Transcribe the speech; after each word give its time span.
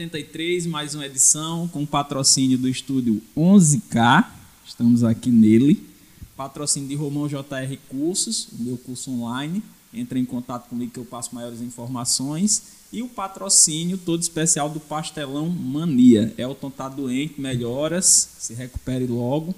83, 0.00 0.64
mais 0.64 0.94
uma 0.94 1.04
edição 1.04 1.68
com 1.68 1.84
patrocínio 1.84 2.56
do 2.56 2.66
estúdio 2.66 3.20
11K. 3.36 4.26
Estamos 4.66 5.04
aqui 5.04 5.30
nele. 5.30 5.86
Patrocínio 6.34 6.88
de 6.88 6.94
Romão 6.94 7.28
JR 7.28 7.76
Cursos, 7.86 8.48
o 8.58 8.62
meu 8.62 8.78
curso 8.78 9.10
online. 9.10 9.62
Entre 9.92 10.18
em 10.18 10.24
contato 10.24 10.70
comigo 10.70 10.90
que 10.90 10.98
eu 10.98 11.04
passo 11.04 11.34
maiores 11.34 11.60
informações. 11.60 12.62
E 12.90 13.02
o 13.02 13.08
patrocínio 13.08 13.98
todo 13.98 14.22
especial 14.22 14.70
do 14.70 14.80
Pastelão 14.80 15.50
Mania. 15.50 16.32
Elton 16.38 16.70
tá 16.70 16.88
doente, 16.88 17.38
melhoras, 17.38 18.30
se 18.38 18.54
recupere 18.54 19.06
logo. 19.06 19.54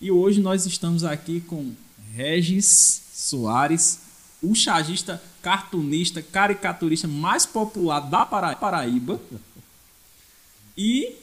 E 0.00 0.10
hoje 0.10 0.40
nós 0.40 0.64
estamos 0.64 1.04
aqui 1.04 1.42
com 1.42 1.72
Regis 2.14 3.02
Soares, 3.12 4.00
o 4.42 4.54
chagista, 4.54 5.22
cartunista, 5.42 6.22
caricaturista 6.22 7.06
mais 7.06 7.44
popular 7.44 8.00
da 8.00 8.24
Paraíba. 8.24 9.20
E 10.78 11.16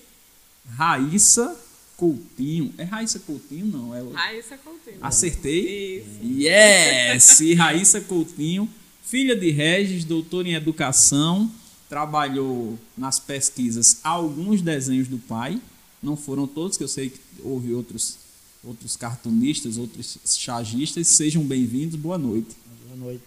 Raíssa 0.68 1.58
Coutinho. 1.96 2.74
É 2.78 2.84
Raíssa 2.84 3.20
Coutinho? 3.20 3.68
Não, 3.68 3.96
é 3.96 4.02
Raíssa 4.14 4.58
Coutinho. 4.58 4.98
Acertei? 5.02 6.00
Isso. 6.00 6.20
Yes! 6.22 7.40
E 7.40 7.54
Raíssa 7.54 8.02
Coutinho, 8.02 8.70
filha 9.02 9.34
de 9.34 9.50
Regis, 9.52 10.04
doutora 10.04 10.50
em 10.50 10.56
educação, 10.56 11.50
trabalhou 11.88 12.78
nas 12.98 13.18
pesquisas 13.18 14.02
alguns 14.04 14.62
desenhos 14.62 15.08
do 15.08 15.18
pai. 15.18 15.62
Não 16.04 16.18
foram 16.18 16.46
todos, 16.46 16.78
que 16.78 16.84
eu 16.84 16.90
sei 16.90 17.12
que 17.12 17.20
houve 17.42 17.74
outros, 17.74 18.18
outros 18.62 18.98
cartunistas, 18.98 19.78
outros 19.78 20.18
chagistas. 20.26 21.08
Sejam 21.08 21.42
bem-vindos, 21.44 21.96
boa 21.96 22.18
noite. 22.18 22.58
Boa 22.88 22.98
noite. 22.98 23.24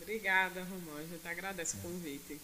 Obrigada, 0.00 0.62
Romão. 0.62 0.96
A 0.96 1.02
gente 1.02 1.28
agradece 1.28 1.76
o 1.76 1.80
convite. 1.80 2.40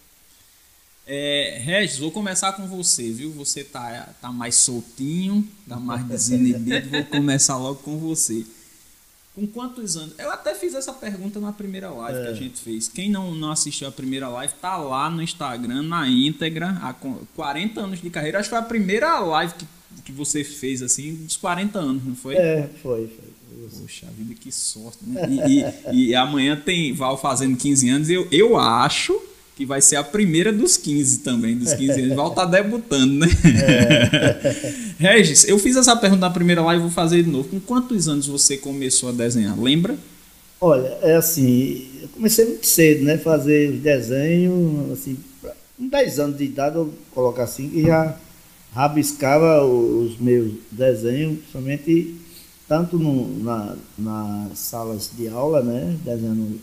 É, 1.07 1.61
Regis, 1.63 1.99
vou 1.99 2.11
começar 2.11 2.53
com 2.53 2.67
você, 2.67 3.11
viu? 3.11 3.33
Você 3.33 3.65
tá, 3.65 4.09
tá 4.21 4.31
mais 4.31 4.55
soltinho, 4.55 5.47
tá 5.69 5.77
mais 5.77 6.05
desinibido. 6.05 6.91
vou 6.91 7.05
começar 7.05 7.57
logo 7.57 7.81
com 7.81 7.99
você. 7.99 8.45
Com 9.35 9.47
quantos 9.47 9.97
anos? 9.97 10.15
Eu 10.19 10.31
até 10.31 10.55
fiz 10.55 10.75
essa 10.75 10.93
pergunta 10.93 11.41
na 11.41 11.53
primeira 11.53 11.91
live 11.91 12.19
é. 12.19 12.23
que 12.23 12.29
a 12.29 12.35
gente 12.35 12.61
fez. 12.61 12.87
Quem 12.87 13.11
não, 13.11 13.35
não 13.35 13.51
assistiu 13.51 13.89
a 13.89 13.93
primeira 13.93 14.29
live, 14.29 14.53
tá 14.61 14.77
lá 14.77 15.09
no 15.09 15.23
Instagram, 15.23 15.83
na 15.83 16.07
íntegra, 16.07 16.79
há 16.83 16.95
40 17.35 17.81
anos 17.81 18.01
de 18.01 18.11
carreira. 18.11 18.39
Acho 18.39 18.49
que 18.49 18.55
foi 18.55 18.59
a 18.59 18.69
primeira 18.69 19.19
live 19.21 19.55
que, 19.55 19.67
que 20.05 20.13
você 20.13 20.45
fez, 20.45 20.83
assim, 20.83 21.15
dos 21.15 21.37
40 21.37 21.79
anos, 21.79 22.05
não 22.05 22.15
foi? 22.15 22.37
É, 22.37 22.69
foi, 22.83 23.09
foi. 23.09 23.33
Poxa 23.81 24.07
vida, 24.17 24.35
que 24.35 24.53
sorte, 24.53 24.99
né? 25.07 25.23
E, 25.29 25.61
e, 25.93 26.09
e 26.09 26.15
amanhã 26.15 26.57
tem 26.57 26.93
Val 26.93 27.17
fazendo 27.17 27.57
15 27.57 27.89
anos. 27.89 28.11
Eu, 28.11 28.29
eu 28.31 28.59
acho 28.59 29.19
que 29.57 29.67
vai 29.67 29.81
ser 29.83 29.97
a 29.97 30.05
primeira 30.05 30.53
dos 30.53 30.77
15 30.77 31.19
também, 31.19 31.57
dos 31.57 31.73
15 31.75 32.01
anos. 32.01 32.17
Val 32.17 32.31
tá 32.31 32.45
debutando, 32.45 33.13
né? 33.15 33.27
É. 33.45 34.73
Regis, 34.99 35.47
eu 35.47 35.59
fiz 35.59 35.77
essa 35.77 35.95
pergunta 35.95 36.21
na 36.21 36.31
primeira 36.31 36.63
live 36.63 36.81
e 36.81 36.85
vou 36.85 36.93
fazer 36.93 37.23
de 37.23 37.31
novo. 37.31 37.49
Com 37.49 37.61
quantos 37.61 38.09
anos 38.09 38.27
você 38.27 38.57
começou 38.57 39.11
a 39.11 39.13
desenhar? 39.13 39.59
Lembra? 39.61 39.97
Olha, 40.61 40.97
é 41.03 41.17
assim, 41.17 41.87
eu 42.01 42.09
comecei 42.09 42.45
muito 42.45 42.67
cedo, 42.67 43.05
né? 43.05 43.19
Fazer 43.19 43.73
desenho, 43.73 44.91
assim, 44.93 45.17
com 45.77 45.89
10 45.89 46.19
anos 46.21 46.39
de 46.39 46.45
idade, 46.45 46.77
eu 46.77 46.93
coloco 47.11 47.41
assim, 47.41 47.71
e 47.75 47.83
já 47.83 48.17
rabiscava 48.73 49.65
os 49.65 50.19
meus 50.19 50.53
desenhos, 50.71 51.41
somente 51.51 52.17
tanto 52.73 52.99
no, 52.99 53.45
na, 53.45 53.77
nas 53.99 54.59
salas 54.59 55.11
de 55.15 55.29
aula, 55.29 55.63
né, 55.63 55.95
desenhando 56.03 56.59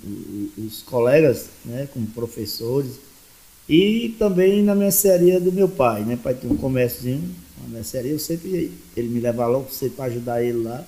os 0.58 0.82
colegas, 0.82 1.50
né, 1.64 1.88
como 1.94 2.08
professores, 2.08 3.00
e 3.70 4.16
também 4.18 4.64
na 4.64 4.74
mercearia 4.74 5.40
do 5.40 5.52
meu 5.52 5.70
pai, 5.70 6.02
né, 6.02 6.18
pai 6.18 6.34
tinha 6.34 6.52
um 6.52 6.58
comérciozinho, 6.58 7.22
uma 7.60 7.76
mercearia, 7.76 8.12
eu 8.12 8.18
sempre, 8.18 8.72
ele 8.98 9.08
me 9.08 9.20
levava 9.20 9.52
logo 9.52 9.70
sempre 9.70 9.98
para 9.98 10.06
ajudar 10.06 10.44
ele 10.44 10.64
lá, 10.64 10.84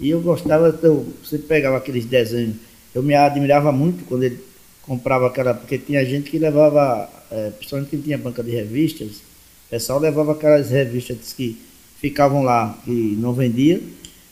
e 0.00 0.08
eu 0.08 0.22
gostava, 0.22 0.74
eu 0.82 1.06
sempre 1.22 1.46
pegava 1.46 1.76
aqueles 1.76 2.06
desenhos, 2.06 2.56
eu 2.94 3.02
me 3.02 3.14
admirava 3.14 3.70
muito 3.70 4.06
quando 4.06 4.22
ele 4.22 4.42
comprava 4.80 5.26
aquela, 5.26 5.52
porque 5.52 5.76
tinha 5.76 6.02
gente 6.06 6.30
que 6.30 6.38
levava, 6.38 7.06
é, 7.30 7.50
principalmente 7.50 7.90
quem 7.90 8.00
tinha 8.00 8.16
banca 8.16 8.42
de 8.42 8.52
revistas, 8.52 9.16
o 9.16 9.68
pessoal 9.68 9.98
levava 9.98 10.32
aquelas 10.32 10.70
revistas 10.70 11.34
que 11.34 11.60
ficavam 12.00 12.42
lá, 12.42 12.78
que 12.86 12.90
não 12.90 13.34
vendia, 13.34 13.78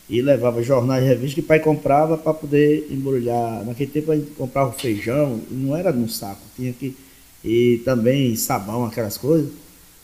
e 0.09 0.23
levava 0.23 0.63
jornais 0.63 1.05
e 1.05 1.09
revistas 1.09 1.35
que 1.35 1.41
o 1.41 1.45
pai 1.45 1.59
comprava 1.59 2.17
para 2.17 2.33
poder 2.33 2.87
embrulhar. 2.91 3.65
Naquele 3.65 3.91
tempo 3.91 4.13
a 4.13 4.17
gente 4.17 4.31
comprava 4.33 4.73
feijão, 4.73 5.41
não 5.51 5.77
era 5.77 5.93
num 5.93 6.09
saco, 6.09 6.43
tinha 6.55 6.73
que. 6.73 6.97
E 7.45 7.81
também 7.85 8.35
sabão, 8.37 8.85
aquelas 8.85 9.17
coisas. 9.17 9.51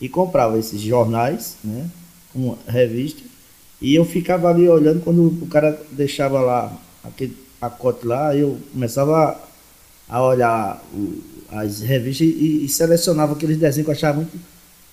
E 0.00 0.08
comprava 0.08 0.58
esses 0.58 0.80
jornais, 0.80 1.56
né? 1.62 1.88
Com 2.32 2.56
revista. 2.66 3.22
E 3.80 3.94
eu 3.94 4.04
ficava 4.04 4.48
ali 4.48 4.68
olhando 4.68 5.00
quando 5.00 5.26
o 5.26 5.46
cara 5.46 5.80
deixava 5.92 6.40
lá 6.40 6.72
aquele 7.02 7.36
pacote 7.58 8.06
lá, 8.06 8.34
eu 8.36 8.58
começava 8.72 9.40
a 10.08 10.22
olhar 10.22 10.82
o, 10.92 11.20
as 11.50 11.80
revistas 11.80 12.26
e, 12.26 12.64
e, 12.64 12.68
selecionava 12.68 13.34
aqueles 13.34 13.56
desenhos 13.56 13.84
que 13.84 13.90
eu 13.90 13.94
achava 13.94 14.18
muito 14.18 14.36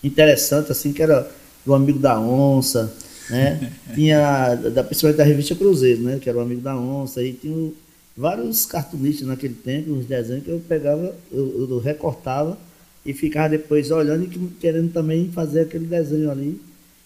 interessante, 0.04 0.72
assim, 0.72 0.94
que 0.94 1.02
era 1.02 1.30
do 1.66 1.74
amigo 1.74 2.00
da 2.00 2.20
onça, 2.20 2.94
né? 3.30 3.72
tinha, 3.94 4.56
da, 4.56 4.84
principalmente 4.84 5.18
da 5.18 5.24
revista 5.24 5.56
Cruzeiro, 5.56 6.02
né? 6.02 6.20
Que 6.22 6.30
era 6.30 6.38
o 6.38 6.42
amigo 6.42 6.62
da 6.62 6.78
onça, 6.78 7.24
e 7.24 7.34
tinha 7.34 7.72
vários 8.16 8.66
cartunistas 8.66 9.28
naquele 9.28 9.54
tempo, 9.54 9.92
uns 9.92 10.06
desenhos 10.06 10.44
que 10.44 10.50
eu 10.50 10.60
pegava, 10.68 11.16
eu, 11.32 11.68
eu 11.70 11.80
recortava 11.80 12.58
e 13.06 13.14
ficava 13.14 13.50
depois 13.50 13.92
olhando 13.92 14.26
e 14.26 14.48
querendo 14.60 14.92
também 14.92 15.32
fazer 15.32 15.62
aquele 15.62 15.86
desenho 15.86 16.30
ali. 16.30 16.60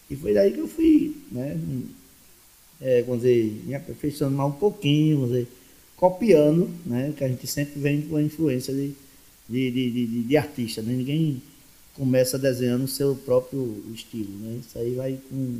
E 0.09 0.15
foi 0.15 0.33
daí 0.33 0.51
que 0.51 0.59
eu 0.59 0.67
fui, 0.67 1.15
né? 1.31 1.57
É, 2.81 3.01
vamos 3.03 3.21
dizer, 3.21 3.61
me 3.65 3.75
aperfeiçoando 3.75 4.35
mais 4.35 4.49
um 4.49 4.57
pouquinho, 4.57 5.17
vamos 5.17 5.31
dizer, 5.31 5.47
copiando, 5.95 6.69
né? 6.85 7.13
Que 7.15 7.23
a 7.23 7.27
gente 7.27 7.47
sempre 7.47 7.79
vem 7.79 8.01
com 8.01 8.17
a 8.17 8.21
influência 8.21 8.73
de, 8.73 8.93
de, 9.47 9.71
de, 9.71 9.91
de, 9.91 10.23
de 10.23 10.37
artista, 10.37 10.81
né? 10.81 10.93
Ninguém 10.93 11.41
começa 11.93 12.39
desenhando 12.39 12.85
o 12.85 12.87
seu 12.87 13.15
próprio 13.15 13.83
estilo, 13.93 14.31
né? 14.39 14.59
Isso 14.59 14.77
aí 14.77 14.95
vai 14.95 15.17
com 15.29 15.59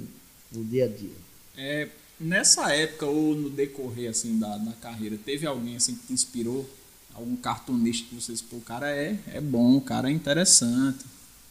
no 0.53 0.63
dia 0.63 0.85
a 0.85 0.87
dia. 0.87 1.15
É, 1.57 1.87
nessa 2.19 2.73
época 2.73 3.05
ou 3.05 3.35
no 3.35 3.49
decorrer 3.49 4.09
assim 4.09 4.37
da, 4.39 4.57
da 4.57 4.71
carreira, 4.73 5.17
teve 5.23 5.45
alguém 5.45 5.75
assim 5.75 5.95
que 5.95 6.07
te 6.07 6.13
inspirou? 6.13 6.69
Algum 7.13 7.35
cartunista 7.35 8.07
que 8.09 8.15
você 8.15 8.33
pô, 8.49 8.57
o 8.57 8.61
cara 8.61 8.89
é, 8.89 9.17
é 9.33 9.41
bom, 9.41 9.77
o 9.77 9.81
cara 9.81 10.09
é 10.09 10.11
interessante. 10.11 11.05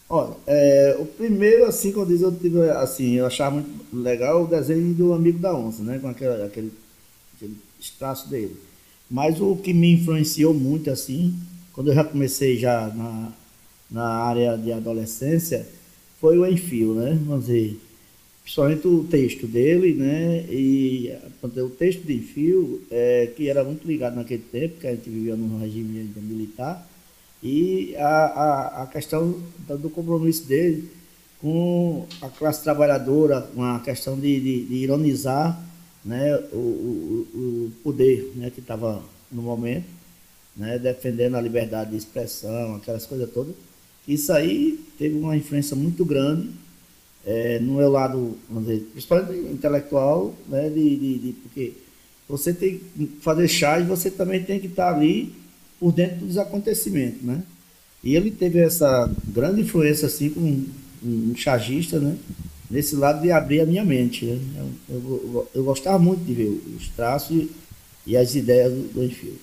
Olha, 0.09 0.35
é, 0.45 0.97
o 0.99 1.05
primeiro, 1.05 1.65
assim, 1.65 1.91
quando 1.91 2.11
eu 2.11 2.31
tive, 2.37 2.69
assim, 2.69 3.13
eu 3.13 3.25
achava 3.25 3.55
muito 3.55 3.95
legal 3.95 4.43
o 4.43 4.47
desenho 4.47 4.93
do 4.93 5.13
Amigo 5.13 5.39
da 5.39 5.55
Onça, 5.55 5.81
né? 5.81 5.97
Com 5.99 6.09
aquele, 6.09 6.43
aquele, 6.43 6.73
aquele 7.35 7.57
traço 7.97 8.29
dele. 8.29 8.55
Mas 9.09 9.39
o 9.39 9.55
que 9.55 9.73
me 9.73 9.93
influenciou 9.93 10.53
muito, 10.53 10.89
assim, 10.89 11.33
quando 11.71 11.87
eu 11.87 11.95
já 11.95 12.03
comecei 12.03 12.59
já 12.59 12.87
na, 12.89 13.31
na 13.89 14.07
área 14.07 14.57
de 14.57 14.71
adolescência, 14.71 15.67
foi 16.19 16.37
o 16.37 16.45
Enfio, 16.45 16.93
né? 16.93 17.17
Vamos 17.25 17.45
dizer, 17.45 17.79
principalmente 18.43 18.87
o 18.87 19.03
texto 19.05 19.47
dele, 19.47 19.93
né? 19.93 20.45
E 20.49 21.15
o 21.41 21.69
texto 21.69 22.03
de 22.03 22.19
fio, 22.19 22.81
é, 22.91 23.31
que 23.35 23.49
era 23.49 23.63
muito 23.63 23.87
ligado 23.87 24.15
naquele 24.15 24.43
tempo, 24.43 24.79
que 24.79 24.87
a 24.87 24.91
gente 24.91 25.09
vivia 25.09 25.35
no 25.35 25.59
regime 25.59 26.11
militar, 26.17 26.87
e 27.41 27.95
a, 27.97 28.07
a, 28.07 28.83
a 28.83 28.87
questão 28.87 29.41
do 29.67 29.89
compromisso 29.89 30.45
dele 30.45 30.89
com 31.41 32.05
a 32.21 32.29
classe 32.29 32.63
trabalhadora, 32.63 33.41
com 33.41 33.63
a 33.63 33.79
questão 33.81 34.17
de, 34.17 34.39
de, 34.39 34.63
de 34.65 34.75
ironizar 34.75 35.61
né, 36.05 36.35
o, 36.53 36.57
o, 36.57 37.27
o 37.35 37.71
poder 37.83 38.31
né, 38.35 38.49
que 38.49 38.61
estava 38.61 39.03
no 39.29 39.41
momento, 39.41 39.85
né, 40.55 40.79
defendendo 40.79 41.35
a 41.35 41.41
liberdade 41.41 41.91
de 41.91 41.97
expressão, 41.97 42.75
aquelas 42.75 43.05
coisas 43.05 43.29
todas. 43.31 43.55
Isso 44.07 44.31
aí 44.31 44.79
teve 44.97 45.17
uma 45.17 45.35
influência 45.35 45.75
muito 45.75 46.05
grande 46.05 46.49
é, 47.25 47.59
no 47.59 47.75
meu 47.75 47.89
lado, 47.89 48.37
vamos 48.49 48.67
dizer, 48.67 48.81
principalmente 48.91 49.51
intelectual, 49.51 50.33
né, 50.47 50.69
de, 50.69 50.97
de, 50.97 51.17
de, 51.19 51.33
porque 51.33 51.73
você 52.27 52.53
tem 52.53 52.79
que 52.79 53.07
fazer 53.21 53.47
chá 53.47 53.79
e 53.79 53.83
você 53.83 54.09
também 54.09 54.43
tem 54.43 54.59
que 54.59 54.67
estar 54.67 54.93
ali 54.93 55.33
por 55.79 55.91
dentro 55.91 56.25
dos 56.25 56.37
acontecimentos, 56.37 57.21
né? 57.21 57.43
E 58.03 58.15
ele 58.15 58.31
teve 58.31 58.59
essa 58.59 59.09
grande 59.27 59.61
influência, 59.61 60.07
assim, 60.07 60.29
como 60.29 60.47
um, 60.47 60.65
um 61.03 61.35
chagista, 61.35 61.99
né? 61.99 62.17
Nesse 62.69 62.95
lado 62.95 63.21
de 63.21 63.31
abrir 63.31 63.61
a 63.61 63.65
minha 63.65 63.85
mente, 63.85 64.25
né? 64.25 64.39
eu, 64.89 64.95
eu, 64.95 65.49
eu, 65.53 65.63
gostava 65.63 65.99
muito 65.99 66.23
de 66.25 66.33
ver 66.33 66.61
os 66.75 66.87
traços 66.89 67.47
e 68.05 68.17
as 68.17 68.33
ideias 68.35 68.73
do, 68.73 68.93
do 68.93 69.03
Enfio. 69.03 69.37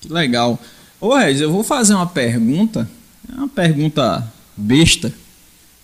Que 0.00 0.12
legal. 0.12 0.58
Ô, 1.00 1.14
Regis, 1.14 1.42
eu 1.42 1.50
vou 1.50 1.64
fazer 1.64 1.94
uma 1.94 2.06
pergunta, 2.06 2.88
é 3.28 3.34
uma 3.34 3.48
pergunta 3.48 4.32
besta, 4.56 5.12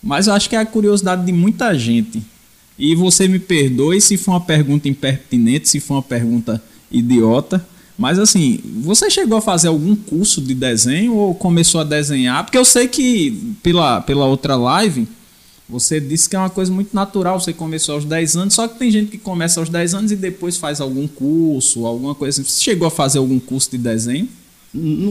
mas 0.05 0.27
eu 0.27 0.35
acho 0.35 0.49
que 0.49 0.55
é 0.55 0.59
a 0.59 0.67
curiosidade 0.67 1.25
de 1.25 1.33
muita 1.33 1.77
gente. 1.77 2.23
E 2.79 2.95
você 2.95 3.27
me 3.27 3.39
perdoe 3.39 4.01
se 4.01 4.17
for 4.17 4.33
uma 4.33 4.41
pergunta 4.41 4.89
impertinente, 4.89 5.69
se 5.69 5.81
for 5.81 5.95
uma 5.95 6.03
pergunta 6.03 6.63
idiota, 6.91 7.65
Mas 7.97 8.19
assim, 8.19 8.59
você 8.81 9.09
chegou 9.09 9.39
a 9.39 9.41
fazer 9.41 9.69
algum 9.69 9.95
curso 9.95 10.41
de 10.43 10.53
desenho 10.53 11.15
ou 11.15 11.35
começou 11.35 11.81
a 11.81 11.85
desenhar? 11.85 12.45
Porque 12.45 12.59
eu 12.59 12.65
sei 12.65 12.89
que 12.89 13.57
pela, 13.63 14.01
pela 14.01 14.27
outra 14.27 14.57
live 14.57 15.07
você 15.69 15.99
disse 15.99 16.29
que 16.29 16.37
é 16.37 16.39
uma 16.39 16.51
coisa 16.51 16.71
muito 16.71 16.95
natural, 16.95 17.41
você 17.41 17.53
começou 17.53 17.95
aos 17.95 18.05
10 18.05 18.37
anos, 18.37 18.55
só 18.55 18.69
que 18.69 18.79
tem 18.79 18.91
gente 18.91 19.13
que 19.13 19.19
começa 19.19 19.61
aos 19.61 19.69
10 19.69 19.95
anos 19.95 20.13
e 20.13 20.17
depois 20.17 20.57
faz 20.59 20.81
algum 20.81 21.09
curso, 21.09 21.87
alguma 21.87 22.15
coisa 22.15 22.43
assim. 22.43 22.49
Você 22.49 22.63
chegou 22.63 22.87
a 22.87 22.91
fazer 22.91 23.19
algum 23.19 23.41
curso 23.41 23.71
de 23.71 23.79
desenho? 23.79 24.29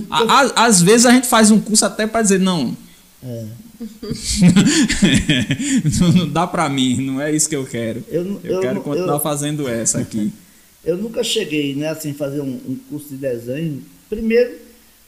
À, 0.09 0.65
às 0.65 0.81
vezes 0.81 1.05
a 1.05 1.11
gente 1.11 1.25
faz 1.25 1.49
um 1.49 1.59
curso 1.59 1.85
até 1.85 2.05
para 2.05 2.21
dizer, 2.21 2.39
não. 2.39 2.77
É. 3.23 3.45
não, 5.99 6.11
não, 6.11 6.29
dá 6.29 6.47
para 6.47 6.69
mim, 6.69 7.05
não 7.05 7.21
é 7.21 7.31
isso 7.31 7.49
que 7.49 7.55
eu 7.55 7.65
quero. 7.65 8.03
Eu, 8.09 8.39
eu, 8.43 8.55
eu 8.55 8.61
quero 8.61 8.81
continuar 8.81 9.15
eu, 9.15 9.19
fazendo 9.19 9.67
essa 9.67 9.99
aqui. 9.99 10.31
Eu 10.85 10.97
nunca 10.97 11.23
cheguei, 11.23 11.73
né, 11.75 11.87
assim, 11.87 12.13
fazer 12.13 12.41
um, 12.41 12.59
um 12.67 12.77
curso 12.89 13.07
de 13.07 13.15
desenho. 13.15 13.81
Primeiro, 14.09 14.57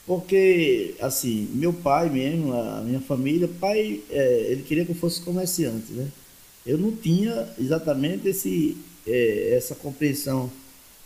porque, 0.08 0.96
assim, 1.02 1.50
meu 1.54 1.74
pai 1.74 2.10
mesmo, 2.10 2.54
a 2.54 2.82
minha 2.82 3.02
família, 3.02 3.50
pai, 3.60 4.00
é, 4.10 4.48
ele 4.52 4.64
queria 4.64 4.86
que 4.86 4.92
eu 4.92 4.96
fosse 4.96 5.22
comerciante, 5.22 5.92
né? 5.92 6.08
Eu 6.66 6.78
não 6.78 6.92
tinha 6.92 7.50
exatamente 7.60 8.30
esse, 8.30 8.78
é, 9.06 9.54
essa 9.58 9.76
compreensão 9.76 10.50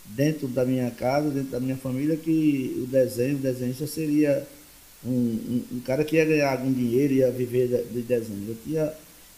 dentro 0.04 0.46
da 0.46 0.64
minha 0.64 0.90
casa, 0.90 1.30
dentro 1.30 1.50
da 1.50 1.60
minha 1.60 1.76
família, 1.76 2.16
que 2.16 2.80
o 2.82 2.86
desenho, 2.86 3.36
o 3.36 3.40
desenhista 3.40 3.86
seria 3.86 4.46
um, 5.04 5.10
um, 5.10 5.64
um 5.72 5.80
cara 5.80 6.04
que 6.04 6.16
ia 6.16 6.24
ganhar 6.24 6.52
algum 6.52 6.72
dinheiro, 6.72 7.14
ia 7.14 7.30
viver 7.30 7.68
de, 7.68 7.82
de 7.94 8.02
desenho. 8.02 8.46
Eu 8.48 8.56
tinha, 8.64 8.92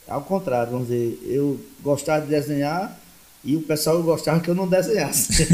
ao 0.08 0.22
contrário, 0.22 0.72
vamos 0.72 0.88
dizer, 0.88 1.18
eu 1.24 1.60
gostava 1.82 2.24
de 2.24 2.30
desenhar 2.30 2.98
e 3.44 3.56
o 3.56 3.62
pessoal 3.62 4.02
gostava 4.02 4.40
que 4.40 4.48
eu 4.48 4.54
não 4.54 4.68
desenhasse. 4.68 5.46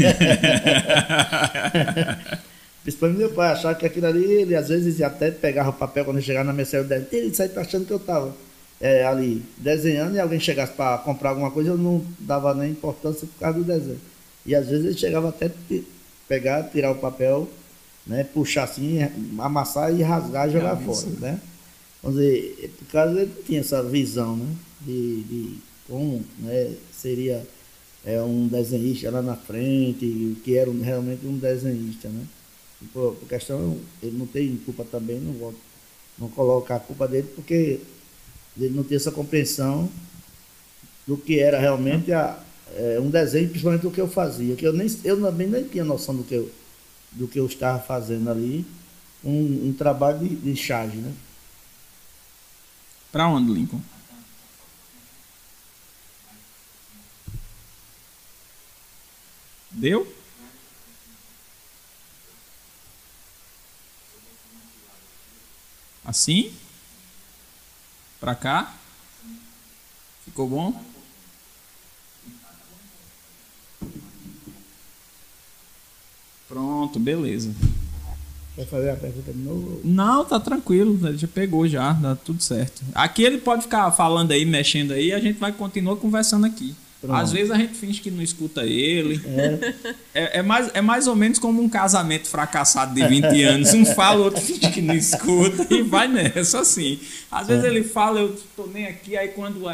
Principalmente 2.83 3.19
meu 3.19 3.31
pai, 3.31 3.51
achava 3.51 3.75
que 3.75 3.85
aquilo 3.85 4.07
ali, 4.07 4.23
ele 4.23 4.55
às 4.55 4.69
vezes 4.69 5.01
até 5.01 5.29
pegava 5.31 5.69
o 5.69 5.73
papel 5.73 6.05
quando 6.05 6.21
chegava 6.21 6.45
na 6.45 6.53
mesa 6.53 6.83
dele, 6.83 7.07
ele 7.11 7.35
saía 7.35 7.51
achando 7.59 7.85
que 7.85 7.91
eu 7.91 7.97
estava 7.97 8.33
é, 8.79 9.03
ali 9.05 9.43
desenhando 9.57 10.15
e 10.15 10.19
alguém 10.19 10.39
chegasse 10.39 10.73
para 10.73 10.97
comprar 10.99 11.31
alguma 11.31 11.51
coisa, 11.51 11.71
eu 11.71 11.77
não 11.77 12.03
dava 12.19 12.53
nem 12.53 12.71
importância 12.71 13.27
por 13.27 13.39
causa 13.39 13.59
do 13.59 13.65
desenho. 13.65 13.99
E 14.45 14.55
às 14.55 14.67
vezes 14.67 14.85
ele 14.85 14.97
chegava 14.97 15.29
até 15.29 15.51
pegar, 16.27 16.63
tirar 16.63 16.91
o 16.91 16.95
papel, 16.95 17.49
né, 18.09 18.23
puxar 18.23 18.63
assim, 18.63 18.97
amassar 19.37 19.93
e 19.93 20.01
rasgar 20.01 20.49
e 20.49 20.51
jogar 20.51 20.75
fora, 20.77 21.07
né? 21.19 21.39
Vamos 22.01 22.19
dizer, 22.19 22.73
por 22.79 22.87
causa 22.87 23.21
ele 23.21 23.31
não 23.35 23.43
tinha 23.43 23.59
essa 23.59 23.83
visão, 23.83 24.35
né? 24.35 24.55
De, 24.81 25.21
de 25.23 25.57
como 25.87 26.23
né, 26.39 26.73
seria 26.91 27.45
é, 28.03 28.19
um 28.21 28.47
desenhista 28.47 29.11
lá 29.11 29.21
na 29.21 29.35
frente, 29.35 30.35
que 30.43 30.57
era 30.57 30.69
um, 30.69 30.81
realmente 30.81 31.25
um 31.27 31.37
desenhista, 31.37 32.09
né? 32.09 32.25
por, 32.91 33.13
por 33.13 33.29
questão, 33.29 33.77
ele 34.01 34.17
não 34.17 34.25
tem 34.25 34.57
culpa 34.65 34.83
também, 34.83 35.19
não 35.19 35.33
vou 35.33 35.53
não 36.17 36.29
colocar 36.29 36.77
a 36.77 36.79
culpa 36.79 37.07
dele, 37.07 37.27
porque 37.35 37.79
ele 38.57 38.75
não 38.75 38.83
tem 38.83 38.97
essa 38.97 39.11
compreensão 39.11 39.87
do 41.05 41.15
que 41.15 41.39
era 41.39 41.59
realmente 41.59 42.11
a, 42.11 42.41
é, 42.75 42.99
um 42.99 43.09
desenho, 43.09 43.49
principalmente 43.49 43.83
do 43.83 43.91
que 43.91 44.01
eu 44.01 44.07
fazia, 44.07 44.55
que 44.55 44.65
eu 44.65 44.73
nem 44.73 44.87
eu 45.03 45.21
também 45.21 45.47
nem 45.47 45.63
tinha 45.63 45.83
noção 45.83 46.15
do 46.15 46.23
que 46.23 46.33
eu, 46.33 46.49
do 47.11 47.27
que 47.27 47.39
eu 47.39 47.45
estava 47.45 47.79
fazendo 47.79 48.29
ali, 48.29 48.65
um, 49.23 49.69
um 49.69 49.73
trabalho 49.73 50.19
de, 50.19 50.35
de 50.35 50.55
charge, 50.55 50.97
né? 50.97 51.13
Para 53.11 53.27
onde, 53.27 53.51
Lincoln? 53.51 53.81
Deu? 59.71 60.15
Assim? 66.03 66.53
Para 68.19 68.35
cá? 68.35 68.73
Ficou 70.25 70.47
bom? 70.47 70.98
Pronto, 76.49 76.99
beleza. 76.99 77.51
Quer 78.55 78.65
fazer 78.65 78.89
a 78.89 78.95
pergunta 78.95 79.31
de 79.31 79.37
novo? 79.37 79.79
Não, 79.85 80.25
tá 80.25 80.39
tranquilo, 80.39 80.99
ele 81.07 81.17
já 81.17 81.27
pegou 81.27 81.67
já, 81.67 81.93
dá 81.93 82.15
tudo 82.15 82.43
certo. 82.43 82.81
Aqui 82.93 83.23
ele 83.23 83.37
pode 83.37 83.61
ficar 83.61 83.89
falando 83.91 84.31
aí, 84.31 84.43
mexendo 84.43 84.91
aí, 84.91 85.13
a 85.13 85.19
gente 85.19 85.39
vai 85.39 85.53
continuar 85.53 85.95
conversando 85.95 86.45
aqui. 86.45 86.75
Pronto. 86.99 87.15
Às 87.15 87.31
vezes 87.31 87.49
a 87.49 87.55
gente 87.55 87.75
finge 87.75 88.01
que 88.01 88.11
não 88.11 88.21
escuta 88.21 88.65
ele. 88.65 89.21
É. 89.25 89.99
É, 90.11 90.39
é. 90.39 90.41
mais, 90.41 90.69
é 90.73 90.81
mais 90.81 91.07
ou 91.07 91.15
menos 91.15 91.37
como 91.37 91.61
um 91.61 91.69
casamento 91.69 92.27
fracassado 92.27 92.93
de 92.93 93.07
20 93.07 93.25
anos. 93.43 93.73
Um 93.73 93.85
fala, 93.85 94.19
o 94.19 94.23
outro 94.23 94.41
finge 94.41 94.69
que 94.71 94.81
não 94.81 94.95
escuta 94.95 95.73
e 95.73 95.83
vai 95.83 96.07
nessa 96.07 96.61
assim. 96.61 96.99
Às 97.31 97.47
vezes 97.47 97.63
é. 97.63 97.67
ele 97.67 97.83
fala, 97.83 98.19
eu 98.19 98.35
tô 98.55 98.65
nem 98.65 98.87
aqui, 98.87 99.15
aí 99.15 99.29
quando 99.29 99.69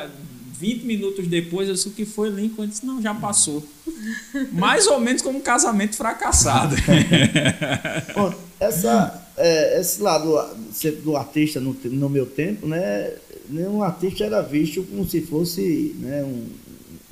20 0.60 0.82
é 0.82 0.86
minutos 0.86 1.28
depois, 1.28 1.68
eu 1.68 1.76
disse 1.76 1.88
o 1.88 1.92
que 1.92 2.06
foi, 2.06 2.30
Lincoln 2.30 2.68
disse, 2.68 2.86
não, 2.86 3.02
já 3.02 3.14
passou. 3.14 3.64
mais 4.52 4.88
ou 4.88 5.00
menos 5.00 5.22
como 5.22 5.40
um 5.40 5.42
casamento 5.42 5.96
fracassado. 5.96 6.76
Bom, 8.16 8.34
essa, 8.60 9.28
é, 9.38 9.80
esse 9.80 10.02
lado 10.02 10.34
do 11.04 11.16
artista 11.16 11.60
no, 11.60 11.74
no 11.84 12.10
meu 12.10 12.26
tempo, 12.26 12.68
né? 12.68 13.14
Nenhum 13.48 13.84
artista 13.84 14.24
era 14.24 14.42
visto 14.42 14.82
como 14.84 15.08
se 15.08 15.22
fosse 15.22 15.96
né, 16.00 16.24
um 16.24 16.48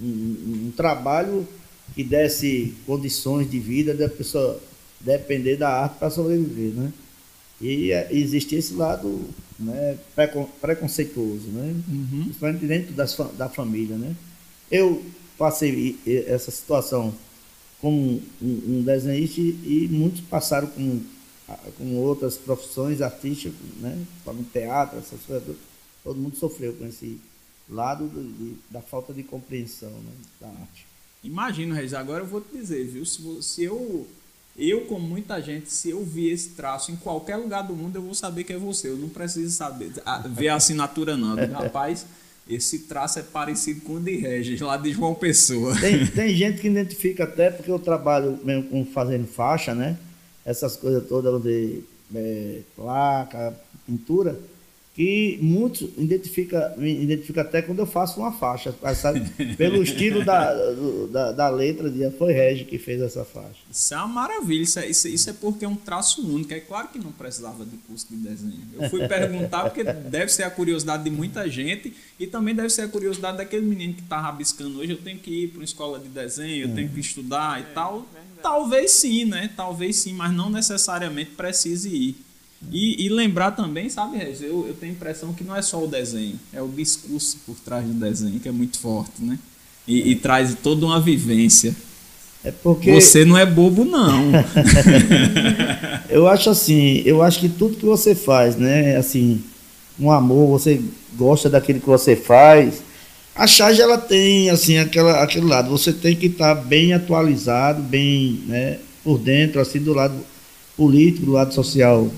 um, 0.04 0.66
um, 0.68 0.72
trabalho 0.76 1.48
que 1.96 2.04
desse 2.04 2.74
condições 2.86 3.50
de 3.50 3.60
vida 3.60 3.94
da 3.94 4.10
pessoa 4.10 4.60
depender 5.00 5.58
da 5.58 5.70
arte 5.70 5.98
para 6.00 6.10
sobreviver, 6.10 6.74
né? 6.74 6.92
E 7.62 7.92
é, 7.92 8.10
existe 8.12 8.56
esse 8.56 8.74
lado 8.74 9.22
né, 9.60 9.98
preconceituoso, 10.62 11.48
né? 11.48 11.76
Uhum. 11.88 12.24
Principalmente 12.24 12.66
dentro 12.66 12.94
das, 12.94 13.16
da 13.38 13.50
família, 13.50 13.98
né? 13.98 14.16
Eu 14.72 15.04
passei 15.38 16.00
essa 16.28 16.52
situação 16.52 17.14
como 17.82 18.22
um, 18.42 18.80
um 18.80 18.84
desenhista 18.84 19.42
e 19.42 19.88
muitos 19.92 20.22
passaram 20.22 20.68
com, 20.68 21.02
com 21.78 21.98
outras 21.98 22.38
profissões 22.38 23.02
artísticas, 23.02 23.60
né? 23.80 24.06
Como 24.24 24.44
teatro, 24.44 25.00
essas 25.00 25.22
coisas. 25.22 25.56
Todo 26.04 26.20
mundo 26.20 26.36
sofreu 26.36 26.74
com 26.74 26.86
esse 26.86 27.20
lado 27.70 28.08
do, 28.08 28.24
de, 28.24 28.56
da 28.70 28.82
falta 28.82 29.14
de 29.14 29.24
compreensão 29.24 29.90
né, 29.90 30.12
da 30.40 30.48
arte. 30.48 30.86
Imagino, 31.24 31.74
Reis, 31.74 31.94
agora 31.94 32.24
eu 32.24 32.28
vou 32.28 32.42
te 32.42 32.58
dizer, 32.58 32.86
viu? 32.86 33.06
Se, 33.06 33.22
se 33.42 33.64
eu, 33.64 34.08
eu, 34.58 34.82
como 34.82 35.08
muita 35.08 35.42
gente, 35.42 35.72
se 35.72 35.90
eu 35.90 36.04
vi 36.04 36.30
esse 36.30 36.50
traço 36.50 36.92
em 36.92 36.96
qualquer 36.96 37.38
lugar 37.38 37.64
do 37.64 37.76
mundo, 37.76 37.96
eu 37.96 38.02
vou 38.02 38.14
saber 38.14 38.44
que 38.44 38.54
é 38.54 38.58
você. 38.58 38.90
Eu 38.90 38.98
não 38.98 39.10
preciso 39.10 39.52
saber, 39.52 39.92
ver 40.30 40.50
a 40.50 40.56
assinatura, 40.56 41.18
não. 41.18 41.36
Rapaz, 41.52 42.06
esse 42.48 42.80
traço 42.80 43.20
é 43.20 43.24
parecido 43.24 43.82
com 43.82 43.96
o 43.96 44.00
de 44.00 44.16
Regis, 44.18 44.62
lá 44.62 44.78
de 44.78 44.92
João 44.92 45.16
Pessoa. 45.16 45.76
Tem, 45.80 46.06
tem 46.06 46.36
gente 46.36 46.62
que 46.62 46.68
identifica 46.68 47.24
até 47.24 47.50
porque 47.50 47.72
eu 47.72 47.80
trabalho 47.80 48.40
mesmo 48.44 48.70
com 48.70 48.86
fazendo 48.86 49.26
faixa, 49.26 49.74
né? 49.74 49.98
Essas 50.46 50.76
coisas 50.76 51.08
todas 51.08 51.42
de 51.42 51.82
é, 52.14 52.60
placa, 52.76 53.58
pintura 53.88 54.40
que 54.94 55.40
muitos 55.42 55.90
identifica, 55.98 56.76
identifica 56.78 57.42
até 57.42 57.64
quando 57.64 57.80
eu 57.80 57.86
faço 57.88 58.20
uma 58.20 58.32
faixa, 58.32 58.76
sabe? 58.96 59.28
pelo 59.58 59.82
estilo 59.82 60.24
da, 60.24 60.54
da, 61.12 61.32
da, 61.32 61.50
letra, 61.50 61.92
foi 62.12 62.32
Regi 62.32 62.64
que 62.64 62.78
fez 62.78 63.02
essa 63.02 63.26
faixa. 63.26 63.58
Isso 63.72 63.92
é 63.92 63.98
uma 63.98 64.08
maravilha, 64.08 64.62
isso 64.62 64.78
é, 64.78 64.88
isso, 64.88 65.08
isso 65.08 65.30
é 65.32 65.34
porque 65.34 65.66
é 65.66 65.68
um 65.68 65.76
traço 65.76 66.22
único, 66.22 66.54
é 66.54 66.60
claro 66.60 66.90
que 66.90 67.00
não 67.00 67.12
precisava 67.12 67.66
de 67.66 67.76
curso 67.78 68.06
de 68.12 68.18
desenho. 68.18 68.62
Eu 68.80 68.88
fui 68.88 69.08
perguntar 69.08 69.64
porque 69.64 69.84
deve 69.84 70.32
ser 70.32 70.44
a 70.44 70.52
curiosidade 70.52 71.04
de 71.04 71.10
muita 71.10 71.50
gente 71.50 71.92
e 72.20 72.28
também 72.28 72.54
deve 72.54 72.70
ser 72.70 72.84
a 72.84 72.88
curiosidade 72.88 73.38
daquele 73.38 73.66
menino 73.66 73.96
que 73.96 74.02
está 74.02 74.22
rabiscando 74.22 74.78
hoje, 74.78 74.92
eu 74.92 75.02
tenho 75.02 75.18
que 75.18 75.46
ir 75.46 75.48
para 75.48 75.58
uma 75.58 75.66
escola 75.66 75.98
de 75.98 76.08
desenho, 76.08 76.68
eu 76.68 76.72
é. 76.72 76.76
tenho 76.76 76.90
que 76.90 77.00
estudar 77.00 77.60
e 77.60 77.74
tal. 77.74 78.06
Talvez 78.44 78.92
sim, 78.92 79.26
né? 79.26 79.50
Talvez 79.56 79.96
sim, 79.96 80.14
mas 80.14 80.32
não 80.32 80.50
necessariamente 80.50 81.32
precise 81.32 81.90
ir. 81.90 82.16
E, 82.72 83.06
e, 83.06 83.10
lembrar 83.10 83.52
também, 83.52 83.90
sabe, 83.90 84.18
Regis, 84.18 84.42
eu, 84.42 84.66
eu 84.68 84.74
tenho 84.74 84.94
a 84.94 84.96
impressão 84.96 85.34
que 85.34 85.44
não 85.44 85.56
é 85.56 85.62
só 85.62 85.84
o 85.84 85.88
desenho, 85.88 86.40
é 86.52 86.62
o 86.62 86.68
discurso 86.68 87.38
por 87.46 87.56
trás 87.56 87.86
do 87.86 87.94
desenho 87.94 88.40
que 88.40 88.48
é 88.48 88.52
muito 88.52 88.80
forte, 88.80 89.24
né? 89.24 89.38
E, 89.88 90.12
e 90.12 90.16
traz 90.16 90.56
toda 90.62 90.86
uma 90.86 91.00
vivência. 91.00 91.76
É 92.44 92.52
porque... 92.52 92.92
Você 92.92 93.26
não 93.26 93.38
é 93.38 93.46
bobo, 93.46 93.86
não. 93.86 94.32
eu 96.10 96.28
acho 96.28 96.50
assim, 96.50 97.02
eu 97.06 97.22
acho 97.22 97.40
que 97.40 97.50
tudo 97.50 97.78
que 97.78 97.86
você 97.86 98.16
faz, 98.16 98.56
né, 98.56 98.98
assim, 98.98 99.42
um 100.00 100.12
amor, 100.12 100.60
você 100.60 100.82
gosta 101.16 101.50
daquilo 101.50 101.80
que 101.80 101.86
você 101.86 102.16
faz, 102.16 102.82
a 103.36 103.48
charge 103.48 103.82
ela 103.82 103.98
tem, 103.98 104.50
assim, 104.50 104.78
aquela, 104.78 105.24
aquele 105.24 105.46
lado, 105.46 105.70
você 105.70 105.94
tem 105.94 106.16
que 106.16 106.28
estar 106.28 106.56
tá 106.56 106.62
bem 106.62 106.94
atualizado, 106.94 107.82
bem, 107.82 108.42
né, 108.46 108.80
por 109.04 109.18
dentro, 109.18 109.62
assim, 109.62 109.80
do 109.80 109.94
lado 109.94 110.16
político, 110.76 111.26
do 111.26 111.32
lado 111.34 111.54
social 111.54 112.10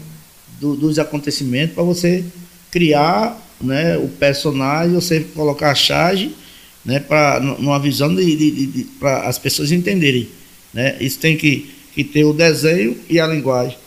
do, 0.59 0.75
dos 0.75 0.99
acontecimentos 0.99 1.75
para 1.75 1.83
você 1.83 2.23
criar 2.71 3.41
né, 3.61 3.97
o 3.97 4.07
personagem, 4.07 4.93
você 4.93 5.21
colocar 5.21 5.71
a 5.71 5.75
charge 5.75 6.35
né, 6.83 6.99
para 6.99 7.39
numa 7.39 7.79
visão 7.79 8.13
de, 8.13 8.35
de, 8.35 8.65
de 8.67 8.83
para 8.99 9.27
as 9.27 9.39
pessoas 9.39 9.71
entenderem. 9.71 10.27
Né? 10.73 10.97
Isso 10.99 11.19
tem 11.19 11.35
que, 11.35 11.69
que 11.93 12.03
tem 12.03 12.23
o 12.23 12.33
desenho 12.33 12.97
e 13.09 13.19
a 13.19 13.25
linguagem. 13.25 13.77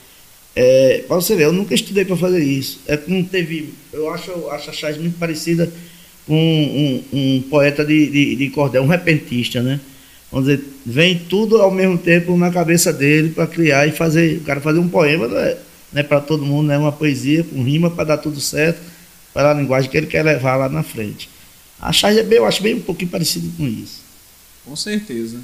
É, 0.56 1.04
para 1.06 1.16
você 1.16 1.36
ver, 1.36 1.44
eu 1.44 1.52
nunca 1.52 1.74
estudei 1.74 2.04
para 2.04 2.16
fazer 2.16 2.42
isso. 2.42 2.80
É 2.86 2.96
como 2.96 3.22
teve, 3.24 3.72
eu 3.92 4.10
acho, 4.10 4.48
acho 4.48 4.70
a 4.70 4.72
Chaz 4.72 4.96
muito 4.98 5.18
parecida 5.18 5.70
com 6.26 6.34
um, 6.34 7.04
um, 7.12 7.42
poeta 7.42 7.84
de, 7.84 8.10
de, 8.10 8.36
de, 8.36 8.50
cordel, 8.50 8.82
um 8.82 8.86
repentista, 8.86 9.62
né? 9.62 9.78
Vamos 10.30 10.48
dizer, 10.48 10.62
vem 10.84 11.16
tudo 11.16 11.62
ao 11.62 11.70
mesmo 11.70 11.96
tempo 11.96 12.36
na 12.36 12.50
cabeça 12.50 12.92
dele 12.92 13.30
para 13.30 13.46
criar 13.46 13.86
e 13.86 13.92
fazer, 13.92 14.38
o 14.38 14.40
cara 14.40 14.60
fazer 14.60 14.78
um 14.78 14.88
poema 14.88 15.26
não 15.28 15.67
é, 15.92 15.94
não 15.94 16.00
é 16.00 16.02
para 16.02 16.20
todo 16.20 16.44
mundo, 16.44 16.66
não 16.68 16.74
é 16.74 16.78
uma 16.78 16.92
poesia 16.92 17.44
com 17.44 17.62
rima 17.62 17.90
para 17.90 18.04
dar 18.04 18.18
tudo 18.18 18.40
certo, 18.40 18.80
para 19.32 19.50
a 19.50 19.54
linguagem 19.54 19.90
que 19.90 19.96
ele 19.96 20.06
quer 20.06 20.24
levar 20.24 20.56
lá 20.56 20.68
na 20.68 20.82
frente. 20.82 21.28
A 21.80 21.92
Chaz 21.92 22.16
é 22.16 22.22
bem, 22.22 22.38
eu 22.38 22.46
acho 22.46 22.62
bem 22.62 22.74
um 22.74 22.80
pouquinho 22.80 23.10
parecido 23.10 23.50
com 23.56 23.66
isso. 23.66 24.02
Com 24.64 24.74
certeza. 24.74 25.40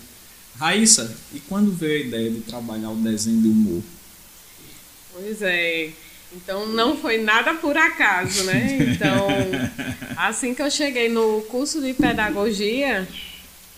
Raíssa, 0.58 1.16
e 1.32 1.40
quando 1.40 1.72
veio 1.72 2.04
a 2.04 2.06
ideia 2.06 2.30
de 2.30 2.40
trabalhar 2.40 2.90
o 2.90 2.96
desenho 2.96 3.40
de 3.40 3.48
humor? 3.48 3.82
Pois 5.12 5.42
é. 5.42 5.90
Então 6.32 6.66
não 6.66 6.96
foi 6.96 7.18
nada 7.18 7.54
por 7.54 7.76
acaso, 7.76 8.44
né? 8.44 8.78
Então, 8.80 9.28
assim 10.16 10.54
que 10.54 10.62
eu 10.62 10.70
cheguei 10.70 11.08
no 11.08 11.42
curso 11.42 11.80
de 11.80 11.94
pedagogia, 11.94 13.06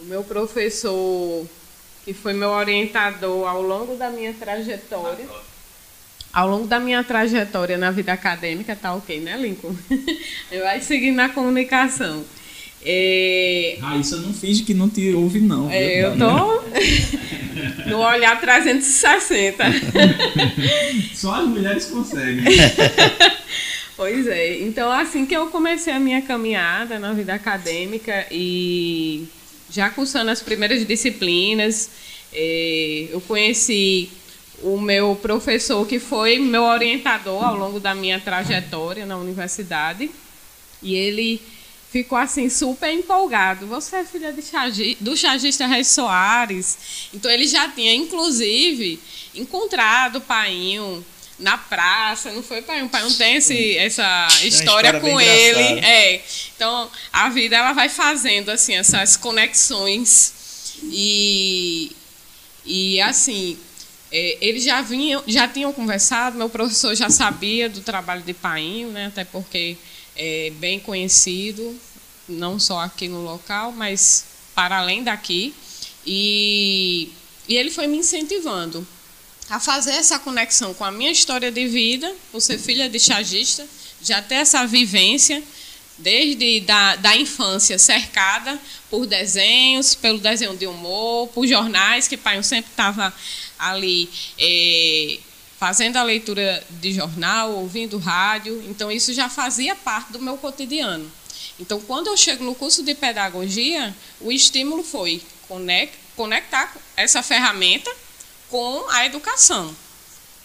o 0.01 0.05
meu 0.05 0.25
professor, 0.25 1.47
que 2.05 2.15
foi 2.15 2.33
meu 2.33 2.51
orientador 2.51 3.47
ao 3.47 3.61
longo 3.61 3.97
da 3.97 4.11
minha 4.11 4.33
trajetória, 4.33 5.27
ao 6.37 6.47
longo 6.47 6.67
da 6.67 6.79
minha 6.79 7.03
trajetória 7.03 7.79
na 7.79 7.91
vida 7.91 8.13
acadêmica, 8.13 8.77
tá 8.77 8.93
ok, 8.93 9.21
né, 9.21 9.39
Lincoln? 9.39 9.75
Eu 10.53 10.65
vai 10.65 10.83
seguir 10.83 11.11
na 11.11 11.31
comunicação. 11.31 12.23
É... 12.85 13.79
Raíssa 13.81 14.19
não 14.19 14.35
finge 14.35 14.63
que 14.63 14.75
não 14.75 14.87
te 14.87 15.15
ouve, 15.15 15.41
não. 15.41 15.71
É, 15.71 16.05
eu 16.05 16.17
tô 16.19 16.63
no 17.89 17.99
olhar 18.01 18.39
360. 18.39 19.65
Só 21.15 21.37
as 21.37 21.49
mulheres 21.49 21.87
conseguem. 21.87 22.45
pois 23.97 24.27
é. 24.29 24.61
Então, 24.61 24.93
assim 24.93 25.25
que 25.25 25.35
eu 25.35 25.47
comecei 25.47 25.93
a 25.93 25.99
minha 25.99 26.21
caminhada 26.21 26.99
na 26.99 27.15
vida 27.15 27.33
acadêmica 27.33 28.27
e 28.31 29.27
já 29.71 29.89
cursando 29.89 30.31
as 30.31 30.43
primeiras 30.43 30.87
disciplinas, 30.87 31.91
é, 32.33 33.09
eu 33.11 33.23
conheci 33.23 34.11
o 34.63 34.81
meu 34.81 35.19
professor, 35.21 35.87
que 35.87 35.99
foi 35.99 36.39
meu 36.39 36.63
orientador 36.63 37.45
ao 37.45 37.57
longo 37.57 37.79
da 37.79 37.95
minha 37.95 38.21
trajetória 38.21 39.05
na 39.07 39.17
universidade. 39.17 40.11
E 40.83 40.95
ele 40.95 41.43
ficou 41.91 42.19
assim 42.19 42.49
super 42.49 42.93
empolgado. 42.93 43.67
Você 43.67 43.97
é 43.97 44.05
filha 44.05 44.33
de 44.33 44.97
do 45.01 45.17
chargista 45.17 45.67
Reis 45.67 45.89
Soares. 45.89 46.79
Então 47.15 47.31
ele 47.31 47.47
já 47.47 47.69
tinha, 47.69 47.95
inclusive, 47.95 49.01
encontrado 49.35 50.17
o 50.17 50.21
Painho 50.21 51.05
na 51.39 51.59
praça, 51.59 52.33
não 52.33 52.43
foi 52.43 52.63
Painho? 52.63 52.87
O 52.87 52.89
Painho 52.89 53.13
tem 53.15 53.37
esse, 53.37 53.77
essa 53.77 54.27
história, 54.43 54.49
história 54.91 55.01
com 55.01 55.21
ele. 55.21 55.81
É. 55.85 56.23
Então 56.55 56.91
a 57.13 57.29
vida 57.29 57.57
ela 57.57 57.73
vai 57.73 57.89
fazendo 57.89 58.51
assim 58.51 58.75
essas 58.75 59.17
conexões 59.17 60.33
e 60.85 61.95
e 62.65 63.01
assim 63.01 63.57
é, 64.19 64.39
eles 64.41 64.65
já 64.65 64.81
vinham, 64.81 65.23
já 65.27 65.47
tinham 65.47 65.71
conversado. 65.75 66.39
Meu 66.39 66.49
professor 66.49 66.95
já 66.95 67.11
sabia 67.11 67.69
do 67.69 67.83
trabalho 67.83 68.23
de 68.23 68.33
Painho, 68.33 68.89
né? 68.89 69.09
Até 69.09 69.25
porque 69.27 69.77
é 70.17 70.51
bem 70.57 70.81
conhecido, 70.81 71.79
não 72.27 72.59
só 72.59 72.81
aqui 72.81 73.09
no 73.09 73.23
local, 73.23 73.73
mas 73.73 74.25
para 74.55 74.79
além 74.79 75.05
daqui. 75.05 75.53
E, 76.07 77.13
e 77.47 77.57
ele 77.57 77.71
foi 77.71 77.87
me 77.87 77.99
incentivando 77.99 78.89
a 79.51 79.61
fazer 79.61 79.93
essa 79.93 80.19
conexão 80.19 80.73
com 80.73 80.85
a 80.85 80.91
minha 80.91 81.11
história 81.11 81.53
de 81.53 81.69
vida, 81.69 82.11
por 82.33 82.41
ser 82.41 82.57
filha 82.59 82.89
de 82.89 82.99
chagista, 82.99 83.67
já 84.03 84.23
ter 84.23 84.37
essa 84.37 84.67
vivência 84.67 85.43
desde 85.99 86.61
da, 86.61 86.97
da 86.97 87.17
infância 87.17 87.79
cercada 87.79 88.59
por 88.91 89.07
desenhos, 89.07 89.95
pelo 89.95 90.19
desenho 90.19 90.57
de 90.57 90.67
humor, 90.67 91.29
por 91.29 91.47
jornais, 91.47 92.09
que 92.09 92.17
pai 92.17 92.43
sempre 92.43 92.71
estava 92.71 93.13
ali 93.59 94.09
é, 94.39 95.19
fazendo 95.59 95.97
a 95.97 96.03
leitura 96.03 96.63
de 96.71 96.93
jornal, 96.93 97.53
ouvindo 97.53 97.99
rádio, 97.99 98.63
então 98.69 98.91
isso 98.91 99.13
já 99.13 99.29
fazia 99.29 99.75
parte 99.75 100.13
do 100.13 100.21
meu 100.21 100.37
cotidiano. 100.37 101.11
Então, 101.59 101.81
quando 101.81 102.09
eu 102.09 102.17
chego 102.17 102.45
no 102.45 102.55
curso 102.55 102.83
de 102.83 102.95
pedagogia, 102.95 103.95
o 104.21 104.31
estímulo 104.31 104.83
foi 104.83 105.23
conectar 106.15 106.77
essa 106.97 107.23
ferramenta 107.23 107.91
com 108.51 108.85
a 108.91 109.07
educação, 109.07 109.75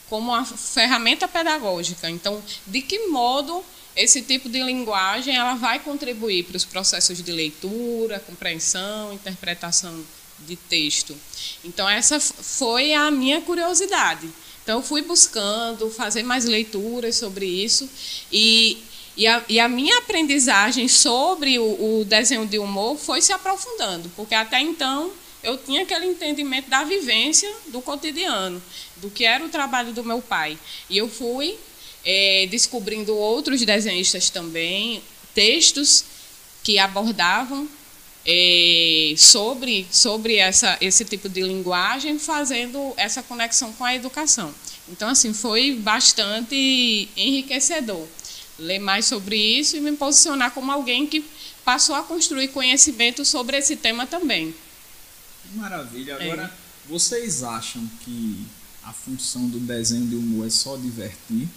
como 0.10 0.32
uma 0.32 0.46
ferramenta 0.46 1.28
pedagógica. 1.28 2.10
Então, 2.10 2.42
de 2.66 2.82
que 2.82 3.08
modo 3.08 3.64
esse 3.96 4.22
tipo 4.22 4.48
de 4.48 4.64
linguagem 4.64 5.36
ela 5.36 5.56
vai 5.56 5.80
contribuir 5.80 6.46
para 6.46 6.56
os 6.56 6.64
processos 6.64 7.22
de 7.22 7.32
leitura, 7.32 8.20
compreensão, 8.20 9.14
interpretação 9.14 10.04
de 10.46 10.56
texto. 10.56 11.16
Então, 11.64 11.88
essa 11.88 12.20
foi 12.20 12.94
a 12.94 13.10
minha 13.12 13.42
curiosidade. 13.42 14.30
Então, 14.64 14.80
eu 14.80 14.84
fui 14.84 15.02
buscando 15.02 15.90
fazer 15.90 16.24
mais 16.24 16.46
leituras 16.46 17.16
sobre 17.16 17.46
isso 17.46 17.90
e, 18.32 18.78
e, 19.18 19.28
a, 19.28 19.44
e 19.50 19.60
a 19.60 19.68
minha 19.68 19.98
aprendizagem 20.00 20.88
sobre 20.88 21.58
o, 21.58 22.00
o 22.00 22.06
desenho 22.06 22.46
de 22.46 22.60
humor 22.60 22.98
foi 22.98 23.22
se 23.22 23.34
aprofundando, 23.34 24.10
porque 24.16 24.36
até 24.36 24.60
então 24.60 25.12
eu 25.44 25.58
tinha 25.58 25.82
aquele 25.82 26.06
entendimento 26.06 26.70
da 26.70 26.84
vivência 26.84 27.52
do 27.68 27.82
cotidiano, 27.82 28.62
do 28.98 29.10
que 29.10 29.26
era 29.26 29.44
o 29.44 29.50
trabalho 29.50 29.92
do 29.92 30.04
meu 30.04 30.22
pai. 30.22 30.58
E 30.90 30.98
eu 30.98 31.10
fui 31.10 31.58
é, 32.06 32.48
descobrindo 32.50 33.16
outros 33.16 33.62
desenhistas 33.62 34.30
também, 34.30 35.02
textos 35.34 36.06
que 36.64 36.78
abordavam 36.78 37.68
é, 38.26 39.14
sobre, 39.18 39.88
sobre 39.92 40.36
essa, 40.36 40.78
esse 40.80 41.04
tipo 41.06 41.28
de 41.28 41.42
linguagem, 41.42 42.20
fazendo 42.20 42.94
essa 42.98 43.24
conexão 43.24 43.72
com 43.74 43.84
a 43.84 43.96
educação. 43.96 44.54
Então, 44.90 45.10
assim, 45.10 45.34
foi 45.34 45.76
bastante 45.76 47.10
enriquecedor 47.16 48.08
ler 48.62 48.80
mais 48.80 49.06
sobre 49.06 49.36
isso 49.36 49.76
e 49.76 49.80
me 49.80 49.92
posicionar 49.94 50.52
como 50.52 50.72
alguém 50.72 51.08
que 51.08 51.26
passou 51.66 51.96
a 51.96 52.04
construir 52.04 52.50
conhecimento 52.50 53.26
sobre 53.26 53.58
esse 53.58 53.76
tema 53.76 54.06
também. 54.06 54.54
Maravilha. 55.54 56.16
Agora, 56.16 56.44
é. 56.44 56.52
vocês 56.88 57.44
acham 57.44 57.86
que 58.04 58.46
a 58.84 58.94
função 58.94 59.48
do 59.48 59.60
desenho 59.60 60.08
de 60.08 60.16
humor 60.16 60.48
é 60.48 60.50
só 60.50 60.78
divertir? 60.78 61.48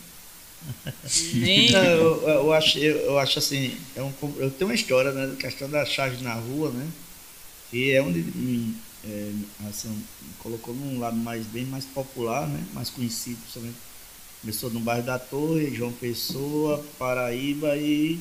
Nem... 1.35 1.71
Não, 1.71 1.85
eu, 1.85 2.29
eu, 2.29 2.53
acho, 2.53 2.79
eu, 2.79 2.97
eu, 2.99 3.19
acho 3.19 3.39
assim, 3.39 3.77
é 3.95 4.03
um, 4.03 4.13
eu 4.39 4.51
tenho 4.51 4.71
uma 4.71 4.75
história, 4.75 5.13
né, 5.13 5.35
questão 5.39 5.69
da 5.69 5.85
charge 5.85 6.23
na 6.23 6.35
rua, 6.35 6.71
né, 6.71 6.87
que 7.71 7.93
é 7.93 8.03
onde 8.03 8.21
me, 8.21 8.75
é, 9.05 9.31
assim, 9.69 9.89
me 9.89 10.35
colocou 10.39 10.75
num 10.75 10.99
lado 10.99 11.17
mais, 11.17 11.47
bem 11.47 11.65
mais 11.65 11.85
popular, 11.85 12.47
né, 12.49 12.65
mais 12.73 12.91
conhecido, 12.91 13.39
principalmente. 13.39 13.77
Começou 14.41 14.69
no 14.71 14.81
bairro 14.81 15.05
da 15.05 15.19
Torre, 15.19 15.75
João 15.75 15.93
Pessoa, 15.93 16.85
Paraíba 16.99 17.77
e 17.79 18.21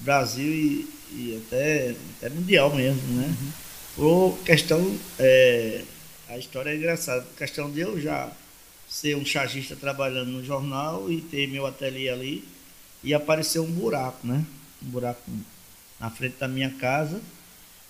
Brasil 0.00 0.52
e, 0.52 0.88
e 1.12 1.42
até, 1.46 1.94
até 2.18 2.28
mundial 2.28 2.74
mesmo, 2.74 3.00
né. 3.14 3.26
Uhum. 3.26 3.52
Por 3.96 4.38
questão, 4.44 4.98
é, 5.18 5.82
a 6.28 6.36
história 6.36 6.70
é 6.70 6.76
engraçada, 6.76 7.26
questão 7.38 7.70
de 7.70 7.80
eu 7.80 7.98
já 7.98 8.30
ser 9.00 9.14
um 9.14 9.26
chargista 9.26 9.76
trabalhando 9.76 10.30
no 10.30 10.42
jornal 10.42 11.12
e 11.12 11.20
ter 11.20 11.46
meu 11.48 11.66
ateliê 11.66 12.08
ali 12.08 12.42
e 13.04 13.12
apareceu 13.12 13.62
um 13.62 13.70
buraco, 13.70 14.26
né? 14.26 14.42
Um 14.82 14.88
buraco 14.88 15.20
na 16.00 16.08
frente 16.08 16.36
da 16.40 16.48
minha 16.48 16.70
casa 16.70 17.20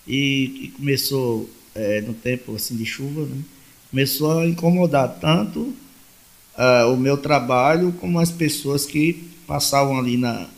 e, 0.04 0.64
e 0.64 0.68
começou 0.76 1.48
é, 1.76 2.00
no 2.00 2.12
tempo 2.12 2.56
assim 2.56 2.76
de 2.76 2.84
chuva, 2.84 3.24
né? 3.24 3.40
Começou 3.88 4.40
a 4.40 4.46
incomodar 4.46 5.20
tanto 5.20 5.60
uh, 5.60 6.92
o 6.92 6.96
meu 6.96 7.16
trabalho 7.16 7.92
como 8.00 8.18
as 8.18 8.32
pessoas 8.32 8.84
que 8.84 9.30
passavam 9.46 9.96
ali 9.96 10.16
na, 10.16 10.48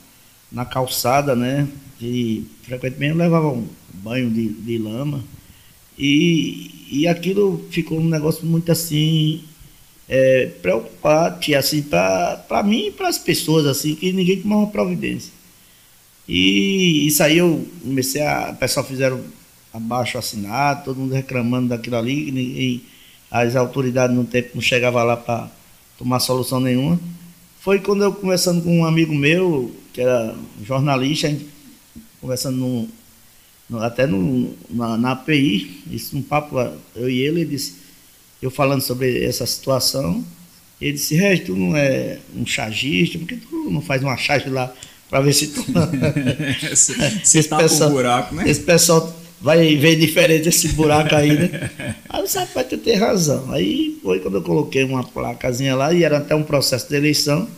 na 0.50 0.64
calçada, 0.64 1.36
né? 1.36 1.68
E 2.00 2.46
frequentemente 2.62 3.18
levavam 3.18 3.68
banho 3.92 4.30
de, 4.30 4.48
de 4.48 4.78
lama. 4.78 5.22
E, 5.98 6.86
e 6.90 7.06
aquilo 7.06 7.66
ficou 7.70 8.00
um 8.00 8.08
negócio 8.08 8.46
muito 8.46 8.72
assim 8.72 9.44
é, 10.08 10.46
preocupante, 10.62 11.54
assim, 11.54 11.82
para 11.82 12.62
mim 12.64 12.86
e 12.86 12.90
para 12.90 13.08
as 13.08 13.18
pessoas, 13.18 13.66
assim, 13.66 13.94
que 13.94 14.10
ninguém 14.12 14.40
tomava 14.40 14.66
providência. 14.68 15.32
E 16.26 17.06
isso 17.06 17.22
aí 17.22 17.38
eu 17.38 17.66
comecei 17.82 18.22
a. 18.22 18.50
O 18.50 18.56
pessoal 18.56 18.84
fizeram 18.84 19.22
abaixo 19.72 20.18
assinado, 20.18 20.84
todo 20.84 20.98
mundo 20.98 21.14
reclamando 21.14 21.68
daquilo 21.68 21.96
ali, 21.96 22.30
ninguém, 22.30 22.82
as 23.30 23.54
autoridades 23.54 24.16
no 24.16 24.24
tempo 24.24 24.50
não 24.54 24.62
chegavam 24.62 25.04
lá 25.04 25.16
para 25.16 25.50
tomar 25.98 26.20
solução 26.20 26.60
nenhuma. 26.60 26.98
Foi 27.60 27.78
quando 27.80 28.02
eu 28.02 28.12
conversando 28.12 28.62
com 28.62 28.78
um 28.78 28.84
amigo 28.84 29.14
meu, 29.14 29.74
que 29.92 30.00
era 30.00 30.34
jornalista, 30.64 31.34
conversando 32.20 32.56
no, 32.56 32.88
no, 33.68 33.82
até 33.82 34.06
no, 34.06 34.54
na, 34.70 34.96
na 34.96 35.12
API, 35.12 35.82
isso 35.90 36.16
um 36.16 36.22
papo, 36.22 36.56
eu 36.94 37.10
e 37.10 37.20
ele, 37.20 37.42
ele 37.42 37.50
disse 37.50 37.87
eu 38.40 38.50
falando 38.50 38.80
sobre 38.80 39.24
essa 39.24 39.44
situação, 39.46 40.24
ele 40.80 40.92
disse, 40.92 41.14
Regis, 41.14 41.46
tu 41.46 41.56
não 41.56 41.76
é 41.76 42.18
um 42.36 42.46
chagista, 42.46 43.18
porque 43.18 43.36
tu 43.36 43.70
não 43.70 43.82
faz 43.82 44.02
uma 44.02 44.16
charge 44.16 44.48
lá 44.48 44.72
para 45.10 45.20
ver 45.20 45.32
se 45.32 45.48
tu. 45.48 45.64
se 46.76 47.38
está 47.38 47.56
pessoal, 47.56 47.90
buraco, 47.90 48.34
né? 48.34 48.48
Esse 48.48 48.60
pessoal 48.60 49.14
vai 49.40 49.76
ver 49.76 49.96
diferente 49.96 50.48
esse 50.48 50.68
buraco 50.68 51.14
aí, 51.14 51.32
né? 51.32 51.96
Aí 52.08 52.22
você 52.22 52.38
rapaz, 52.38 52.66
tu 52.68 52.78
tem 52.78 52.96
razão. 52.96 53.50
Aí 53.52 53.98
foi 54.02 54.20
quando 54.20 54.36
eu 54.36 54.42
coloquei 54.42 54.84
uma 54.84 55.02
placazinha 55.02 55.74
lá 55.74 55.92
e 55.92 56.04
era 56.04 56.18
até 56.18 56.34
um 56.34 56.42
processo 56.42 56.88
de 56.88 56.96
eleição 56.96 57.48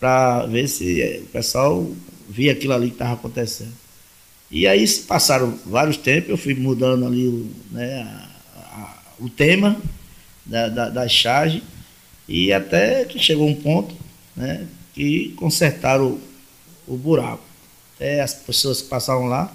para 0.00 0.46
ver 0.46 0.68
se 0.68 1.02
eh, 1.02 1.20
o 1.22 1.26
pessoal 1.26 1.90
via 2.28 2.52
aquilo 2.52 2.72
ali 2.72 2.88
que 2.88 2.94
estava 2.94 3.14
acontecendo. 3.14 3.72
E 4.50 4.66
aí 4.66 4.86
se 4.86 5.00
passaram 5.00 5.58
vários 5.66 5.96
tempos, 5.96 6.30
eu 6.30 6.38
fui 6.38 6.54
mudando 6.54 7.06
ali 7.06 7.26
o, 7.26 7.50
né, 7.70 8.02
a, 8.02 8.80
a, 8.80 8.94
o 9.18 9.28
tema 9.28 9.76
da, 10.48 10.68
da, 10.68 10.88
da 10.88 11.08
charge 11.08 11.62
e 12.26 12.52
até 12.52 13.04
que 13.04 13.18
chegou 13.18 13.46
um 13.46 13.54
ponto 13.54 13.94
né, 14.36 14.66
que 14.94 15.34
consertaram 15.36 16.18
o, 16.86 16.94
o 16.94 16.96
buraco. 16.96 17.44
Até 17.94 18.20
as 18.20 18.34
pessoas 18.34 18.82
que 18.82 18.88
passavam 18.88 19.26
lá 19.26 19.54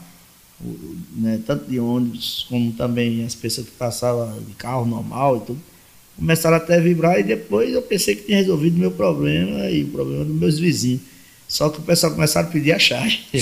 né, 1.16 1.40
tanto 1.46 1.70
de 1.70 1.80
ônibus 1.80 2.46
como 2.50 2.72
também 2.74 3.26
as 3.26 3.36
pessoas 3.36 3.68
que 3.68 3.74
passavam 3.74 4.40
de 4.42 4.54
carro 4.54 4.86
normal 4.86 5.38
e 5.38 5.42
tudo, 5.42 5.62
começaram 6.16 6.58
até 6.58 6.78
a 6.78 6.80
vibrar 6.80 7.20
e 7.20 7.24
depois 7.24 7.74
eu 7.74 7.82
pensei 7.82 8.16
que 8.16 8.24
tinha 8.24 8.38
resolvido 8.38 8.76
o 8.76 8.80
meu 8.80 8.92
problema 8.92 9.70
e 9.70 9.84
o 9.84 9.88
problema 9.88 10.24
dos 10.26 10.36
meus 10.36 10.60
vizinhos. 10.60 11.02
Só 11.48 11.70
que 11.70 11.80
o 11.80 11.84
pessoal 11.84 12.14
começaram 12.14 12.48
a 12.48 12.52
pedir 12.52 12.72
a 12.72 12.80
charge. 12.80 13.26
e 13.34 13.42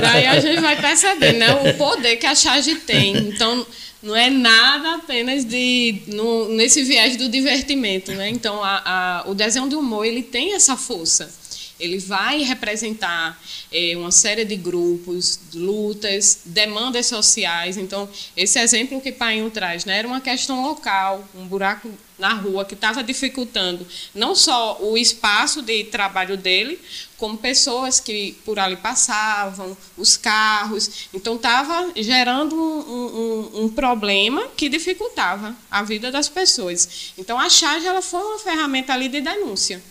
daí 0.00 0.26
a 0.26 0.40
gente 0.40 0.60
vai 0.60 0.78
perceber 0.78 1.32
né, 1.34 1.54
o 1.54 1.74
poder 1.74 2.16
que 2.16 2.26
a 2.26 2.34
charge 2.34 2.74
tem. 2.76 3.16
Então, 3.16 3.64
não 4.04 4.14
é 4.14 4.30
nada 4.30 4.96
apenas 4.96 5.44
de 5.44 6.02
no, 6.08 6.50
nesse 6.50 6.84
viés 6.84 7.16
do 7.16 7.28
divertimento. 7.28 8.12
Né? 8.12 8.28
Então, 8.28 8.62
a, 8.62 8.82
a, 9.24 9.30
o 9.30 9.34
desenho 9.34 9.68
de 9.68 9.74
humor 9.74 10.04
ele 10.04 10.22
tem 10.22 10.54
essa 10.54 10.76
força 10.76 11.32
ele 11.78 11.98
vai 11.98 12.42
representar 12.42 13.40
é, 13.72 13.96
uma 13.96 14.10
série 14.10 14.44
de 14.44 14.56
grupos, 14.56 15.40
lutas, 15.54 16.42
demandas 16.44 17.06
sociais. 17.06 17.76
Então, 17.76 18.08
esse 18.36 18.58
exemplo 18.58 19.00
que 19.00 19.10
Painho 19.10 19.50
traz 19.50 19.84
né, 19.84 19.98
era 19.98 20.06
uma 20.06 20.20
questão 20.20 20.62
local, 20.62 21.26
um 21.34 21.46
buraco 21.46 21.90
na 22.16 22.32
rua 22.32 22.64
que 22.64 22.74
estava 22.74 23.02
dificultando 23.02 23.84
não 24.14 24.36
só 24.36 24.78
o 24.80 24.96
espaço 24.96 25.60
de 25.60 25.82
trabalho 25.84 26.36
dele, 26.36 26.78
como 27.24 27.38
pessoas 27.38 28.00
que 28.00 28.32
por 28.44 28.58
ali 28.58 28.76
passavam, 28.76 29.74
os 29.96 30.14
carros. 30.14 31.08
Então, 31.14 31.36
estava 31.36 31.90
gerando 31.96 32.54
um, 32.54 33.60
um, 33.60 33.64
um, 33.64 33.68
problema 33.70 34.46
que 34.54 34.68
dificultava 34.68 35.56
a 35.70 35.82
vida 35.82 36.12
das 36.12 36.28
pessoas. 36.28 37.14
Então, 37.16 37.40
a 37.40 37.48
charge 37.48 37.86
ela 37.86 38.02
foi 38.02 38.20
uma 38.20 38.38
ferramenta 38.38 38.92
ali 38.92 39.08
de 39.08 39.22
denúncia. 39.22 39.82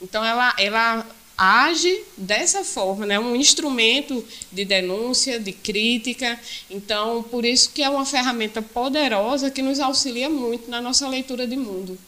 Então, 0.00 0.24
ela, 0.24 0.54
ela 0.56 1.06
age 1.36 2.02
dessa 2.16 2.64
forma, 2.64 3.04
né? 3.04 3.20
um 3.20 3.36
instrumento 3.36 4.24
de 4.50 4.64
denúncia, 4.64 5.38
de 5.38 5.52
crítica. 5.52 6.40
Então, 6.70 7.22
por 7.24 7.44
isso 7.44 7.72
que 7.74 7.82
é 7.82 7.90
uma 7.90 8.06
ferramenta 8.06 8.62
poderosa 8.62 9.50
que 9.50 9.60
nos 9.60 9.80
auxilia 9.80 10.30
muito 10.30 10.70
na 10.70 10.80
nossa 10.80 11.06
leitura 11.06 11.46
de 11.46 11.56
mundo. 11.56 11.98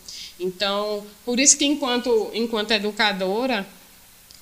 Então, 0.40 1.06
por 1.26 1.38
isso 1.38 1.58
que 1.58 1.66
enquanto, 1.66 2.30
enquanto 2.32 2.70
educadora, 2.70 3.68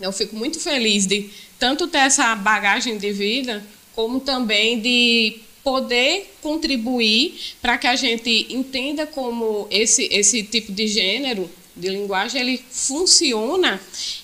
eu 0.00 0.12
fico 0.12 0.34
muito 0.34 0.58
feliz 0.58 1.06
de 1.06 1.30
tanto 1.58 1.86
ter 1.86 1.98
essa 1.98 2.34
bagagem 2.34 2.96
de 2.96 3.12
vida, 3.12 3.64
como 3.94 4.20
também 4.20 4.80
de 4.80 5.40
poder 5.62 6.34
contribuir 6.40 7.38
para 7.60 7.76
que 7.76 7.86
a 7.86 7.94
gente 7.94 8.46
entenda 8.48 9.06
como 9.06 9.68
esse, 9.70 10.08
esse 10.10 10.42
tipo 10.42 10.72
de 10.72 10.86
gênero 10.86 11.50
de 11.76 11.88
linguagem 11.88 12.40
ele 12.40 12.64
funciona 12.70 13.80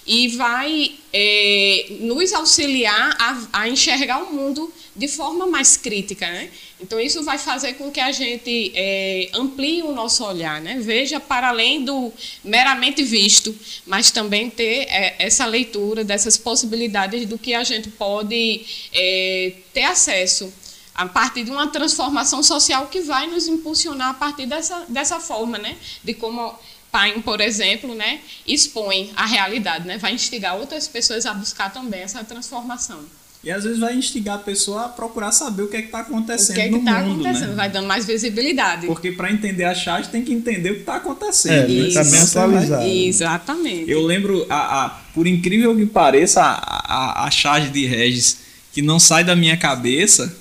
e 0.06 0.28
vai 0.28 0.92
é, 1.12 1.86
nos 2.00 2.32
auxiliar 2.32 3.16
a, 3.18 3.60
a, 3.60 3.68
enxergar 3.68 4.22
o 4.22 4.32
mundo 4.32 4.72
de 4.96 5.08
forma 5.08 5.46
mais 5.46 5.76
crítica, 5.76 6.26
né? 6.26 6.50
Então 6.80 6.98
isso 6.98 7.22
vai 7.22 7.38
fazer 7.38 7.74
com 7.74 7.90
que 7.90 8.00
a 8.00 8.10
gente 8.10 8.72
é, 8.74 9.28
amplie 9.34 9.82
o 9.82 9.92
nosso 9.92 10.24
olhar, 10.24 10.60
né? 10.60 10.78
Veja 10.80 11.20
para 11.20 11.48
além 11.48 11.84
do 11.84 12.12
meramente 12.42 13.02
visto, 13.02 13.54
mas 13.86 14.10
também 14.10 14.48
ter 14.48 14.86
é, 14.88 15.16
essa 15.18 15.44
leitura 15.44 16.02
dessas 16.02 16.36
possibilidades 16.36 17.26
do 17.26 17.38
que 17.38 17.54
a 17.54 17.62
gente 17.62 17.90
pode 17.90 18.64
é, 18.92 19.52
ter 19.72 19.84
acesso 19.84 20.52
a 20.94 21.06
partir 21.06 21.44
de 21.44 21.50
uma 21.50 21.66
transformação 21.66 22.42
social 22.42 22.86
que 22.86 23.02
vai 23.02 23.26
nos 23.26 23.46
impulsionar 23.46 24.10
a 24.10 24.14
partir 24.14 24.46
dessa, 24.46 24.86
dessa 24.88 25.20
forma, 25.20 25.58
né? 25.58 25.76
De 26.02 26.14
como 26.14 26.58
Paim, 26.90 27.20
por 27.20 27.42
exemplo, 27.42 27.94
né, 27.94 28.20
expõe 28.46 29.12
a 29.14 29.26
realidade, 29.26 29.86
né, 29.86 29.98
vai 29.98 30.14
instigar 30.14 30.56
outras 30.56 30.88
pessoas 30.88 31.26
a 31.26 31.34
buscar 31.34 31.70
também 31.70 32.00
essa 32.00 32.24
transformação. 32.24 33.04
E 33.46 33.50
às 33.52 33.62
vezes 33.62 33.78
vai 33.78 33.94
instigar 33.94 34.34
a 34.34 34.38
pessoa 34.38 34.86
a 34.86 34.88
procurar 34.88 35.30
saber 35.30 35.62
o 35.62 35.68
que 35.68 35.76
é 35.76 35.80
está 35.80 36.00
acontecendo 36.00 36.50
o 36.50 36.54
que 36.56 36.60
é 36.62 36.68
que 36.68 36.78
está 36.78 36.98
acontecendo, 36.98 37.50
né? 37.50 37.54
vai 37.54 37.70
dando 37.70 37.86
mais 37.86 38.04
visibilidade. 38.04 38.88
Porque 38.88 39.12
para 39.12 39.30
entender 39.30 39.62
a 39.62 39.72
charge 39.72 40.08
tem 40.08 40.24
que 40.24 40.32
entender 40.32 40.70
o 40.72 40.74
que 40.74 40.80
está 40.80 40.96
acontecendo. 40.96 41.70
É, 41.70 41.86
está 41.86 42.02
bem 42.02 42.20
atualizado. 42.20 42.84
Exatamente. 42.84 43.88
Eu 43.88 44.02
lembro, 44.02 44.44
a, 44.50 44.86
a, 44.86 44.88
por 45.14 45.28
incrível 45.28 45.76
que 45.76 45.86
pareça, 45.86 46.42
a, 46.42 47.22
a, 47.22 47.26
a 47.28 47.30
charge 47.30 47.70
de 47.70 47.86
Regis 47.86 48.38
que 48.72 48.82
não 48.82 48.98
sai 48.98 49.22
da 49.22 49.36
minha 49.36 49.56
cabeça 49.56 50.36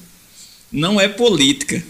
não 0.71 0.99
é 0.99 1.07
política 1.07 1.83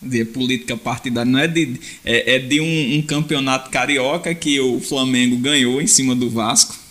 de 0.00 0.24
política 0.24 0.78
partidária, 0.78 1.30
não 1.30 1.40
é 1.40 1.46
de, 1.46 1.78
é, 2.02 2.36
é 2.36 2.38
de 2.38 2.62
um, 2.62 2.96
um, 2.96 3.02
campeonato 3.02 3.68
carioca 3.68 4.34
que 4.34 4.58
o 4.60 4.80
Flamengo 4.80 5.36
ganhou 5.36 5.82
em 5.82 5.86
cima 5.86 6.14
do 6.14 6.30
Vasco. 6.30 6.83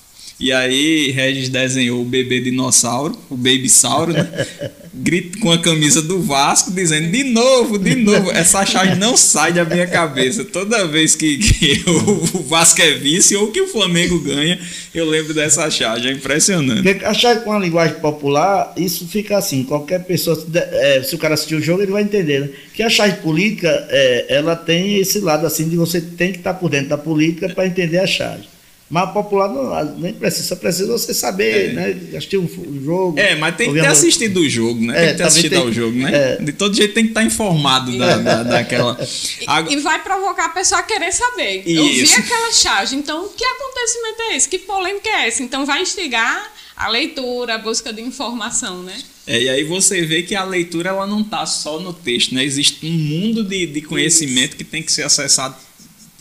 E 0.43 0.51
aí 0.51 1.10
Regis 1.12 1.47
desenhou 1.47 2.01
o 2.01 2.03
bebê 2.03 2.41
dinossauro, 2.41 3.17
o 3.29 3.38
Baby 3.38 3.69
Sauro, 3.69 4.12
né? 4.12 4.29
Grito 4.93 5.39
com 5.39 5.49
a 5.49 5.58
camisa 5.58 6.01
do 6.01 6.21
Vasco, 6.21 6.69
dizendo 6.69 7.10
de 7.10 7.23
novo, 7.23 7.79
de 7.79 7.95
novo. 7.95 8.29
Essa 8.29 8.65
charge 8.65 8.99
não 8.99 9.15
sai 9.15 9.53
da 9.53 9.63
minha 9.63 9.88
cabeça. 9.88 10.43
Toda 10.43 10.86
vez 10.86 11.15
que, 11.15 11.38
que 11.38 11.89
o 11.89 12.43
Vasco 12.43 12.82
é 12.82 12.91
vice 12.91 13.38
ou 13.38 13.51
que 13.51 13.62
o 13.62 13.67
Flamengo 13.69 14.19
ganha, 14.19 14.60
eu 14.93 15.10
lembro 15.10 15.34
dessa 15.34 15.71
charge. 15.71 16.10
É 16.10 16.12
impressionante. 16.12 16.84
Porque 16.84 17.06
a 17.06 17.13
charge 17.13 17.41
com 17.45 17.53
a 17.53 17.60
linguagem 17.60 17.95
popular, 18.01 18.73
isso 18.75 19.08
fica 19.08 19.38
assim. 19.38 19.63
Qualquer 19.63 20.03
pessoa, 20.03 20.36
se, 20.36 20.45
é, 20.53 21.01
se 21.03 21.15
o 21.15 21.17
cara 21.17 21.36
assistir 21.36 21.56
o 21.56 21.62
jogo, 21.62 21.82
ele 21.82 21.91
vai 21.93 22.03
entender. 22.03 22.41
Né? 22.41 22.49
Que 22.73 22.84
a 22.84 22.89
charge 22.89 23.15
política, 23.21 23.69
é, 23.89 24.25
ela 24.27 24.58
tem 24.58 24.97
esse 24.97 25.19
lado 25.19 25.47
assim 25.47 25.69
de 25.69 25.77
você 25.77 26.01
tem 26.01 26.34
que 26.34 26.39
estar 26.39 26.53
por 26.56 26.69
dentro 26.69 26.89
da 26.89 26.97
política 26.97 27.47
para 27.47 27.65
entender 27.65 27.99
a 27.99 28.06
charge. 28.06 28.52
Mas 28.93 29.10
popular 29.10 29.49
não, 29.49 29.97
nem 29.97 30.13
precisa, 30.13 30.49
só 30.49 30.56
precisa 30.56 30.91
você 30.91 31.15
saber, 31.15 31.71
é. 31.71 31.73
né? 31.73 31.97
Assistir 32.15 32.38
o 32.38 32.43
um 32.43 32.84
jogo. 32.86 33.19
É, 33.19 33.34
mas 33.34 33.56
tem 33.56 33.73
que 33.73 33.82
ter 33.82 33.88
assistido 33.88 34.41
o 34.41 34.47
jogo, 34.47 34.86
né? 34.86 34.93
É, 34.93 34.99
tem 34.99 35.12
que 35.13 35.17
ter 35.17 35.23
assistido 35.23 35.51
tem, 35.53 35.60
ao 35.62 35.73
jogo, 35.73 35.97
né? 35.97 36.12
É. 36.13 36.36
De 36.36 36.53
todo 36.53 36.75
jeito 36.75 36.93
tem 36.93 37.06
que 37.06 37.10
estar 37.10 37.23
informado 37.23 37.97
da, 37.97 38.17
da, 38.17 38.43
daquela. 38.43 38.95
E, 39.67 39.73
e, 39.73 39.77
vai 39.77 40.01
provocar 40.03 40.45
a 40.45 40.49
pessoa 40.49 40.82
a 40.82 40.84
querer 40.84 41.12
saber. 41.12 41.63
Isso. 41.65 41.79
Eu 41.79 42.17
vi 42.17 42.23
aquela 42.23 42.51
charge, 42.53 42.95
então 42.95 43.29
que 43.36 43.43
acontecimento 43.43 44.21
é 44.21 44.36
esse? 44.38 44.47
Que 44.47 44.60
polêmica 44.60 45.10
é 45.10 45.27
essa? 45.27 45.41
Então 45.41 45.65
vai 45.65 45.82
instigar 45.82 46.51
a 46.75 46.88
leitura, 46.88 47.56
a 47.56 47.58
busca 47.58 47.91
de 47.91 48.01
informação, 48.01 48.84
né? 48.84 48.95
É, 49.25 49.41
e 49.41 49.49
aí 49.49 49.63
você 49.63 50.06
vê 50.06 50.21
que 50.21 50.36
a 50.36 50.43
leitura 50.43 50.89
ela 50.89 51.08
não 51.08 51.21
está 51.21 51.45
só 51.47 51.79
no 51.79 51.93
texto, 51.93 52.36
né? 52.36 52.43
Existe 52.43 52.86
um 52.86 52.91
mundo 52.91 53.43
de, 53.43 53.65
de 53.65 53.82
conhecimento 53.82 54.49
Isso. 54.49 54.58
que 54.58 54.63
tem 54.63 54.84
que 54.84 54.91
ser 54.91 55.03
acessado 55.03 55.56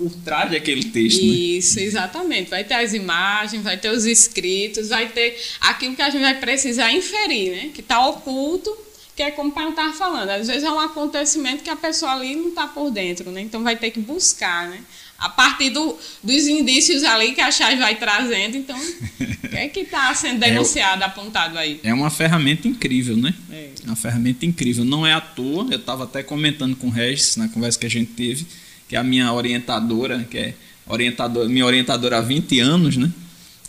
por 0.03 0.11
trás 0.25 0.51
daquele 0.51 0.85
texto. 0.85 1.21
Né? 1.21 1.29
Isso, 1.29 1.77
né? 1.79 1.85
exatamente. 1.85 2.51
Vai 2.51 2.65
ter 2.65 2.75
as 2.75 2.93
imagens, 2.93 3.63
vai 3.63 3.77
ter 3.77 3.91
os 3.91 4.05
escritos, 4.05 4.89
vai 4.89 5.09
ter 5.09 5.41
aquilo 5.61 5.95
que 5.95 6.03
a 6.03 6.11
gente 6.11 6.23
vai 6.23 6.39
precisar 6.39 6.93
inferir, 6.93 7.53
né? 7.53 7.71
Que 7.73 7.81
está 7.81 8.07
oculto, 8.07 8.77
que 9.15 9.23
é 9.23 9.31
como 9.31 9.51
o 9.51 9.53
pai 9.53 9.69
estava 9.69 9.93
falando. 9.93 10.31
Às 10.31 10.49
vezes 10.49 10.65
é 10.65 10.71
um 10.71 10.81
acontecimento 10.81 11.63
que 11.63 11.71
a 11.71 11.77
pessoa 11.77 12.13
ali 12.13 12.35
não 12.35 12.49
está 12.49 12.67
por 12.67 12.91
dentro, 12.91 13.31
né? 13.31 13.41
Então 13.43 13.63
vai 13.63 13.77
ter 13.77 13.91
que 13.91 14.01
buscar, 14.01 14.69
né? 14.69 14.81
A 15.19 15.29
partir 15.29 15.71
do, 15.71 15.97
dos 16.21 16.49
indícios 16.49 17.05
ali 17.05 17.33
que 17.33 17.41
a 17.41 17.53
Chave 17.53 17.77
vai 17.77 17.95
trazendo, 17.95 18.57
então, 18.57 18.77
o 19.47 19.49
que 19.49 19.57
é 19.57 19.69
que 19.69 19.81
está 19.81 20.13
sendo 20.15 20.45
é 20.45 20.49
denunciado, 20.51 21.03
é, 21.03 21.07
apontado 21.07 21.57
aí? 21.57 21.79
É 21.85 21.95
uma 21.95 22.11
ferramenta 22.11 22.67
incrível, 22.67 23.17
né? 23.17 23.33
É. 23.53 23.71
Uma 23.85 23.95
ferramenta 23.95 24.45
incrível. 24.45 24.85
Não 24.85 25.07
é 25.07 25.13
à 25.13 25.21
toa, 25.21 25.69
eu 25.71 25.79
estava 25.79 26.05
até 26.05 26.25
comentando 26.25 26.75
com 26.75 26.89
o 26.89 26.91
Regis 26.91 27.37
na 27.37 27.49
conversa 27.49 27.79
que 27.79 27.87
a 27.87 27.91
gente 27.91 28.11
teve, 28.13 28.45
que 28.93 28.97
é 28.97 28.99
a 28.99 29.03
minha 29.03 29.33
orientadora, 29.33 30.23
que 30.31 30.37
é 30.37 30.55
orientadora, 30.87 31.49
minha 31.49 31.65
orientadora 31.65 32.19
há 32.19 32.21
20 32.21 32.61
anos, 32.61 32.99
né? 32.99 33.11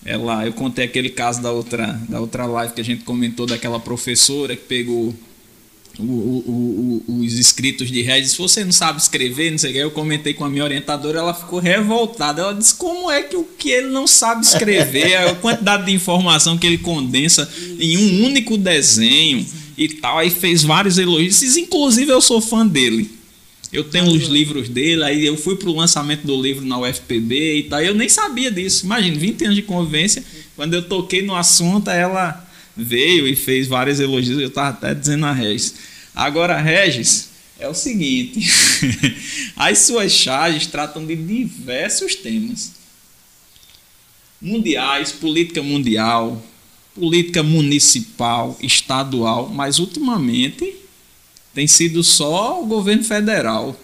Ela, 0.04 0.46
eu 0.46 0.52
contei 0.52 0.84
aquele 0.84 1.10
caso 1.10 1.42
da 1.42 1.50
outra, 1.50 1.98
da 2.10 2.20
outra 2.20 2.46
live 2.46 2.74
que 2.74 2.82
a 2.82 2.84
gente 2.84 3.06
comentou 3.06 3.46
daquela 3.46 3.80
professora 3.80 4.54
que 4.54 4.64
pegou 4.64 5.16
o, 5.98 6.04
o, 6.04 7.04
o, 7.08 7.20
os 7.22 7.40
escritos 7.40 7.90
de 7.90 8.02
Regis. 8.02 8.32
Se 8.32 8.38
você 8.38 8.66
não 8.66 8.74
sabe 8.74 9.00
escrever, 9.00 9.50
não 9.52 9.58
sei 9.58 9.70
o 9.70 9.74
que, 9.74 9.80
eu 9.80 9.92
comentei 9.92 10.34
com 10.34 10.44
a 10.44 10.50
minha 10.50 10.66
orientadora, 10.66 11.20
ela 11.20 11.34
ficou 11.34 11.60
revoltada. 11.60 12.42
Ela 12.42 12.54
disse: 12.54 12.76
como 12.76 13.10
é 13.10 13.24
que 13.24 13.38
o 13.38 13.46
que 13.46 13.70
ele 13.70 13.92
não 13.92 14.06
sabe 14.06 14.44
escrever, 14.44 15.16
a 15.16 15.36
quantidade 15.36 15.86
de 15.86 15.94
informação 15.94 16.58
que 16.58 16.68
ele 16.68 16.80
condensa 16.80 17.50
em 17.80 17.96
um 17.96 18.26
único 18.26 18.58
desenho 18.58 19.46
e 19.78 19.88
tal. 19.88 20.18
Aí 20.18 20.30
fez 20.30 20.64
vários 20.64 20.98
elogios. 20.98 21.56
Inclusive, 21.56 22.12
eu 22.12 22.20
sou 22.20 22.42
fã 22.42 22.68
dele. 22.68 23.23
Eu 23.74 23.84
tenho 23.84 24.06
os 24.06 24.28
livros 24.28 24.70
dele, 24.70 25.04
aí 25.04 25.26
eu 25.26 25.36
fui 25.36 25.56
pro 25.56 25.76
lançamento 25.76 26.28
do 26.28 26.40
livro 26.40 26.64
na 26.64 26.78
UFPB 26.78 27.56
e 27.58 27.64
tal. 27.64 27.82
Eu 27.82 27.96
nem 27.96 28.08
sabia 28.08 28.52
disso. 28.52 28.86
Imagina, 28.86 29.18
20 29.18 29.46
anos 29.46 29.56
de 29.56 29.64
convivência. 29.64 30.24
Quando 30.56 30.76
eu 30.76 30.88
toquei 30.88 31.24
no 31.24 31.36
assunto, 31.36 31.90
ela 31.90 32.48
veio 32.78 33.28
e 33.28 33.36
fez 33.36 33.68
vários 33.68 34.00
elogios. 34.00 34.40
Eu 34.40 34.50
estava 34.50 34.70
até 34.70 34.94
dizendo 34.94 35.26
a 35.26 35.34
Regis. 35.34 35.74
Agora, 36.14 36.62
Regis, 36.62 37.30
é 37.60 37.68
o 37.68 37.74
seguinte: 37.74 38.48
as 39.58 39.80
suas 39.80 40.12
charges 40.12 40.68
tratam 40.68 41.04
de 41.04 41.16
diversos 41.16 42.14
temas 42.14 42.74
mundiais, 44.40 45.12
política 45.12 45.64
mundial, 45.64 46.46
política 46.94 47.42
municipal, 47.42 48.56
estadual, 48.62 49.50
mas 49.50 49.80
ultimamente 49.80 50.83
tem 51.54 51.68
sido 51.68 52.04
só 52.04 52.62
o 52.62 52.66
governo 52.66 53.04
federal. 53.04 53.76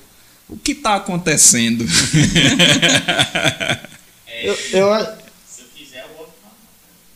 O 0.47 0.57
que 0.57 0.71
está 0.71 0.95
acontecendo? 0.95 1.85
eu, 4.41 4.53
eu, 4.71 5.05
Se 5.45 5.61
eu 5.61 5.67
quiser, 5.75 6.03
eu 6.03 6.09
boto 6.17 6.31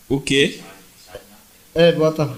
O 0.08 0.22
quê? 0.22 0.60
É, 1.74 1.92
bota. 1.94 2.38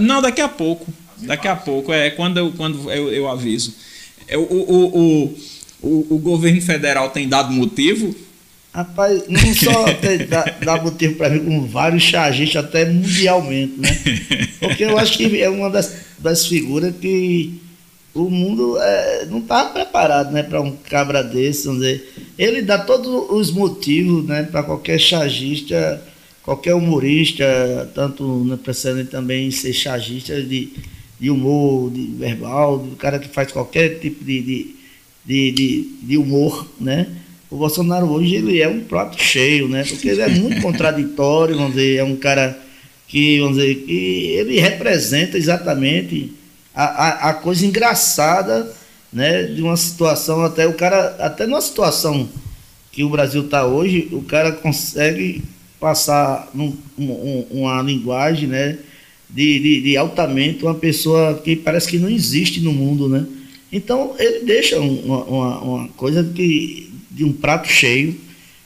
Não, 0.00 0.22
daqui 0.22 0.40
a 0.40 0.48
pouco. 0.48 0.90
Daqui 1.18 1.46
a 1.46 1.56
pouco. 1.56 1.92
É 1.92 2.10
quando 2.10 2.38
eu, 2.38 2.52
quando 2.52 2.90
eu, 2.90 3.12
eu 3.12 3.28
aviso. 3.28 3.74
É, 4.26 4.38
o, 4.38 4.42
o, 4.42 4.98
o, 4.98 5.38
o, 5.82 6.14
o 6.14 6.18
governo 6.18 6.62
federal 6.62 7.10
tem 7.10 7.28
dado 7.28 7.52
motivo 7.52 8.14
Rapaz, 8.72 9.24
não 9.28 9.54
só 9.54 9.86
dá, 10.28 10.44
dá 10.62 10.82
motivo 10.82 11.16
para 11.16 11.30
mim, 11.30 11.40
como 11.40 11.66
vários 11.66 12.02
chargistas, 12.02 12.64
até 12.64 12.84
mundialmente, 12.84 13.74
né? 13.78 13.88
Porque 14.60 14.84
eu 14.84 14.98
acho 14.98 15.16
que 15.16 15.40
é 15.40 15.48
uma 15.48 15.70
das, 15.70 15.96
das 16.18 16.46
figuras 16.46 16.94
que 17.00 17.60
o 18.14 18.28
mundo 18.30 18.78
é, 18.80 19.26
não 19.26 19.38
estava 19.38 19.70
preparado 19.70 20.32
né, 20.32 20.42
para 20.42 20.60
um 20.60 20.76
cabra 20.76 21.22
desse, 21.22 21.66
vamos 21.66 21.82
dizer. 21.82 22.12
Ele 22.38 22.62
dá 22.62 22.78
todos 22.78 23.30
os 23.30 23.50
motivos 23.50 24.24
né, 24.26 24.42
para 24.42 24.62
qualquer 24.62 24.98
chargista, 24.98 26.02
qualquer 26.42 26.74
humorista, 26.74 27.90
tanto 27.94 28.22
não 28.44 28.56
precisa 28.56 29.04
também 29.04 29.50
ser 29.50 29.72
chargista 29.72 30.40
de, 30.42 30.72
de 31.18 31.30
humor, 31.30 31.90
de 31.90 32.06
verbal, 32.18 32.78
do 32.78 32.96
cara 32.96 33.18
que 33.18 33.28
faz 33.28 33.52
qualquer 33.52 33.98
tipo 34.00 34.24
de, 34.24 34.42
de, 34.42 34.76
de, 35.24 35.52
de, 35.52 35.88
de 36.02 36.18
humor, 36.18 36.68
né? 36.80 37.06
O 37.50 37.56
Bolsonaro 37.56 38.06
hoje 38.10 38.36
ele 38.36 38.60
é 38.60 38.68
um 38.68 38.80
prato 38.80 39.20
cheio, 39.20 39.68
né? 39.68 39.84
Porque 39.84 40.08
ele 40.08 40.20
é 40.20 40.28
muito 40.28 40.60
contraditório, 40.60 41.56
vamos 41.56 41.72
dizer, 41.72 41.96
é 41.96 42.04
um 42.04 42.16
cara 42.16 42.58
que, 43.06 43.40
vamos 43.40 43.56
dizer, 43.56 43.74
que 43.86 44.32
ele 44.36 44.60
representa 44.60 45.38
exatamente 45.38 46.32
a, 46.74 46.84
a, 46.84 47.30
a 47.30 47.34
coisa 47.34 47.64
engraçada, 47.64 48.70
né? 49.10 49.44
De 49.44 49.62
uma 49.62 49.76
situação 49.76 50.44
até 50.44 50.66
o 50.66 50.74
cara, 50.74 51.16
até 51.18 51.46
numa 51.46 51.62
situação 51.62 52.28
que 52.92 53.02
o 53.02 53.08
Brasil 53.08 53.44
está 53.44 53.64
hoje, 53.64 54.08
o 54.12 54.22
cara 54.22 54.52
consegue 54.52 55.42
passar 55.80 56.50
num, 56.52 56.76
um, 56.98 57.46
uma 57.50 57.80
linguagem, 57.80 58.46
né? 58.46 58.78
De, 59.30 59.58
de, 59.58 59.80
de 59.82 59.96
altamente 59.96 60.64
uma 60.64 60.74
pessoa 60.74 61.34
que 61.42 61.56
parece 61.56 61.88
que 61.88 61.98
não 61.98 62.10
existe 62.10 62.60
no 62.60 62.72
mundo, 62.72 63.08
né? 63.08 63.26
Então 63.70 64.14
ele 64.18 64.44
deixa 64.44 64.78
uma, 64.80 65.24
uma, 65.24 65.60
uma 65.60 65.88
coisa 65.88 66.24
que 66.24 66.87
de 67.18 67.24
um 67.24 67.32
prato 67.32 67.68
cheio, 67.68 68.18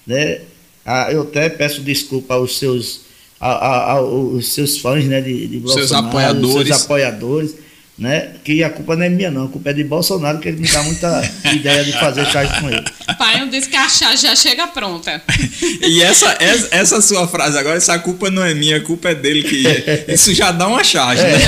né? 0.06 0.40
Ah, 0.84 1.08
eu 1.10 1.22
até 1.22 1.48
peço 1.48 1.80
desculpa 1.80 2.34
aos 2.34 2.58
seus, 2.58 3.00
a, 3.40 3.48
a, 3.48 3.92
aos 3.92 4.52
seus 4.52 4.76
fãs, 4.76 5.06
né? 5.06 5.22
De, 5.22 5.46
de 5.46 5.58
Bolsonaro, 5.58 5.88
seus 5.88 5.92
apoiadores. 5.92 6.68
Seus 6.68 6.82
apoiadores, 6.82 7.54
né? 7.96 8.34
Que 8.44 8.62
a 8.62 8.68
culpa 8.68 8.94
não 8.94 9.04
é 9.04 9.08
minha, 9.08 9.30
não. 9.30 9.46
A 9.46 9.48
culpa 9.48 9.70
é 9.70 9.72
de 9.72 9.84
Bolsonaro, 9.84 10.38
que 10.38 10.48
ele 10.48 10.60
me 10.60 10.68
dá 10.68 10.82
muita 10.82 11.22
ideia 11.50 11.82
de 11.82 11.92
fazer 11.92 12.26
charge 12.26 12.60
com 12.60 12.68
ele. 12.68 12.84
Pai, 13.16 13.40
eu 13.40 13.48
disse 13.48 13.70
que 13.70 13.76
a 13.76 13.88
charge 13.88 14.22
já 14.22 14.36
chega 14.36 14.66
pronta. 14.66 15.22
e 15.80 16.02
essa, 16.02 16.36
essa, 16.38 16.68
essa, 16.72 17.00
sua 17.00 17.26
frase 17.26 17.56
agora, 17.56 17.78
essa 17.78 17.98
culpa 17.98 18.30
não 18.30 18.44
é 18.44 18.52
minha, 18.52 18.76
a 18.76 18.80
culpa 18.82 19.08
é 19.08 19.14
dele 19.14 19.44
que 19.44 19.64
isso 20.12 20.34
já 20.34 20.52
dá 20.52 20.68
uma 20.68 20.84
charge, 20.84 21.22
né? 21.22 21.38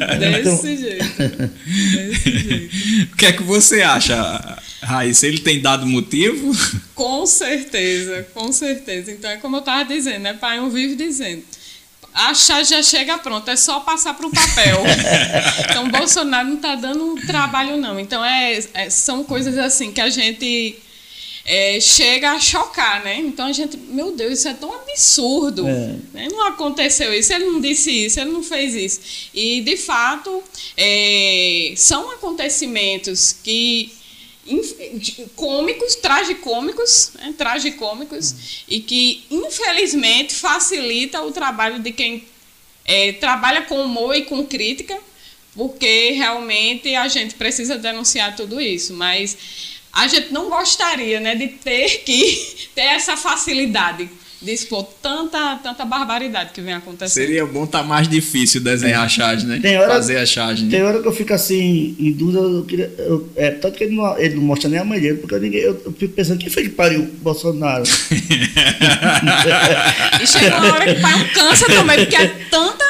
É. 0.00 0.16
Desse 0.18 0.40
então... 0.40 0.62
jeito. 0.62 1.50
Desse 1.64 2.38
jeito. 2.40 3.12
O 3.12 3.16
que 3.16 3.24
é 3.24 3.32
que 3.32 3.42
você 3.42 3.80
acha? 3.80 4.65
Raíssa, 4.86 5.26
ele 5.26 5.40
tem 5.40 5.60
dado 5.60 5.84
motivo? 5.84 6.52
Com 6.94 7.26
certeza, 7.26 8.26
com 8.32 8.52
certeza. 8.52 9.10
Então 9.10 9.28
é 9.28 9.36
como 9.36 9.56
eu 9.56 9.60
estava 9.60 9.84
dizendo, 9.84 10.20
né? 10.20 10.32
Pai 10.32 10.60
um 10.60 10.70
vive 10.70 10.94
dizendo. 10.94 11.42
A 12.14 12.32
chá 12.32 12.62
já 12.62 12.82
chega 12.82 13.18
pronto, 13.18 13.50
é 13.50 13.56
só 13.56 13.80
passar 13.80 14.14
para 14.14 14.26
o 14.26 14.30
papel. 14.30 14.82
então 15.68 15.90
Bolsonaro 15.90 16.48
não 16.48 16.54
está 16.54 16.74
dando 16.74 17.04
um 17.04 17.16
trabalho, 17.16 17.76
não. 17.76 18.00
Então 18.00 18.24
é, 18.24 18.58
é, 18.72 18.88
são 18.88 19.22
coisas 19.24 19.58
assim 19.58 19.92
que 19.92 20.00
a 20.00 20.08
gente 20.08 20.78
é, 21.44 21.78
chega 21.80 22.30
a 22.32 22.40
chocar, 22.40 23.04
né? 23.04 23.16
Então 23.18 23.46
a 23.46 23.52
gente, 23.52 23.76
meu 23.76 24.12
Deus, 24.12 24.38
isso 24.38 24.48
é 24.48 24.54
tão 24.54 24.72
absurdo. 24.72 25.66
É. 25.68 25.96
Né? 26.14 26.28
Não 26.30 26.46
aconteceu 26.46 27.12
isso, 27.12 27.32
ele 27.34 27.44
não 27.44 27.60
disse 27.60 27.90
isso, 27.90 28.18
ele 28.18 28.30
não 28.30 28.42
fez 28.42 28.74
isso. 28.74 29.00
E 29.34 29.60
de 29.60 29.76
fato, 29.76 30.42
é, 30.76 31.74
são 31.76 32.10
acontecimentos 32.12 33.36
que 33.42 33.92
cômicos, 35.34 35.94
tragicômicos, 35.96 37.12
né, 37.14 37.34
tragicômicos, 37.36 38.32
uhum. 38.32 38.38
e 38.68 38.80
que 38.80 39.24
infelizmente 39.30 40.34
facilita 40.34 41.22
o 41.22 41.32
trabalho 41.32 41.80
de 41.80 41.92
quem 41.92 42.24
é, 42.84 43.12
trabalha 43.14 43.62
com 43.62 43.82
humor 43.82 44.14
e 44.14 44.22
com 44.22 44.46
crítica, 44.46 44.98
porque 45.54 46.10
realmente 46.10 46.94
a 46.94 47.08
gente 47.08 47.34
precisa 47.34 47.76
denunciar 47.76 48.36
tudo 48.36 48.60
isso, 48.60 48.94
mas 48.94 49.36
a 49.92 50.06
gente 50.06 50.32
não 50.32 50.50
gostaria 50.50 51.18
né, 51.20 51.34
de 51.34 51.48
ter 51.48 52.02
que 52.04 52.68
ter 52.74 52.82
essa 52.82 53.16
facilidade 53.16 54.08
de 54.40 54.52
expor 54.52 54.84
tanta, 55.02 55.56
tanta 55.56 55.84
barbaridade 55.84 56.52
que 56.52 56.60
vem 56.60 56.74
acontecendo. 56.74 57.14
Seria 57.14 57.44
bom 57.46 57.64
estar 57.64 57.80
tá 57.80 57.84
mais 57.84 58.06
difícil 58.06 58.60
desenhar 58.60 59.04
a 59.04 59.08
charge, 59.08 59.44
né? 59.46 59.58
Tem 59.60 59.76
hora, 59.78 59.94
Fazer 59.94 60.18
a 60.18 60.26
charge. 60.26 60.68
Tem 60.68 60.82
hora 60.82 61.00
que 61.00 61.08
eu 61.08 61.12
fico 61.12 61.32
assim, 61.32 61.96
em 61.98 62.12
dúvida, 62.12 62.40
eu 62.40 62.62
queria, 62.64 62.92
eu, 62.98 63.26
é, 63.34 63.52
tanto 63.52 63.78
que 63.78 63.84
ele 63.84 63.96
não, 63.96 64.18
ele 64.18 64.34
não 64.34 64.42
mostra 64.42 64.68
nem 64.68 64.78
a 64.78 64.84
mãe 64.84 65.00
dele, 65.00 65.16
porque 65.18 65.34
eu, 65.34 65.42
eu, 65.42 65.82
eu 65.86 65.92
fico 65.92 66.12
pensando, 66.14 66.38
quem 66.38 66.50
foi 66.50 66.64
que 66.64 66.70
pariu 66.70 67.00
o 67.00 67.06
Bolsonaro? 67.06 67.84
e 70.22 70.26
chega 70.26 70.58
uma 70.58 70.74
hora 70.74 70.84
que 70.84 70.98
o 70.98 71.02
pai 71.02 71.14
um 71.14 71.28
cansa 71.28 71.66
também, 71.66 71.98
porque 71.98 72.16
é 72.16 72.28
tanta 72.50 72.84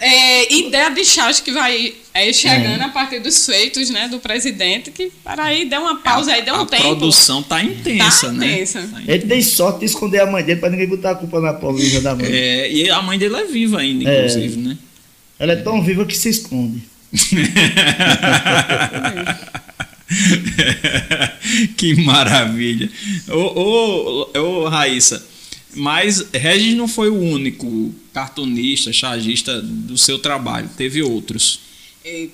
é, 0.00 0.54
ideia 0.54 0.90
de 0.90 1.04
charge 1.04 1.42
que 1.42 1.52
vai 1.52 1.92
Aí 2.14 2.32
chegando 2.34 2.82
é. 2.82 2.84
a 2.84 2.88
partir 2.90 3.20
dos 3.20 3.46
feitos 3.46 3.88
né, 3.88 4.06
do 4.06 4.18
presidente, 4.18 4.90
que 4.90 5.10
para 5.24 5.44
aí 5.44 5.64
deu 5.64 5.80
uma 5.80 5.96
pausa, 5.96 6.30
a, 6.30 6.34
aí 6.34 6.42
deu 6.42 6.54
um 6.54 6.60
a 6.60 6.66
tempo. 6.66 6.82
A 6.82 6.96
produção 6.96 7.42
tá 7.42 7.62
intensa, 7.62 8.26
tá 8.26 8.32
né? 8.32 8.52
Intensa. 8.52 8.82
Tá 8.82 9.00
Ele 9.06 9.26
tem 9.26 9.42
sorte 9.42 9.80
de 9.80 9.86
esconder 9.86 10.20
a 10.20 10.26
mãe 10.26 10.44
dele 10.44 10.60
para 10.60 10.68
ninguém 10.68 10.86
botar 10.86 11.12
a 11.12 11.14
culpa 11.14 11.40
na 11.40 11.54
pobreza 11.54 12.02
da 12.02 12.14
mãe. 12.14 12.30
É, 12.30 12.70
e 12.70 12.90
a 12.90 13.00
mãe 13.00 13.18
dele 13.18 13.36
é 13.36 13.46
viva 13.46 13.80
ainda, 13.80 14.10
é. 14.10 14.26
inclusive, 14.26 14.60
é. 14.60 14.64
né? 14.68 14.76
Ela 15.38 15.54
é 15.54 15.56
tão 15.56 15.82
viva 15.82 16.04
que 16.04 16.16
se 16.16 16.28
esconde. 16.28 16.82
que 21.76 21.94
maravilha. 22.02 22.90
Ô, 23.28 23.60
ô, 23.60 24.28
ô, 24.38 24.68
Raíssa, 24.68 25.24
mas 25.74 26.26
Regis 26.32 26.76
não 26.76 26.86
foi 26.86 27.08
o 27.08 27.18
único 27.18 27.92
cartunista, 28.12 28.92
chargista 28.92 29.62
do 29.62 29.96
seu 29.96 30.18
trabalho, 30.18 30.68
teve 30.76 31.02
outros. 31.02 31.71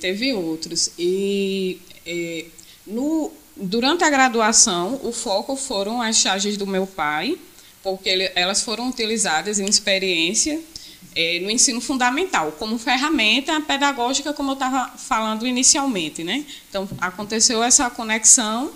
Teve 0.01 0.33
outros. 0.33 0.91
E, 0.99 1.79
e 2.07 2.47
no, 2.87 3.31
durante 3.57 4.05
a 4.05 4.11
graduação, 4.11 5.01
o 5.03 5.13
foco 5.13 5.57
foram 5.57 6.01
as 6.01 6.17
charges 6.17 6.57
do 6.57 6.67
meu 6.67 6.87
pai, 6.87 7.39
porque 7.83 8.09
ele, 8.09 8.31
elas 8.35 8.63
foram 8.63 8.89
utilizadas 8.89 9.59
em 9.59 9.67
experiência 9.67 10.61
é, 11.15 11.41
no 11.41 11.51
ensino 11.51 11.81
fundamental, 11.81 12.53
como 12.53 12.79
ferramenta 12.79 13.61
pedagógica, 13.61 14.33
como 14.33 14.51
eu 14.51 14.55
estava 14.55 14.97
falando 14.97 15.47
inicialmente. 15.47 16.23
Né? 16.23 16.45
Então, 16.69 16.89
aconteceu 17.01 17.63
essa 17.63 17.91
conexão 17.91 18.73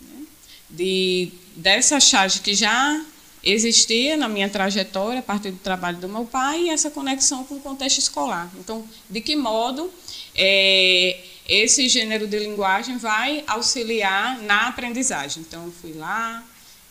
né, 0.00 0.24
de, 0.68 1.32
dessa 1.56 2.00
charge 2.00 2.40
que 2.40 2.54
já 2.54 3.04
existia 3.44 4.16
na 4.16 4.28
minha 4.28 4.48
trajetória 4.48 5.18
a 5.18 5.22
partir 5.22 5.50
do 5.50 5.58
trabalho 5.58 5.98
do 5.98 6.08
meu 6.08 6.24
pai 6.24 6.62
e 6.62 6.70
essa 6.70 6.90
conexão 6.90 7.44
com 7.44 7.56
o 7.56 7.60
contexto 7.60 7.98
escolar. 7.98 8.50
Então, 8.58 8.84
de 9.10 9.20
que 9.20 9.34
modo 9.34 9.90
é, 10.34 11.20
esse 11.48 11.88
gênero 11.88 12.26
de 12.26 12.38
linguagem 12.38 12.96
vai 12.96 13.44
auxiliar 13.46 14.38
na 14.38 14.68
aprendizagem? 14.68 15.42
Então, 15.42 15.66
eu 15.66 15.72
fui 15.72 15.92
lá, 15.92 16.42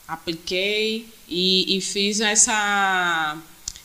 apliquei 0.08 1.08
e, 1.28 1.78
e 1.78 1.82
fiz 1.82 2.20
essa, 2.20 3.38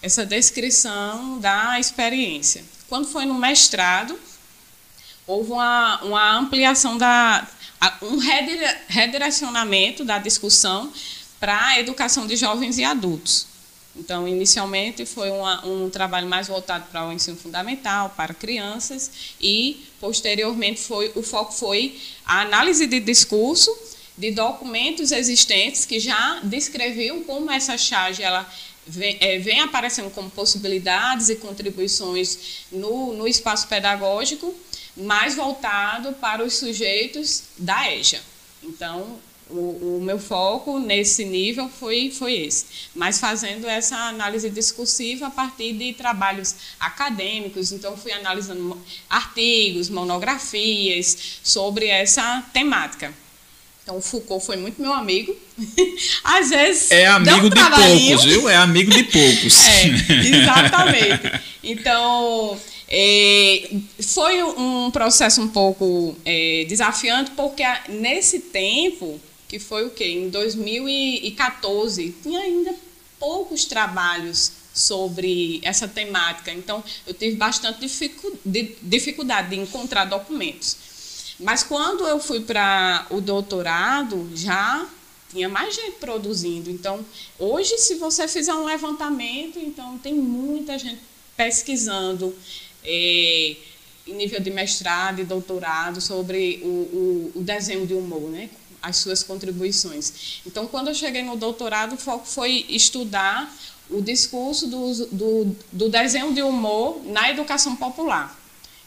essa 0.03 0.27
descrição 0.27 1.38
da 1.38 1.79
experiência. 1.79 2.64
Quando 2.88 3.09
foi 3.09 3.25
no 3.25 3.35
mestrado, 3.35 4.19
houve 5.27 5.53
uma, 5.53 6.03
uma 6.03 6.38
ampliação 6.38 6.97
da 6.97 7.47
um 8.03 8.19
redirecionamento 8.88 10.05
da 10.05 10.19
discussão 10.19 10.92
para 11.38 11.66
a 11.66 11.79
educação 11.79 12.27
de 12.27 12.37
jovens 12.37 12.79
e 12.79 12.85
adultos. 12.85 13.47
Então, 13.99 14.29
inicialmente 14.29 15.07
foi 15.07 15.31
uma, 15.31 15.65
um 15.67 15.89
trabalho 15.89 16.29
mais 16.29 16.49
voltado 16.49 16.87
para 16.91 17.09
o 17.09 17.13
ensino 17.13 17.37
fundamental, 17.37 18.13
para 18.17 18.35
crianças, 18.35 19.11
e 19.41 19.87
posteriormente 19.99 20.81
foi, 20.81 21.11
o 21.15 21.23
foco 21.23 21.53
foi 21.53 21.99
a 22.25 22.43
análise 22.43 22.87
de 22.87 23.01
discurso 23.01 23.75
de 24.17 24.31
documentos 24.31 25.13
existentes 25.13 25.85
que 25.85 25.99
já 25.99 26.41
descreviam 26.43 27.23
como 27.25 27.51
essa 27.51 27.77
charge 27.77 28.23
ela 28.23 28.51
vem, 28.87 29.17
é, 29.21 29.39
vem 29.39 29.61
aparecendo 29.61 30.11
como 30.11 30.31
possibilidades 30.31 31.29
e 31.29 31.37
contribuições 31.37 32.65
no, 32.71 33.13
no 33.15 33.27
espaço 33.27 33.67
pedagógico, 33.67 34.55
mais 34.97 35.35
voltado 35.35 36.13
para 36.15 36.45
os 36.45 36.55
sujeitos 36.55 37.45
da 37.59 37.93
EJA. 37.93 38.21
Então, 38.63 39.19
o, 39.49 39.99
o, 39.99 40.01
meu 40.03 40.19
foco 40.19 40.79
nesse 40.79 41.25
nível 41.25 41.69
foi, 41.69 42.11
foi 42.11 42.35
esse, 42.35 42.67
mas 42.95 43.21
fazendo 43.21 43.67
essa 43.67 43.97
análise 43.97 44.51
discursiva 44.51 45.29
a 45.29 45.31
partir 45.31 45.73
de 45.73 45.93
trabalhos 45.93 46.55
acadêmicos, 46.81 47.71
então 47.71 47.97
fui 47.97 48.13
analisando 48.13 48.77
artigos, 49.09 49.89
monografias 49.89 51.39
sobre 51.43 51.87
essa 51.87 52.45
temática. 52.53 53.15
Então, 53.85 53.99
o 53.99 54.01
Foucault 54.01 54.45
foi 54.45 54.57
muito 54.57 54.83
meu 54.83 54.93
amigo. 54.93 55.33
Às 56.25 56.51
vezes. 56.51 56.91
É 56.91 57.07
amigo 57.07 57.47
um 57.47 57.51
de 57.51 57.55
poucos, 57.55 58.25
viu? 58.25 58.49
É 58.49 58.57
amigo 58.57 58.91
de 58.91 59.05
poucos. 59.05 59.63
é, 59.65 59.87
exatamente. 60.43 61.41
Então, 61.63 62.59
é, 62.89 63.71
foi 64.01 64.43
um 64.43 64.91
processo 64.91 65.41
um 65.41 65.47
pouco 65.47 66.17
é, 66.25 66.65
desafiante, 66.69 67.31
porque 67.37 67.63
nesse 67.89 68.41
tempo 68.41 69.21
que 69.57 69.59
foi 69.59 69.87
o 69.87 69.90
quê? 69.90 70.05
Em 70.05 70.29
2014, 70.29 72.14
tinha 72.23 72.40
ainda 72.40 72.75
poucos 73.19 73.64
trabalhos 73.64 74.53
sobre 74.75 75.61
essa 75.62 75.88
temática. 75.88 76.53
Então, 76.53 76.85
eu 77.07 77.14
tive 77.14 77.37
bastante 77.37 77.81
dificuldade 78.83 79.49
de 79.49 79.57
encontrar 79.57 80.05
documentos. 80.05 80.77
Mas 81.40 81.62
quando 81.62 82.07
eu 82.07 82.21
fui 82.21 82.40
para 82.40 83.07
o 83.09 83.19
doutorado, 83.19 84.31
já 84.35 84.87
tinha 85.31 85.49
mais 85.49 85.75
gente 85.75 85.92
produzindo. 85.92 86.71
Então, 86.71 87.03
hoje, 87.38 87.79
se 87.79 87.95
você 87.95 88.29
fizer 88.29 88.53
um 88.53 88.66
levantamento, 88.66 89.59
então 89.59 89.97
tem 89.99 90.12
muita 90.14 90.79
gente 90.79 91.01
pesquisando 91.35 92.35
é, 92.85 93.57
em 94.07 94.14
nível 94.14 94.40
de 94.40 94.51
mestrado 94.51 95.21
e 95.21 95.25
doutorado 95.25 96.01
sobre 96.03 96.61
o, 96.62 96.66
o, 96.66 97.33
o 97.37 97.42
desenho 97.42 97.87
de 97.87 97.95
humor, 97.95 98.31
né? 98.31 98.51
As 98.87 98.99
suas 98.99 99.22
contribuições. 99.22 100.40
Então, 100.46 100.66
quando 100.66 100.88
eu 100.88 100.94
cheguei 100.94 101.22
no 101.22 101.37
doutorado, 101.37 101.94
o 101.94 101.99
foco 101.99 102.27
foi 102.27 102.64
estudar 102.68 103.53
o 103.90 104.01
discurso 104.01 104.68
do, 104.68 105.07
do, 105.07 105.57
do 105.72 105.88
desenho 105.88 106.33
de 106.33 106.42
humor 106.42 107.03
na 107.05 107.29
educação 107.29 107.75
popular. 107.75 108.38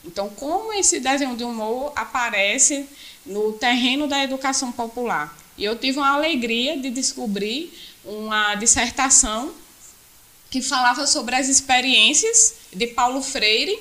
Então, 0.05 0.29
como 0.29 0.71
esse 0.71 1.01
desenho 1.01 1.35
de 1.35 1.43
humor 1.43 1.91
aparece 1.95 2.87
no 3.25 3.51
terreno 3.53 4.07
da 4.07 4.23
educação 4.23 4.71
popular. 4.71 5.37
E 5.57 5.65
eu 5.65 5.77
tive 5.77 5.97
uma 5.97 6.13
alegria 6.13 6.77
de 6.77 6.89
descobrir 6.89 7.73
uma 8.05 8.55
dissertação 8.55 9.51
que 10.49 10.61
falava 10.61 11.05
sobre 11.05 11.35
as 11.35 11.49
experiências 11.49 12.55
de 12.73 12.87
Paulo 12.87 13.21
Freire 13.21 13.77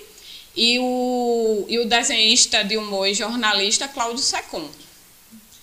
e 0.56 0.78
o, 0.80 1.64
e 1.68 1.78
o 1.78 1.86
desenhista 1.86 2.64
de 2.64 2.76
humor 2.76 3.06
e 3.06 3.14
jornalista 3.14 3.86
Cláudio 3.86 4.22
Secon. 4.22 4.68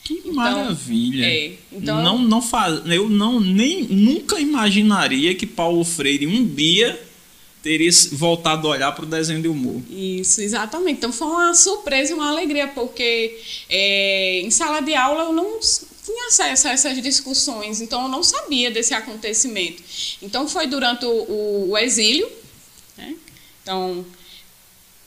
Que 0.05 0.21
então, 0.23 0.33
maravilha. 0.33 1.25
É, 1.25 1.53
então, 1.71 2.03
não, 2.03 2.19
não 2.19 2.39
faz, 2.39 2.79
eu 2.85 3.09
não 3.09 3.39
nem 3.39 3.85
nunca 3.85 4.39
imaginaria 4.39 5.33
que 5.33 5.47
Paulo 5.47 5.83
Freire 5.83 6.27
um 6.27 6.45
dia 6.45 7.01
teria 7.63 7.89
voltado 8.11 8.67
a 8.67 8.71
olhar 8.71 8.91
para 8.91 9.03
o 9.03 9.07
desenho 9.07 9.41
de 9.41 9.47
humor. 9.47 9.81
Isso, 9.89 10.39
exatamente. 10.41 10.99
Então 10.99 11.11
foi 11.11 11.25
uma 11.25 11.55
surpresa 11.55 12.11
e 12.11 12.13
uma 12.13 12.29
alegria, 12.29 12.67
porque 12.67 13.41
é, 13.67 14.41
em 14.41 14.51
sala 14.51 14.79
de 14.81 14.93
aula 14.93 15.23
eu 15.23 15.33
não 15.33 15.59
tinha 15.59 16.27
acesso 16.27 16.67
a 16.67 16.71
essas 16.71 17.01
discussões, 17.01 17.81
então 17.81 18.03
eu 18.03 18.07
não 18.07 18.21
sabia 18.21 18.69
desse 18.69 18.93
acontecimento. 18.93 19.81
Então 20.21 20.47
foi 20.47 20.67
durante 20.67 21.03
o, 21.03 21.09
o, 21.09 21.71
o 21.71 21.77
exílio, 21.79 22.29
né? 22.95 23.15
então 23.63 24.05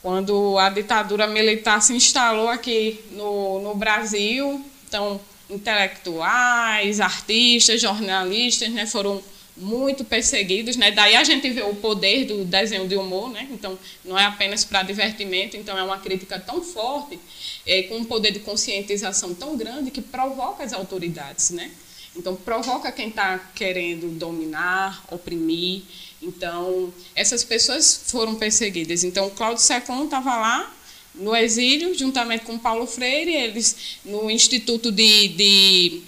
quando 0.01 0.57
a 0.57 0.69
ditadura 0.69 1.27
militar 1.27 1.81
se 1.81 1.93
instalou 1.93 2.49
aqui 2.49 2.99
no, 3.11 3.61
no 3.61 3.75
Brasil, 3.75 4.61
então, 4.89 5.21
intelectuais, 5.47 6.99
artistas, 6.99 7.79
jornalistas, 7.79 8.69
né, 8.69 8.87
foram 8.87 9.23
muito 9.55 10.03
perseguidos, 10.03 10.77
né? 10.77 10.89
Daí 10.89 11.15
a 11.15 11.23
gente 11.23 11.49
vê 11.49 11.61
o 11.61 11.75
poder 11.75 12.25
do 12.25 12.45
desenho 12.45 12.87
de 12.87 12.95
humor, 12.95 13.29
né? 13.29 13.47
Então 13.51 13.77
não 14.05 14.17
é 14.17 14.25
apenas 14.25 14.63
para 14.63 14.83
divertimento, 14.83 15.57
então 15.57 15.77
é 15.77 15.83
uma 15.83 15.99
crítica 15.99 16.39
tão 16.39 16.63
forte, 16.63 17.19
é, 17.65 17.83
com 17.83 17.97
um 17.97 18.05
poder 18.05 18.31
de 18.31 18.39
conscientização 18.39 19.35
tão 19.35 19.57
grande 19.57 19.91
que 19.91 20.01
provoca 20.01 20.63
as 20.63 20.71
autoridades, 20.71 21.49
né? 21.51 21.69
Então 22.15 22.35
provoca 22.35 22.91
quem 22.91 23.09
está 23.09 23.37
querendo 23.53 24.17
dominar, 24.17 25.03
oprimir. 25.11 25.81
Então 26.21 26.93
essas 27.13 27.43
pessoas 27.43 28.01
foram 28.07 28.35
perseguidas. 28.35 29.03
Então 29.03 29.29
Cláudio 29.29 29.61
Secon 29.61 30.05
estava 30.05 30.37
lá 30.37 30.73
no 31.19 31.35
exílio, 31.35 31.97
juntamente 31.97 32.45
com 32.45 32.57
Paulo 32.57 32.87
Freire, 32.87 33.33
eles 33.33 33.99
no 34.03 34.29
Instituto 34.29 34.91
de, 34.91 35.27
de 35.29 36.01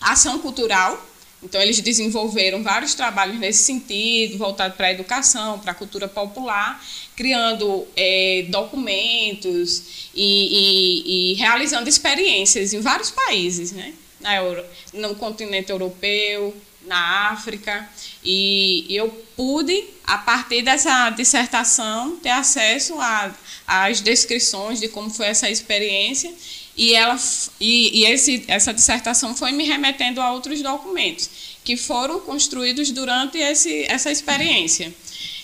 Ação 0.00 0.38
Cultural. 0.38 1.10
Então, 1.42 1.60
eles 1.60 1.78
desenvolveram 1.80 2.62
vários 2.62 2.94
trabalhos 2.94 3.38
nesse 3.38 3.64
sentido, 3.64 4.38
voltado 4.38 4.74
para 4.76 4.86
a 4.86 4.92
educação, 4.92 5.58
para 5.58 5.72
a 5.72 5.74
cultura 5.74 6.08
popular, 6.08 6.82
criando 7.14 7.86
é, 7.94 8.46
documentos 8.48 10.10
e, 10.14 10.22
e, 11.04 11.32
e, 11.32 11.34
realizando 11.34 11.86
experiências 11.86 12.72
em 12.72 12.80
vários 12.80 13.10
países, 13.10 13.72
né? 13.72 13.92
Na 14.20 14.36
Euro, 14.36 14.64
no 14.94 15.14
continente 15.16 15.70
europeu, 15.70 16.56
na 16.86 17.28
África. 17.30 17.88
E 18.24 18.86
eu 18.88 19.10
pude, 19.36 19.84
a 20.06 20.16
partir 20.16 20.62
dessa 20.62 21.10
dissertação, 21.10 22.16
ter 22.16 22.30
acesso 22.30 22.98
às 23.66 24.00
descrições 24.00 24.80
de 24.80 24.88
como 24.88 25.10
foi 25.10 25.26
essa 25.26 25.48
experiência. 25.50 26.32
E, 26.76 26.92
ela, 26.94 27.16
e, 27.60 28.00
e 28.00 28.06
esse, 28.06 28.44
essa 28.48 28.74
dissertação 28.74 29.36
foi 29.36 29.52
me 29.52 29.64
remetendo 29.64 30.20
a 30.20 30.32
outros 30.32 30.60
documentos 30.60 31.30
que 31.64 31.76
foram 31.76 32.20
construídos 32.20 32.90
durante 32.90 33.38
esse, 33.38 33.84
essa 33.88 34.10
experiência. 34.10 34.92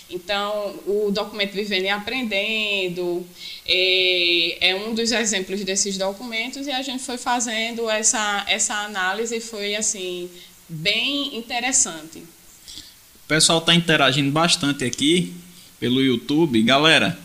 Então, 0.09 0.75
o 0.85 1.09
documento 1.09 1.53
Vivendo 1.53 1.85
e 1.85 1.89
Aprendendo 1.89 3.25
é, 3.65 4.69
é, 4.69 4.75
um 4.75 4.93
dos 4.93 5.11
exemplos 5.11 5.63
desses 5.63 5.97
documentos 5.97 6.67
e 6.67 6.71
a 6.71 6.81
gente 6.81 7.01
foi 7.01 7.17
fazendo 7.17 7.89
essa, 7.89 8.45
essa 8.47 8.75
análise 8.75 9.39
foi 9.39 9.75
assim 9.75 10.29
bem 10.67 11.37
interessante. 11.37 12.19
O 12.19 13.27
pessoal 13.27 13.59
está 13.59 13.73
interagindo 13.73 14.29
bastante 14.31 14.83
aqui 14.83 15.33
pelo 15.79 16.01
YouTube. 16.01 16.61
Galera, 16.61 17.17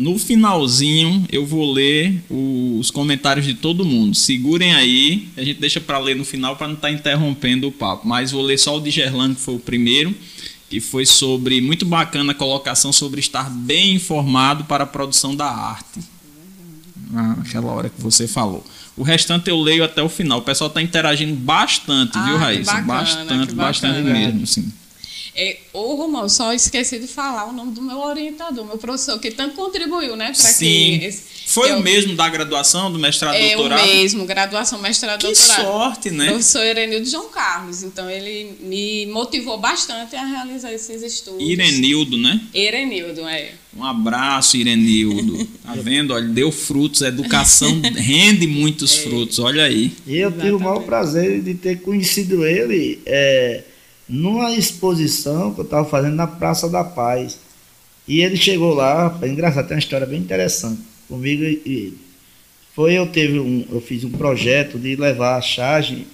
no 0.00 0.18
finalzinho 0.18 1.26
eu 1.30 1.44
vou 1.44 1.70
ler 1.70 2.22
os 2.30 2.90
comentários 2.90 3.44
de 3.44 3.52
todo 3.52 3.84
mundo. 3.84 4.14
Segurem 4.14 4.74
aí, 4.74 5.28
a 5.36 5.44
gente 5.44 5.60
deixa 5.60 5.78
para 5.78 5.98
ler 5.98 6.16
no 6.16 6.24
final 6.24 6.56
para 6.56 6.66
não 6.66 6.74
estar 6.74 6.88
tá 6.88 6.94
interrompendo 6.94 7.68
o 7.68 7.72
papo. 7.72 8.08
Mas 8.08 8.32
vou 8.32 8.42
ler 8.42 8.58
só 8.58 8.78
o 8.78 8.80
de 8.80 8.90
Gerlando, 8.90 9.34
que 9.34 9.42
foi 9.42 9.54
o 9.54 9.60
primeiro, 9.60 10.14
que 10.70 10.80
foi 10.80 11.04
sobre 11.04 11.60
muito 11.60 11.84
bacana 11.84 12.32
a 12.32 12.34
colocação 12.34 12.92
sobre 12.92 13.20
estar 13.20 13.50
bem 13.50 13.94
informado 13.94 14.64
para 14.64 14.84
a 14.84 14.86
produção 14.86 15.36
da 15.36 15.46
arte. 15.46 16.00
Aquela 17.40 17.70
hora 17.70 17.90
que 17.90 18.00
você 18.00 18.26
falou. 18.26 18.64
O 18.96 19.02
restante 19.02 19.50
eu 19.50 19.60
leio 19.60 19.84
até 19.84 20.02
o 20.02 20.08
final. 20.08 20.38
O 20.38 20.42
pessoal 20.42 20.68
está 20.68 20.80
interagindo 20.80 21.34
bastante, 21.34 22.16
ah, 22.16 22.24
viu, 22.24 22.36
Raíssa? 22.38 22.72
Bacana, 22.72 22.86
bastante, 22.86 23.54
bastante 23.54 24.00
mesmo, 24.00 24.46
sim. 24.46 24.72
É, 25.34 25.58
ô, 25.72 25.94
Romão, 25.94 26.28
só 26.28 26.52
esqueci 26.52 26.98
de 26.98 27.06
falar 27.06 27.46
o 27.46 27.52
nome 27.52 27.72
do 27.72 27.80
meu 27.80 27.98
orientador, 27.98 28.64
meu 28.66 28.78
professor, 28.78 29.18
que 29.18 29.30
tanto 29.30 29.54
contribuiu, 29.54 30.16
né? 30.16 30.32
Sim. 30.34 30.98
Que 30.98 31.04
esse, 31.06 31.22
Foi 31.46 31.68
que 31.68 31.74
o 31.74 31.76
eu, 31.76 31.82
mesmo 31.82 32.14
da 32.16 32.28
graduação, 32.28 32.90
do 32.92 32.98
mestrado, 32.98 33.34
é 33.36 33.54
doutorado? 33.54 33.80
É 33.80 33.82
o 33.82 33.86
mesmo, 33.86 34.26
graduação, 34.26 34.80
mestrado, 34.80 35.20
que 35.20 35.26
doutorado. 35.26 35.56
Que 35.56 35.62
sorte, 35.62 36.10
né? 36.10 36.26
Professor 36.26 36.64
Irenildo 36.64 37.08
João 37.08 37.28
Carlos. 37.28 37.82
Então, 37.82 38.10
ele 38.10 38.56
me 38.60 39.06
motivou 39.06 39.58
bastante 39.58 40.16
a 40.16 40.24
realizar 40.24 40.72
esses 40.72 41.02
estudos. 41.02 41.40
Irenildo, 41.40 42.18
né? 42.18 42.40
Irenildo, 42.52 43.26
é. 43.28 43.52
Um 43.76 43.84
abraço, 43.84 44.56
Irenildo. 44.56 45.48
Tá 45.64 45.74
vendo? 45.76 46.12
Olha, 46.12 46.26
deu 46.26 46.50
frutos. 46.50 47.02
A 47.02 47.08
educação 47.08 47.80
rende 47.94 48.48
muitos 48.48 48.98
é. 48.98 49.02
frutos. 49.02 49.38
Olha 49.38 49.64
aí. 49.64 49.92
E 50.06 50.16
eu 50.16 50.32
tive 50.32 50.52
o 50.52 50.58
maior 50.58 50.82
prazer 50.82 51.40
de 51.40 51.54
ter 51.54 51.80
conhecido 51.80 52.44
ele... 52.44 53.00
É 53.06 53.64
numa 54.10 54.50
exposição 54.50 55.54
que 55.54 55.60
eu 55.60 55.64
estava 55.64 55.88
fazendo 55.88 56.16
na 56.16 56.26
Praça 56.26 56.68
da 56.68 56.82
Paz. 56.82 57.38
E 58.08 58.20
ele 58.20 58.36
chegou 58.36 58.74
lá, 58.74 59.16
engraçado, 59.22 59.68
tem 59.68 59.76
uma 59.76 59.80
história 59.80 60.06
bem 60.06 60.18
interessante 60.18 60.80
comigo 61.08 61.44
e 61.44 61.60
ele. 61.64 61.98
Foi 62.74 62.92
eu 62.94 63.06
teve 63.06 63.38
um, 63.38 63.64
eu 63.70 63.80
fiz 63.80 64.04
um 64.04 64.10
projeto 64.10 64.78
de 64.78 64.96
levar 64.96 65.36
a 65.36 65.40
charge, 65.40 66.06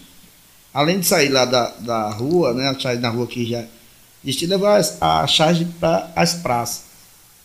além 0.73 1.01
de 1.01 1.07
sair 1.07 1.29
lá 1.29 1.45
da, 1.45 1.71
da 1.71 2.11
rua, 2.11 2.53
né, 2.53 2.69
a 2.69 2.79
charge 2.79 3.01
na 3.01 3.09
rua 3.09 3.27
que 3.27 3.47
já 3.47 3.65
de 4.25 4.47
levar 4.47 4.81
a 5.01 5.27
charge 5.27 5.67
para 5.79 6.11
as 6.17 6.35
praças. 6.35 6.87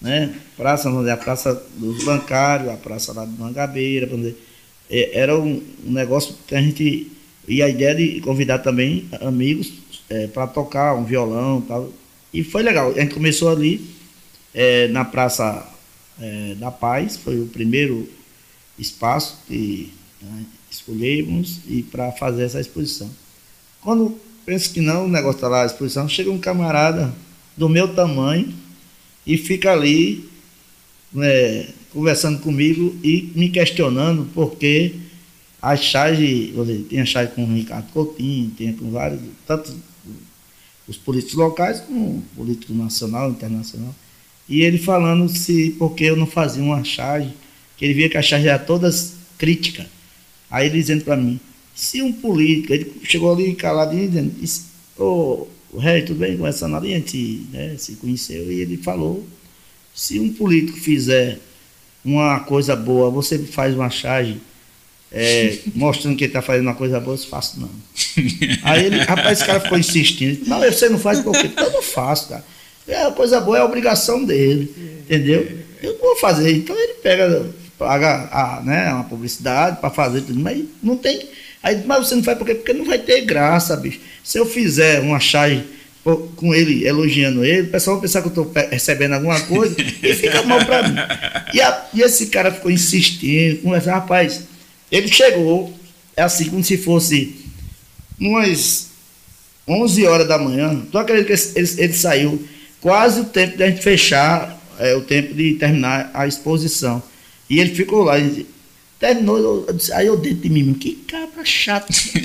Né? 0.02 0.34
Praça, 0.58 0.86
vamos 0.86 1.02
dizer, 1.02 1.12
a 1.12 1.18
Praça 1.18 1.64
dos 1.76 2.04
Bancários, 2.04 2.70
a 2.70 2.78
Praça 2.78 3.14
lá 3.14 3.24
de 3.24 3.40
Mangabeira, 3.40 4.08
vamos 4.08 4.26
dizer. 4.26 4.48
É, 4.90 5.20
era 5.20 5.38
um, 5.38 5.62
um, 5.86 5.92
negócio 5.92 6.36
que 6.48 6.56
a 6.56 6.62
gente. 6.62 7.12
E 7.48 7.62
a 7.62 7.70
ideia 7.70 7.94
de 7.94 8.20
convidar 8.22 8.60
também 8.60 9.08
amigos 9.22 9.72
é, 10.12 10.28
para 10.28 10.46
tocar 10.46 10.94
um 10.96 11.06
violão 11.06 11.62
tal. 11.62 11.90
E 12.34 12.44
foi 12.44 12.62
legal. 12.62 12.92
A 12.92 13.00
gente 13.00 13.14
começou 13.14 13.50
ali 13.50 13.90
é, 14.54 14.90
na 14.90 15.06
Praça 15.06 15.66
é, 16.20 16.56
da 16.56 16.70
Paz, 16.70 17.16
foi 17.16 17.40
o 17.40 17.48
primeiro 17.48 18.10
espaço 18.78 19.40
que 19.48 19.94
né, 20.22 20.46
escolhemos 20.70 21.62
e 21.66 21.82
para 21.84 22.12
fazer 22.12 22.44
essa 22.44 22.60
exposição. 22.60 23.10
Quando 23.80 24.18
penso 24.46 24.72
que 24.74 24.82
não, 24.82 25.06
o 25.06 25.10
negócio 25.10 25.38
está 25.38 25.48
lá, 25.48 25.64
a 25.64 25.66
exposição, 25.66 26.10
chega 26.10 26.30
um 26.30 26.40
camarada 26.40 27.14
do 27.56 27.70
meu 27.70 27.94
tamanho 27.94 28.54
e 29.26 29.38
fica 29.38 29.72
ali 29.72 30.30
né, 31.14 31.68
conversando 31.94 32.40
comigo 32.40 32.96
e 33.02 33.32
me 33.34 33.50
questionando 33.50 34.28
porque 34.34 34.96
a 35.62 35.76
charge, 35.78 36.54
tem 36.90 37.00
a 37.00 37.06
charge 37.06 37.32
com 37.34 37.44
o 37.44 37.54
Ricardo 37.54 37.92
Coutinho, 37.92 38.52
tem 38.58 38.74
com 38.74 38.90
vários, 38.92 39.22
tanto 39.46 39.74
os 40.92 40.98
políticos 40.98 41.36
locais 41.36 41.80
como 41.80 42.18
o 42.18 42.24
político 42.36 42.74
nacional, 42.74 43.32
internacional. 43.32 43.96
E 44.48 44.62
ele 44.62 44.78
falando 44.78 45.30
se 45.30 45.76
porque 45.80 46.04
eu 46.04 46.18
não 46.18 46.28
fazia 46.28 46.62
uma 46.62 46.84
charge, 46.84 47.34
que 47.78 47.86
ele 47.86 47.94
via 47.94 48.10
que 48.10 48.18
a 48.18 48.22
charge 48.22 48.48
era 48.48 48.60
todas 48.60 49.14
crítica. 49.38 49.90
Aí 50.50 50.68
ele 50.68 50.78
dizendo 50.78 51.06
para 51.06 51.16
mim, 51.16 51.40
se 51.74 52.02
um 52.02 52.12
político, 52.12 52.74
ele 52.74 52.92
chegou 53.04 53.34
ali 53.34 53.56
caladinho 53.56 54.10
dizendo, 54.10 54.34
ô, 54.98 55.48
oh, 55.74 55.80
rei, 55.80 56.02
tudo 56.02 56.20
bem? 56.20 56.36
Conversando 56.36 56.76
ali, 56.76 56.94
a 56.94 56.98
gente 56.98 57.48
né, 57.52 57.76
se 57.78 57.94
conheceu 57.94 58.52
e 58.52 58.60
ele 58.60 58.76
falou, 58.76 59.26
se 59.96 60.20
um 60.20 60.34
político 60.34 60.78
fizer 60.78 61.40
uma 62.04 62.42
coisa 62.42 62.76
boa, 62.76 63.10
você 63.10 63.40
faz 63.40 63.74
uma 63.74 63.90
charge 63.90 64.42
é, 65.12 65.58
mostrando 65.76 66.16
que 66.16 66.24
ele 66.24 66.30
está 66.30 66.42
fazendo 66.42 66.68
uma 66.68 66.76
coisa 66.76 67.00
boa, 67.00 67.16
eu 67.16 67.20
faço 67.20 67.60
não. 67.60 67.70
Aí 68.64 68.86
ele, 68.86 69.00
rapaz, 69.00 69.40
esse 69.40 69.46
cara 69.46 69.60
ficou 69.60 69.78
insistindo. 69.78 70.48
Não, 70.48 70.60
você 70.60 70.90
não 70.90 71.00
faz 71.00 71.20
por 71.20 71.34
quê? 71.34 71.50
Eu 71.56 71.72
não 71.72 71.82
faço, 71.82 72.30
cara. 72.30 72.46
É, 72.88 73.06
a 73.06 73.12
coisa 73.12 73.40
boa 73.40 73.58
é 73.58 73.62
a 73.62 73.66
obrigação 73.66 74.24
dele, 74.24 74.74
entendeu? 75.02 75.48
Eu 75.82 75.94
não 75.94 76.00
vou 76.00 76.16
fazer. 76.18 76.52
Então 76.52 76.76
ele 76.76 76.94
pega, 76.96 77.46
paga 77.78 78.30
a, 78.32 78.62
né, 78.64 78.94
uma 78.94 79.04
publicidade 79.04 79.80
para 79.80 79.90
fazer 79.90 80.22
tudo, 80.22 80.40
mas 80.40 80.64
não 80.82 80.98
tem 80.98 81.30
Aí, 81.64 81.84
mas 81.86 82.08
você 82.08 82.16
não 82.16 82.24
faz 82.24 82.38
por 82.38 82.46
quê? 82.46 82.56
Porque 82.56 82.74
não 82.74 82.86
vai 82.86 82.98
ter 82.98 83.22
graça, 83.22 83.76
bicho. 83.78 84.00
Se 84.24 84.38
eu 84.38 84.46
fizer 84.46 85.00
uma 85.02 85.20
charge 85.20 85.64
com 86.36 86.54
ele, 86.56 86.86
elogiando 86.86 87.46
ele, 87.46 87.68
o 87.68 87.72
pessoal 87.72 87.98
vai 87.98 88.02
pensar 88.02 88.22
que 88.22 88.28
eu 88.28 88.44
estou 88.44 88.52
recebendo 88.72 89.14
alguma 89.14 89.40
coisa 89.42 89.76
e 89.80 90.14
fica 90.16 90.42
mal 90.42 90.66
para 90.66 90.88
mim. 90.88 90.96
E, 91.54 91.62
a, 91.62 91.86
e, 91.94 92.02
esse 92.02 92.28
cara 92.28 92.52
ficou 92.52 92.72
insistindo, 92.72 93.62
conversando, 93.62 93.94
rapaz, 93.94 94.42
ele 94.92 95.08
chegou, 95.08 95.74
é 96.16 96.24
assim, 96.24 96.50
como 96.50 96.64
se 96.64 96.78
fosse 96.78 97.36
umas 98.20 98.90
11 99.68 100.06
horas 100.06 100.28
da 100.28 100.38
manhã, 100.38 100.82
tu 100.92 100.98
acredita 100.98 101.36
que 101.36 101.60
ele, 101.60 101.70
ele 101.78 101.94
saiu 101.94 102.44
quase 102.80 103.22
o 103.22 103.26
tempo 103.26 103.58
de 103.58 103.64
a 103.64 103.70
gente 103.70 103.82
fechar, 103.82 104.60
é, 104.80 104.96
o 104.96 105.02
tempo 105.02 105.34
de 105.34 105.54
terminar 105.54 106.12
a 106.14 106.28
exposição. 106.28 107.02
E 107.50 107.60
ele 107.60 107.74
ficou 107.74 108.04
lá, 108.04 108.20
ele, 108.20 108.48
Terminou, 109.02 109.40
eu, 109.40 109.68
aí 109.96 110.06
eu 110.06 110.16
dentro 110.16 110.42
de 110.42 110.50
mim, 110.50 110.76
que 110.76 110.92
cabra 111.08 111.44
chato. 111.44 111.90
e 112.16 112.20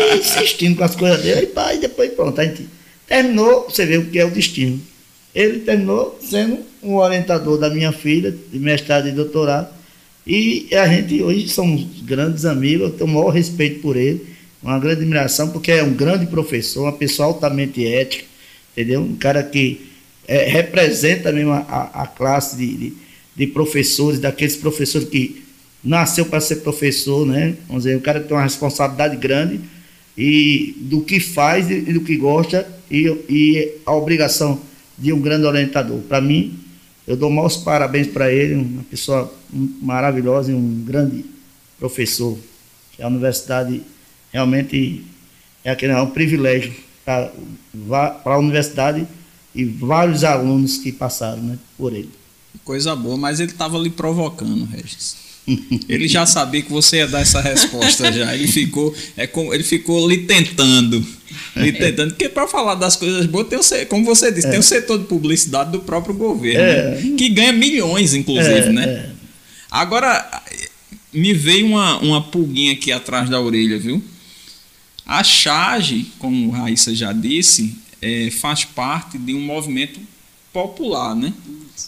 ele 0.00 0.20
insistindo 0.20 0.76
com 0.76 0.84
as 0.84 0.94
coisas 0.94 1.20
dele, 1.20 1.40
e 1.42 1.46
pá, 1.48 1.74
e 1.74 1.78
depois 1.78 2.12
pronto. 2.12 2.40
A 2.40 2.44
gente 2.44 2.68
terminou, 3.04 3.68
você 3.68 3.84
vê 3.84 3.98
o 3.98 4.08
que 4.08 4.20
é 4.20 4.24
o 4.24 4.30
destino. 4.30 4.80
Ele 5.34 5.58
terminou 5.60 6.16
sendo 6.22 6.60
um 6.80 6.94
orientador 6.94 7.58
da 7.58 7.68
minha 7.70 7.90
filha, 7.90 8.30
de 8.30 8.58
mestrado 8.60 9.08
e 9.08 9.10
doutorado. 9.10 9.68
E 10.26 10.68
a 10.72 10.86
gente 10.86 11.22
hoje 11.22 11.48
somos 11.48 11.84
grandes 12.02 12.44
amigos, 12.44 12.88
eu 12.88 12.92
tenho 12.92 13.10
o 13.10 13.14
maior 13.14 13.30
respeito 13.30 13.80
por 13.80 13.96
ele, 13.96 14.24
uma 14.62 14.78
grande 14.78 15.00
admiração, 15.00 15.50
porque 15.50 15.72
é 15.72 15.82
um 15.82 15.94
grande 15.94 16.26
professor, 16.26 16.82
uma 16.82 16.92
pessoa 16.92 17.28
altamente 17.28 17.84
ética, 17.84 18.24
entendeu? 18.72 19.00
Um 19.00 19.16
cara 19.16 19.42
que 19.42 19.88
é, 20.28 20.48
representa 20.48 21.32
mesmo 21.32 21.50
a, 21.50 21.90
a, 21.92 22.06
classe 22.06 22.56
de, 22.56 22.74
de 22.74 22.92
de 23.34 23.46
professores, 23.46 24.18
daqueles 24.18 24.56
professores 24.56 25.08
que 25.08 25.42
nasceu 25.82 26.26
para 26.26 26.40
ser 26.40 26.56
professor, 26.56 27.26
né? 27.26 27.54
Vamos 27.66 27.84
dizer, 27.84 27.96
o 27.96 28.00
cara 28.00 28.20
tem 28.20 28.36
uma 28.36 28.42
responsabilidade 28.42 29.16
grande 29.16 29.60
e 30.16 30.76
do 30.78 31.00
que 31.00 31.18
faz 31.18 31.70
e 31.70 31.80
do 31.80 32.02
que 32.02 32.16
gosta 32.16 32.66
e, 32.90 33.06
e 33.28 33.72
a 33.86 33.94
obrigação 33.94 34.60
de 34.98 35.12
um 35.12 35.20
grande 35.20 35.46
orientador. 35.46 36.00
Para 36.00 36.20
mim, 36.20 36.58
eu 37.06 37.16
dou 37.16 37.30
maus 37.30 37.56
parabéns 37.56 38.06
para 38.06 38.32
ele, 38.32 38.54
uma 38.54 38.82
pessoa 38.84 39.32
maravilhosa 39.52 40.52
e 40.52 40.54
um 40.54 40.84
grande 40.84 41.24
professor. 41.78 42.38
A 43.00 43.06
universidade 43.08 43.82
realmente 44.32 45.04
é, 45.64 45.70
aquele, 45.70 45.92
é 45.92 46.00
um 46.00 46.10
privilégio 46.10 46.72
para 47.04 47.32
a 48.24 48.38
universidade 48.38 49.06
e 49.54 49.64
vários 49.64 50.24
alunos 50.24 50.78
que 50.78 50.92
passaram 50.92 51.42
né, 51.42 51.58
por 51.76 51.92
ele. 51.92 52.10
Coisa 52.64 52.94
boa, 52.94 53.16
mas 53.16 53.40
ele 53.40 53.50
estava 53.50 53.78
lhe 53.78 53.90
provocando, 53.90 54.64
Regis. 54.66 55.16
Ele 55.88 56.06
já 56.06 56.24
sabia 56.24 56.62
que 56.62 56.70
você 56.70 56.98
ia 56.98 57.08
dar 57.08 57.20
essa 57.20 57.40
resposta 57.40 58.12
já. 58.12 58.34
Ele 58.34 58.46
ficou, 58.46 58.94
é 59.16 59.26
como, 59.26 59.52
ele 59.52 59.64
ficou 59.64 60.08
lhe 60.08 60.18
tentando. 60.18 61.04
Lhe 61.56 61.72
tentando. 61.72 62.10
Porque 62.10 62.28
para 62.28 62.46
falar 62.46 62.76
das 62.76 62.96
coisas 62.96 63.26
boas, 63.26 63.48
tem 63.48 63.58
o, 63.58 63.86
como 63.86 64.04
você 64.04 64.30
disse, 64.30 64.46
é. 64.46 64.50
tem 64.50 64.60
o 64.60 64.62
setor 64.62 64.98
de 64.98 65.04
publicidade 65.06 65.72
do 65.72 65.80
próprio 65.80 66.14
governo, 66.14 66.62
é. 66.62 67.00
né? 67.00 67.16
que 67.16 67.28
ganha 67.28 67.52
milhões, 67.52 68.14
inclusive, 68.14 68.54
é, 68.54 68.72
né? 68.72 68.84
É. 68.84 69.10
Agora, 69.70 70.42
me 71.12 71.32
veio 71.32 71.66
uma, 71.66 71.98
uma 71.98 72.22
pulguinha 72.22 72.72
aqui 72.72 72.92
atrás 72.92 73.28
da 73.28 73.40
orelha, 73.40 73.78
viu? 73.78 74.02
A 75.04 75.24
charge, 75.24 76.06
como 76.18 76.50
Raíssa 76.50 76.94
já 76.94 77.12
disse, 77.12 77.74
é, 78.00 78.30
faz 78.30 78.64
parte 78.64 79.18
de 79.18 79.34
um 79.34 79.40
movimento 79.40 80.00
popular, 80.52 81.14
né? 81.14 81.32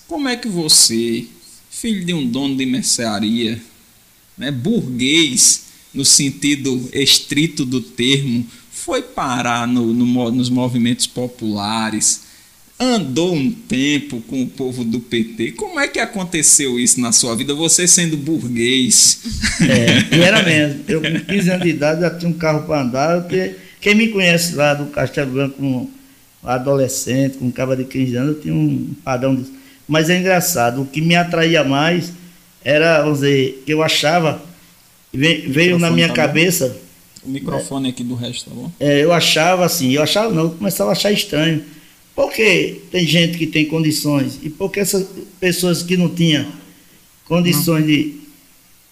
Como 0.09 0.29
é 0.29 0.37
que 0.37 0.49
você, 0.49 1.27
filho 1.81 2.05
de 2.05 2.15
um 2.15 2.27
dono 2.27 2.57
de 2.57 2.65
mercearia, 2.65 3.61
né, 4.39 4.51
burguês 4.51 5.65
no 5.93 6.05
sentido 6.05 6.89
estrito 6.93 7.65
do 7.65 7.81
termo, 7.81 8.47
foi 8.71 9.03
parar 9.03 9.67
no, 9.67 9.93
no, 9.93 10.31
nos 10.31 10.49
movimentos 10.49 11.07
populares, 11.07 12.23
andou 12.79 13.35
um 13.35 13.51
tempo 13.51 14.21
com 14.23 14.43
o 14.43 14.47
povo 14.47 14.85
do 14.85 15.01
PT. 15.01 15.53
Como 15.53 15.79
é 15.79 15.87
que 15.87 15.99
aconteceu 15.99 16.79
isso 16.79 17.01
na 17.01 17.13
sua 17.13 17.37
vida, 17.37 17.55
você 17.55 17.87
sendo 17.87 18.17
burguês? 18.17 19.21
É, 19.61 20.17
era 20.25 20.43
mesmo. 20.43 20.85
Eu 20.89 21.01
com 21.01 21.25
15 21.27 21.51
anos 21.51 21.63
de 21.63 21.71
idade 21.71 22.01
já 22.01 22.11
tinha 22.11 22.31
um 22.31 22.35
carro 22.35 22.67
para 22.67 22.83
andar. 22.83 23.27
Quem 23.81 23.95
me 23.95 24.09
conhece 24.09 24.55
lá 24.55 24.75
do 24.75 24.87
Castelo 24.87 25.33
Branco, 25.33 25.63
um 25.63 25.89
adolescente, 26.43 27.39
com 27.39 27.47
um 27.47 27.51
cabo 27.51 27.75
de 27.77 27.85
15 27.85 28.17
anos, 28.17 28.37
eu 28.37 28.43
tinha 28.43 28.55
um 28.55 28.95
padrão 29.05 29.35
disso. 29.35 29.64
Mas 29.87 30.09
é 30.09 30.19
engraçado, 30.19 30.83
o 30.83 30.87
que 30.87 31.01
me 31.01 31.15
atraía 31.15 31.63
mais 31.63 32.13
era, 32.65 33.03
vamos 33.03 33.21
dizer, 33.21 33.63
que 33.67 33.73
eu 33.73 33.83
achava, 33.83 34.43
veio 35.13 35.79
na 35.79 35.91
minha 35.91 36.09
tá 36.09 36.15
cabeça. 36.15 36.77
O 37.23 37.29
microfone 37.29 37.89
é, 37.89 37.91
aqui 37.91 38.03
do 38.03 38.15
resto, 38.15 38.51
tá 38.51 38.57
bom? 38.57 38.73
É, 38.81 39.03
eu 39.03 39.13
achava 39.13 39.65
assim, 39.65 39.93
eu 39.93 40.03
achava 40.03 40.33
não, 40.33 40.45
eu 40.45 40.51
começava 40.51 40.91
a 40.91 40.93
achar 40.93 41.13
estranho. 41.13 41.63
Porque 42.15 42.81
tem 42.91 43.05
gente 43.07 43.37
que 43.37 43.47
tem 43.47 43.67
condições 43.67 44.39
e 44.43 44.49
porque 44.49 44.81
essas 44.81 45.07
pessoas 45.41 45.83
que 45.83 45.97
não 45.97 46.09
tinham 46.09 46.47
condições 47.25 47.81
não. 47.81 47.87
de, 47.89 48.03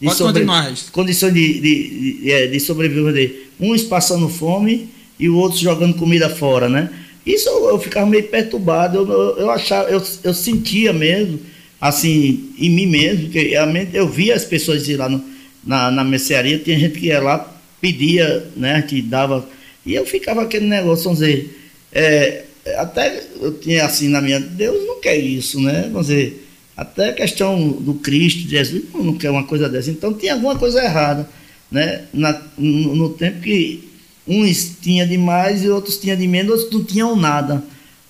de 0.00 0.06
Pode 0.06 0.16
sobre, 0.16 0.32
continuar, 0.32 0.74
condições 0.90 1.32
de, 1.32 1.60
de, 1.60 2.20
de, 2.20 2.30
é, 2.30 2.46
de 2.48 2.58
sobreviver, 2.58 3.50
uns 3.60 3.84
passando 3.84 4.28
fome 4.28 4.88
e 5.18 5.28
o 5.28 5.36
outro 5.36 5.58
jogando 5.58 5.94
comida 5.94 6.28
fora, 6.28 6.68
né? 6.68 6.90
Isso 7.24 7.48
eu, 7.48 7.70
eu 7.70 7.78
ficava 7.78 8.06
meio 8.06 8.24
perturbado, 8.24 8.98
eu, 8.98 9.10
eu, 9.10 9.38
eu, 9.38 9.50
achava, 9.50 9.88
eu, 9.88 10.02
eu 10.24 10.34
sentia 10.34 10.92
mesmo, 10.92 11.40
assim, 11.80 12.52
em 12.58 12.68
mim 12.68 12.86
mesmo, 12.86 13.30
que 13.30 13.54
eu 13.92 14.08
via 14.08 14.34
as 14.34 14.44
pessoas 14.44 14.88
ir 14.88 14.96
lá 14.96 15.08
no, 15.08 15.22
na, 15.64 15.90
na 15.90 16.04
mercearia, 16.04 16.58
tinha 16.58 16.78
gente 16.78 16.98
que 16.98 17.06
ia 17.06 17.20
lá, 17.20 17.52
pedia, 17.80 18.48
né, 18.56 18.82
que 18.82 19.00
dava, 19.00 19.48
e 19.86 19.94
eu 19.94 20.04
ficava 20.04 20.42
aquele 20.42 20.66
negócio, 20.66 21.04
vamos 21.04 21.20
dizer, 21.20 21.58
é, 21.92 22.44
até 22.76 23.22
eu 23.40 23.54
tinha 23.54 23.84
assim 23.84 24.08
na 24.08 24.20
minha, 24.20 24.40
Deus 24.40 24.86
não 24.86 25.00
quer 25.00 25.16
isso, 25.16 25.60
né, 25.60 25.88
vamos 25.92 26.08
dizer, 26.08 26.44
até 26.76 27.10
a 27.10 27.14
questão 27.14 27.68
do 27.68 27.94
Cristo, 27.94 28.48
Jesus, 28.48 28.82
não 28.94 29.14
quer 29.14 29.30
uma 29.30 29.44
coisa 29.44 29.68
dessa, 29.68 29.90
então 29.90 30.12
tinha 30.12 30.34
alguma 30.34 30.58
coisa 30.58 30.82
errada, 30.82 31.28
né, 31.70 32.02
na, 32.12 32.42
no, 32.58 32.96
no 32.96 33.10
tempo 33.10 33.40
que 33.40 33.91
Uns 34.26 34.76
tinham 34.80 35.06
demais 35.06 35.64
e 35.64 35.68
outros 35.68 35.98
tinham 35.98 36.16
de 36.16 36.26
menos, 36.28 36.62
outros 36.62 36.72
não 36.72 36.84
tinham 36.84 37.16
nada. 37.16 37.62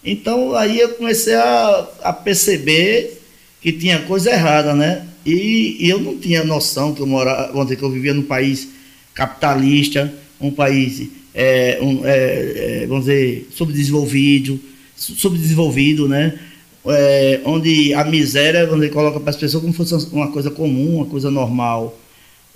Então 0.04 0.54
aí 0.54 0.80
eu 0.80 0.90
comecei 0.90 1.34
a, 1.34 1.88
a 2.02 2.12
perceber 2.12 3.20
que 3.60 3.72
tinha 3.72 4.00
coisa 4.00 4.30
errada, 4.30 4.74
né? 4.74 5.06
E, 5.24 5.76
e, 5.78 5.88
eu 5.88 6.00
não 6.00 6.18
tinha 6.18 6.42
noção 6.42 6.92
que 6.92 7.00
eu 7.00 7.06
morava, 7.06 7.62
dizer, 7.62 7.76
que 7.76 7.82
eu 7.84 7.90
vivia 7.90 8.12
num 8.12 8.24
país 8.24 8.68
capitalista, 9.14 10.12
um 10.40 10.50
país 10.50 11.08
é, 11.32 11.78
um, 11.80 12.04
é, 12.04 12.82
é, 12.82 12.86
vamos 12.86 13.04
dizer, 13.04 13.48
subdesenvolvido, 13.54 14.60
subdesenvolvido, 14.96 16.08
né? 16.08 16.38
É, 16.84 17.40
onde 17.44 17.94
a 17.94 18.02
miséria, 18.02 18.66
dizer, 18.66 18.90
coloca 18.90 19.20
para 19.20 19.30
as 19.30 19.36
pessoas 19.36 19.62
como 19.62 19.72
fosse 19.72 19.94
uma 20.12 20.32
coisa 20.32 20.50
comum, 20.50 20.96
uma 20.96 21.06
coisa 21.06 21.30
normal. 21.30 21.96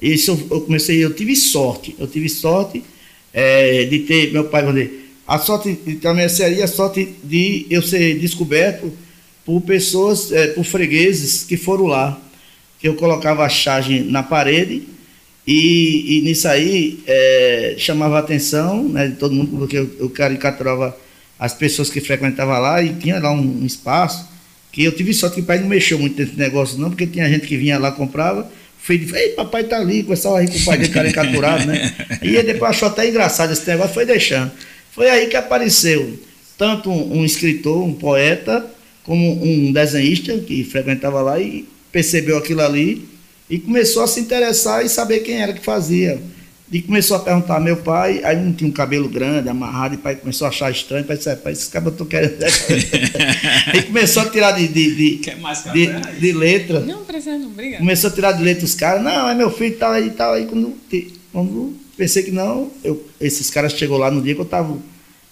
Isso 0.03 0.33
eu, 0.33 0.57
eu 0.57 0.61
comecei, 0.63 1.03
eu 1.03 1.15
tive 1.15 1.37
sorte, 1.37 1.95
eu 1.99 2.09
tive 2.09 2.29
sorte 2.29 2.83
é, 3.37 3.85
de 3.85 3.99
ter, 3.99 4.33
meu 4.33 4.45
pai, 4.45 4.65
dizer, 4.65 5.11
a 5.29 5.39
sorte 5.39 5.75
também 6.01 6.27
seria 6.27 6.65
a 6.65 6.69
sorte 6.69 7.15
de 7.23 7.67
eu 7.69 7.83
ser 7.83 8.19
descoberto 8.19 8.91
por 9.45 9.61
pessoas, 9.61 10.33
é, 10.33 10.47
por 10.49 10.65
fregueses 10.65 11.45
que 11.45 11.59
foram 11.59 11.85
lá. 11.85 12.19
Que 12.81 12.89
eu 12.89 12.95
colocava 12.95 13.45
a 13.45 13.49
charge 13.49 14.01
na 14.01 14.23
parede 14.23 14.85
e, 15.47 16.19
e 16.19 16.23
nisso 16.23 16.49
aí 16.49 17.01
é, 17.07 17.75
chamava 17.79 18.17
a 18.17 18.21
atenção 18.21 18.89
né, 18.89 19.09
de 19.09 19.17
todo 19.17 19.35
mundo, 19.35 19.59
porque 19.59 19.79
eu, 19.79 19.91
eu 19.99 20.11
caricaturava 20.11 20.97
as 21.39 21.53
pessoas 21.53 21.91
que 21.91 22.01
frequentavam 22.01 22.59
lá 22.59 22.83
e 22.83 22.95
tinha 22.95 23.19
lá 23.19 23.31
um, 23.33 23.63
um 23.63 23.67
espaço 23.67 24.29
que 24.73 24.85
eu 24.85 24.93
tive 24.93 25.13
sorte 25.13 25.37
que 25.37 25.41
o 25.41 25.45
pai 25.45 25.59
não 25.59 25.69
mexeu 25.69 25.99
muito 25.99 26.21
nesse 26.21 26.37
negócio 26.37 26.79
não, 26.79 26.91
porque 26.91 27.07
tinha 27.07 27.29
gente 27.29 27.47
que 27.47 27.57
vinha 27.57 27.79
lá 27.79 27.93
comprava 27.93 28.51
filho 28.87 29.17
ei, 29.17 29.31
papai 29.31 29.65
tá 29.65 29.79
ali, 29.79 30.05
começava 30.05 30.39
a 30.39 30.41
rir 30.41 30.51
com 30.51 30.59
o 30.59 30.65
pai 30.65 30.79
dele 30.79 30.93
caricaturado, 30.93 31.67
né? 31.67 31.93
E 32.23 32.37
ele 32.37 32.53
depois 32.53 32.71
achou 32.71 32.89
até 32.89 33.09
engraçado 33.09 33.53
esse 33.53 33.67
negócio, 33.69 33.93
foi 33.93 34.07
deixando. 34.07 34.53
Foi 34.93 35.11
aí 35.11 35.27
que 35.27 35.37
apareceu 35.37 36.19
tanto 36.57 36.91
um, 36.91 37.19
um 37.19 37.25
escritor, 37.25 37.83
um 37.83 37.93
poeta, 37.93 38.65
como 39.03 39.45
um 39.45 39.73
desenhista 39.73 40.37
que 40.39 40.65
frequentava 40.65 41.21
lá 41.21 41.41
e 41.41 41.67
percebeu 41.91 42.39
aquilo 42.39 42.63
ali 42.63 43.09
e 43.51 43.59
começou 43.59 44.03
a 44.03 44.07
se 44.07 44.21
interessar 44.21 44.85
e 44.85 44.89
saber 44.89 45.21
quem 45.21 45.43
era 45.43 45.53
que 45.53 45.65
fazia. 45.65 46.21
E 46.71 46.83
começou 46.83 47.17
a 47.17 47.21
perguntar 47.21 47.61
meu 47.61 47.77
pai, 47.77 48.21
aí 48.25 48.37
não 48.37 48.53
tinha 48.53 48.69
um 48.69 48.73
cabelo 48.73 49.09
grande, 49.09 49.49
amarrado, 49.49 49.95
e 49.95 49.99
o 49.99 50.01
pai 50.01 50.17
começou 50.17 50.47
a 50.47 50.49
achar 50.49 50.69
estranho, 50.69 51.05
pai 51.05 51.17
disse, 51.17 51.37
pai, 51.37 51.53
esse 51.53 51.71
cabelo 51.71 51.95
eu 51.95 51.99
tô 51.99 52.05
querendo. 52.05 52.39
e 53.73 53.83
começou 53.87 54.23
a 54.25 54.31
tirar 54.31 54.51
de, 54.51 54.67
de, 54.67 54.97
de, 54.97 55.21
de, 55.73 56.21
de 56.21 56.33
letra. 56.33 56.81
Não, 56.81 57.05
precisa 57.05 57.39
não, 57.39 57.51
obrigado. 57.51 57.79
Começou 57.79 58.11
a 58.11 58.13
tirar 58.13 58.33
de 58.33 58.43
letra 58.43 58.65
os 58.65 58.75
caras, 58.75 59.01
não, 59.01 59.29
é 59.29 59.35
meu 59.35 59.49
filho 59.51 59.75
e 59.75 59.77
tal, 59.77 59.93
aí 59.93 60.11
tal. 60.11 60.33
Aí 60.33 60.47
quando, 60.47 60.75
quando 61.33 61.75
pensei 61.97 62.25
que 62.25 62.33
não, 62.33 62.69
eu, 62.83 63.07
esses 63.21 63.49
caras 63.49 63.73
chegou 63.73 63.97
lá 63.97 64.11
no 64.11 64.21
dia 64.21 64.35
que 64.35 64.41
eu 64.41 64.45
estava 64.45 64.77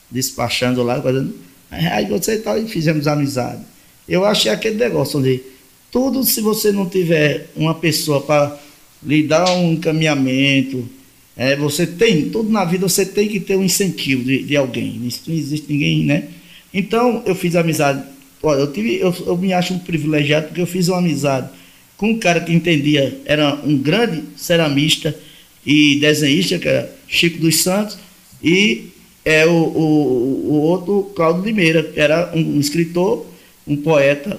despachando 0.09 0.85
lá, 0.85 1.03
fazendo, 1.03 1.35
aí 1.68 2.07
você 2.07 2.39
tal, 2.39 2.57
e 2.57 2.68
fizemos 2.68 3.09
amizade. 3.09 3.61
Eu 4.09 4.24
achei 4.24 4.53
aquele 4.53 4.76
negócio 4.76 5.18
onde 5.18 5.43
tudo, 5.91 6.22
se 6.22 6.41
você 6.41 6.70
não 6.70 6.89
tiver 6.89 7.49
uma 7.57 7.74
pessoa 7.74 8.20
para 8.20 8.57
lhe 9.03 9.24
dar 9.24 9.51
um 9.51 9.72
encaminhamento, 9.72 10.89
é, 11.37 11.57
você 11.57 11.87
tem, 11.87 12.30
tudo 12.30 12.51
na 12.51 12.64
vida 12.64 12.89
você 12.89 13.05
tem 13.05 13.28
que 13.28 13.41
ter 13.41 13.57
um 13.57 13.64
incentivo 13.64 14.24
de, 14.24 14.43
de 14.43 14.57
alguém. 14.57 15.01
Isso 15.07 15.22
não 15.26 15.35
existe 15.35 15.72
ninguém, 15.72 16.05
né? 16.05 16.28
Então, 16.72 17.22
eu 17.26 17.35
fiz 17.35 17.57
amizade. 17.57 18.03
Olha, 18.43 18.61
eu, 18.61 18.72
tive, 18.72 18.99
eu, 19.01 19.14
eu 19.26 19.37
me 19.37 19.53
acho 19.53 19.74
um 19.74 19.78
privilegiado 19.78 20.49
porque 20.49 20.61
eu 20.61 20.66
fiz 20.66 20.89
uma 20.89 20.99
amizade 20.99 21.49
com 21.97 22.11
um 22.11 22.18
cara 22.18 22.41
que 22.41 22.53
entendia, 22.53 23.20
era 23.24 23.55
um 23.64 23.78
grande 23.78 24.22
ceramista, 24.37 25.14
e 25.66 25.97
desenhista, 25.97 26.59
que 26.59 26.68
era 26.68 26.95
Chico 27.09 27.39
dos 27.39 27.62
Santos, 27.62 27.97
e 28.43 28.89
é, 29.24 29.47
o, 29.47 29.51
o, 29.51 30.51
o 30.51 30.61
outro, 30.61 31.11
Cláudio 31.16 31.45
Limeira, 31.45 31.82
que 31.82 31.99
era 31.99 32.30
um 32.35 32.61
escritor, 32.61 33.26
um 33.66 33.76
poeta. 33.76 34.39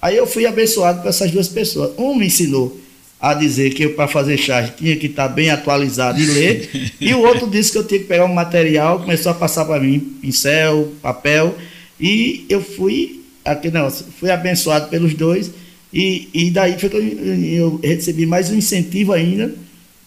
Aí 0.00 0.16
eu 0.16 0.26
fui 0.26 0.44
abençoado 0.44 1.02
com 1.02 1.08
essas 1.08 1.30
duas 1.30 1.48
pessoas. 1.48 1.92
Um 1.96 2.14
me 2.14 2.26
ensinou 2.26 2.78
a 3.20 3.34
dizer 3.34 3.74
que 3.74 3.84
eu, 3.84 3.94
para 3.94 4.06
fazer 4.06 4.36
charge, 4.36 4.72
tinha 4.76 4.96
que 4.96 5.06
estar 5.06 5.28
bem 5.28 5.50
atualizado 5.50 6.20
e 6.20 6.26
ler, 6.26 6.92
e 7.00 7.12
o 7.14 7.20
outro 7.20 7.48
disse 7.48 7.72
que 7.72 7.78
eu 7.78 7.86
tinha 7.86 8.00
que 8.00 8.06
pegar 8.06 8.24
um 8.24 8.34
material, 8.34 9.00
começou 9.00 9.32
a 9.32 9.34
passar 9.34 9.64
para 9.64 9.80
mim 9.80 9.98
pincel, 9.98 10.92
papel, 11.02 11.56
e 12.00 12.46
eu 12.48 12.62
fui, 12.62 13.24
aqui, 13.44 13.70
não, 13.70 13.90
fui 13.90 14.30
abençoado 14.30 14.88
pelos 14.88 15.14
dois, 15.14 15.50
e, 15.92 16.28
e 16.32 16.50
daí 16.50 16.78
foi 16.78 16.88
que 16.88 16.96
eu, 16.96 17.02
eu 17.02 17.80
recebi 17.82 18.26
mais 18.26 18.50
um 18.50 18.54
incentivo 18.54 19.12
ainda 19.12 19.54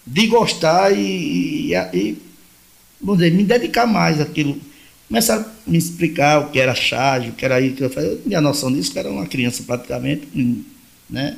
de 0.06 0.28
gostar 0.28 0.92
e, 0.92 1.74
e, 1.74 1.76
e 1.94 2.18
vamos 3.02 3.20
dizer, 3.20 3.36
me 3.36 3.44
dedicar 3.44 3.86
mais 3.86 4.20
àquilo. 4.22 4.58
Começaram 5.08 5.44
a 5.44 5.70
me 5.70 5.78
explicar 5.78 6.40
o 6.40 6.52
que 6.52 6.60
era 6.60 6.74
charge, 6.74 7.30
o 7.30 7.34
que 7.34 7.44
era 7.44 7.60
isso, 7.60 7.84
eu 7.84 7.90
fazia. 7.90 8.12
Eu 8.12 8.22
tinha 8.22 8.40
noção 8.40 8.72
disso, 8.72 8.92
que 8.92 9.00
era 9.00 9.10
uma 9.10 9.26
criança 9.26 9.64
praticamente, 9.64 10.28
né? 11.10 11.36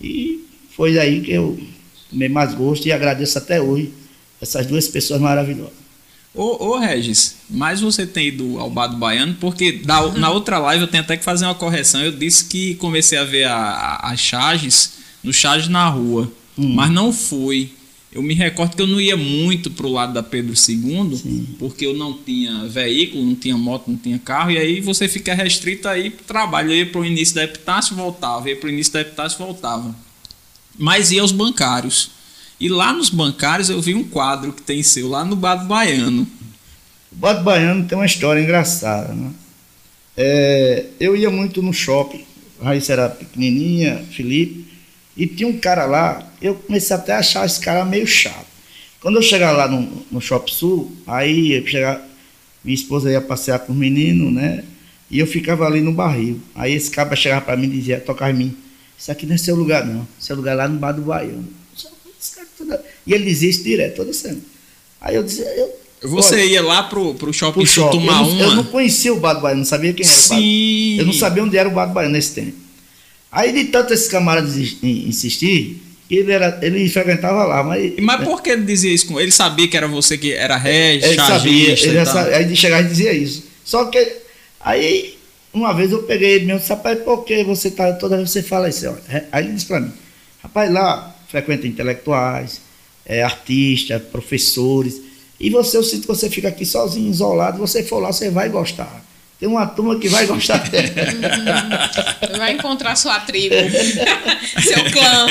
E 0.00 0.44
foi 0.76 0.98
aí 0.98 1.20
que 1.20 1.32
eu 1.32 1.58
tomei 2.10 2.28
mais 2.28 2.54
gosto 2.54 2.86
e 2.86 2.92
agradeço 2.92 3.38
até 3.38 3.60
hoje 3.60 3.92
essas 4.40 4.66
duas 4.66 4.88
pessoas 4.88 5.20
maravilhosas. 5.20 5.82
Ô, 6.34 6.70
ô 6.70 6.78
Regis, 6.78 7.36
mas 7.48 7.80
você 7.80 8.06
tem 8.06 8.28
ido 8.28 8.58
ao 8.58 8.70
Bar 8.70 8.86
do 8.86 8.96
Baiano, 8.96 9.36
porque 9.38 9.72
da, 9.72 10.08
na 10.12 10.30
outra 10.30 10.58
live 10.58 10.82
eu 10.82 10.88
tenho 10.88 11.02
até 11.02 11.16
que 11.16 11.24
fazer 11.24 11.44
uma 11.44 11.54
correção. 11.54 12.02
Eu 12.02 12.12
disse 12.12 12.46
que 12.46 12.74
comecei 12.76 13.18
a 13.18 13.24
ver 13.24 13.46
as 13.48 14.18
charges 14.18 14.94
no 15.22 15.32
charge 15.32 15.70
na 15.70 15.88
rua, 15.88 16.32
hum. 16.56 16.74
mas 16.74 16.90
não 16.90 17.12
fui. 17.12 17.70
Eu 18.10 18.22
me 18.22 18.34
recordo 18.34 18.76
que 18.76 18.82
eu 18.82 18.86
não 18.86 19.00
ia 19.00 19.16
muito 19.16 19.70
para 19.70 19.86
o 19.86 19.92
lado 19.92 20.12
da 20.12 20.22
Pedro 20.22 20.52
II, 20.52 21.16
Sim. 21.16 21.48
porque 21.58 21.86
eu 21.86 21.94
não 21.94 22.12
tinha 22.12 22.66
veículo, 22.66 23.24
não 23.24 23.34
tinha 23.34 23.56
moto, 23.56 23.88
não 23.88 23.96
tinha 23.96 24.18
carro, 24.18 24.50
e 24.50 24.58
aí 24.58 24.80
você 24.80 25.08
fica 25.08 25.34
restrito 25.34 25.88
aí 25.88 26.10
para 26.10 26.22
o 26.22 26.26
trabalho. 26.26 26.70
Eu 26.70 26.76
ia 26.76 26.86
para 26.86 27.00
o 27.00 27.04
início 27.06 27.34
da 27.34 27.44
Epitácio, 27.44 27.96
voltava, 27.96 28.50
ia 28.50 28.56
para 28.56 28.66
o 28.66 28.70
início 28.70 28.92
da 28.92 29.00
Epitácio, 29.00 29.38
voltava. 29.38 29.94
Mas 30.78 31.10
ia 31.10 31.22
aos 31.22 31.32
bancários. 31.32 32.10
E 32.58 32.68
lá 32.68 32.92
nos 32.92 33.10
bancários 33.10 33.68
eu 33.68 33.80
vi 33.80 33.94
um 33.94 34.04
quadro 34.04 34.52
que 34.52 34.62
tem 34.62 34.82
seu, 34.82 35.08
lá 35.08 35.24
no 35.24 35.34
Bar 35.34 35.56
do 35.56 35.66
Baiano. 35.66 36.26
O 37.10 37.16
Bar 37.16 37.34
do 37.34 37.42
Baiano 37.42 37.86
tem 37.86 37.98
uma 37.98 38.06
história 38.06 38.40
engraçada, 38.40 39.12
né? 39.12 39.30
É, 40.16 40.86
eu 41.00 41.16
ia 41.16 41.30
muito 41.30 41.62
no 41.62 41.72
shopping, 41.72 42.24
a 42.60 42.66
Raíssa 42.66 42.92
era 42.92 43.08
pequenininha, 43.08 44.04
Felipe, 44.12 44.66
e 45.16 45.26
tinha 45.26 45.48
um 45.48 45.58
cara 45.58 45.84
lá, 45.86 46.26
eu 46.40 46.54
comecei 46.54 46.94
até 46.94 47.12
a 47.12 47.18
achar 47.18 47.44
esse 47.44 47.60
cara 47.60 47.84
meio 47.84 48.06
chato. 48.06 48.46
Quando 49.00 49.16
eu 49.16 49.22
chegava 49.22 49.56
lá 49.58 49.68
no, 49.68 50.06
no 50.10 50.20
Shopping 50.20 50.52
Sul, 50.52 50.92
aí 51.06 51.52
eu 51.52 51.66
chegava, 51.66 52.00
minha 52.62 52.74
esposa 52.74 53.10
ia 53.10 53.20
passear 53.20 53.58
com 53.58 53.72
o 53.72 53.76
menino, 53.76 54.30
né? 54.30 54.64
E 55.10 55.18
eu 55.18 55.26
ficava 55.26 55.66
ali 55.66 55.80
no 55.80 55.92
barril. 55.92 56.40
Aí 56.54 56.72
esse 56.72 56.90
cara 56.90 57.14
chegava 57.16 57.40
para 57.40 57.56
mim 57.56 57.66
e 57.66 57.70
dizia, 57.70 58.00
tocava 58.00 58.30
em 58.30 58.34
mim, 58.34 58.56
isso 59.02 59.10
aqui 59.10 59.26
não 59.26 59.34
é 59.34 59.38
seu 59.38 59.56
lugar 59.56 59.84
não, 59.84 60.06
seu 60.16 60.36
lugar 60.36 60.52
é 60.52 60.54
lá 60.54 60.68
no 60.68 60.78
bar 60.78 60.92
do 60.92 61.02
Baiano. 61.02 61.44
E 63.04 63.12
ele 63.12 63.24
dizia 63.24 63.50
isso 63.50 63.64
direto, 63.64 63.96
toda 63.96 64.12
semana. 64.12 64.40
Aí 65.00 65.16
eu 65.16 65.24
dizia, 65.24 65.44
eu, 65.56 66.08
você 66.08 66.36
olha, 66.36 66.44
ia 66.44 66.62
lá 66.62 66.84
pro, 66.84 67.12
pro 67.14 67.32
shopping, 67.32 67.62
pro 67.62 67.66
shopping. 67.66 67.98
tomar 67.98 68.20
eu 68.20 68.26
não, 68.26 68.30
uma? 68.30 68.42
Eu 68.42 68.54
não 68.54 68.64
conhecia 68.64 69.12
o 69.12 69.18
Bar 69.18 69.34
do 69.34 69.40
Baiano, 69.40 69.58
não 69.58 69.66
sabia 69.66 69.92
quem 69.92 70.06
era 70.06 70.14
Sim. 70.14 70.28
o 70.28 70.96
Bar 70.96 71.00
Eu 71.00 71.06
não 71.06 71.12
sabia 71.12 71.42
onde 71.42 71.56
era 71.56 71.68
o 71.68 71.72
Bar 71.72 71.86
do 71.86 71.94
Baiano 71.94 72.12
nesse 72.12 72.32
tempo. 72.32 72.56
Aí 73.32 73.52
de 73.52 73.64
tanto 73.72 73.92
esse 73.92 74.08
camarada 74.08 74.46
insistir, 74.46 75.82
ele, 76.08 76.30
era, 76.30 76.60
ele 76.62 76.88
frequentava 76.88 77.42
lá. 77.42 77.64
Mas, 77.64 77.94
mas 77.98 78.20
né? 78.20 78.24
por 78.24 78.40
que 78.40 78.50
ele 78.50 78.62
dizia 78.62 78.94
isso? 78.94 79.18
Ele 79.18 79.32
sabia 79.32 79.66
que 79.66 79.76
era 79.76 79.88
você 79.88 80.16
que 80.16 80.32
era 80.32 80.56
Regis, 80.56 81.08
Ele 81.08 81.16
sabia, 81.16 81.70
ele 81.72 82.06
sabia, 82.06 82.36
aí 82.36 82.44
de 82.44 82.54
chegar 82.54 82.84
e 82.84 82.88
dizia 82.88 83.12
isso. 83.12 83.46
Só 83.64 83.86
que 83.86 84.18
aí, 84.60 85.18
uma 85.52 85.72
vez 85.72 85.92
eu 85.92 86.02
peguei 86.04 86.32
ele 86.32 86.46
mesmo, 86.46 86.60
disse, 86.60 86.70
rapaz, 86.70 86.98
por 87.00 87.24
que 87.24 87.44
você 87.44 87.70
tá, 87.70 87.92
toda 87.92 88.16
vez 88.16 88.30
você 88.30 88.42
fala 88.42 88.68
isso? 88.68 88.86
Aí 89.30 89.44
ele 89.44 89.54
disse 89.54 89.66
para 89.66 89.80
mim, 89.80 89.92
rapaz, 90.42 90.72
lá 90.72 91.14
frequenta 91.28 91.66
intelectuais, 91.66 92.60
é, 93.04 93.22
artistas, 93.22 94.02
professores, 94.02 95.00
e 95.38 95.50
você, 95.50 95.76
eu 95.76 95.82
sinto 95.82 96.02
que 96.02 96.08
você 96.08 96.30
fica 96.30 96.48
aqui 96.48 96.64
sozinho, 96.64 97.10
isolado, 97.10 97.58
você 97.58 97.82
for 97.82 97.98
lá, 97.98 98.12
você 98.12 98.30
vai 98.30 98.48
gostar. 98.48 99.04
Tem 99.42 99.48
uma 99.48 99.66
turma 99.66 99.98
que 99.98 100.08
vai 100.08 100.24
gostar 100.24 100.58
dela. 100.70 100.86
Uhum. 100.86 102.38
Vai 102.38 102.52
encontrar 102.52 102.94
sua 102.94 103.18
tribo, 103.18 103.56
seu 104.62 104.84
clã. 104.92 105.26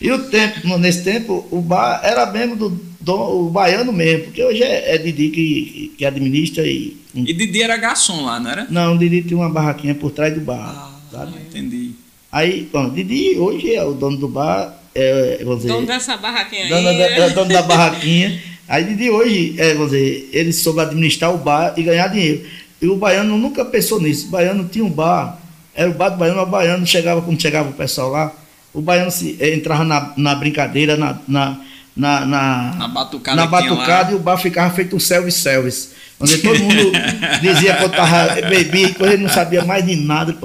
E 0.00 0.10
o 0.10 0.24
tempo, 0.28 0.76
nesse 0.78 1.04
tempo, 1.04 1.46
o 1.48 1.60
bar 1.60 2.00
era 2.02 2.26
mesmo 2.26 2.56
do, 2.56 2.70
do 3.00 3.14
o 3.14 3.50
baiano 3.50 3.92
mesmo, 3.92 4.24
porque 4.24 4.42
hoje 4.42 4.64
é, 4.64 4.96
é 4.96 4.98
Didi 4.98 5.28
que, 5.30 5.94
que 5.96 6.04
administra 6.04 6.66
e. 6.66 6.96
E 7.14 7.32
Didi 7.32 7.62
era 7.62 7.76
garçom 7.76 8.24
lá, 8.24 8.40
não 8.40 8.50
era? 8.50 8.66
Não, 8.68 8.96
o 8.96 8.98
Didi 8.98 9.22
tinha 9.22 9.38
uma 9.38 9.48
barraquinha 9.48 9.94
por 9.94 10.10
trás 10.10 10.34
do 10.34 10.40
bar. 10.40 10.56
Ah, 10.58 10.90
sabe? 11.12 11.38
entendi. 11.38 11.92
Aí, 12.32 12.68
bom, 12.72 12.90
Didi 12.90 13.38
hoje 13.38 13.76
é 13.76 13.84
o 13.84 13.92
dono 13.92 14.16
do 14.16 14.26
bar. 14.26 14.76
É, 14.92 15.38
vamos 15.44 15.58
dizer, 15.58 15.68
dono 15.68 15.86
dessa 15.86 16.16
barraquinha 16.16 16.64
aí. 16.64 16.68
Dono 16.68 16.82
da, 16.82 16.90
é 16.90 17.30
dono 17.30 17.52
da 17.52 17.62
barraquinha. 17.62 18.42
Aí 18.66 18.82
Didi 18.82 19.08
hoje, 19.08 19.54
é, 19.56 19.72
vamos 19.74 19.92
dizer, 19.92 20.30
ele 20.32 20.52
soube 20.52 20.80
administrar 20.80 21.32
o 21.32 21.38
bar 21.38 21.74
e 21.76 21.82
ganhar 21.84 22.08
dinheiro. 22.08 22.58
E 22.80 22.86
o 22.88 22.96
baiano 22.96 23.36
nunca 23.36 23.64
pensou 23.64 24.00
nisso. 24.00 24.26
O 24.28 24.30
baiano 24.30 24.64
tinha 24.68 24.84
um 24.84 24.90
bar, 24.90 25.38
era 25.74 25.90
o 25.90 25.94
bar 25.94 26.10
do 26.10 26.16
baiano, 26.16 26.40
o 26.42 26.46
baiano 26.46 26.86
chegava, 26.86 27.20
quando 27.22 27.40
chegava 27.40 27.68
o 27.68 27.72
pessoal 27.72 28.10
lá, 28.10 28.32
o 28.72 28.80
baiano 28.80 29.10
se, 29.10 29.36
eh, 29.40 29.54
entrava 29.54 29.84
na, 29.84 30.12
na 30.16 30.34
brincadeira, 30.34 30.96
na, 30.96 31.18
na, 31.26 31.60
na, 31.96 32.24
na, 32.24 32.74
batucada 32.88 33.36
na 33.36 33.46
batucada 33.46 34.12
e 34.12 34.14
o 34.14 34.18
bar 34.20 34.36
ficava 34.38 34.72
feito 34.74 34.94
um 34.94 35.00
self-service. 35.00 35.90
Onde 36.20 36.38
todo 36.38 36.58
mundo 36.64 36.90
dizia 37.40 37.76
que 37.76 37.84
eu 37.84 37.88
tava 37.90 38.34
bebi, 38.48 38.92
que 38.92 39.00
eu 39.02 39.18
não 39.18 39.28
sabia 39.28 39.64
mais 39.64 39.86
de 39.86 39.94
nada. 39.94 40.36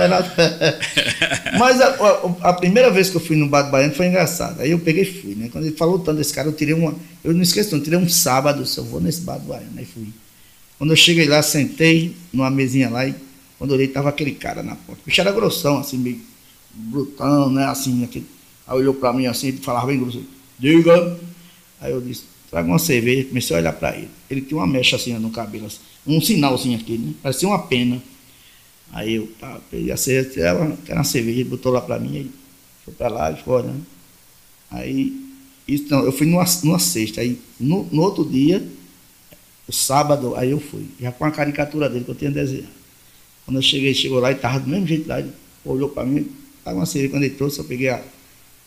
era- 0.00 0.24
Mas 1.58 1.80
a, 1.80 1.86
a- 1.88 2.50
a 2.50 2.52
primeira 2.52 2.90
vez 2.90 3.10
que 3.10 3.16
eu 3.16 3.20
fui 3.20 3.36
no 3.36 3.48
bar 3.48 3.62
do 3.62 3.70
Baiano 3.70 3.94
foi 3.94 4.06
engraçado. 4.06 4.60
Aí 4.60 4.70
eu 4.72 4.78
peguei 4.80 5.02
e 5.04 5.20
fui, 5.22 5.34
né? 5.36 5.48
Quando 5.50 5.66
ele 5.66 5.76
falou 5.76 5.98
tanto 6.00 6.18
desse 6.18 6.34
cara, 6.34 6.48
eu 6.48 6.52
tirei 6.52 6.74
uma. 6.74 6.94
Eu 7.22 7.32
não 7.32 7.42
esqueço, 7.42 7.70
não, 7.72 7.78
eu 7.78 7.84
tirei 7.84 7.98
um 7.98 8.08
sábado, 8.08 8.66
se 8.66 8.78
eu 8.78 8.84
vou 8.84 9.00
nesse 9.00 9.20
bar 9.20 9.38
do 9.38 9.46
Baiano. 9.46 9.70
Aí 9.76 9.84
fui. 9.84 10.08
Quando 10.80 10.92
eu 10.92 10.96
cheguei 10.96 11.26
lá, 11.26 11.42
sentei 11.42 12.16
numa 12.32 12.48
mesinha 12.48 12.88
lá 12.88 13.06
e 13.06 13.14
quando 13.58 13.72
eu 13.72 13.76
olhei, 13.76 13.86
tava 13.86 14.08
aquele 14.08 14.32
cara 14.32 14.62
na 14.62 14.74
porta. 14.74 15.02
O 15.02 15.04
bicho 15.04 15.20
era 15.20 15.30
grossão, 15.30 15.76
assim, 15.76 15.98
meio 15.98 16.18
brutão, 16.72 17.50
né? 17.50 17.66
Assim, 17.66 18.02
aquele. 18.02 18.24
Aí 18.66 18.78
olhou 18.78 18.94
pra 18.94 19.12
mim 19.12 19.26
assim, 19.26 19.52
falava 19.58 19.88
bem 19.88 20.00
grosso. 20.00 20.24
Diga! 20.58 21.20
Aí 21.82 21.92
eu 21.92 22.00
disse, 22.00 22.22
traga 22.50 22.66
uma 22.66 22.78
cerveja, 22.78 23.28
comecei 23.28 23.54
a 23.54 23.58
olhar 23.58 23.74
pra 23.74 23.94
ele. 23.94 24.08
Ele 24.30 24.40
tinha 24.40 24.56
uma 24.56 24.66
mecha 24.66 24.96
assim 24.96 25.12
no 25.18 25.28
cabelo, 25.28 25.66
assim, 25.66 25.80
um 26.06 26.18
sinalzinho 26.18 26.78
aqui, 26.78 26.96
né? 26.96 27.12
Parecia 27.22 27.46
uma 27.46 27.58
pena. 27.58 28.02
Aí 28.90 29.16
eu 29.16 29.26
pá, 29.38 29.60
peguei 29.70 29.92
a 29.92 29.98
cerveja, 29.98 30.40
ela 30.40 30.78
quer 30.86 30.94
uma 30.94 31.04
cerveja, 31.04 31.44
botou 31.44 31.72
lá 31.72 31.82
pra 31.82 31.98
mim, 31.98 32.16
aí 32.16 32.30
foi 32.86 32.94
pra 32.94 33.08
lá 33.08 33.36
ficou 33.36 33.56
olhando. 33.56 33.84
Aí, 34.70 35.14
isso 35.68 35.84
não, 35.90 36.06
eu 36.06 36.12
fui 36.12 36.26
numa, 36.26 36.46
numa 36.64 36.78
sexta, 36.78 37.20
aí 37.20 37.38
no, 37.58 37.86
no 37.92 38.00
outro 38.00 38.24
dia, 38.24 38.66
o 39.70 39.72
sábado, 39.72 40.34
aí 40.34 40.50
eu 40.50 40.58
fui, 40.58 40.84
já 41.00 41.12
com 41.12 41.24
a 41.24 41.30
caricatura 41.30 41.88
dele 41.88 42.04
que 42.04 42.10
eu 42.10 42.14
tinha 42.16 42.30
desenhado. 42.30 42.68
Quando 43.44 43.58
eu 43.58 43.62
cheguei, 43.62 43.94
chegou 43.94 44.18
lá 44.18 44.32
e 44.32 44.34
tava 44.34 44.58
do 44.58 44.68
mesmo 44.68 44.84
jeito 44.84 45.08
lá, 45.08 45.20
ele 45.20 45.30
olhou 45.64 45.88
pra 45.88 46.04
mim, 46.04 46.28
tava 46.64 46.76
uma 46.76 46.86
cerveja, 46.86 47.12
quando 47.12 47.22
ele 47.22 47.34
trouxe, 47.36 47.60
eu 47.60 47.64
peguei 47.64 47.88
a, 47.88 48.02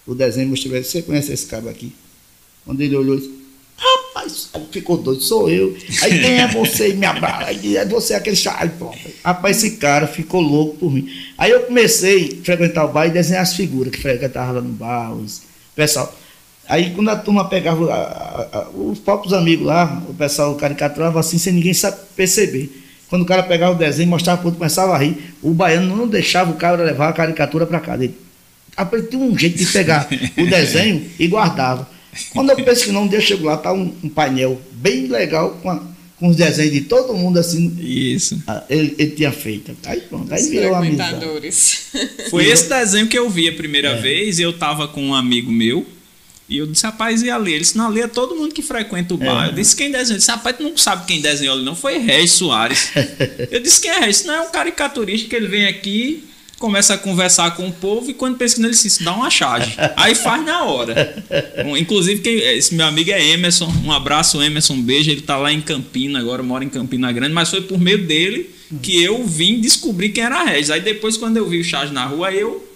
o 0.08 0.16
desenho 0.16 0.48
e 0.48 0.50
mostrei 0.50 0.70
pra 0.70 0.78
ele, 0.80 0.88
você 0.88 1.02
conhece 1.02 1.34
esse 1.34 1.46
cara 1.46 1.70
aqui? 1.70 1.92
Quando 2.64 2.80
ele 2.80 2.96
olhou, 2.96 3.18
disse, 3.18 3.34
rapaz, 3.76 4.50
ficou 4.72 4.96
doido, 4.96 5.22
sou 5.22 5.50
eu. 5.50 5.76
Aí 6.04 6.22
quem 6.22 6.40
é 6.40 6.48
você? 6.48 6.92
E 6.92 6.96
me 6.96 7.06
abraça. 7.06 7.48
Aí 7.48 7.76
é 7.76 7.86
você 7.86 8.14
aquele 8.14 8.38
chá. 8.38 8.66
Pronto. 8.80 8.98
Rapaz, 9.26 9.58
esse 9.58 9.76
cara 9.76 10.08
ficou 10.08 10.40
louco 10.40 10.78
por 10.78 10.90
mim. 10.90 11.10
Aí 11.38 11.52
eu 11.52 11.64
comecei 11.64 12.40
a 12.42 12.46
frequentar 12.46 12.86
o 12.86 12.94
bar 12.94 13.08
e 13.08 13.12
desenhar 13.12 13.44
as 13.44 13.54
figuras 13.54 13.92
que 13.92 14.02
frequentavam 14.02 14.56
lá 14.56 14.62
no 14.62 14.70
bar, 14.70 15.14
os 15.14 15.42
pessoal. 15.76 16.18
Aí 16.68 16.92
quando 16.92 17.10
a 17.10 17.16
turma 17.16 17.48
pegava 17.50 17.92
a- 17.92 17.96
a- 17.96 18.58
a- 18.60 18.70
os 18.70 19.00
próprios 19.00 19.34
amigos 19.34 19.66
lá, 19.66 20.02
o 20.10 20.14
pessoal 20.14 20.56
caricaturava 20.56 21.20
assim 21.20 21.38
sem 21.38 21.54
ninguém 21.54 21.74
perceber. 22.16 22.82
Quando 23.10 23.24
o 23.24 23.26
cara 23.26 23.44
pegava 23.44 23.74
o 23.76 23.78
desenho, 23.78 24.10
mostrava 24.10 24.38
pro 24.40 24.48
outro, 24.48 24.58
começava 24.60 24.96
a 24.96 24.98
rir. 24.98 25.18
O 25.42 25.52
baiano 25.52 25.96
não 25.96 26.08
deixava 26.08 26.52
o 26.52 26.56
cara 26.56 26.82
levar 26.84 27.10
a 27.10 27.14
caricatura 27.14 27.66
para 27.66 27.80
casa. 27.80 28.04
Ele 28.06 28.16
tinha 29.10 29.22
um 29.22 29.38
jeito 29.38 29.58
de 29.58 29.66
pegar 29.68 30.08
o 30.38 30.46
desenho 30.48 31.06
e 31.20 31.28
guardava. 31.28 31.88
Quando 32.32 32.50
eu 32.52 32.56
penso 32.56 32.86
que 32.86 32.92
não, 32.92 33.04
um 33.04 33.08
dia 33.08 33.18
eu 33.20 33.22
chego 33.22 33.46
lá, 33.46 33.58
tá 33.58 33.72
um, 33.74 33.94
um 34.04 34.10
painel 34.10 34.60
bem 34.72 35.08
legal 35.08 35.52
com, 35.62 35.70
a- 35.70 35.84
com 36.20 36.28
os 36.30 36.36
desenhos 36.36 36.72
de 36.74 36.82
todo 36.82 37.14
mundo 37.14 37.38
assim. 37.40 37.76
Isso. 37.80 38.42
ah, 38.48 38.64
Ele, 38.70 38.96
ele 38.98 39.12
tinha 39.12 39.32
feito. 39.32 39.76
Aí 39.86 40.02
pronto, 40.02 40.34
aí 40.34 40.42
Os 40.42 40.50
virou 40.50 40.72
amizade. 40.76 41.20
Foi 42.32 42.46
esse 42.48 42.68
desenho 42.70 43.08
que 43.08 43.18
eu 43.18 43.30
vi 43.30 43.48
a 43.48 43.54
primeira 43.54 43.96
vez. 43.98 44.40
Eu 44.40 44.54
tava 44.54 44.88
com 44.88 45.04
um 45.04 45.14
amigo 45.14 45.52
meu. 45.52 45.86
E 46.48 46.58
eu 46.58 46.68
disse, 46.68 46.86
rapaz, 46.86 47.22
e 47.22 47.30
ali? 47.30 47.52
Ele 47.52 47.60
disse, 47.60 47.78
não, 47.78 47.88
ali 47.88 48.02
é 48.02 48.08
todo 48.08 48.36
mundo 48.36 48.54
que 48.54 48.62
frequenta 48.62 49.14
o 49.14 49.18
bar. 49.18 49.46
É. 49.46 49.50
Eu 49.50 49.54
disse, 49.54 49.76
quem 49.76 49.92
desenhou? 49.92 50.12
Ele 50.12 50.18
disse, 50.18 50.32
rapaz, 50.32 50.58
tu 50.58 50.64
não 50.64 50.78
sabe 50.78 51.06
quem 51.06 51.22
desenhou 51.22 51.56
ali, 51.56 51.64
não. 51.64 51.76
Foi 51.76 51.98
Regis 51.98 52.32
Soares. 52.32 52.92
eu 53.50 53.62
disse, 53.62 53.82
quem 53.82 53.92
é 53.92 54.00
Regis? 54.00 54.18
Isso 54.18 54.28
não 54.28 54.36
é 54.36 54.42
um 54.42 54.52
caricaturista 54.52 55.30
que 55.30 55.36
ele 55.36 55.48
vem 55.48 55.66
aqui, 55.66 56.24
começa 56.60 56.94
a 56.94 56.98
conversar 56.98 57.56
com 57.56 57.68
o 57.68 57.72
povo 57.72 58.10
e 58.10 58.14
quando 58.14 58.38
pensa 58.38 58.58
nele, 58.58 58.74
ele 58.74 58.82
disse, 58.82 59.04
dá 59.04 59.14
uma 59.14 59.30
charge. 59.30 59.74
Aí 59.96 60.16
faz 60.16 60.46
na 60.46 60.64
hora. 60.64 61.24
Inclusive, 61.78 62.22
quem, 62.22 62.36
esse 62.36 62.76
meu 62.76 62.86
amigo 62.86 63.12
é 63.12 63.26
Emerson. 63.32 63.74
Um 63.84 63.92
abraço, 63.92 64.42
Emerson, 64.42 64.74
um 64.76 64.82
beijo. 64.82 65.12
Ele 65.12 65.22
tá 65.22 65.38
lá 65.38 65.52
em 65.52 65.62
Campina 65.62 66.20
agora, 66.20 66.44
mora 66.44 66.64
em 66.64 66.70
Campina 66.70 67.12
Grande, 67.12 67.34
mas 67.34 67.50
foi 67.50 67.62
por 67.62 67.80
meio 67.80 68.06
dele 68.06 68.50
que 68.82 69.02
eu 69.02 69.26
vim 69.26 69.60
descobrir 69.60 70.10
quem 70.10 70.24
era 70.24 70.44
Regis. 70.44 70.72
Aí 70.72 70.82
depois, 70.82 71.18
quando 71.18 71.38
eu 71.38 71.48
vi 71.48 71.60
o 71.60 71.64
Charge 71.64 71.94
na 71.94 72.06
rua, 72.06 72.32
eu 72.32 72.73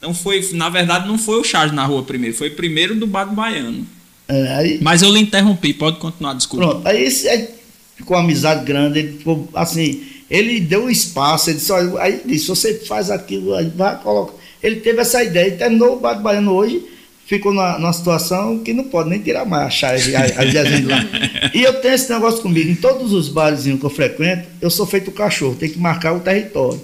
não 0.00 0.14
foi, 0.14 0.46
na 0.52 0.68
verdade, 0.68 1.08
não 1.08 1.18
foi 1.18 1.40
o 1.40 1.44
Charge 1.44 1.74
na 1.74 1.84
rua 1.84 2.02
primeiro, 2.02 2.36
foi 2.36 2.50
primeiro 2.50 2.94
do 2.94 3.06
Bar 3.06 3.24
do 3.24 3.34
Baiano. 3.34 3.86
É, 4.28 4.54
aí, 4.54 4.78
Mas 4.82 5.02
eu 5.02 5.10
lhe 5.10 5.20
interrompi, 5.20 5.72
pode 5.72 5.98
continuar, 5.98 6.34
desculpa. 6.34 6.66
pronto, 6.66 6.86
aí, 6.86 7.02
esse, 7.02 7.28
aí 7.28 7.48
ficou 7.96 8.16
uma 8.16 8.22
amizade 8.22 8.64
grande, 8.64 8.98
ele 8.98 9.18
ficou 9.18 9.48
assim, 9.54 10.02
ele 10.30 10.60
deu 10.60 10.84
um 10.84 10.90
espaço, 10.90 11.50
ele 11.50 11.58
disse, 11.58 11.72
olha, 11.72 12.00
aí 12.00 12.14
ele 12.14 12.34
disse, 12.34 12.46
você 12.46 12.74
faz 12.74 13.10
aquilo, 13.10 13.54
aí 13.54 13.70
vai, 13.74 13.98
coloca. 14.00 14.34
Ele 14.62 14.76
teve 14.76 15.00
essa 15.00 15.22
ideia 15.22 15.48
e 15.48 15.56
terminou 15.56 15.96
o 15.96 16.00
Bar 16.00 16.14
do 16.14 16.22
Baiano 16.22 16.52
hoje, 16.52 16.82
ficou 17.26 17.52
numa, 17.52 17.78
numa 17.78 17.92
situação 17.92 18.58
que 18.58 18.72
não 18.72 18.84
pode 18.84 19.08
nem 19.08 19.20
tirar 19.20 19.44
mais 19.44 19.66
a 19.66 19.70
chave, 19.70 20.14
a, 20.14 20.20
a 20.20 20.44
desenho 20.44 20.82
de 20.82 20.86
lá. 20.86 21.04
E 21.54 21.62
eu 21.62 21.80
tenho 21.80 21.94
esse 21.94 22.10
negócio 22.12 22.40
comigo, 22.40 22.70
em 22.70 22.74
todos 22.74 23.12
os 23.12 23.28
barzinhos 23.28 23.80
que 23.80 23.86
eu 23.86 23.90
frequento, 23.90 24.46
eu 24.60 24.70
sou 24.70 24.86
feito 24.86 25.10
cachorro, 25.10 25.54
tem 25.54 25.70
que 25.70 25.78
marcar 25.78 26.14
o 26.14 26.20
território. 26.20 26.80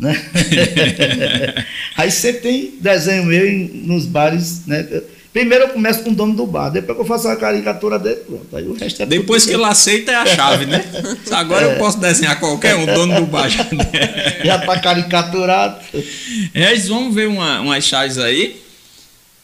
Né? 0.00 0.16
Aí 1.96 2.10
sempre 2.10 2.40
tem 2.40 2.74
desenho 2.80 3.24
meu 3.24 3.46
em- 3.46 3.68
nos 3.84 4.06
bares, 4.06 4.66
né? 4.66 4.86
Primeiro 5.32 5.64
eu 5.64 5.68
começo 5.68 6.02
com 6.02 6.10
o 6.10 6.14
dono 6.14 6.34
do 6.34 6.44
bar, 6.44 6.70
depois 6.70 6.96
que 6.96 7.02
eu 7.02 7.06
faço 7.06 7.28
a 7.28 7.36
caricatura 7.36 7.98
dele, 8.00 8.16
pronto. 8.26 8.56
Aí 8.56 8.64
o 8.66 8.72
resto 8.74 9.02
é 9.02 9.06
Depois 9.06 9.46
que 9.46 9.52
ele 9.52 9.62
aceita 9.62 10.10
é 10.10 10.16
a 10.16 10.26
chave, 10.26 10.66
né? 10.66 10.84
Agora 11.30 11.66
eu 11.66 11.78
posso 11.78 12.00
desenhar 12.00 12.40
qualquer 12.40 12.74
um, 12.74 12.84
dono 12.86 13.14
do 13.20 13.26
bar. 13.26 13.48
já- 13.48 13.64
já 14.44 14.58
tá 14.58 14.80
caricaturado. 14.80 15.78
Regis, 16.52 16.88
vamos 16.88 17.14
ver 17.14 17.28
uma, 17.28 17.60
umas 17.60 17.84
chaves 17.84 18.18
aí. 18.18 18.60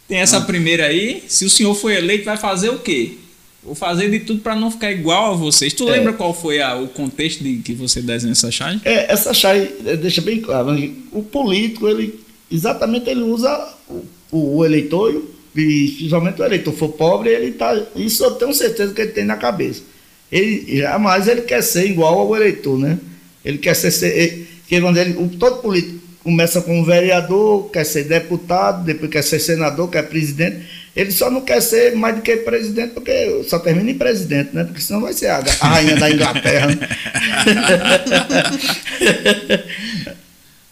Tem 0.09 0.19
essa 0.19 0.41
primeira 0.41 0.87
aí. 0.87 1.23
Se 1.29 1.45
o 1.45 1.51
senhor 1.51 1.75
for 1.75 1.91
eleito, 1.93 2.25
vai 2.25 2.37
fazer 2.37 2.71
o 2.71 2.79
quê? 2.81 3.19
Vou 3.67 3.75
fazer 3.75 4.09
de 4.11 4.21
tudo 4.21 4.41
para 4.41 4.55
não 4.55 4.71
ficar 4.71 4.93
igual 4.93 5.33
a 5.33 5.37
vocês. 5.37 5.73
Tu 5.73 5.89
É. 5.89 5.93
lembra 5.93 6.13
qual 6.13 6.33
foi 6.33 6.61
a- 6.63 6.77
o 6.77 6.87
contexto 6.87 7.43
de 7.43 7.57
que 7.57 7.73
você 7.75 8.01
desenha 8.01 8.31
essa 8.33 8.51
chave? 8.51 8.81
É, 8.85 9.13
essa 9.13 9.35
chave 9.35 9.69
eh, 9.85 9.97
deixa 9.97 10.21
bem 10.23 10.41
claro, 10.41 10.73
né? 10.73 10.91
o 11.13 11.21
político, 11.23 11.89
ele 11.89 12.21
exatamente 12.51 13.11
ele 13.11 13.23
usa 13.23 13.75
o, 13.89 14.05
o, 14.31 14.57
o 14.59 14.65
eleitor, 14.65 15.13
e 15.57 15.89
principalmente 15.97 16.41
o 16.41 16.45
eleitor 16.45 16.73
for 16.75 16.91
pobre, 16.91 17.31
ele 17.31 17.53
tá. 17.53 17.77
Isso 17.97 18.23
eu 18.23 18.33
tenho 18.33 18.55
certeza 18.55 18.95
que 18.95 19.01
ele 19.01 19.11
tem 19.11 19.25
na 19.25 19.37
cabeça. 19.37 19.83
Ele 20.31 20.79
jamais 20.79 21.27
ele 21.27 21.43
quer 21.43 21.63
ser 21.63 21.87
igual 21.91 22.19
ao 22.21 22.37
eleitor, 22.37 22.79
né? 22.79 22.99
Ele 23.45 23.59
quer 23.59 23.75
ser. 23.75 23.91
ser 23.91 24.17
ele, 24.17 24.47
que 24.69 24.81
quando 24.81 24.97
ele, 24.97 25.17
o, 25.19 25.29
todo 25.29 25.61
político 25.63 25.99
começa 26.23 26.61
como 26.61 26.85
vereador, 26.85 27.71
quer 27.71 27.85
ser 27.85 28.05
deputado, 28.05 28.85
depois 28.85 29.11
quer 29.11 29.23
ser 29.23 29.39
senador, 29.41 29.89
quer 29.91 30.09
presidente. 30.09 30.59
Ele 30.97 31.11
só 31.13 31.31
não 31.31 31.43
quer 31.43 31.61
ser 31.61 31.95
mais 31.95 32.17
do 32.17 32.23
que 32.23 32.35
presidente, 32.39 32.95
porque 32.95 33.45
só 33.47 33.59
termina 33.59 33.91
em 33.91 33.99
presidente, 33.99 34.55
né? 34.57 34.65
Porque 34.65 34.81
senão 34.81 35.03
vai 35.03 35.13
ser 35.13 35.27
a, 35.27 35.45
a 35.61 35.69
rainha 35.69 35.95
da 35.97 36.11
Inglaterra. 36.11 36.69
né? 36.69 36.77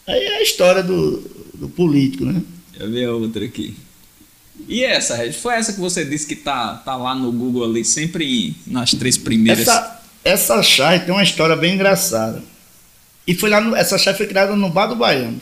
Aí 0.07 0.23
é 0.23 0.37
a 0.37 0.43
história 0.43 0.83
do, 0.83 1.17
do 1.53 1.69
político, 1.69 2.25
né? 2.25 2.41
Deixa 2.71 2.85
eu 2.85 2.91
ver 2.91 3.05
a 3.05 3.11
outra 3.13 3.43
aqui. 3.45 3.75
E 4.67 4.83
essa, 4.83 5.15
Regis? 5.15 5.41
Foi 5.41 5.53
essa 5.55 5.73
que 5.73 5.79
você 5.79 6.05
disse 6.05 6.25
que 6.25 6.35
tá, 6.35 6.81
tá 6.85 6.95
lá 6.95 7.13
no 7.13 7.31
Google 7.31 7.63
ali, 7.63 7.83
sempre 7.83 8.55
nas 8.65 8.91
três 8.91 9.17
primeiras. 9.17 9.67
Essa, 9.67 10.01
essa 10.23 10.63
chave 10.63 11.05
tem 11.05 11.13
uma 11.13 11.23
história 11.23 11.55
bem 11.55 11.73
engraçada. 11.75 12.41
E 13.27 13.33
foi 13.35 13.49
lá 13.49 13.59
no- 13.59 13.75
essa 13.75 13.97
chave 13.97 14.17
foi 14.17 14.27
criada 14.27 14.55
no 14.55 14.69
Bar 14.69 14.87
do 14.87 14.95
Baiano. 14.95 15.39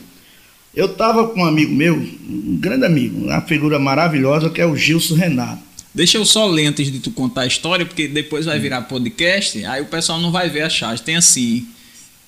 Eu 0.74 0.86
estava 0.86 1.28
com 1.28 1.40
um 1.40 1.44
amigo 1.44 1.72
meu, 1.72 1.94
um 1.94 2.56
grande 2.58 2.84
amigo, 2.84 3.26
uma 3.26 3.40
figura 3.42 3.78
maravilhosa, 3.78 4.50
que 4.50 4.60
é 4.60 4.66
o 4.66 4.76
Gilson 4.76 5.14
Renato. 5.14 5.62
Deixa 5.94 6.18
eu 6.18 6.24
só 6.24 6.46
ler 6.46 6.66
antes 6.66 6.90
de 6.90 6.98
tu 6.98 7.12
contar 7.12 7.42
a 7.42 7.46
história, 7.46 7.86
porque 7.86 8.08
depois 8.08 8.46
vai 8.46 8.58
virar 8.58 8.82
podcast, 8.82 9.64
aí 9.64 9.80
o 9.80 9.86
pessoal 9.86 10.20
não 10.20 10.32
vai 10.32 10.50
ver 10.50 10.62
a 10.62 10.68
charge. 10.68 11.02
Tem 11.02 11.14
assim, 11.14 11.68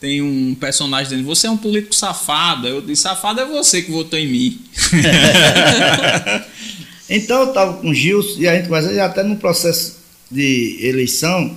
tem 0.01 0.23
um 0.23 0.55
personagem 0.55 1.09
dizendo, 1.09 1.27
você 1.27 1.49
é 1.49 1.51
um 1.51 1.57
político 1.57 1.95
safado. 1.95 2.69
Eu 2.69 2.81
disse, 2.81 3.03
safado 3.03 3.41
é 3.41 3.45
você 3.45 3.83
que 3.83 3.91
votou 3.91 4.19
em 4.19 4.29
mim. 4.29 4.61
Então 7.09 7.43
eu 7.43 7.49
estava 7.49 7.75
com 7.75 7.91
o 7.91 7.95
Gilson 7.95 8.41
e 8.41 8.49
a 8.49 8.57
gente 8.57 8.65
conversa 8.65 9.05
até 9.05 9.23
no 9.23 9.37
processo 9.37 9.99
de 10.31 10.79
eleição. 10.81 11.55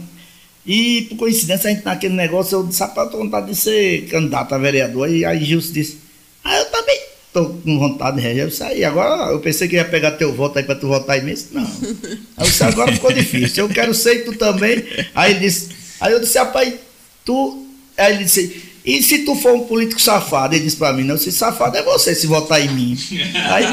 E 0.66 1.08
por 1.10 1.18
coincidência 1.18 1.70
a 1.70 1.74
gente 1.74 1.84
naquele 1.84 2.14
negócio, 2.14 2.56
eu 2.56 2.68
disse, 2.68 2.80
rapaz, 2.82 3.08
eu 3.08 3.12
tô 3.12 3.18
com 3.18 3.24
vontade 3.24 3.48
de 3.48 3.56
ser 3.56 4.06
candidato 4.10 4.54
a 4.54 4.58
vereador. 4.58 5.10
E 5.10 5.26
aí 5.26 5.44
Gilson 5.44 5.74
disse, 5.74 5.98
ah, 6.44 6.58
eu 6.58 6.66
também 6.66 7.00
tô 7.34 7.46
com 7.46 7.80
vontade 7.80 8.18
de 8.18 8.24
reger. 8.24 8.44
Eu 8.44 8.50
disse, 8.50 8.64
aí 8.64 8.84
agora 8.84 9.32
eu 9.32 9.40
pensei 9.40 9.68
que 9.68 9.76
ia 9.76 9.86
pegar 9.86 10.12
teu 10.12 10.34
voto 10.34 10.58
aí 10.58 10.64
para 10.64 10.76
tu 10.76 10.88
votar 10.88 11.18
em 11.18 11.24
mim. 11.24 11.36
Não. 11.52 11.64
Aí 11.64 12.46
eu 12.46 12.46
disse, 12.46 12.64
agora 12.64 12.92
ficou 12.92 13.12
difícil. 13.12 13.66
Eu 13.66 13.70
quero 13.70 13.94
ser 13.94 14.26
tu 14.26 14.34
também. 14.34 14.84
Aí 15.14 15.32
ele 15.32 15.42
disse, 15.42 15.70
aí 16.00 16.14
eu 16.14 16.20
disse, 16.20 16.38
rapaz, 16.38 16.74
tu. 17.26 17.66
Aí 17.98 18.14
ele 18.14 18.24
disse, 18.24 18.70
e 18.86 19.04
se 19.04 19.20
tu 19.20 19.36
for 19.36 19.54
um 19.54 19.66
político 19.66 20.02
safado? 20.02 20.56
Ele 20.56 20.64
disse 20.64 20.78
pra 20.78 20.94
mim, 20.94 21.04
não, 21.04 21.18
se 21.18 21.32
safado 21.32 21.78
é 21.78 21.84
você 21.84 22.16
se 22.16 22.26
votar 22.26 22.62
em 22.64 22.70
mim. 22.70 22.98
Aí 23.52 23.66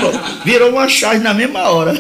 virou 0.45 0.71
uma 0.71 0.89
charge 0.89 1.23
na 1.23 1.33
mesma 1.33 1.71
hora. 1.71 1.95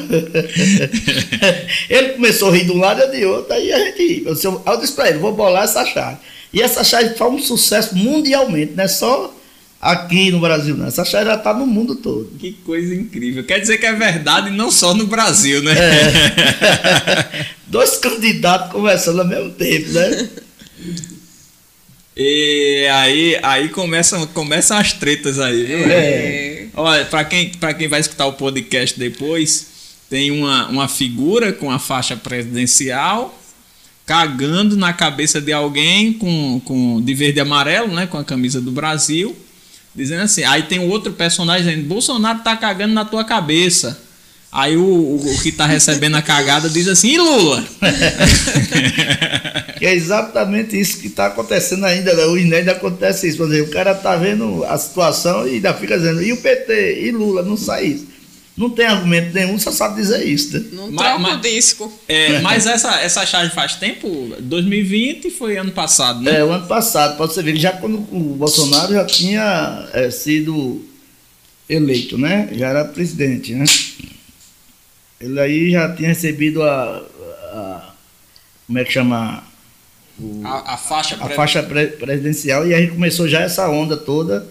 ele 1.89 2.09
começou 2.11 2.51
a 2.51 2.53
rir 2.53 2.64
de 2.64 2.73
um 2.73 2.79
lado 2.79 3.03
e 3.03 3.17
de 3.17 3.25
outro, 3.25 3.53
aí 3.55 3.73
a 3.73 3.79
gente. 3.79 4.25
Eu, 4.27 4.35
disse, 4.35 4.47
eu 4.47 4.81
disse 4.81 4.93
pra 4.93 5.09
ele, 5.09 5.19
vou 5.19 5.33
bolar 5.33 5.64
essa 5.64 5.85
charge. 5.87 6.19
E 6.53 6.61
essa 6.61 6.83
charge 6.83 7.14
faz 7.14 7.33
um 7.33 7.39
sucesso 7.39 7.97
mundialmente, 7.97 8.73
não 8.75 8.85
é 8.85 8.89
só 8.89 9.33
aqui 9.93 10.30
no 10.30 10.41
Brasil, 10.41 10.76
não. 10.76 10.87
Essa 10.87 11.05
charge 11.05 11.28
já 11.28 11.37
está 11.37 11.55
no 11.55 11.66
mundo 11.66 11.95
todo. 11.95 12.32
Que 12.39 12.53
coisa 12.64 12.95
incrível. 12.95 13.45
Quer 13.45 13.61
dizer 13.61 13.78
que 13.78 13.87
é 13.87 13.93
verdade 13.93 14.51
não 14.51 14.70
só 14.70 14.95
no 14.95 15.07
Brasil, 15.07 15.62
né? 15.62 15.72
É. 15.72 17.47
Dois 17.66 17.97
candidatos 17.97 18.72
conversando 18.72 19.20
ao 19.20 19.26
mesmo 19.26 19.51
tempo, 19.51 19.89
né? 19.91 20.28
E 22.16 22.87
aí, 22.93 23.39
aí 23.43 23.68
começam, 23.68 24.26
começam 24.28 24.76
as 24.78 24.93
tretas 24.93 25.39
aí, 25.39 25.64
viu? 25.64 25.78
É. 25.91 26.66
Olha, 26.74 27.05
para 27.05 27.24
quem, 27.24 27.51
pra 27.51 27.74
quem 27.74 27.89
vai 27.89 28.01
escutar 28.01 28.26
o 28.26 28.32
podcast 28.32 28.99
depois, 28.99 29.66
tem 30.11 30.30
uma, 30.30 30.68
uma 30.68 30.89
figura 30.89 31.53
com 31.53 31.70
a 31.70 31.78
faixa 31.78 32.16
presidencial 32.16 33.39
cagando 34.07 34.76
na 34.76 34.93
cabeça 34.93 35.41
de 35.41 35.53
alguém 35.53 36.12
com, 36.12 36.61
com 36.64 37.03
de 37.03 37.12
verde 37.12 37.39
e 37.39 37.41
amarelo, 37.41 37.93
né, 37.93 38.07
com 38.07 38.16
a 38.16 38.24
camisa 38.24 38.61
do 38.61 38.70
Brasil, 38.70 39.37
dizendo 39.97 40.23
assim. 40.23 40.45
Aí 40.45 40.65
tem 40.65 40.79
outro 40.79 41.13
personagem 41.13 41.67
dizendo: 41.67 41.89
Bolsonaro 41.89 42.41
tá 42.41 42.57
cagando 42.57 42.93
na 42.95 43.05
tua 43.05 43.25
cabeça. 43.25 44.05
Aí 44.53 44.77
o, 44.77 44.83
o, 44.83 45.39
que 45.43 45.51
tá 45.53 45.67
recebendo 45.67 46.15
a 46.15 46.23
cagada 46.23 46.69
diz 46.71 46.87
assim: 46.87 47.15
e 47.15 47.19
Lula? 47.19 47.65
que 49.79 49.85
é 49.85 49.95
exatamente 49.95 50.79
isso 50.79 50.99
que 50.99 51.09
está 51.09 51.27
acontecendo 51.27 51.85
ainda. 51.85 52.15
Né? 52.15 52.25
O 52.25 52.35
ainda 52.35 52.73
acontece 52.73 53.29
isso. 53.29 53.43
Exemplo, 53.43 53.69
o 53.69 53.73
cara 53.73 53.95
tá 53.95 54.17
vendo 54.17 54.65
a 54.65 54.79
situação 54.79 55.47
e 55.47 55.55
ainda 55.55 55.75
fica 55.75 55.99
dizendo: 55.99 56.23
e 56.23 56.33
o 56.33 56.37
PT? 56.37 57.03
E 57.03 57.11
Lula? 57.11 57.43
Não 57.43 57.57
sai 57.57 57.87
isso. 57.87 58.07
Não 58.57 58.71
tem 58.71 58.87
argumento 58.87 59.35
nenhum, 59.35 59.59
só 59.59 59.71
sabe 59.71 59.97
dizer 60.01 60.25
isso. 60.27 60.59
Né? 60.59 60.65
Não 60.73 60.91
Mas- 60.91 60.97
troca 61.07 61.17
o 61.19 61.21
mas- 61.21 61.41
disco. 61.43 61.93
É, 62.09 62.39
mas 62.41 62.67
essa, 62.67 63.01
essa 63.01 63.27
charge 63.27 63.55
faz 63.55 63.75
tempo? 63.75 64.35
2020 64.41 65.31
foi 65.31 65.59
ano 65.59 65.73
passado, 65.73 66.23
né? 66.23 66.39
É, 66.39 66.45
o 66.45 66.51
ano 66.51 66.67
passado, 66.67 67.17
pode 67.19 67.35
você 67.35 67.43
ver, 67.43 67.57
já 67.57 67.73
quando 67.73 67.97
o 68.11 68.35
Bolsonaro 68.39 68.95
já 68.95 69.05
tinha 69.05 69.87
é, 69.93 70.11
sido 70.11 70.83
eleito, 71.69 72.17
né? 72.17 72.49
Já 72.53 72.69
era 72.69 72.85
presidente, 72.87 73.53
né? 73.55 73.65
Ele 75.21 75.41
aí 75.41 75.71
já 75.71 75.95
tinha 75.95 76.09
recebido 76.09 76.63
a. 76.63 77.03
a- 77.53 77.93
como 78.67 78.79
é 78.79 78.85
que 78.85 78.93
chama? 78.93 79.45
A, 80.45 80.75
a 80.75 80.77
faixa 80.79 81.15
A 81.17 81.27
pré- 81.27 81.35
faixa 81.35 81.63
pre- 81.63 81.87
presidencial 81.89 82.67
e 82.67 82.73
aí 82.75 82.89
começou 82.89 83.29
já 83.29 83.41
essa 83.43 83.69
onda 83.69 83.97
toda. 83.99 84.47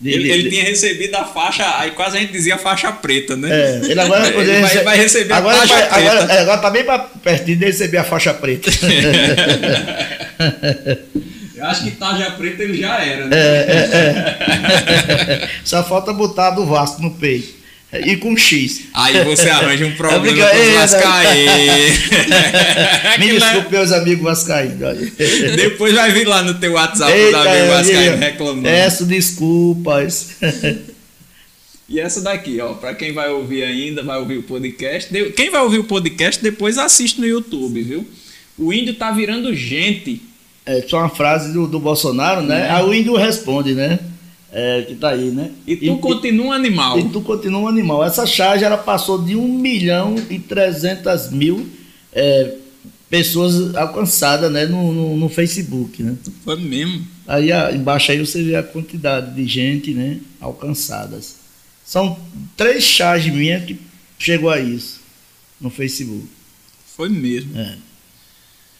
De- 0.00 0.10
Ele, 0.12 0.30
ele 0.30 0.42
de- 0.44 0.50
tinha 0.50 0.64
recebido 0.64 1.14
a 1.16 1.24
faixa, 1.24 1.64
aí 1.78 1.90
quase 1.90 2.16
a 2.16 2.20
gente 2.20 2.32
dizia 2.32 2.56
faixa 2.56 2.90
preta, 2.92 3.36
né? 3.36 3.48
É, 3.50 3.80
ele 3.90 4.00
agora 4.00 4.20
vai 4.22 4.32
poder 4.32 4.50
Ele 4.52 4.60
rece- 4.62 4.82
vai 4.84 4.96
receber 4.96 5.32
a 5.32 5.36
agora 5.38 5.56
faixa 5.58 5.74
vai- 5.74 5.82
preta. 5.88 5.98
Agora, 5.98 6.32
é, 6.32 6.40
agora 6.40 6.58
tá 6.58 6.70
bem 6.70 6.84
pertinho 7.22 7.56
de 7.58 7.64
receber 7.64 7.98
a 7.98 8.04
faixa 8.04 8.32
preta. 8.34 8.70
Eu 11.56 11.64
acho 11.66 11.82
que 11.82 11.90
Taja 11.90 12.30
Preta 12.30 12.62
ele 12.62 12.80
já 12.80 13.04
era, 13.04 13.26
né? 13.26 13.36
É, 13.36 15.48
Só 15.64 15.82
falta 15.82 16.12
botar 16.12 16.48
a 16.48 16.50
do 16.52 16.64
Vasco 16.64 17.02
no 17.02 17.10
peito. 17.16 17.57
E 17.90 18.16
com 18.16 18.36
X. 18.36 18.82
Aí 18.92 19.24
você 19.24 19.48
arranja 19.48 19.86
um 19.86 19.92
problema 19.92 20.22
com 20.22 20.28
os 20.30 20.34
brincadeira. 20.34 20.78
Vascaínos. 20.80 21.54
Me 21.56 22.18
Aquilo 23.14 23.36
é- 23.36 23.40
desculpe, 23.40 23.70
meus 23.72 23.92
amigos 23.92 24.24
vascaínos. 24.24 24.78
Depois 25.56 25.94
vai 25.94 26.12
vir 26.12 26.26
lá 26.28 26.42
no 26.42 26.54
teu 26.54 26.72
WhatsApp 26.72 27.10
os 27.12 27.18
Eita, 27.18 27.38
amigos 27.40 27.58
eu- 27.60 27.68
vascaínos 27.68 28.20
reclamando. 28.20 28.62
Peço 28.62 29.06
desculpas. 29.06 30.36
E 31.88 31.98
essa 31.98 32.20
daqui, 32.20 32.60
ó, 32.60 32.74
pra 32.74 32.94
quem 32.94 33.14
vai 33.14 33.30
ouvir 33.30 33.62
ainda, 33.62 34.02
vai 34.02 34.18
ouvir 34.18 34.36
o 34.36 34.42
podcast. 34.42 35.10
Quem 35.34 35.48
vai 35.48 35.62
ouvir 35.62 35.78
o 35.78 35.84
podcast 35.84 36.42
depois 36.42 36.76
assiste 36.76 37.18
no 37.18 37.26
YouTube, 37.26 37.80
viu? 37.82 38.06
O 38.58 38.70
índio 38.70 38.94
tá 38.96 39.10
virando 39.12 39.54
gente. 39.54 40.20
É 40.66 40.82
só 40.86 40.98
uma 40.98 41.08
frase 41.08 41.54
do, 41.54 41.66
do 41.66 41.80
Bolsonaro, 41.80 42.42
né? 42.42 42.66
É. 42.66 42.70
Aí 42.70 42.84
o 42.84 42.92
índio 42.92 43.16
responde, 43.16 43.72
né? 43.74 43.98
É, 44.60 44.82
que 44.82 44.96
tá 44.96 45.10
aí, 45.10 45.30
né? 45.30 45.52
E 45.64 45.76
tu 45.76 45.98
continua 45.98 46.46
um 46.46 46.52
animal. 46.52 46.98
E 46.98 47.08
tu 47.10 47.20
continua 47.20 47.60
um 47.60 47.68
animal. 47.68 48.04
Essa 48.04 48.26
charge 48.26 48.64
ela 48.64 48.76
passou 48.76 49.22
de 49.22 49.36
1 49.36 49.46
milhão 49.46 50.16
e 50.28 50.36
300 50.36 51.30
mil 51.30 51.64
é, 52.12 52.56
pessoas 53.08 53.76
alcançadas 53.76 54.50
né, 54.50 54.66
no, 54.66 54.92
no, 54.92 55.16
no 55.16 55.28
Facebook, 55.28 56.02
né? 56.02 56.16
Foi 56.44 56.58
mesmo. 56.58 57.06
Aí 57.24 57.50
embaixo 57.72 58.10
aí 58.10 58.18
você 58.18 58.42
vê 58.42 58.56
a 58.56 58.62
quantidade 58.64 59.32
de 59.32 59.46
gente 59.46 59.92
né, 59.92 60.18
alcançadas. 60.40 61.36
São 61.84 62.18
três 62.56 62.82
charges 62.82 63.32
minhas 63.32 63.64
que 63.64 63.78
chegou 64.18 64.50
a 64.50 64.58
isso 64.58 64.98
no 65.60 65.70
Facebook. 65.70 66.26
Foi 66.96 67.08
mesmo. 67.08 67.56
É. 67.56 67.76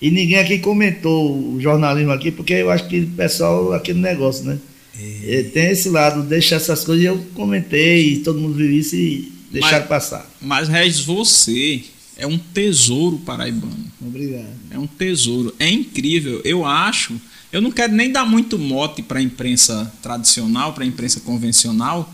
E 0.03 0.11
ninguém 0.11 0.39
aqui 0.39 0.59
comentou 0.59 1.55
o 1.55 1.61
jornalismo 1.61 2.11
aqui, 2.11 2.33
porque 2.33 2.55
eu 2.55 2.69
acho 2.69 2.89
que 2.89 3.01
o 3.01 3.11
pessoal 3.11 3.73
aquele 3.73 4.01
negócio, 4.01 4.45
né? 4.45 4.59
É, 5.01 5.43
Tem 5.53 5.71
esse 5.71 5.89
lado, 5.89 6.23
deixa 6.23 6.57
essas 6.57 6.85
coisas, 6.85 7.05
e 7.05 7.07
eu 7.07 7.19
comentei, 7.35 8.15
e 8.15 8.19
todo 8.21 8.39
mundo 8.41 8.55
viu 8.55 8.71
isso 8.71 8.97
e 8.97 9.33
deixaram 9.51 9.79
Mas- 9.81 9.89
passar. 9.89 10.31
Mas, 10.41 10.69
Regis, 10.69 11.01
você 11.01 11.85
é 12.17 12.27
um 12.27 12.37
tesouro 12.39 13.19
paraibano. 13.19 13.87
Obrigado. 14.01 14.49
É 14.71 14.79
um 14.79 14.87
tesouro. 14.87 15.55
É 15.59 15.69
incrível. 15.71 16.41
Eu 16.45 16.65
acho. 16.65 17.15
Eu 17.53 17.63
não 17.63 17.71
quero 17.71 17.93
nem 17.95 18.11
dar 18.13 18.27
muito 18.27 18.59
mote 18.59 19.03
para 19.03 19.21
a 19.21 19.23
imprensa 19.23 19.91
tradicional, 20.03 20.73
para 20.73 20.85
a 20.85 20.87
imprensa 20.87 21.21
convencional. 21.21 22.13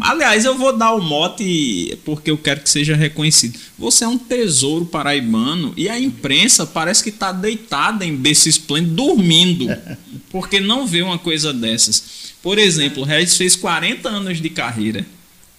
Aliás, 0.00 0.44
eu 0.44 0.58
vou 0.58 0.76
dar 0.76 0.94
o 0.94 1.00
mote 1.00 1.96
porque 2.04 2.30
eu 2.30 2.36
quero 2.36 2.60
que 2.60 2.68
seja 2.68 2.96
reconhecido. 2.96 3.58
Você 3.78 4.02
é 4.02 4.08
um 4.08 4.18
tesouro 4.18 4.84
paraibano 4.84 5.72
e 5.76 5.88
a 5.88 5.98
imprensa 5.98 6.66
parece 6.66 7.04
que 7.04 7.10
está 7.10 7.30
deitada 7.30 8.04
em 8.04 8.14
berço 8.16 8.48
esplêndido, 8.48 8.96
dormindo, 8.96 9.68
porque 10.28 10.58
não 10.58 10.86
vê 10.86 11.02
uma 11.02 11.18
coisa 11.18 11.52
dessas. 11.52 12.34
Por 12.42 12.58
exemplo, 12.58 13.02
o 13.02 13.06
Regis 13.06 13.36
fez 13.36 13.54
40 13.54 14.08
anos 14.08 14.40
de 14.40 14.50
carreira. 14.50 15.06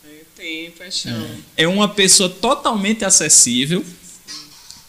É 0.05 0.21
tempo, 0.36 0.84
é 0.84 0.91
chão. 0.91 1.28
É 1.55 1.67
uma 1.67 1.88
pessoa 1.88 2.30
totalmente 2.30 3.05
acessível. 3.05 3.84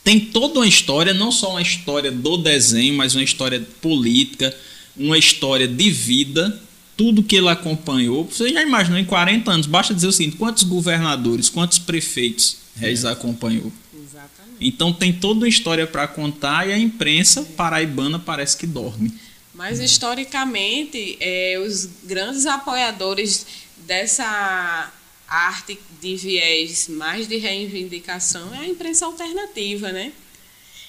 Tem 0.02 0.18
toda 0.18 0.60
uma 0.60 0.66
história, 0.66 1.14
não 1.14 1.30
só 1.30 1.50
uma 1.50 1.62
história 1.62 2.10
do 2.10 2.38
desenho, 2.38 2.94
mas 2.94 3.14
uma 3.14 3.22
história 3.22 3.64
política, 3.80 4.56
uma 4.96 5.16
história 5.16 5.68
de 5.68 5.90
vida, 5.90 6.60
tudo 6.98 7.22
que 7.22 7.36
ele 7.36 7.48
acompanhou. 7.48 8.24
Você 8.24 8.52
já 8.52 8.60
imaginou 8.60 8.98
em 8.98 9.04
40 9.04 9.50
anos, 9.50 9.66
basta 9.66 9.94
dizer 9.94 10.08
o 10.08 10.12
seguinte: 10.12 10.36
quantos 10.36 10.64
governadores, 10.64 11.48
quantos 11.48 11.78
prefeitos 11.78 12.56
Regis 12.74 13.04
acompanhou? 13.04 13.72
Exatamente. 13.94 14.58
Então 14.60 14.92
tem 14.92 15.12
toda 15.12 15.40
uma 15.40 15.48
história 15.48 15.86
para 15.86 16.06
contar 16.08 16.68
e 16.68 16.72
a 16.72 16.78
imprensa 16.78 17.44
paraibana 17.56 18.18
parece 18.18 18.56
que 18.56 18.66
dorme. 18.66 19.14
Mas 19.54 19.80
historicamente, 19.80 21.16
eh, 21.20 21.58
os 21.64 21.88
grandes 22.04 22.46
apoiadores 22.46 23.46
dessa 23.86 24.92
arte 25.26 25.78
de 26.00 26.16
viés 26.16 26.88
mais 26.88 27.28
de 27.28 27.36
reivindicação 27.36 28.54
é 28.54 28.58
a 28.58 28.68
imprensa 28.68 29.06
alternativa, 29.06 29.92
né? 29.92 30.12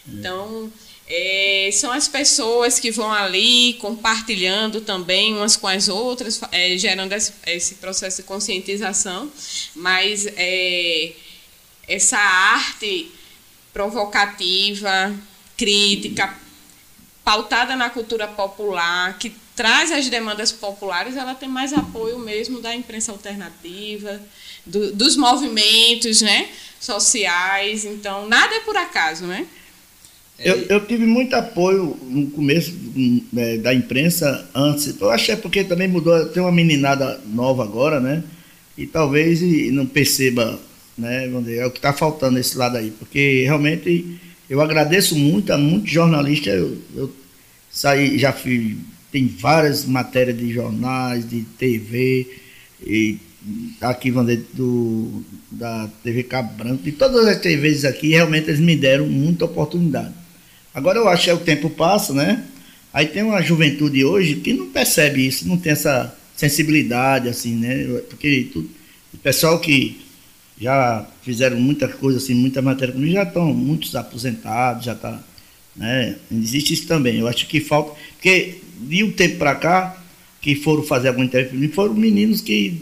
Então, 0.07 0.71
eh, 1.09 1.69
são 1.73 1.91
as 1.91 2.07
pessoas 2.07 2.79
que 2.79 2.91
vão 2.91 3.11
ali 3.11 3.73
compartilhando 3.75 4.81
também 4.81 5.33
umas 5.35 5.55
com 5.57 5.67
as 5.67 5.89
outras, 5.89 6.39
eh, 6.51 6.77
gerando 6.77 7.13
esse, 7.13 7.33
esse 7.47 7.75
processo 7.75 8.17
de 8.17 8.23
conscientização, 8.27 9.31
mas 9.75 10.27
eh, 10.37 11.13
essa 11.87 12.17
arte 12.17 13.11
provocativa, 13.73 15.13
crítica, 15.57 16.37
pautada 17.23 17.75
na 17.75 17.89
cultura 17.89 18.27
popular, 18.27 19.17
que 19.17 19.31
traz 19.55 19.91
as 19.91 20.07
demandas 20.09 20.51
populares, 20.51 21.17
ela 21.17 21.35
tem 21.35 21.49
mais 21.49 21.73
apoio 21.73 22.17
mesmo 22.17 22.61
da 22.61 22.73
imprensa 22.73 23.11
alternativa, 23.11 24.21
do- 24.65 24.93
dos 24.93 25.17
movimentos 25.17 26.21
né, 26.21 26.49
sociais. 26.79 27.83
Então, 27.83 28.27
nada 28.27 28.55
é 28.55 28.59
por 28.61 28.77
acaso, 28.77 29.25
né? 29.25 29.45
Eu, 30.41 30.55
eu 30.69 30.85
tive 30.85 31.05
muito 31.05 31.33
apoio 31.33 31.97
no 32.09 32.27
começo 32.31 32.73
hum, 32.95 33.21
né, 33.31 33.57
da 33.57 33.73
imprensa 33.73 34.47
antes. 34.55 34.99
Eu 34.99 35.09
acho 35.09 35.25
que 35.25 35.31
é 35.31 35.35
porque 35.35 35.63
também 35.63 35.87
mudou, 35.87 36.25
tem 36.27 36.41
uma 36.41 36.51
meninada 36.51 37.19
nova 37.27 37.63
agora, 37.63 37.99
né? 37.99 38.23
E 38.77 38.85
talvez 38.85 39.41
e 39.41 39.69
não 39.71 39.85
perceba, 39.85 40.59
né? 40.97 41.27
Dizer, 41.27 41.57
é 41.57 41.65
o 41.65 41.71
que 41.71 41.79
está 41.79 41.91
faltando 41.91 42.39
esse 42.39 42.57
lado 42.57 42.77
aí. 42.77 42.91
Porque 42.91 43.43
realmente 43.43 44.17
eu 44.49 44.61
agradeço 44.61 45.15
muito 45.15 45.51
a 45.51 45.57
muitos 45.57 45.91
jornalistas. 45.91 46.53
Eu, 46.53 46.77
eu 46.95 47.11
saí, 47.69 48.17
já 48.17 48.31
fiz, 48.31 48.77
tem 49.11 49.27
várias 49.27 49.85
matérias 49.85 50.37
de 50.37 50.53
jornais, 50.53 51.29
de 51.29 51.41
TV, 51.57 52.27
e 52.85 53.17
aqui, 53.81 54.11
vamos 54.11 54.31
dizer, 54.31 54.47
do, 54.53 55.23
da 55.51 55.89
TV 56.03 56.23
Cabo 56.23 56.53
Branco, 56.53 56.83
de 56.83 56.91
todas 56.91 57.25
as 57.27 57.39
TVs 57.39 57.85
aqui, 57.85 58.09
realmente 58.09 58.49
eles 58.49 58.59
me 58.59 58.75
deram 58.75 59.07
muita 59.07 59.45
oportunidade. 59.45 60.13
Agora 60.79 60.97
eu 60.97 61.09
acho 61.09 61.25
que 61.25 61.31
o 61.31 61.37
tempo 61.37 61.69
passa, 61.69 62.13
né? 62.13 62.41
Aí 62.93 63.05
tem 63.05 63.21
uma 63.21 63.41
juventude 63.41 64.05
hoje 64.05 64.35
que 64.35 64.53
não 64.53 64.69
percebe 64.69 65.27
isso, 65.27 65.45
não 65.45 65.57
tem 65.57 65.73
essa 65.73 66.15
sensibilidade, 66.37 67.27
assim, 67.27 67.53
né? 67.53 67.83
Porque 68.09 68.49
o 69.13 69.17
pessoal 69.17 69.59
que 69.59 69.99
já 70.59 71.05
fizeram 71.21 71.59
muita 71.59 71.89
coisa, 71.89 72.17
assim, 72.17 72.33
muita 72.33 72.61
matéria 72.61 72.93
comigo, 72.93 73.11
já 73.11 73.23
estão 73.23 73.53
muitos 73.53 73.93
aposentados, 73.93 74.85
já 74.85 74.95
tá, 74.95 75.21
né? 75.75 76.15
Existe 76.31 76.73
isso 76.73 76.87
também. 76.87 77.19
Eu 77.19 77.27
acho 77.27 77.45
que 77.45 77.59
falta, 77.59 77.99
porque 78.13 78.59
de 78.79 79.03
um 79.03 79.11
tempo 79.11 79.35
para 79.35 79.55
cá, 79.55 80.01
que 80.39 80.55
foram 80.55 80.81
fazer 80.83 81.09
alguma 81.09 81.25
entrevista 81.25 81.75
foram 81.75 81.93
meninos 81.93 82.39
que 82.39 82.79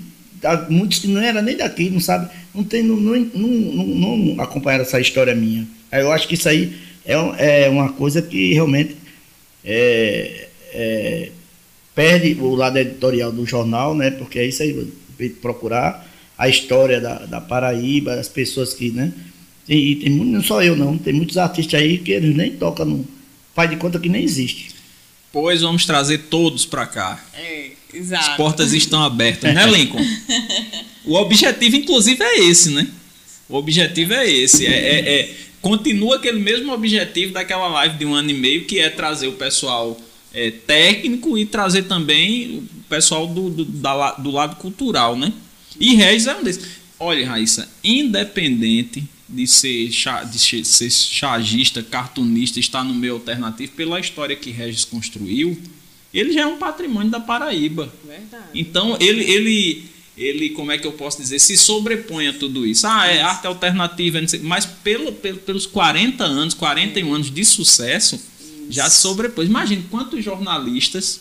muitos 0.69 0.99
que 0.99 1.07
não 1.07 1.19
eram 1.19 1.41
nem 1.41 1.57
daqui, 1.57 1.89
não 1.89 1.99
sabe, 1.99 2.29
não 2.53 2.63
tem, 2.63 2.83
não, 2.83 2.95
não, 2.95 3.15
não, 3.33 4.17
não 4.17 4.43
acompanharam 4.43 4.83
essa 4.83 4.99
história 4.99 5.33
minha. 5.33 5.67
Eu 5.91 6.11
acho 6.11 6.27
que 6.27 6.35
isso 6.35 6.47
aí 6.47 6.85
é, 7.07 7.65
é 7.65 7.69
uma 7.69 7.93
coisa 7.93 8.21
que 8.21 8.53
realmente 8.53 8.97
é, 9.63 10.47
é, 10.73 11.31
perde 11.95 12.37
o 12.39 12.53
lado 12.53 12.77
editorial 12.77 13.31
do 13.31 13.45
jornal, 13.45 13.95
né? 13.95 14.11
Porque 14.11 14.39
é 14.39 14.45
isso 14.45 14.61
aí, 14.61 14.93
procurar 15.41 16.07
a 16.37 16.47
história 16.47 17.01
da, 17.01 17.25
da 17.25 17.41
Paraíba, 17.41 18.13
as 18.13 18.27
pessoas 18.27 18.73
que, 18.73 18.91
né? 18.91 19.11
E, 19.67 19.95
tem 19.95 20.09
não 20.09 20.41
só 20.43 20.63
eu 20.63 20.75
não, 20.75 20.97
tem 20.97 21.13
muitos 21.13 21.37
artistas 21.37 21.81
aí 21.81 21.97
que 21.97 22.11
eles 22.11 22.35
nem 22.35 22.51
tocam 22.51 22.85
no. 22.85 23.07
Faz 23.53 23.69
de 23.69 23.75
conta 23.75 23.99
que 23.99 24.07
nem 24.07 24.23
existe. 24.23 24.69
Pois 25.33 25.61
vamos 25.61 25.85
trazer 25.85 26.19
todos 26.29 26.65
para 26.65 26.85
cá. 26.85 27.23
É, 27.33 27.71
exato. 27.93 28.31
As 28.31 28.37
portas 28.37 28.71
estão 28.73 29.03
abertas, 29.03 29.53
né, 29.53 29.65
Lincoln? 29.65 29.99
o 31.03 31.15
objetivo, 31.15 31.75
inclusive, 31.75 32.23
é 32.23 32.39
esse, 32.45 32.69
né? 32.69 32.87
O 33.49 33.55
objetivo 33.55 34.13
é 34.13 34.29
esse. 34.29 34.65
É, 34.65 34.71
é, 34.71 35.19
é, 35.19 35.35
continua 35.61 36.17
aquele 36.17 36.39
mesmo 36.39 36.71
objetivo 36.71 37.33
daquela 37.33 37.67
live 37.67 37.97
de 37.97 38.05
um 38.05 38.13
ano 38.13 38.29
e 38.29 38.33
meio, 38.33 38.65
que 38.65 38.79
é 38.79 38.89
trazer 38.89 39.27
o 39.27 39.33
pessoal 39.33 39.99
é, 40.33 40.51
técnico 40.51 41.37
e 41.37 41.45
trazer 41.45 41.83
também 41.83 42.57
o 42.57 42.83
pessoal 42.89 43.27
do, 43.27 43.49
do, 43.49 43.65
da, 43.65 44.11
do 44.13 44.31
lado 44.31 44.55
cultural, 44.57 45.15
né? 45.15 45.33
E 45.79 45.95
Regis 45.95 46.27
é 46.27 46.35
um 46.35 46.43
desses. 46.43 46.77
Olha, 46.99 47.27
Raíssa, 47.27 47.69
independente 47.83 49.03
de 49.29 49.45
ser, 49.45 49.89
de 49.89 50.39
ser 50.39 50.89
chagista, 50.89 51.83
cartunista, 51.83 52.59
estar 52.59 52.83
no 52.83 52.93
meio 52.93 53.13
alternativo, 53.13 53.73
pela 53.73 53.99
história 53.99 54.35
que 54.35 54.49
Regis 54.49 54.85
construiu, 54.85 55.59
ele 56.13 56.31
já 56.31 56.41
é 56.41 56.45
um 56.45 56.57
patrimônio 56.57 57.11
da 57.11 57.19
Paraíba. 57.19 57.93
Verdade. 58.05 58.45
Então, 58.53 58.97
ele, 58.99 59.23
ele, 59.29 59.85
ele, 60.17 60.49
como 60.49 60.71
é 60.71 60.77
que 60.77 60.87
eu 60.87 60.93
posso 60.93 61.21
dizer, 61.21 61.39
se 61.39 61.55
sobrepõe 61.55 62.27
a 62.27 62.33
tudo 62.33 62.65
isso. 62.65 62.87
Ah, 62.87 63.07
é 63.07 63.21
arte 63.21 63.45
alternativa, 63.45 64.19
mas 64.41 64.65
pelo, 64.65 65.11
pelo, 65.11 65.37
pelos 65.37 65.65
40 65.65 66.23
anos, 66.23 66.53
41 66.53 67.13
anos 67.13 67.31
de 67.31 67.45
sucesso, 67.45 68.19
já 68.69 68.89
se 68.89 69.01
sobrepôs. 69.01 69.47
Imagine 69.47 69.85
quantos 69.89 70.23
jornalistas 70.23 71.19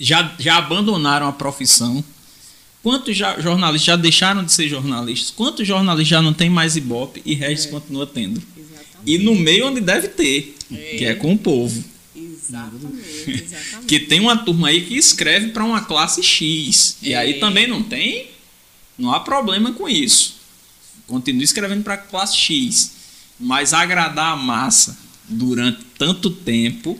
já, 0.00 0.34
já 0.38 0.56
abandonaram 0.56 1.28
a 1.28 1.32
profissão 1.32 2.02
Quantos 2.82 3.16
já, 3.16 3.38
jornalistas 3.40 3.86
já 3.86 3.96
deixaram 3.96 4.44
de 4.44 4.52
ser 4.52 4.68
jornalistas? 4.68 5.30
Quantos 5.30 5.66
jornalistas 5.66 6.08
já 6.08 6.22
não 6.22 6.32
tem 6.32 6.48
mais 6.48 6.76
Ibope 6.76 7.20
e 7.24 7.34
Regis 7.34 7.66
é. 7.66 7.70
continua 7.70 8.06
tendo? 8.06 8.42
Exatamente. 8.56 9.02
E 9.04 9.18
no 9.18 9.34
meio 9.34 9.66
onde 9.66 9.80
deve 9.80 10.08
ter, 10.08 10.54
é. 10.72 10.96
que 10.96 11.04
é 11.04 11.14
com 11.14 11.32
o 11.32 11.38
povo. 11.38 11.82
Exatamente, 12.48 13.30
exatamente. 13.30 13.86
que 13.86 14.00
tem 14.00 14.20
uma 14.20 14.36
turma 14.36 14.68
aí 14.68 14.86
que 14.86 14.96
escreve 14.96 15.48
para 15.48 15.64
uma 15.64 15.82
classe 15.82 16.22
X. 16.22 16.96
É. 17.02 17.08
E 17.08 17.14
aí 17.14 17.30
é. 17.34 17.38
também 17.38 17.66
não 17.66 17.82
tem, 17.82 18.30
não 18.96 19.12
há 19.12 19.20
problema 19.20 19.72
com 19.72 19.88
isso. 19.88 20.36
Continua 21.06 21.44
escrevendo 21.44 21.82
para 21.82 21.94
a 21.94 21.98
classe 21.98 22.36
X. 22.36 22.92
Mas 23.38 23.72
agradar 23.72 24.32
a 24.32 24.36
massa 24.36 24.98
durante 25.28 25.84
tanto 25.96 26.30
tempo 26.30 26.98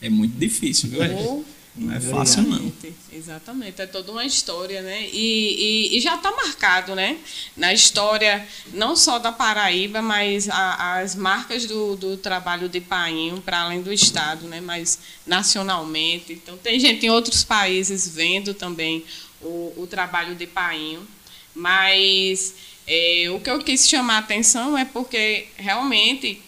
é 0.00 0.08
muito 0.08 0.38
difícil, 0.38 0.90
viu? 0.90 1.00
Oh. 1.18 1.55
Não 1.76 1.94
é 1.94 2.00
fácil, 2.00 2.42
não. 2.42 2.72
Exatamente, 3.12 3.82
é 3.82 3.86
toda 3.86 4.10
uma 4.10 4.24
história, 4.24 4.80
né? 4.80 5.08
E, 5.12 5.90
e, 5.92 5.96
e 5.96 6.00
já 6.00 6.14
está 6.14 6.30
marcado, 6.30 6.94
né? 6.94 7.18
Na 7.54 7.72
história, 7.72 8.46
não 8.72 8.96
só 8.96 9.18
da 9.18 9.30
Paraíba, 9.30 10.00
mas 10.00 10.48
a, 10.48 10.98
as 10.98 11.14
marcas 11.14 11.66
do, 11.66 11.94
do 11.96 12.16
trabalho 12.16 12.68
de 12.68 12.80
Painho, 12.80 13.42
para 13.42 13.60
além 13.60 13.82
do 13.82 13.92
Estado, 13.92 14.46
né? 14.46 14.60
Mas 14.60 14.98
nacionalmente. 15.26 16.32
Então, 16.32 16.56
tem 16.56 16.80
gente 16.80 17.04
em 17.04 17.10
outros 17.10 17.44
países 17.44 18.08
vendo 18.08 18.54
também 18.54 19.04
o, 19.42 19.74
o 19.76 19.86
trabalho 19.86 20.34
de 20.34 20.46
Painho. 20.46 21.06
Mas 21.54 22.54
é, 22.86 23.26
o 23.30 23.40
que 23.40 23.50
eu 23.50 23.58
quis 23.58 23.88
chamar 23.88 24.16
a 24.16 24.18
atenção 24.18 24.78
é 24.78 24.84
porque 24.84 25.48
realmente 25.56 26.40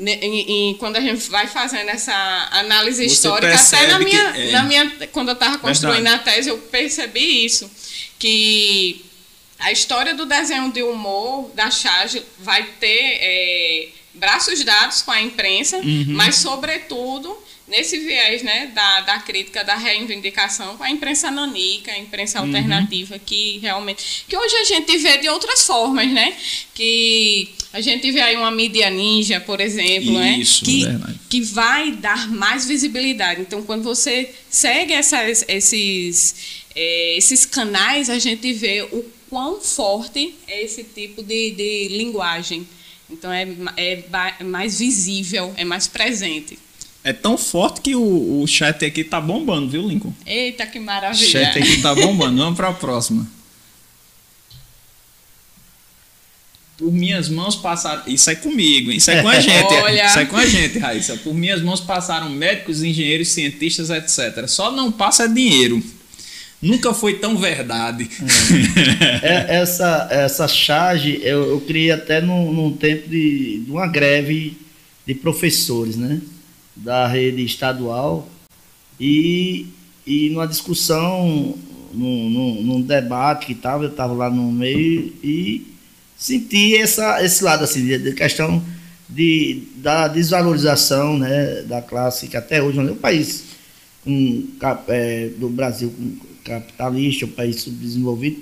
em, 0.00 0.74
quando 0.74 0.96
a 0.96 1.00
gente 1.00 1.28
vai 1.28 1.46
fazendo 1.46 1.88
essa 1.88 2.14
análise 2.52 3.08
Você 3.08 3.14
histórica, 3.14 3.54
até 3.54 3.86
na 3.88 3.98
minha, 3.98 4.22
é... 4.36 4.50
na 4.52 4.62
minha, 4.62 4.90
quando 5.12 5.28
eu 5.28 5.34
estava 5.34 5.58
construindo 5.58 6.04
Verdade. 6.04 6.28
a 6.30 6.32
tese, 6.32 6.48
eu 6.50 6.58
percebi 6.58 7.44
isso, 7.44 7.70
que 8.18 9.04
a 9.58 9.72
história 9.72 10.14
do 10.14 10.24
desenho 10.24 10.70
de 10.72 10.82
humor 10.82 11.50
da 11.54 11.70
charge 11.70 12.22
vai 12.38 12.62
ter 12.78 13.18
é, 13.20 13.88
braços 14.14 14.62
dados 14.64 15.02
com 15.02 15.10
a 15.10 15.20
imprensa, 15.20 15.78
uhum. 15.78 16.06
mas, 16.08 16.36
sobretudo, 16.36 17.36
nesse 17.68 17.98
viés 17.98 18.42
né, 18.42 18.70
da, 18.74 19.00
da 19.02 19.18
crítica, 19.18 19.62
da 19.62 19.76
reivindicação 19.76 20.76
com 20.76 20.84
a 20.84 20.90
imprensa 20.90 21.30
nanica, 21.30 21.92
a 21.92 21.98
imprensa 21.98 22.40
uhum. 22.40 22.46
alternativa, 22.46 23.18
que 23.18 23.58
realmente. 23.58 24.24
que 24.26 24.36
hoje 24.36 24.56
a 24.56 24.64
gente 24.64 24.96
vê 24.98 25.18
de 25.18 25.28
outras 25.28 25.64
formas, 25.64 26.10
né? 26.10 26.34
Que 26.74 27.50
a 27.72 27.80
gente 27.80 28.10
vê 28.10 28.20
aí 28.20 28.36
uma 28.36 28.50
mídia 28.50 28.88
ninja, 28.88 29.40
por 29.40 29.60
exemplo, 29.60 30.12
né? 30.12 30.38
Isso, 30.38 30.64
que, 30.64 30.84
que 31.28 31.40
vai 31.42 31.92
dar 31.92 32.28
mais 32.28 32.66
visibilidade. 32.66 33.42
Então, 33.42 33.62
quando 33.62 33.82
você 33.82 34.30
segue 34.48 34.92
essas, 34.94 35.44
esses, 35.46 36.64
é, 36.74 37.16
esses 37.16 37.44
canais, 37.44 38.08
a 38.08 38.18
gente 38.18 38.52
vê 38.54 38.82
o 38.82 39.04
quão 39.28 39.60
forte 39.60 40.34
é 40.46 40.64
esse 40.64 40.82
tipo 40.82 41.22
de, 41.22 41.50
de 41.50 41.88
linguagem. 41.88 42.66
Então, 43.10 43.30
é, 43.30 43.46
é 43.76 44.44
mais 44.44 44.78
visível, 44.78 45.52
é 45.56 45.64
mais 45.64 45.86
presente. 45.86 46.58
É 47.08 47.12
tão 47.14 47.38
forte 47.38 47.80
que 47.80 47.96
o, 47.96 48.42
o 48.42 48.46
chat 48.46 48.84
aqui 48.84 49.02
tá 49.02 49.18
bombando, 49.18 49.70
viu, 49.70 49.88
Lincoln? 49.88 50.12
Eita, 50.26 50.66
que 50.66 50.78
maravilha. 50.78 51.26
O 51.26 51.30
chat 51.30 51.58
aqui 51.58 51.80
tá 51.80 51.94
bombando. 51.94 52.36
Vamos 52.36 52.54
para 52.54 52.68
a 52.68 52.72
próxima. 52.74 53.26
Por 56.76 56.92
minhas 56.92 57.30
mãos 57.30 57.56
passaram. 57.56 58.02
Isso 58.06 58.28
é 58.28 58.34
comigo, 58.34 58.92
isso 58.92 59.10
é 59.10 59.22
com 59.22 59.28
a 59.28 59.40
gente. 59.40 59.72
Olha. 59.72 60.04
Isso 60.04 60.18
é 60.18 60.26
com 60.26 60.36
a 60.36 60.44
gente, 60.44 60.78
Raíssa. 60.78 61.16
Por 61.16 61.32
minhas 61.32 61.62
mãos 61.62 61.80
passaram 61.80 62.28
médicos, 62.28 62.82
engenheiros, 62.82 63.28
cientistas, 63.28 63.88
etc. 63.88 64.46
Só 64.46 64.70
não 64.70 64.92
passa 64.92 65.26
dinheiro. 65.26 65.82
Nunca 66.60 66.92
foi 66.92 67.14
tão 67.14 67.38
verdade. 67.38 68.06
É. 69.22 69.54
é, 69.56 69.60
essa, 69.62 70.08
essa 70.10 70.46
charge 70.46 71.18
eu, 71.22 71.48
eu 71.52 71.60
criei 71.62 71.90
até 71.90 72.20
num, 72.20 72.52
num 72.52 72.76
tempo 72.76 73.08
de, 73.08 73.62
de 73.64 73.70
uma 73.70 73.86
greve 73.86 74.58
de 75.06 75.14
professores, 75.14 75.96
né? 75.96 76.20
Da 76.78 77.06
rede 77.06 77.44
estadual 77.44 78.28
e, 79.00 79.66
e 80.06 80.30
numa 80.30 80.46
discussão, 80.46 81.54
num, 81.92 82.30
num, 82.30 82.62
num 82.62 82.80
debate 82.80 83.46
que 83.46 83.52
estava, 83.52 83.84
eu 83.84 83.90
estava 83.90 84.12
lá 84.12 84.30
no 84.30 84.50
meio 84.50 85.12
e 85.22 85.66
senti 86.16 86.76
essa, 86.76 87.22
esse 87.24 87.42
lado 87.44 87.64
assim, 87.64 87.84
de, 87.84 87.98
de 87.98 88.12
questão 88.12 88.62
de, 89.08 89.62
da 89.76 90.08
desvalorização 90.08 91.18
né, 91.18 91.62
da 91.62 91.80
classe 91.80 92.28
que 92.28 92.36
até 92.36 92.62
hoje 92.62 92.78
é 92.78 92.82
um 92.82 92.96
país 92.96 93.44
com, 94.04 94.46
é, 94.88 95.30
do 95.38 95.48
Brasil 95.48 95.92
capitalista, 96.44 97.26
um 97.26 97.30
país 97.30 97.60
subdesenvolvido, 97.60 98.40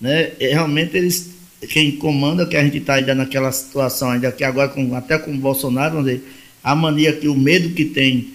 né, 0.00 0.32
realmente 0.38 0.96
eles 0.96 1.30
quem 1.68 1.92
comanda 1.92 2.44
que 2.44 2.56
a 2.56 2.64
gente 2.64 2.78
está 2.78 2.94
ainda 2.94 3.14
naquela 3.14 3.52
situação 3.52 4.10
ainda 4.10 4.32
que 4.32 4.42
agora 4.42 4.68
com, 4.68 4.96
até 4.96 5.16
com 5.16 5.32
o 5.32 5.38
Bolsonaro, 5.38 6.00
dizer, 6.00 6.24
a 6.62 6.74
mania 6.74 7.12
que 7.12 7.28
o 7.28 7.34
medo 7.34 7.70
que 7.70 7.84
tem 7.84 8.28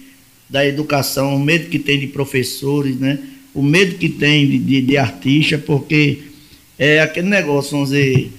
da 0.48 0.66
educação, 0.66 1.34
o 1.36 1.40
medo 1.40 1.68
que 1.68 1.78
tem 1.78 1.98
de 1.98 2.06
professores, 2.06 2.96
né? 2.96 3.18
o 3.54 3.62
medo 3.62 3.96
que 3.96 4.08
tem 4.08 4.48
de, 4.48 4.58
de, 4.58 4.82
de 4.82 4.96
artista, 4.96 5.58
porque 5.58 6.20
é 6.78 7.00
aquele 7.00 7.28
negócio, 7.28 7.72
vamos 7.72 7.90
dizer, 7.90 8.30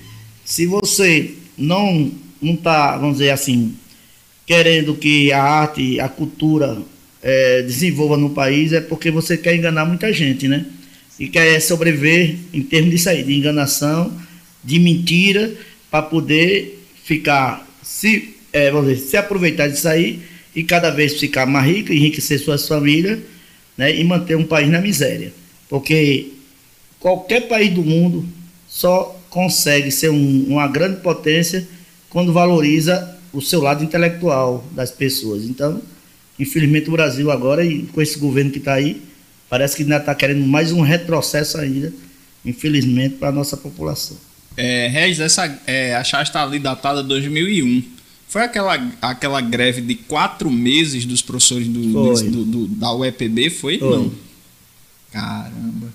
se 0.46 0.66
você 0.66 1.32
não 1.58 2.12
não 2.42 2.54
está, 2.54 2.98
vamos 2.98 3.18
dizer 3.18 3.32
assim, 3.32 3.76
querendo 4.46 4.96
que 4.96 5.32
a 5.32 5.44
arte, 5.44 6.00
a 6.00 6.08
cultura 6.08 6.82
é, 7.22 7.62
desenvolva 7.64 8.16
no 8.16 8.30
país, 8.30 8.72
é 8.72 8.80
porque 8.80 9.12
você 9.12 9.38
quer 9.38 9.56
enganar 9.56 9.86
muita 9.86 10.12
gente, 10.14 10.48
né? 10.48 10.66
E 11.20 11.28
quer 11.28 11.60
sobreviver 11.60 12.38
em 12.54 12.62
termos 12.62 12.92
disso 12.92 13.10
aí, 13.10 13.24
de 13.24 13.36
enganação, 13.36 14.12
de 14.64 14.80
mentira, 14.80 15.54
para 15.92 16.02
poder 16.02 16.82
ficar 17.04 17.68
se 17.84 18.36
é, 18.52 18.72
vamos 18.72 18.90
dizer, 18.90 19.08
se 19.08 19.18
aproveitar 19.18 19.68
disso 19.68 19.88
aí 19.88 20.22
e 20.56 20.64
cada 20.64 20.90
vez 20.90 21.20
ficar 21.20 21.46
mais 21.46 21.66
rico, 21.66 21.94
enriquecer 21.94 22.40
suas 22.40 22.68
famílias 22.68 23.20
né, 23.78 23.96
e 23.96 24.04
manter 24.04 24.36
um 24.36 24.46
país 24.46 24.70
na 24.70 24.82
miséria. 24.82 25.34
Porque 25.68 26.34
qualquer 27.00 27.48
país 27.48 27.74
do 27.74 27.84
mundo 27.84 28.28
só 28.68 29.20
consegue 29.30 29.92
ser 29.92 30.10
um, 30.10 30.46
uma 30.50 30.68
grande 30.68 31.02
potência 31.02 31.68
quando 32.10 32.34
valoriza 32.34 33.18
o 33.32 33.42
seu 33.42 33.62
lado 33.62 33.84
intelectual 33.84 34.66
das 34.72 34.92
pessoas. 34.92 35.44
Então, 35.44 35.82
infelizmente, 36.38 36.90
o 36.90 36.92
Brasil 36.92 37.30
agora, 37.32 37.64
e 37.64 37.84
com 37.84 38.02
esse 38.02 38.18
governo 38.18 38.52
que 38.52 38.58
está 38.58 38.74
aí, 38.74 39.02
parece 39.48 39.76
que 39.76 39.84
ainda 39.84 39.98
está 39.98 40.16
querendo 40.16 40.46
mais 40.46 40.72
um 40.72 40.82
retrocesso 40.82 41.58
ainda, 41.60 41.94
infelizmente, 42.44 43.16
para 43.16 43.30
a 43.30 43.32
nossa 43.32 43.56
população. 43.56 44.18
É, 44.58 44.88
Regis, 44.88 45.20
essa, 45.20 45.62
é, 45.68 45.96
a 45.96 46.04
chave 46.04 46.24
está 46.24 46.44
ali 46.44 46.60
datada 46.60 47.04
2001. 47.04 47.99
Foi 48.30 48.44
aquela, 48.44 48.76
aquela 49.02 49.42
greve 49.42 49.82
de 49.82 49.96
quatro 49.96 50.50
meses 50.52 51.04
dos 51.04 51.22
professores 51.22 51.68
do, 51.68 51.82
do, 51.82 52.46
do 52.46 52.68
da 52.68 52.94
UEPB, 52.94 53.50
foi? 53.50 53.80
foi? 53.80 53.90
Não. 53.90 54.12
Caramba. 55.12 55.88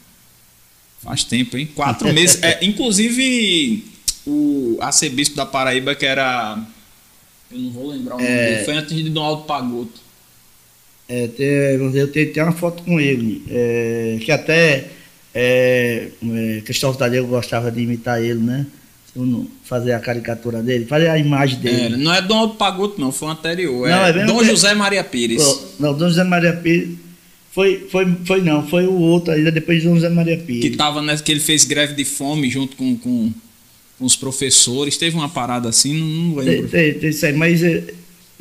Faz 1.00 1.22
tempo, 1.24 1.56
hein? 1.56 1.68
Quatro 1.74 2.10
meses. 2.12 2.42
É, 2.42 2.58
inclusive, 2.64 3.84
o 4.26 4.76
arcebispo 4.80 5.36
da 5.36 5.46
Paraíba, 5.46 5.94
que 5.94 6.04
era. 6.04 6.58
Eu 7.52 7.58
não 7.58 7.70
vou 7.70 7.88
lembrar 7.90 8.16
o 8.16 8.18
nome 8.18 8.28
É. 8.30 8.50
dele, 8.54 8.64
foi 8.64 8.74
antes 8.74 8.96
de 8.96 9.08
Dom 9.10 9.22
Aldo 9.22 9.42
Pagoto. 9.44 10.02
É, 11.08 11.30
eu 11.76 12.10
tenho, 12.10 12.32
tenho 12.32 12.46
uma 12.46 12.52
foto 12.52 12.82
com 12.82 12.98
ele, 12.98 13.44
é, 13.48 14.18
que 14.24 14.32
até 14.32 14.88
é, 15.34 16.08
é, 16.22 16.62
Cristóvão 16.64 16.98
Tadeu 16.98 17.26
gostava 17.26 17.70
de 17.70 17.82
imitar 17.82 18.20
ele, 18.22 18.40
né? 18.40 18.66
Não- 19.16 19.46
Fazer 19.64 19.92
a 19.92 20.00
caricatura 20.00 20.62
dele, 20.62 20.86
fazer 20.86 21.08
a 21.08 21.16
imagem 21.18 21.58
Era, 21.64 21.90
dele. 21.90 21.96
não 22.02 22.12
é 22.12 22.20
Dom 22.20 22.36
Aldo 22.36 22.54
Pagoto, 22.54 23.00
não, 23.00 23.12
foi 23.12 23.28
o 23.28 23.30
anterior. 23.30 23.88
Não, 23.88 24.04
é 24.04 24.10
é 24.10 24.24
Dom 24.26 24.42
José 24.44 24.74
Maria 24.74 25.04
Pires. 25.04 25.42
Pô, 25.42 25.60
Não, 25.80 25.92
Dom 25.94 26.08
José 26.08 26.24
Maria 26.24 26.52
Pires. 26.52 26.90
Foi, 27.52 27.86
foi, 27.88 28.04
foi 28.24 28.42
não, 28.42 28.66
foi 28.66 28.84
o 28.86 28.92
outro 28.94 29.32
ainda 29.32 29.52
depois 29.52 29.80
de 29.80 29.88
Dom 29.88 29.94
José 29.94 30.08
Maria 30.08 30.36
que 30.36 30.42
Pires. 30.42 30.76
tava 30.76 31.00
nessa, 31.00 31.22
que 31.22 31.30
ele 31.30 31.38
fez 31.40 31.64
greve 31.64 31.94
de 31.94 32.04
fome 32.04 32.50
junto 32.50 32.76
com, 32.76 32.96
com, 32.96 33.30
com 33.98 34.04
os 34.04 34.16
professores. 34.16 34.96
Teve 34.96 35.14
uma 35.16 35.28
parada 35.28 35.68
assim, 35.68 35.94
não, 35.96 36.06
não 36.08 36.34
Tem, 36.36 36.44
lembro. 36.44 36.68
tem, 36.70 36.94
tem 36.94 37.10
isso 37.10 37.24
aí, 37.24 37.32
mas 37.32 37.62
é, 37.62 37.84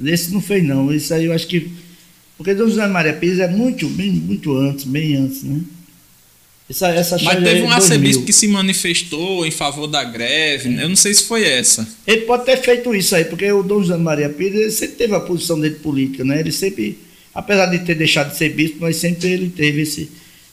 esse 0.05 0.33
não 0.33 0.41
fez 0.41 0.63
não. 0.63 0.91
Isso 0.91 1.13
aí 1.13 1.25
eu 1.25 1.33
acho 1.33 1.45
que. 1.45 1.71
Porque 2.35 2.55
Dom 2.55 2.67
José 2.67 2.87
Maria 2.87 3.13
Pires 3.13 3.37
é 3.37 3.47
muito, 3.47 3.87
bem, 3.89 4.09
muito 4.11 4.57
antes, 4.57 4.85
bem 4.85 5.15
antes, 5.15 5.43
né? 5.43 5.59
Essa, 6.69 6.87
essa 6.89 7.17
Mas 7.21 7.35
teve 7.35 7.61
um 7.61 7.67
2000. 7.67 7.71
arcebispo 7.73 8.23
que 8.23 8.33
se 8.33 8.47
manifestou 8.47 9.45
em 9.45 9.51
favor 9.51 9.85
da 9.85 10.03
greve. 10.03 10.69
né? 10.69 10.83
Eu 10.85 10.89
não 10.89 10.95
sei 10.95 11.13
se 11.13 11.23
foi 11.25 11.43
essa. 11.43 11.87
Ele 12.07 12.21
pode 12.21 12.45
ter 12.45 12.57
feito 12.57 12.95
isso 12.95 13.15
aí, 13.15 13.25
porque 13.25 13.51
o 13.51 13.61
Dom 13.63 13.81
José 13.81 13.97
Maria 13.97 14.29
Pires 14.29 14.55
ele 14.59 14.71
sempre 14.71 14.95
teve 14.95 15.13
a 15.13 15.19
posição 15.19 15.59
dele 15.59 15.75
política, 15.75 16.23
né? 16.23 16.39
Ele 16.39 16.51
sempre, 16.51 16.97
apesar 17.35 17.65
de 17.67 17.79
ter 17.79 17.95
deixado 17.95 18.31
de 18.31 18.37
ser 18.37 18.49
bispo, 18.49 18.77
mas 18.79 18.95
sempre 18.95 19.29
ele 19.29 19.49
teve 19.49 19.81
esse, 19.81 20.09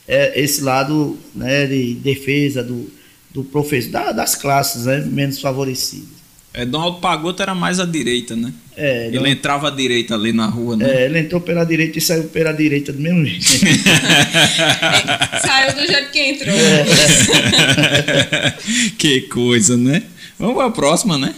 é, 0.08 0.38
esse 0.40 0.60
lado 0.62 1.16
né, 1.34 1.66
de 1.66 1.94
defesa 1.94 2.62
do, 2.62 2.90
do 3.30 3.44
professor, 3.44 3.90
da- 3.90 4.12
das 4.12 4.34
classes 4.34 4.86
né, 4.86 4.98
menos 5.10 5.40
favorecidas. 5.40 6.19
É, 6.52 6.64
Dom 6.66 6.80
Aldo 6.80 6.98
Pagoto 7.00 7.40
era 7.42 7.54
mais 7.54 7.78
à 7.78 7.84
direita, 7.86 8.34
né? 8.34 8.52
É, 8.76 9.06
Ele 9.06 9.18
Dom- 9.20 9.26
entrava 9.26 9.68
à 9.68 9.70
direita 9.70 10.14
ali 10.14 10.32
na 10.32 10.46
rua, 10.46 10.76
né? 10.76 11.02
é, 11.02 11.04
ele 11.04 11.20
entrou 11.20 11.40
pela 11.40 11.64
direita 11.64 11.98
e 11.98 12.00
saiu 12.00 12.24
pela 12.24 12.52
direita 12.52 12.92
do 12.92 13.00
mesmo 13.00 13.24
jeito. 13.24 13.44
Saiu 15.46 15.74
do 15.74 15.86
jeito 15.86 16.10
que 16.10 16.18
entrou. 16.18 16.56
que 18.98 19.22
coisa, 19.22 19.76
né? 19.76 20.02
Vamos 20.38 20.56
para 20.56 20.66
a 20.66 20.70
próxima, 20.70 21.16
né? 21.18 21.34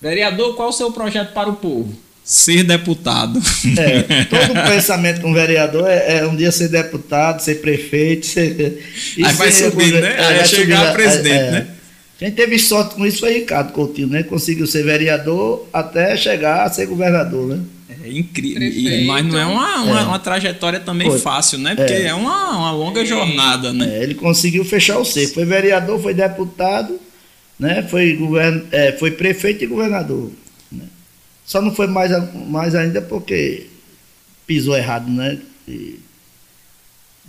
Vereador, 0.00 0.56
qual 0.56 0.70
o 0.70 0.72
seu 0.72 0.90
projeto 0.90 1.32
para 1.32 1.48
o 1.48 1.54
povo? 1.56 1.94
Ser 2.24 2.64
deputado. 2.64 3.40
É, 3.78 4.24
todo 4.30 4.52
pensamento 4.68 5.20
com 5.20 5.32
vereador 5.34 5.88
é, 5.88 6.18
é 6.18 6.26
um 6.26 6.34
dia 6.36 6.50
ser 6.50 6.68
deputado, 6.68 7.40
ser 7.40 7.56
prefeito, 7.60 8.26
ser. 8.26 8.82
e 9.16 9.24
Aí 9.24 9.32
vai 9.34 9.52
ser- 9.52 9.70
subindo, 9.70 10.00
né? 10.00 10.16
Aí 10.18 10.36
vai 10.38 10.46
chegar 10.46 10.76
subindo, 10.76 10.88
a 10.88 10.92
presidente, 10.92 11.34
é, 11.34 11.46
é. 11.46 11.50
né? 11.52 11.66
Quem 12.20 12.30
teve 12.30 12.58
sorte 12.58 12.94
com 12.94 13.04
isso 13.04 13.18
foi 13.20 13.32
Ricardo 13.32 13.72
Coutinho, 13.72 14.06
né? 14.08 14.22
Conseguiu 14.22 14.66
ser 14.66 14.84
vereador 14.84 15.66
até 15.72 16.16
chegar 16.16 16.64
a 16.64 16.70
ser 16.70 16.86
governador, 16.86 17.48
né? 17.48 17.60
É 18.04 18.12
incrível. 18.12 18.62
E- 18.62 19.06
mas 19.06 19.24
não 19.26 19.38
é 19.38 19.44
uma, 19.46 19.82
uma, 19.82 20.00
É. 20.00 20.04
uma 20.04 20.18
trajetória 20.18 20.78
também 20.80 21.08
Foi. 21.08 21.18
fácil, 21.18 21.58
né? 21.58 21.74
Porque 21.74 21.92
é, 21.92 22.06
É. 22.08 22.14
uma, 22.14 22.50
uma 22.58 22.72
longa 22.72 23.04
jornada, 23.04 23.72
né? 23.72 23.98
É, 23.98 24.02
ele 24.02 24.14
conseguiu 24.14 24.64
fechar 24.64 24.98
o 24.98 25.04
cerco. 25.04 25.34
Foi 25.34 25.44
vereador, 25.44 25.98
foi 26.00 26.12
deputado, 26.14 27.00
né? 27.58 27.82
Foi, 27.88 28.14
govern... 28.14 28.64
é, 28.70 28.92
foi 28.92 29.10
prefeito 29.12 29.64
e 29.64 29.66
governador. 29.66 30.30
né? 30.70 30.84
Só 31.44 31.60
não 31.62 31.74
foi 31.74 31.86
mais, 31.86 32.10
mais 32.48 32.74
ainda 32.74 33.00
porque 33.02 33.66
pisou 34.46 34.76
errado, 34.76 35.10
né? 35.10 35.38
E, 35.66 35.98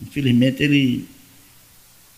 infelizmente 0.01 0.61
ele 0.63 1.05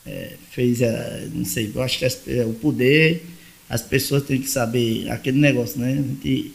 é, 0.05 0.33
fez, 0.51 0.81
a, 0.81 1.21
não 1.33 1.45
sei, 1.45 1.71
eu 1.73 1.81
acho 1.81 1.99
que 1.99 2.05
as- 2.05 2.27
é, 2.27 2.45
o 2.45 2.53
poder, 2.53 3.23
as 3.69 3.81
pessoas 3.81 4.23
têm 4.23 4.41
que 4.41 4.49
saber 4.49 5.09
aquele 5.09 5.39
negócio, 5.39 5.79
né? 5.79 5.93
A 5.93 5.95
gente 5.95 6.51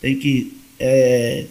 tem 0.00 0.16
que. 0.16 0.52
É, 0.78 1.44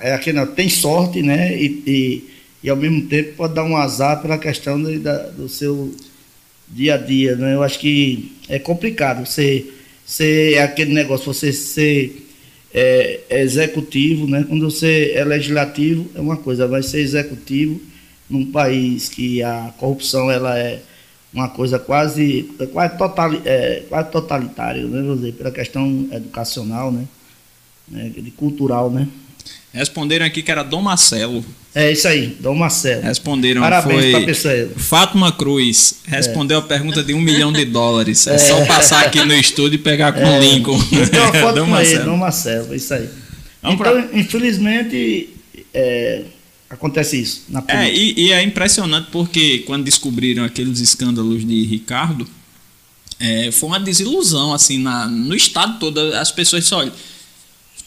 é 0.00 0.14
aquele, 0.14 0.44
tem 0.46 0.68
sorte, 0.68 1.22
né? 1.22 1.56
E, 1.60 1.82
e, 1.86 2.24
e 2.64 2.70
ao 2.70 2.76
mesmo 2.76 3.02
tempo 3.08 3.34
pode 3.36 3.54
dar 3.54 3.64
um 3.64 3.76
azar 3.76 4.22
pela 4.22 4.38
questão 4.38 4.82
de- 4.82 4.98
da, 4.98 5.28
do 5.30 5.48
seu 5.48 5.94
dia 6.68 6.94
a 6.94 6.98
dia, 6.98 7.36
né? 7.36 7.54
Eu 7.54 7.62
acho 7.62 7.78
que 7.78 8.32
é 8.48 8.58
complicado 8.58 9.24
você 9.26 9.66
ser 10.04 10.58
aquele 10.60 10.92
negócio, 10.94 11.26
você 11.32 11.52
ser 11.52 12.26
é, 12.72 13.20
executivo, 13.30 14.26
né? 14.26 14.44
Quando 14.48 14.70
você 14.70 15.12
é 15.14 15.24
legislativo 15.24 16.08
é 16.14 16.20
uma 16.20 16.36
coisa, 16.36 16.66
vai 16.66 16.82
ser 16.82 17.00
executivo 17.00 17.80
num 18.28 18.50
país 18.50 19.08
que 19.08 19.42
a 19.42 19.72
corrupção 19.78 20.30
ela 20.30 20.58
é 20.58 20.80
uma 21.32 21.48
coisa 21.48 21.78
quase 21.78 22.50
é 22.58 22.66
quase, 22.66 22.96
totali, 22.96 23.42
é, 23.44 23.82
quase 23.88 24.10
totalitária, 24.10 24.84
né? 24.84 25.14
Dizer, 25.14 25.32
pela 25.32 25.50
questão 25.50 26.08
educacional, 26.10 26.90
né? 26.90 27.04
né? 27.88 28.10
De 28.16 28.30
cultural, 28.30 28.90
né? 28.90 29.06
Responderam 29.72 30.24
aqui 30.24 30.42
que 30.42 30.50
era 30.50 30.62
Dom 30.62 30.80
Marcelo. 30.80 31.44
É 31.74 31.92
isso 31.92 32.08
aí, 32.08 32.34
Dom 32.40 32.54
Marcelo. 32.54 33.02
Responderam, 33.02 33.60
Parabéns 33.60 34.00
foi... 34.00 34.10
pra 34.12 34.20
pessoa. 34.22 34.68
Fátima 34.76 35.30
Cruz 35.30 35.96
respondeu 36.06 36.58
a 36.58 36.62
pergunta 36.62 37.04
de 37.04 37.12
um 37.12 37.20
milhão 37.20 37.52
de 37.52 37.66
dólares. 37.66 38.26
É, 38.26 38.38
só 38.38 38.64
passar 38.64 39.04
aqui 39.04 39.22
no 39.22 39.34
estúdio 39.34 39.74
e 39.74 39.78
pegar 39.78 40.12
com 40.12 40.24
o 40.24 40.40
Lincoln. 40.40 40.72
Uma 40.72 40.80
foto 41.38 41.54
Dom 41.56 41.64
com 41.66 41.70
Marcelo. 41.70 42.00
ele, 42.00 42.04
Dom 42.04 42.16
Marcelo, 42.16 42.72
é 42.72 42.76
isso 42.76 42.94
aí. 42.94 43.08
Vamos 43.62 43.80
então, 43.80 44.08
infelizmente, 44.18 45.28
é, 45.74 46.22
acontece 46.68 47.20
isso 47.20 47.44
na 47.48 47.62
É, 47.68 47.92
e, 47.92 48.26
e 48.26 48.32
é 48.32 48.42
impressionante 48.42 49.08
porque 49.10 49.60
quando 49.60 49.84
descobriram 49.84 50.44
aqueles 50.44 50.80
escândalos 50.80 51.46
de 51.46 51.64
Ricardo, 51.64 52.26
é, 53.18 53.50
foi 53.50 53.68
uma 53.68 53.80
desilusão, 53.80 54.52
assim, 54.52 54.78
na, 54.78 55.06
no 55.06 55.34
estado 55.34 55.78
todo. 55.78 55.98
As 56.14 56.30
pessoas 56.30 56.64
disseram, 56.64 56.82
olha, 56.82 56.92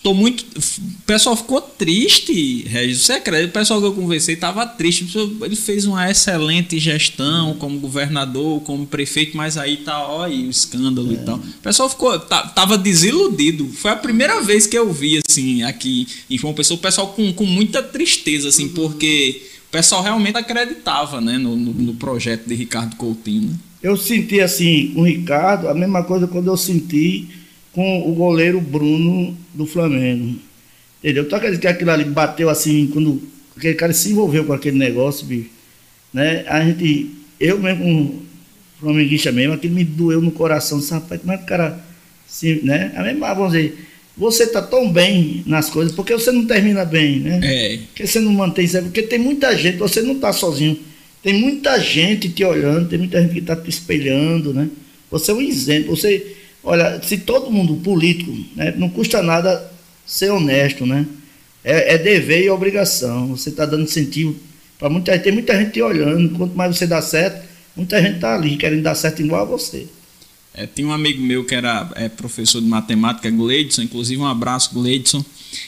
tô 0.01 0.13
muito. 0.13 0.45
O 0.57 1.01
pessoal 1.05 1.35
ficou 1.35 1.61
triste, 1.61 2.63
Regis. 2.67 3.01
Você 3.01 3.13
acredita? 3.13 3.49
O 3.49 3.53
pessoal 3.53 3.79
que 3.79 3.87
eu 3.87 3.93
conversei 3.93 4.35
estava 4.35 4.65
triste. 4.65 5.07
Ele 5.41 5.55
fez 5.55 5.85
uma 5.85 6.09
excelente 6.09 6.79
gestão 6.79 7.55
como 7.55 7.79
governador, 7.79 8.61
como 8.61 8.85
prefeito, 8.85 9.35
mas 9.35 9.57
aí 9.57 9.77
tá, 9.77 10.01
ó, 10.07 10.23
aí 10.23 10.47
o 10.47 10.49
escândalo 10.49 11.11
e 11.13 11.17
tal. 11.17 11.37
O 11.37 11.61
pessoal 11.61 11.89
ficou. 11.89 12.17
tá- 12.19 12.47
tava 12.47 12.77
desiludido. 12.77 13.67
Foi 13.69 13.91
a 13.91 13.95
primeira 13.95 14.41
vez 14.41 14.65
que 14.67 14.77
eu 14.77 14.91
vi, 14.91 15.19
assim, 15.29 15.63
aqui 15.63 16.07
em 16.29 16.37
João 16.37 16.53
Pessoa, 16.53 16.77
o 16.77 16.81
pessoal 16.81 17.07
com, 17.09 17.31
com 17.33 17.45
muita 17.45 17.81
tristeza, 17.83 18.49
assim, 18.49 18.69
porque 18.69 19.41
o 19.67 19.71
pessoal 19.71 20.01
realmente 20.01 20.37
acreditava, 20.37 21.21
né, 21.21 21.37
no, 21.37 21.55
no, 21.55 21.73
no 21.73 21.93
projeto 21.93 22.47
de 22.47 22.55
Ricardo 22.55 22.95
Coutinho, 22.95 23.49
né? 23.49 23.53
Eu 23.81 23.95
senti 23.95 24.41
assim 24.41 24.91
com 24.93 25.01
o 25.01 25.05
Ricardo, 25.05 25.69
a 25.69 25.73
mesma 25.73 26.03
coisa 26.03 26.27
quando 26.27 26.47
eu 26.47 26.57
senti 26.57 27.27
com 27.73 28.09
o 28.09 28.13
goleiro 28.13 28.59
Bruno 28.59 29.37
do 29.53 29.65
Flamengo. 29.65 30.35
Entendeu? 30.99 31.27
Tu 31.27 31.35
acredita 31.35 31.61
que 31.61 31.67
aquilo 31.67 31.91
ali 31.91 32.03
bateu 32.03 32.49
assim, 32.49 32.87
quando 32.87 33.21
aquele 33.55 33.75
cara 33.75 33.93
se 33.93 34.11
envolveu 34.11 34.45
com 34.45 34.53
aquele 34.53 34.77
negócio, 34.77 35.25
bicho, 35.25 35.49
né? 36.13 36.43
A 36.47 36.63
gente, 36.63 37.09
eu 37.39 37.59
mesmo, 37.59 38.21
flamenguista 38.79 39.31
mesmo, 39.31 39.53
aquilo 39.53 39.75
me 39.75 39.83
doeu 39.83 40.21
no 40.21 40.31
coração, 40.31 40.79
disse, 40.79 40.93
rapaz, 40.93 41.21
como 41.21 41.33
é 41.33 41.37
que 41.37 41.43
o 41.43 41.47
cara, 41.47 41.79
se, 42.27 42.61
né? 42.63 42.91
A 42.95 43.03
mesma, 43.03 43.33
vamos 43.33 43.53
dizer, 43.53 43.77
você 44.19 44.47
tá 44.47 44.61
tão 44.61 44.91
bem 44.91 45.43
nas 45.45 45.69
coisas, 45.69 45.93
porque 45.93 46.13
você 46.13 46.31
não 46.31 46.45
termina 46.45 46.83
bem, 46.83 47.21
né? 47.21 47.39
É, 47.41 47.77
Porque 47.87 48.05
você 48.05 48.19
não 48.19 48.33
mantém 48.33 48.65
isso 48.65 48.81
porque 48.81 49.03
tem 49.03 49.17
muita 49.17 49.57
gente, 49.57 49.77
você 49.77 50.01
não 50.01 50.15
está 50.15 50.33
sozinho. 50.33 50.77
Tem 51.23 51.33
muita 51.33 51.79
gente 51.79 52.29
te 52.29 52.43
olhando, 52.43 52.89
tem 52.89 52.99
muita 52.99 53.21
gente 53.21 53.33
que 53.33 53.39
está 53.39 53.55
te 53.55 53.69
espelhando, 53.69 54.53
né? 54.53 54.69
Você 55.09 55.31
é 55.31 55.33
um 55.33 55.41
exemplo. 55.41 55.95
Você, 55.95 56.35
olha, 56.63 57.01
se 57.01 57.17
todo 57.17 57.51
mundo 57.51 57.75
político, 57.77 58.31
né, 58.55 58.73
não 58.77 58.89
custa 58.89 59.21
nada 59.21 59.71
ser 60.05 60.31
honesto, 60.31 60.85
né? 60.85 61.05
É, 61.63 61.95
é 61.95 61.97
dever 61.97 62.43
e 62.43 62.49
obrigação. 62.49 63.27
Você 63.29 63.49
está 63.49 63.65
dando 63.65 63.83
incentivo 63.83 64.35
para 64.77 64.89
muita 64.89 65.13
gente. 65.13 65.23
Tem 65.23 65.33
muita 65.33 65.57
gente 65.57 65.71
te 65.71 65.81
olhando. 65.81 66.37
Quanto 66.37 66.55
mais 66.55 66.75
você 66.75 66.87
dá 66.87 67.01
certo, 67.01 67.45
muita 67.75 68.01
gente 68.01 68.15
está 68.15 68.35
ali 68.35 68.57
querendo 68.57 68.81
dar 68.81 68.95
certo 68.95 69.21
igual 69.21 69.41
a 69.41 69.45
você. 69.45 69.87
É, 70.53 70.65
tinha 70.65 70.87
um 70.87 70.91
amigo 70.91 71.21
meu 71.21 71.45
que 71.45 71.53
era 71.53 71.89
é, 71.95 72.09
professor 72.09 72.59
de 72.61 72.67
matemática, 72.67 73.29
Gleidson, 73.29 73.83
inclusive 73.83 74.19
um 74.19 74.25
abraço, 74.25 74.73
Gleidson. 74.73 75.23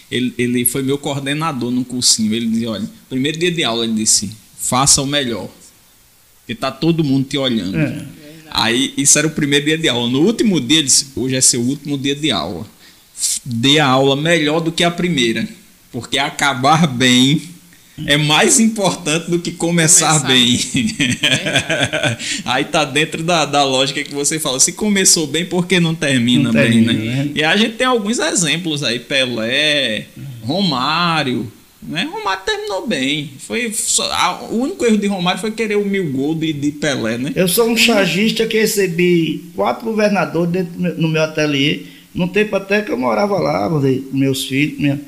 Ele, 0.09 0.33
ele 0.37 0.65
foi 0.65 0.81
meu 0.81 0.97
coordenador 0.97 1.71
no 1.71 1.85
cursinho. 1.85 2.33
Ele 2.33 2.47
dizia: 2.47 2.71
olha, 2.71 2.89
primeiro 3.09 3.37
dia 3.37 3.51
de 3.51 3.63
aula, 3.63 3.83
ele 3.83 3.93
disse: 3.93 4.31
faça 4.57 5.01
o 5.01 5.07
melhor. 5.07 5.49
Porque 6.39 6.55
tá 6.55 6.71
todo 6.71 7.03
mundo 7.03 7.27
te 7.27 7.37
olhando. 7.37 7.77
É. 7.77 8.05
Aí, 8.51 8.93
isso 8.97 9.17
era 9.17 9.27
o 9.27 9.31
primeiro 9.31 9.65
dia 9.65 9.77
de 9.77 9.87
aula. 9.87 10.09
No 10.09 10.21
último 10.21 10.59
dia, 10.59 10.79
ele 10.79 10.87
disse: 10.87 11.07
hoje 11.15 11.35
é 11.35 11.41
seu 11.41 11.61
último 11.61 11.97
dia 11.97 12.13
de 12.15 12.31
aula. 12.31 12.65
Dê 13.45 13.79
a 13.79 13.87
aula 13.87 14.15
melhor 14.15 14.59
do 14.59 14.71
que 14.71 14.83
a 14.83 14.91
primeira. 14.91 15.47
Porque 15.91 16.17
acabar 16.17 16.87
bem 16.87 17.41
é 18.05 18.17
mais 18.17 18.59
importante 18.59 19.29
do 19.29 19.39
que 19.39 19.51
começar, 19.51 20.19
Começar 20.19 20.27
bem. 20.27 20.57
Verdade. 20.57 22.17
Aí 22.45 22.65
tá 22.65 22.85
dentro 22.85 23.23
da, 23.23 23.45
da 23.45 23.63
lógica 23.63 24.03
que 24.03 24.13
você 24.13 24.39
fala. 24.39 24.59
Se 24.59 24.73
começou 24.73 25.27
bem, 25.27 25.45
por 25.45 25.67
que 25.67 25.79
não 25.79 25.93
termina, 25.93 26.45
Não 26.45 26.51
bem, 26.51 26.71
termina, 26.71 26.93
né? 26.93 27.23
né? 27.23 27.31
E 27.35 27.43
a 27.43 27.55
gente 27.55 27.75
tem 27.75 27.87
alguns 27.87 28.19
exemplos 28.19 28.83
aí: 28.83 28.99
Pelé, 28.99 30.05
Romário, 30.41 31.51
Né? 31.83 32.07
Romário 32.11 32.43
terminou 32.45 32.87
bem. 32.87 33.31
Foi 33.39 33.73
só, 33.73 34.03
a, 34.11 34.43
o 34.43 34.61
único 34.61 34.85
erro 34.85 34.97
de 34.97 35.07
Romário 35.07 35.41
foi 35.41 35.51
querer 35.51 35.77
o 35.77 35.85
mil 35.85 36.11
gol 36.11 36.35
de, 36.35 36.53
de 36.53 36.71
Pelé, 36.71 37.17
né? 37.17 37.31
Eu 37.35 37.47
sou 37.47 37.67
um 37.67 37.75
chargista 37.75 38.45
que 38.45 38.59
recebi 38.59 39.45
quatro 39.55 39.85
governadores 39.85 40.51
dentro 40.51 40.79
meu, 40.79 40.95
no 40.95 41.07
meu 41.07 41.23
ateliê, 41.23 41.81
no 42.13 42.27
tempo 42.27 42.55
até 42.55 42.81
que 42.81 42.91
eu 42.91 42.97
morava 42.97 43.39
lá, 43.39 43.69
meus 44.11 44.45
filhos, 44.45 44.77
minha, 44.77 45.01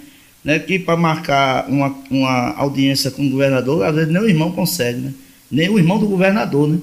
né, 0.43 0.57
que 0.59 0.79
para 0.79 0.97
marcar 0.97 1.69
uma, 1.69 1.95
uma 2.09 2.53
audiência 2.55 3.11
com 3.11 3.25
o 3.25 3.29
governador, 3.29 3.85
às 3.85 3.93
vezes 3.93 4.11
nem 4.11 4.21
o 4.21 4.27
irmão 4.27 4.51
consegue, 4.51 4.99
né? 4.99 5.13
Nem 5.51 5.69
o 5.69 5.77
irmão 5.77 5.99
do 5.99 6.07
governador, 6.07 6.67
né? 6.67 6.79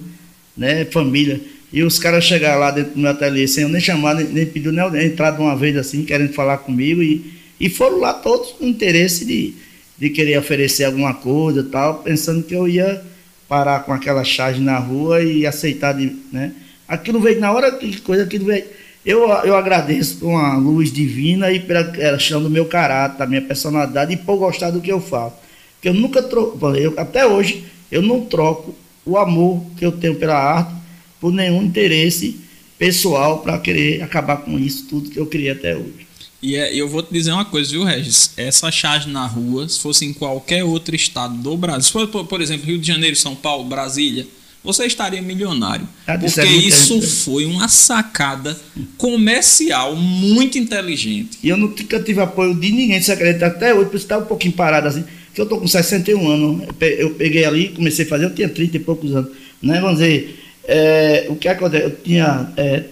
né? 0.56 0.84
Família. 0.84 1.40
E 1.72 1.82
os 1.82 1.98
caras 1.98 2.24
chegaram 2.24 2.60
lá 2.60 2.70
dentro 2.70 2.94
do 2.94 3.00
meu 3.00 3.10
ateliê 3.10 3.46
sem 3.48 3.64
eu 3.64 3.68
nem 3.68 3.80
chamar, 3.80 4.14
nem, 4.14 4.26
nem 4.26 4.46
pedir 4.46 4.72
nem 4.72 5.06
entrar 5.06 5.32
de 5.32 5.40
uma 5.40 5.56
vez 5.56 5.76
assim, 5.76 6.04
querendo 6.04 6.32
falar 6.32 6.58
comigo, 6.58 7.02
e, 7.02 7.24
e 7.58 7.68
foram 7.68 7.98
lá 7.98 8.14
todos 8.14 8.52
com 8.52 8.64
interesse 8.64 9.24
de 9.24 9.54
de 10.00 10.08
querer 10.08 10.38
oferecer 10.38 10.84
alguma 10.84 11.12
coisa 11.12 11.62
tal, 11.62 11.96
pensando 11.96 12.42
que 12.42 12.54
eu 12.54 12.66
ia 12.66 13.02
parar 13.46 13.80
com 13.80 13.92
aquela 13.92 14.24
charge 14.24 14.60
na 14.60 14.78
rua 14.78 15.22
e 15.22 15.46
aceitar, 15.46 15.92
de, 15.92 16.16
né? 16.32 16.52
Aquilo 16.88 17.20
veio 17.20 17.38
na 17.38 17.52
hora 17.52 17.70
que 17.70 18.00
coisa, 18.00 18.24
aquilo 18.24 18.46
veio. 18.46 18.64
Eu, 19.04 19.28
eu 19.44 19.56
agradeço 19.56 20.18
por 20.18 20.28
uma 20.28 20.56
luz 20.56 20.92
divina 20.92 21.52
e 21.52 21.60
pela 21.60 21.84
questão 21.84 22.42
do 22.42 22.50
meu 22.50 22.64
caráter, 22.64 23.18
da 23.18 23.26
minha 23.26 23.42
personalidade 23.42 24.12
e 24.12 24.16
por 24.16 24.36
gostar 24.36 24.70
do 24.70 24.80
que 24.80 24.90
eu 24.90 25.00
faço. 25.00 25.36
Porque 25.74 25.88
eu 25.88 25.94
nunca 25.94 26.22
troco, 26.22 26.58
eu, 26.76 26.94
até 26.96 27.26
hoje, 27.26 27.64
eu 27.90 28.02
não 28.02 28.24
troco 28.24 28.74
o 29.04 29.16
amor 29.16 29.64
que 29.76 29.84
eu 29.84 29.92
tenho 29.92 30.16
pela 30.16 30.36
arte 30.36 30.72
por 31.20 31.32
nenhum 31.32 31.62
interesse 31.62 32.40
pessoal 32.78 33.40
para 33.40 33.58
querer 33.58 34.02
acabar 34.02 34.38
com 34.38 34.58
isso 34.58 34.86
tudo 34.88 35.10
que 35.10 35.18
eu 35.18 35.26
criei 35.26 35.50
até 35.50 35.76
hoje. 35.76 36.09
E 36.42 36.56
é, 36.56 36.74
eu 36.74 36.88
vou 36.88 37.02
te 37.02 37.12
dizer 37.12 37.32
uma 37.32 37.44
coisa, 37.44 37.70
viu, 37.70 37.84
Regis? 37.84 38.32
Essa 38.36 38.70
charge 38.70 39.08
na 39.08 39.26
rua, 39.26 39.68
se 39.68 39.78
fosse 39.78 40.06
em 40.06 40.12
qualquer 40.12 40.64
outro 40.64 40.96
estado 40.96 41.34
do 41.34 41.56
Brasil, 41.56 41.82
se 41.82 41.92
for, 41.92 42.24
por 42.24 42.40
exemplo, 42.40 42.66
Rio 42.66 42.78
de 42.78 42.86
Janeiro, 42.86 43.14
São 43.14 43.34
Paulo, 43.34 43.64
Brasília, 43.64 44.26
você 44.62 44.84
estaria 44.84 45.20
milionário. 45.22 45.88
Ah, 46.06 46.18
porque 46.18 46.44
isso 46.44 47.00
foi 47.00 47.46
uma 47.46 47.68
sacada 47.68 48.58
comercial 48.96 49.96
muito 49.96 50.58
inteligente. 50.58 51.38
E 51.42 51.48
eu 51.48 51.56
nunca 51.56 52.00
tive 52.00 52.20
apoio 52.20 52.54
de 52.54 52.70
ninguém, 52.70 53.00
você 53.00 53.12
acredita? 53.12 53.46
Até 53.46 53.74
hoje, 53.74 53.90
por 53.90 53.96
isso 53.96 54.04
está 54.04 54.18
um 54.18 54.26
pouquinho 54.26 54.52
parado 54.52 54.88
assim. 54.88 55.04
Que 55.34 55.40
eu 55.40 55.46
tô 55.46 55.58
com 55.58 55.66
61 55.66 56.28
anos. 56.28 56.68
Eu 56.80 57.14
peguei 57.14 57.44
ali, 57.44 57.68
comecei 57.70 58.04
a 58.04 58.08
fazer, 58.08 58.26
eu 58.26 58.34
tinha 58.34 58.48
30 58.48 58.76
e 58.76 58.80
poucos 58.80 59.14
anos. 59.14 59.30
Né? 59.62 59.80
Vamos 59.80 59.98
dizer, 59.98 60.38
é, 60.64 61.26
o 61.30 61.36
que 61.36 61.48
acontece? 61.48 61.84
Eu 61.84 61.96
tinha 61.96 62.52
é, 62.56 62.84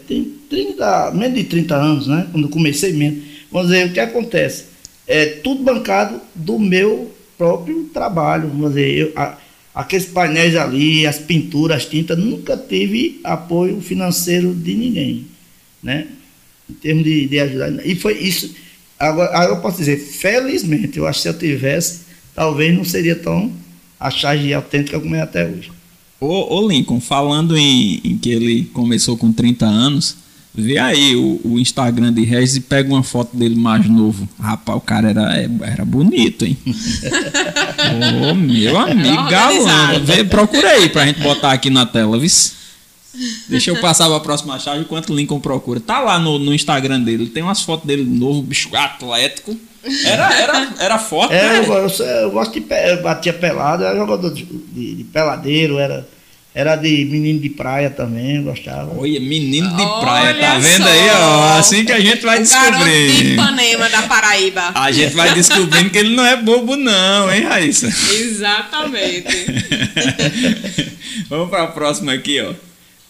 30, 0.49 1.11
menos 1.13 1.37
de 1.37 1.45
30 1.45 1.77
anos, 1.77 2.07
né? 2.07 2.27
Quando 2.33 2.49
comecei 2.49 2.93
mesmo. 2.93 3.28
Vamos 3.51 3.69
dizer, 3.69 3.87
o 3.87 3.93
que 3.93 4.01
acontece? 4.01 4.65
É 5.07 5.27
tudo 5.27 5.63
bancado 5.63 6.21
do 6.35 6.59
meu 6.59 7.15
próprio 7.37 7.85
trabalho. 7.93 8.49
Vamos 8.49 8.71
dizer, 8.71 8.95
eu, 8.95 9.13
a, 9.17 9.39
aqueles 9.75 10.07
painéis 10.07 10.57
ali, 10.57 11.07
as 11.07 11.19
pinturas, 11.19 11.79
as 11.79 11.87
tintas, 11.87 12.19
nunca 12.19 12.57
tive 12.57 13.21
apoio 13.25 13.81
financeiro 13.81 14.55
de 14.55 14.75
ninguém, 14.75 15.27
né? 15.83 16.09
Em 16.69 16.75
termos 16.75 17.05
de, 17.05 17.27
de 17.27 17.41
ajudar. 17.41 17.87
E 17.87 17.95
foi 17.95 18.19
isso. 18.19 18.55
Agora, 18.99 19.45
eu 19.45 19.59
posso 19.61 19.79
dizer, 19.79 19.97
felizmente, 19.97 20.99
eu 20.99 21.07
acho 21.07 21.21
que 21.21 21.23
se 21.23 21.29
eu 21.29 21.39
tivesse, 21.39 22.01
talvez 22.35 22.77
não 22.77 22.85
seria 22.85 23.15
tão 23.15 23.53
a 23.99 24.11
charge 24.11 24.53
autêntica 24.53 24.99
como 24.99 25.15
é 25.15 25.23
até 25.23 25.47
hoje. 25.47 25.71
Ô, 26.21 26.57
ô 26.57 26.69
Lincoln, 26.69 27.01
falando 27.01 27.57
em, 27.57 28.01
em 28.05 28.19
que 28.19 28.31
ele 28.31 28.65
começou 28.73 29.17
com 29.17 29.33
30 29.33 29.65
anos, 29.65 30.17
Vê 30.61 30.77
aí 30.77 31.15
o, 31.15 31.41
o, 31.45 31.59
Instagram 31.61 32.13
de 32.13 32.25
Regis 32.25 32.57
e 32.57 32.61
pega 32.61 32.89
uma 32.93 33.05
foto 33.05 33.37
dele 33.37 33.55
mais 33.55 33.89
novo. 33.89 34.29
Rapaz, 34.41 34.77
o 34.77 34.81
cara 34.81 35.11
era, 35.11 35.39
é, 35.41 35.49
era 35.63 35.85
bonito, 35.85 36.45
hein? 36.45 36.59
Ô, 36.67 38.33
oh, 38.33 38.35
meu 38.35 38.77
amigo, 38.77 39.29
galã. 39.31 40.01
Vê, 40.03 40.25
procura 40.25 40.71
aí 40.71 40.89
pra 40.89 41.07
gente 41.07 41.21
botar 41.21 41.53
aqui 41.53 41.71
na 41.71 41.87
tela, 41.87 42.19
viu? 42.19 42.29
Deixa 43.49 43.71
eu 43.71 43.81
passar 43.81 44.07
para 44.07 44.17
a 44.17 44.21
próxima 44.21 44.59
chave 44.59 44.81
enquanto 44.81 45.11
o 45.11 45.15
Lincoln 45.17 45.39
procura. 45.39 45.79
Tá 45.79 46.01
lá 46.01 46.19
no, 46.19 46.41
no 46.41 46.53
Instagram 46.53 47.03
dele, 47.03 47.27
tem 47.27 47.45
umas 47.45 47.63
fotos 47.63 47.87
dele 47.87 48.03
novo, 48.03 48.43
bicho 48.43 48.69
atlético. 48.75 49.57
Era, 50.05 50.35
era, 50.35 50.69
era 50.81 50.99
forte, 50.99 51.35
é, 51.35 51.43
né? 51.43 51.59
eu, 51.61 51.73
eu, 51.73 51.89
eu, 51.89 52.31
gosto 52.33 52.59
de 52.59 52.67
eu 52.69 53.01
batia 53.01 53.33
pelado, 53.33 53.85
era 53.85 53.97
jogador 53.97 54.35
de, 54.35 54.45
de, 54.45 54.95
de 54.97 55.05
peladeiro, 55.05 55.79
era 55.79 56.05
era 56.55 56.75
de 56.77 57.05
menino 57.05 57.39
de 57.41 57.51
praia 57.51 57.91
também, 57.91 58.43
gostava. 58.43 58.99
Olha, 58.99 59.21
menino 59.21 59.69
de 59.69 60.01
praia, 60.01 60.31
Olha 60.31 60.41
tá 60.41 60.59
vendo 60.59 60.83
só. 60.83 60.89
aí, 60.89 61.11
ó? 61.11 61.59
Assim 61.59 61.85
que 61.85 61.93
a 61.93 62.01
gente 62.01 62.23
vai 62.23 62.41
descobrir. 62.41 63.13
de 63.13 63.33
Ipanema 63.35 63.89
da 63.89 64.03
Paraíba. 64.03 64.73
A 64.75 64.91
gente 64.91 65.15
vai 65.15 65.33
descobrindo 65.35 65.91
que 65.91 65.99
ele 65.99 66.17
não 66.17 66.25
é 66.27 66.37
bobo, 66.37 66.75
não, 66.75 67.33
hein, 67.33 67.43
Raíssa? 67.43 67.87
Exatamente. 67.87 69.29
Vamos 71.29 71.51
para 71.51 71.65
a 71.65 71.69
próxima 71.69 72.13
aqui, 72.13 72.41
ó. 72.41 72.53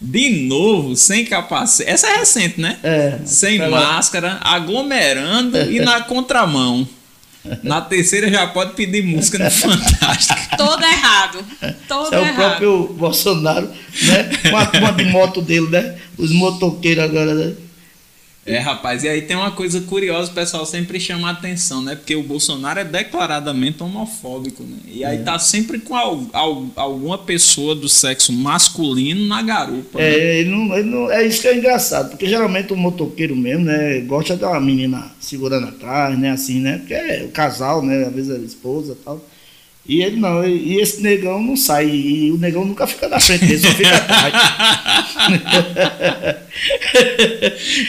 De 0.01 0.45
novo, 0.47 0.95
sem 0.95 1.25
capacete. 1.25 1.89
Essa 1.89 2.07
é 2.07 2.17
recente, 2.17 2.61
né? 2.61 2.77
É. 2.83 3.19
Sem 3.25 3.57
máscara, 3.69 4.37
aglomerando 4.41 5.59
e 5.71 5.79
na 5.79 6.01
contramão. 6.01 6.87
Na 7.63 7.81
terceira 7.81 8.29
já 8.29 8.47
pode 8.47 8.73
pedir 8.73 9.03
música 9.03 9.39
no 9.39 9.49
Fantástico. 9.49 10.39
Todo 10.57 10.83
errado. 10.83 11.45
Todo 11.87 12.15
é 12.15 12.21
errado. 12.21 12.33
o 12.33 12.35
próprio 12.35 12.93
Bolsonaro, 12.93 13.69
né? 14.03 14.29
Com 14.49 14.57
a 14.57 14.65
turma 14.65 14.91
de 14.91 15.05
moto 15.05 15.41
dele, 15.41 15.69
né? 15.69 15.95
Os 16.17 16.31
motoqueiros 16.31 17.03
agora, 17.03 17.33
né? 17.33 17.53
É, 18.45 18.57
rapaz, 18.57 19.03
e 19.03 19.07
aí 19.07 19.21
tem 19.21 19.37
uma 19.37 19.51
coisa 19.51 19.81
curiosa, 19.81 20.31
o 20.31 20.33
pessoal 20.33 20.65
sempre 20.65 20.99
chama 20.99 21.27
a 21.27 21.31
atenção, 21.31 21.83
né? 21.83 21.95
Porque 21.95 22.15
o 22.15 22.23
Bolsonaro 22.23 22.79
é 22.79 22.83
declaradamente 22.83 23.83
homofóbico, 23.83 24.63
né? 24.63 24.77
E 24.87 25.03
aí 25.03 25.17
é. 25.17 25.21
tá 25.21 25.37
sempre 25.37 25.77
com 25.79 25.95
al, 25.95 26.25
al, 26.33 26.65
alguma 26.75 27.17
pessoa 27.17 27.75
do 27.75 27.87
sexo 27.87 28.33
masculino 28.33 29.27
na 29.27 29.41
garupa. 29.41 30.01
É, 30.01 30.09
né? 30.09 30.39
ele 30.39 30.49
não, 30.49 30.75
ele 30.75 30.89
não, 30.89 31.11
é 31.11 31.27
isso 31.27 31.41
que 31.41 31.47
é 31.47 31.57
engraçado, 31.57 32.09
porque 32.09 32.27
geralmente 32.27 32.73
o 32.73 32.77
motoqueiro 32.77 33.35
mesmo, 33.35 33.65
né? 33.65 33.99
Gosta 34.01 34.35
de 34.35 34.43
uma 34.43 34.59
menina 34.59 35.11
segurando 35.19 35.67
atrás, 35.67 36.17
né? 36.17 36.31
Assim, 36.31 36.59
né? 36.59 36.79
Porque 36.79 36.93
é 36.93 37.25
o 37.25 37.31
casal, 37.31 37.83
né? 37.83 38.05
Às 38.05 38.13
vezes 38.13 38.31
a 38.31 38.37
esposa 38.39 38.93
e 38.93 39.03
tal. 39.03 39.23
E 39.85 40.01
ele 40.01 40.17
não, 40.17 40.47
e 40.47 40.79
esse 40.79 41.01
negão 41.01 41.41
não 41.41 41.57
sai, 41.57 41.89
e 41.89 42.31
o 42.31 42.37
negão 42.37 42.63
nunca 42.63 42.85
fica 42.85 43.09
na 43.09 43.19
frente, 43.19 43.45
ele 43.45 43.57
só 43.57 43.69
fica 43.69 43.95
atrás. 43.95 44.33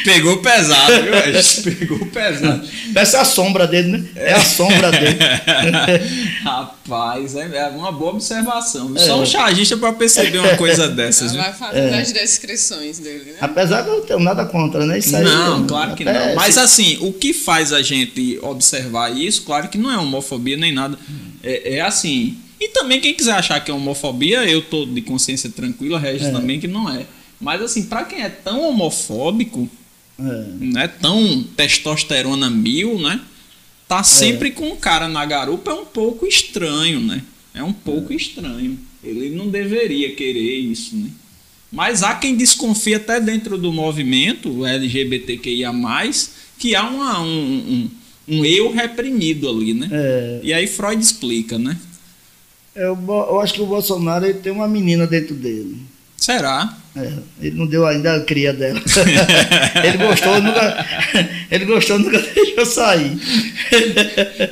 Pegou 0.04 0.38
pesado, 0.38 0.92
viu? 1.02 1.12
Pegou 1.74 2.06
pesado. 2.06 2.68
Parece 2.92 3.16
a 3.16 3.24
sombra 3.24 3.66
dele, 3.66 3.88
né? 3.88 4.04
É 4.14 4.32
a 4.32 4.40
sombra 4.40 4.90
dele. 4.90 5.18
Rapaz, 6.42 7.34
é 7.36 7.68
uma 7.68 7.92
boa 7.92 8.12
observação. 8.12 8.92
É. 8.96 9.00
Só 9.00 9.20
um 9.20 9.26
chargista 9.26 9.76
para 9.76 9.92
perceber 9.92 10.38
uma 10.38 10.56
coisa 10.56 10.88
dessas. 10.88 11.34
Vai 11.34 11.52
fazer 11.52 11.78
é. 11.78 12.00
as 12.00 12.12
descrições 12.12 12.98
dele, 12.98 13.32
né? 13.32 13.36
Apesar 13.40 13.82
de 13.82 13.88
eu 13.88 13.96
não 13.96 14.06
tenho 14.06 14.20
nada 14.20 14.44
contra, 14.44 14.84
né? 14.86 14.98
Isso 14.98 15.16
aí, 15.16 15.24
não, 15.24 15.66
claro 15.66 15.94
que 15.94 16.04
não. 16.04 16.34
Mas 16.34 16.58
assim, 16.58 16.98
o 17.00 17.12
que 17.12 17.32
faz 17.32 17.72
a 17.72 17.82
gente 17.82 18.38
observar 18.42 19.16
isso, 19.16 19.42
claro 19.42 19.68
que 19.68 19.78
não 19.78 19.90
é 19.90 19.98
homofobia 19.98 20.56
nem 20.56 20.72
nada. 20.72 20.98
É, 21.42 21.76
é 21.76 21.80
assim. 21.80 22.36
E 22.60 22.68
também 22.68 23.00
quem 23.00 23.14
quiser 23.14 23.32
achar 23.32 23.58
que 23.64 23.70
é 23.70 23.74
homofobia, 23.74 24.44
eu 24.44 24.60
tô 24.60 24.84
de 24.84 25.00
consciência 25.00 25.48
tranquila, 25.48 25.98
Regis 25.98 26.28
é. 26.28 26.30
também 26.30 26.60
que 26.60 26.68
não 26.68 26.90
é. 26.90 27.06
Mas 27.40 27.62
assim, 27.62 27.84
para 27.84 28.04
quem 28.04 28.22
é 28.22 28.28
tão 28.28 28.68
homofóbico, 28.68 29.68
é. 30.18 30.24
né, 30.60 30.88
tão 30.88 31.42
testosterona 31.56 32.50
mil, 32.50 32.98
né? 32.98 33.20
Tá 33.88 34.02
sempre 34.02 34.48
é. 34.48 34.52
com 34.52 34.68
um 34.70 34.76
cara 34.76 35.08
na 35.08 35.24
garupa 35.24 35.70
é 35.70 35.74
um 35.74 35.86
pouco 35.86 36.26
estranho, 36.26 37.00
né? 37.00 37.22
É 37.54 37.62
um 37.62 37.72
pouco 37.72 38.12
é. 38.12 38.16
estranho. 38.16 38.78
Ele 39.02 39.30
não 39.30 39.48
deveria 39.48 40.14
querer 40.14 40.58
isso, 40.58 40.94
né? 40.94 41.10
Mas 41.72 42.02
há 42.02 42.14
quem 42.14 42.36
desconfia 42.36 42.98
até 42.98 43.20
dentro 43.20 43.56
do 43.56 43.72
movimento 43.72 44.66
LGBTQIA+, 44.66 45.72
que 46.58 46.74
há 46.74 46.88
uma, 46.88 47.20
um, 47.20 47.26
um 47.26 47.90
um 48.30 48.44
eu 48.44 48.70
reprimido 48.70 49.48
ali, 49.48 49.74
né? 49.74 49.88
É. 49.90 50.40
E 50.42 50.52
aí 50.52 50.68
Freud 50.68 51.02
explica, 51.02 51.58
né? 51.58 51.76
Eu, 52.74 52.96
eu 53.08 53.40
acho 53.40 53.54
que 53.54 53.60
o 53.60 53.66
Bolsonaro 53.66 54.24
ele 54.24 54.38
tem 54.38 54.52
uma 54.52 54.68
menina 54.68 55.06
dentro 55.06 55.34
dele. 55.34 55.76
Será? 56.20 56.76
É, 56.94 57.12
ele 57.40 57.56
não 57.56 57.66
deu 57.66 57.86
ainda 57.86 58.16
a 58.16 58.20
cria 58.20 58.52
dela. 58.52 58.78
ele 59.82 59.96
gostou, 59.96 60.42
nunca. 60.42 60.86
Ele 61.50 61.64
gostou, 61.64 61.98
nunca 61.98 62.18
deixou 62.18 62.66
sair. 62.66 63.18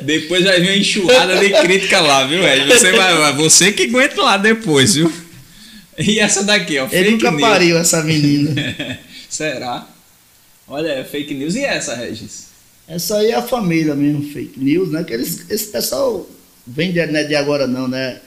depois 0.00 0.44
vai 0.44 0.58
vir 0.62 0.70
uma 0.70 0.76
enxurrada 0.76 1.36
de 1.36 1.50
crítica 1.60 2.00
lá, 2.00 2.26
viu, 2.26 2.42
Ed? 2.42 2.66
Você, 2.68 2.90
vai, 2.92 3.32
você 3.34 3.70
que 3.70 3.84
aguenta 3.84 4.22
lá 4.22 4.38
depois, 4.38 4.94
viu? 4.94 5.12
E 5.98 6.18
essa 6.18 6.42
daqui, 6.42 6.78
ó. 6.78 6.88
Ele 6.90 7.10
nunca 7.10 7.30
news. 7.30 7.42
pariu 7.42 7.76
essa 7.76 8.02
menina. 8.02 8.54
Será? 9.28 9.86
Olha, 10.66 10.88
é 10.88 11.04
fake 11.04 11.34
news. 11.34 11.54
E 11.54 11.64
essa, 11.64 11.94
Regis? 11.94 12.46
Essa 12.88 13.18
aí 13.18 13.32
é 13.32 13.34
a 13.34 13.42
família 13.42 13.94
mesmo, 13.94 14.22
fake 14.32 14.58
news, 14.58 14.90
né? 14.90 15.04
Que 15.04 15.12
eles, 15.12 15.44
esse 15.50 15.66
pessoal 15.66 16.26
vem 16.66 16.92
de, 16.92 17.04
né, 17.06 17.24
de 17.24 17.34
agora 17.34 17.66
não, 17.66 17.86
né? 17.86 18.20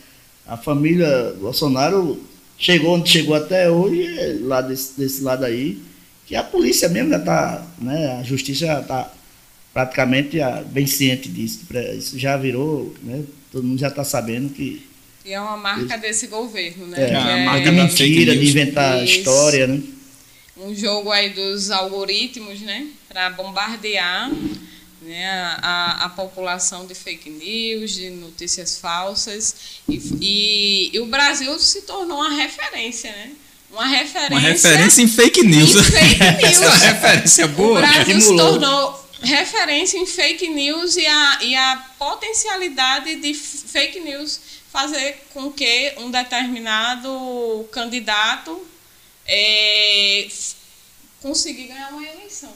A 0.46 0.58
família 0.58 1.34
Bolsonaro 1.39 2.22
chegou 2.62 2.95
onde 2.95 3.09
chegou 3.09 3.36
até 3.36 3.70
hoje, 3.70 4.38
lá 4.43 4.62
desse, 4.62 4.97
desse 4.97 5.24
lado 5.24 5.43
aí, 5.43 5.80
que 6.28 6.36
a 6.36 6.43
polícia 6.43 6.88
mesmo 6.88 7.09
já 7.09 7.20
tá, 7.20 7.68
né? 7.80 8.20
A 8.20 8.24
justiça 8.24 8.68
já 8.68 8.82
tá 8.82 9.12
praticamente 9.74 10.38
já 10.38 10.62
bem 10.62 10.86
ciente 10.86 11.28
disso. 11.28 11.66
Isso 11.97 12.20
já 12.20 12.38
virou, 12.38 12.95
né? 13.01 13.24
todo 13.51 13.64
mundo 13.64 13.80
já 13.80 13.88
está 13.88 14.03
sabendo 14.03 14.53
que. 14.53 14.88
E 15.26 15.34
é 15.34 15.41
uma 15.41 15.57
marca 15.57 15.95
isso. 15.95 16.01
desse 16.01 16.28
governo, 16.28 16.88
né? 16.88 16.97
É, 16.99 17.41
é, 17.41 17.45
marca 17.45 17.70
de 17.70 17.72
mentira, 17.72 18.36
de 18.36 18.49
inventar 18.49 19.03
isso. 19.03 19.18
história, 19.18 19.68
né? 19.68 19.82
Um 20.57 20.74
jogo 20.76 21.12
aí 21.12 21.32
dos 21.32 21.72
algoritmos, 21.72 22.62
né? 22.62 22.88
Para 23.09 23.32
bombardear 23.32 24.32
né, 25.02 25.58
a, 25.62 26.06
a 26.06 26.10
população 26.10 26.86
de 26.86 26.93
fake 26.93 27.30
news, 27.30 27.91
de 27.91 28.10
notícias 28.12 28.78
falsas. 28.78 29.56
E, 29.89 29.95
e, 30.22 30.91
e, 30.93 30.99
o 30.99 31.08
Brasil 31.08 31.58
se 31.60 31.82
tornou 31.82 32.18
uma 32.18 32.30
referência, 32.36 33.12
né? 33.12 33.32
Uma 33.72 33.88
referência. 33.88 34.32
Uma 34.32 34.39
referência 34.39 35.02
em 35.02 35.08
fake 35.08 35.43
news. 35.43 35.76
Em 35.76 35.84
fake 35.84 36.20
news. 36.24 36.43
Essa 36.43 36.64
é 36.64 36.68
uma 36.68 36.78
referência 36.78 37.47
boa. 37.47 37.80
O 37.80 37.82
Brasil 37.82 38.22
se 38.22 38.36
tornou 38.36 39.10
referência 39.22 39.97
em 39.97 40.06
fake 40.06 40.47
news 40.49 40.95
e 40.97 41.06
a, 41.06 41.39
e 41.41 41.56
a 41.56 41.86
potencialidade 41.97 43.16
de 43.16 43.34
fake 43.34 43.99
news 43.99 44.39
fazer 44.72 45.26
com 45.34 45.52
que 45.52 45.93
um 45.97 46.10
determinado 46.10 47.68
candidato 47.72 48.66
é, 49.28 50.28
consiga 51.22 51.64
ganhar 51.64 51.89
uma 51.91 52.08
eleição. 52.08 52.54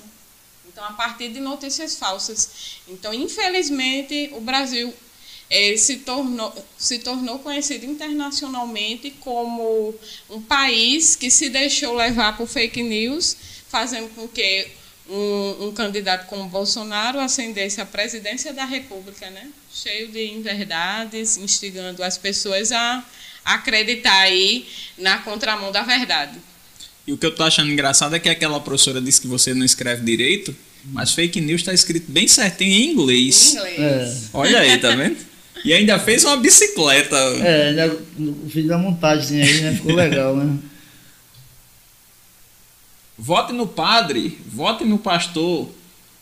Então, 0.75 0.83
a 0.83 0.91
partir 0.91 1.29
de 1.29 1.39
notícias 1.39 1.95
falsas. 1.95 2.81
Então, 2.89 3.13
infelizmente, 3.13 4.29
o 4.33 4.41
Brasil 4.41 4.93
é, 5.49 5.77
se, 5.77 5.99
tornou, 5.99 6.53
se 6.77 6.99
tornou 6.99 7.39
conhecido 7.39 7.85
internacionalmente 7.85 9.09
como 9.21 9.95
um 10.29 10.41
país 10.41 11.15
que 11.15 11.31
se 11.31 11.47
deixou 11.47 11.95
levar 11.95 12.35
por 12.35 12.45
fake 12.45 12.83
news, 12.83 13.37
fazendo 13.69 14.13
com 14.15 14.27
que 14.27 14.67
um, 15.07 15.67
um 15.67 15.71
candidato 15.71 16.27
como 16.27 16.49
Bolsonaro 16.49 17.21
ascendesse 17.21 17.79
à 17.79 17.85
presidência 17.85 18.51
da 18.51 18.65
República, 18.65 19.29
né? 19.29 19.49
cheio 19.71 20.09
de 20.09 20.25
inverdades, 20.33 21.37
instigando 21.37 22.03
as 22.03 22.17
pessoas 22.17 22.73
a 22.73 23.01
acreditar 23.45 24.23
aí 24.23 24.67
na 24.97 25.19
contramão 25.19 25.71
da 25.71 25.83
verdade. 25.83 26.37
E 27.07 27.13
o 27.13 27.17
que 27.17 27.25
eu 27.25 27.29
estou 27.29 27.45
achando 27.45 27.71
engraçado 27.71 28.15
é 28.15 28.19
que 28.19 28.29
aquela 28.29 28.59
professora 28.59 28.99
disse 28.99 29.21
que 29.21 29.27
você 29.27 29.53
não 29.53 29.65
escreve 29.65 30.03
direito, 30.03 30.55
mas 30.85 31.13
fake 31.13 31.39
news 31.39 31.61
está 31.61 31.73
escrito 31.73 32.11
bem 32.11 32.27
certinho 32.27 32.71
em 32.71 32.91
inglês. 32.91 33.53
Em 33.53 33.57
inglês. 33.57 33.79
É. 33.79 34.13
Olha 34.33 34.59
aí, 34.59 34.77
tá 34.77 34.95
vendo? 34.95 35.17
E 35.63 35.73
ainda 35.73 35.99
fez 35.99 36.23
uma 36.23 36.37
bicicleta. 36.37 37.15
É, 37.15 37.69
ainda 37.69 37.97
fiz 38.49 38.69
a 38.69 38.77
montagem 38.77 39.41
aí, 39.41 39.61
né? 39.61 39.73
Ficou 39.73 39.93
legal, 39.93 40.35
né? 40.35 40.57
Vote 43.17 43.53
no 43.53 43.65
padre, 43.65 44.37
vote 44.47 44.83
no 44.83 44.97
pastor. 44.97 45.69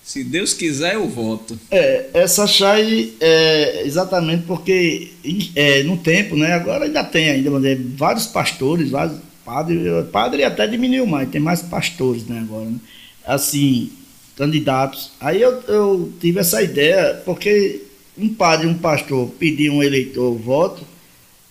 Se 0.04 0.24
Deus 0.24 0.54
quiser, 0.54 0.96
eu 0.96 1.08
voto. 1.08 1.58
É, 1.72 2.10
essa 2.14 2.46
chave 2.46 3.16
é 3.22 3.84
exatamente 3.86 4.44
porque 4.46 5.12
é, 5.56 5.82
no 5.84 5.98
tempo, 5.98 6.36
né? 6.36 6.54
Agora 6.54 6.86
ainda 6.86 7.04
tem 7.04 7.30
ainda, 7.30 7.50
vários 7.96 8.28
pastores, 8.28 8.90
vários 8.90 9.18
padres, 9.46 9.82
padre 10.12 10.44
até 10.44 10.68
diminuiu 10.68 11.06
mais, 11.06 11.30
tem 11.30 11.42
mais 11.42 11.62
pastores, 11.62 12.26
né, 12.26 12.40
agora, 12.40 12.66
né? 12.66 12.78
Assim, 13.26 13.92
candidatos. 14.36 15.12
Aí 15.20 15.42
eu, 15.42 15.62
eu 15.68 16.14
tive 16.20 16.40
essa 16.40 16.62
ideia, 16.62 17.22
porque 17.26 17.82
um 18.18 18.30
padre, 18.30 18.68
um 18.68 18.78
pastor 18.78 19.30
pedir 19.40 19.70
um 19.70 19.82
eleitor 19.82 20.36
voto, 20.36 20.84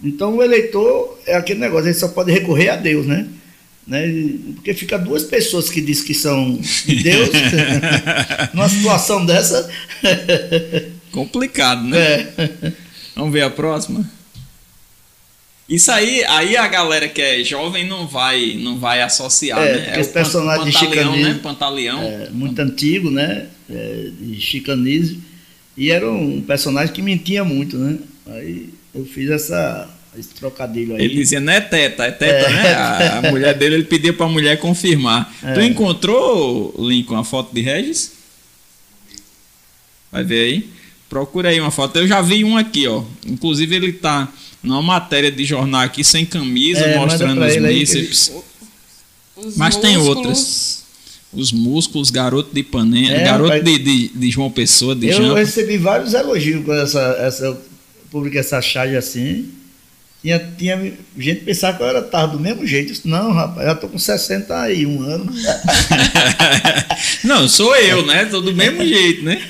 então 0.03 0.37
o 0.37 0.43
eleitor 0.43 1.19
é 1.27 1.35
aquele 1.35 1.61
negócio, 1.61 1.87
ele 1.87 1.95
só 1.95 2.09
pode 2.09 2.33
recorrer 2.33 2.71
a 2.71 2.77
Deus, 2.77 3.07
né? 3.07 3.29
Né? 3.87 4.07
Porque 4.55 4.75
fica 4.75 4.97
duas 4.97 5.25
pessoas 5.25 5.69
que 5.69 5.81
dizem 5.81 6.05
que 6.05 6.15
são 6.15 6.57
de 6.87 7.03
Deus, 7.03 7.31
numa 8.55 8.69
situação 8.69 9.27
dessa. 9.27 9.69
Complicado, 11.11 11.83
né? 11.83 11.99
É. 11.99 12.73
Vamos 13.17 13.33
ver 13.33 13.43
a 13.43 13.51
próxima. 13.51 14.09
Isso 15.69 15.91
aí, 15.91 16.25
aí 16.25 16.57
a 16.57 16.67
galera 16.69 17.09
que 17.09 17.23
é 17.23 17.43
jovem 17.45 17.87
não 17.87 18.07
vai, 18.07 18.59
não 18.61 18.79
vai 18.79 19.01
associar, 19.01 19.63
é, 19.63 19.73
né? 19.73 19.97
É 19.97 20.01
esse 20.01 20.13
personagem 20.13 20.67
de 20.67 20.73
chicanismo, 20.73 21.35
né? 21.35 21.41
Pantaleão. 21.43 22.03
É, 22.03 22.31
muito 22.31 22.59
antigo, 22.61 23.11
né? 23.11 23.47
É, 23.71 24.11
de 24.21 24.41
chicanismo. 24.41 25.23
E 25.77 25.91
era 25.91 26.11
um 26.11 26.43
personagem 26.43 26.93
que 26.93 27.01
mentia 27.01 27.45
muito, 27.45 27.79
né? 27.79 27.99
Aí 28.27 28.69
eu 28.95 29.05
fiz 29.05 29.31
essa 29.31 29.89
esse 30.19 30.35
trocadilho 30.35 30.95
aí. 30.95 31.05
Ele 31.05 31.15
dizia, 31.15 31.41
não 31.41 31.53
é 31.53 31.61
teta, 31.61 32.05
é 32.05 32.11
teta, 32.11 32.51
é. 32.51 32.53
né? 32.53 32.75
A, 32.75 33.19
a, 33.19 33.31
mulher 33.31 33.55
dele, 33.55 33.77
ele 33.77 33.85
pedia 33.85 34.13
pra 34.13 34.29
mulher 34.29 34.59
confirmar. 34.59 35.33
É. 35.43 35.55
Tu 35.55 35.63
encontrou, 35.63 36.75
Lincoln, 36.79 37.17
a 37.17 37.25
foto 37.25 37.55
de 37.55 37.63
Regis? 37.63 38.13
Vai 40.11 40.23
ver 40.23 40.45
aí. 40.45 40.69
Procura 41.09 41.49
aí 41.49 41.61
uma 41.61 41.71
foto. 41.71 41.99
Eu 41.99 42.07
já 42.07 42.21
vi 42.21 42.45
um 42.45 42.59
aqui, 42.59 42.87
ó. 42.87 43.03
Inclusive 43.27 43.75
ele 43.75 43.93
tá 43.95 44.31
numa 44.63 44.83
matéria 44.83 45.31
de 45.31 45.45
jornal 45.45 45.83
aqui 45.83 46.05
sem 46.05 46.25
camisa, 46.25 46.81
é, 46.81 46.99
mostrando 46.99 47.45
os 47.45 47.57
bíceps. 47.57 48.33
Mas 49.57 49.75
músculos. 49.75 49.77
tem 49.81 49.97
outras. 49.97 50.83
Os 51.33 51.51
músculos, 51.51 52.11
garoto 52.11 52.53
de 52.53 52.61
Ipanema, 52.61 53.15
é, 53.15 53.25
garoto 53.25 53.49
pai... 53.49 53.63
de, 53.63 53.79
de, 53.79 54.09
de, 54.09 54.31
João 54.31 54.51
Pessoa, 54.51 54.95
de 54.95 55.09
Eu 55.09 55.17
Jampa. 55.17 55.39
recebi 55.39 55.79
vários 55.79 56.13
elogios 56.13 56.63
quando 56.63 56.83
essa, 56.83 57.01
essa, 57.19 57.59
publiquei 58.11 58.41
essa 58.41 58.61
charge 58.61 58.97
assim. 58.97 59.49
Tinha, 60.23 60.39
tinha 60.57 60.77
gente 61.19 61.41
que 61.41 61.47
pensava 61.47 61.77
que 61.77 61.83
eu 61.83 61.99
estava 61.99 62.29
do 62.29 62.39
mesmo 62.39 62.65
jeito. 62.65 62.93
Disse, 62.93 63.09
não, 63.09 63.33
rapaz, 63.33 63.67
já 63.67 63.73
estou 63.73 63.91
com 63.91 63.99
61 63.99 65.03
anos. 65.03 65.43
não, 67.25 67.49
sou 67.49 67.75
eu, 67.75 68.07
né? 68.07 68.27
Tô 68.27 68.41
do 68.41 68.55
mesmo 68.55 68.87
jeito, 68.87 69.25
né? 69.25 69.43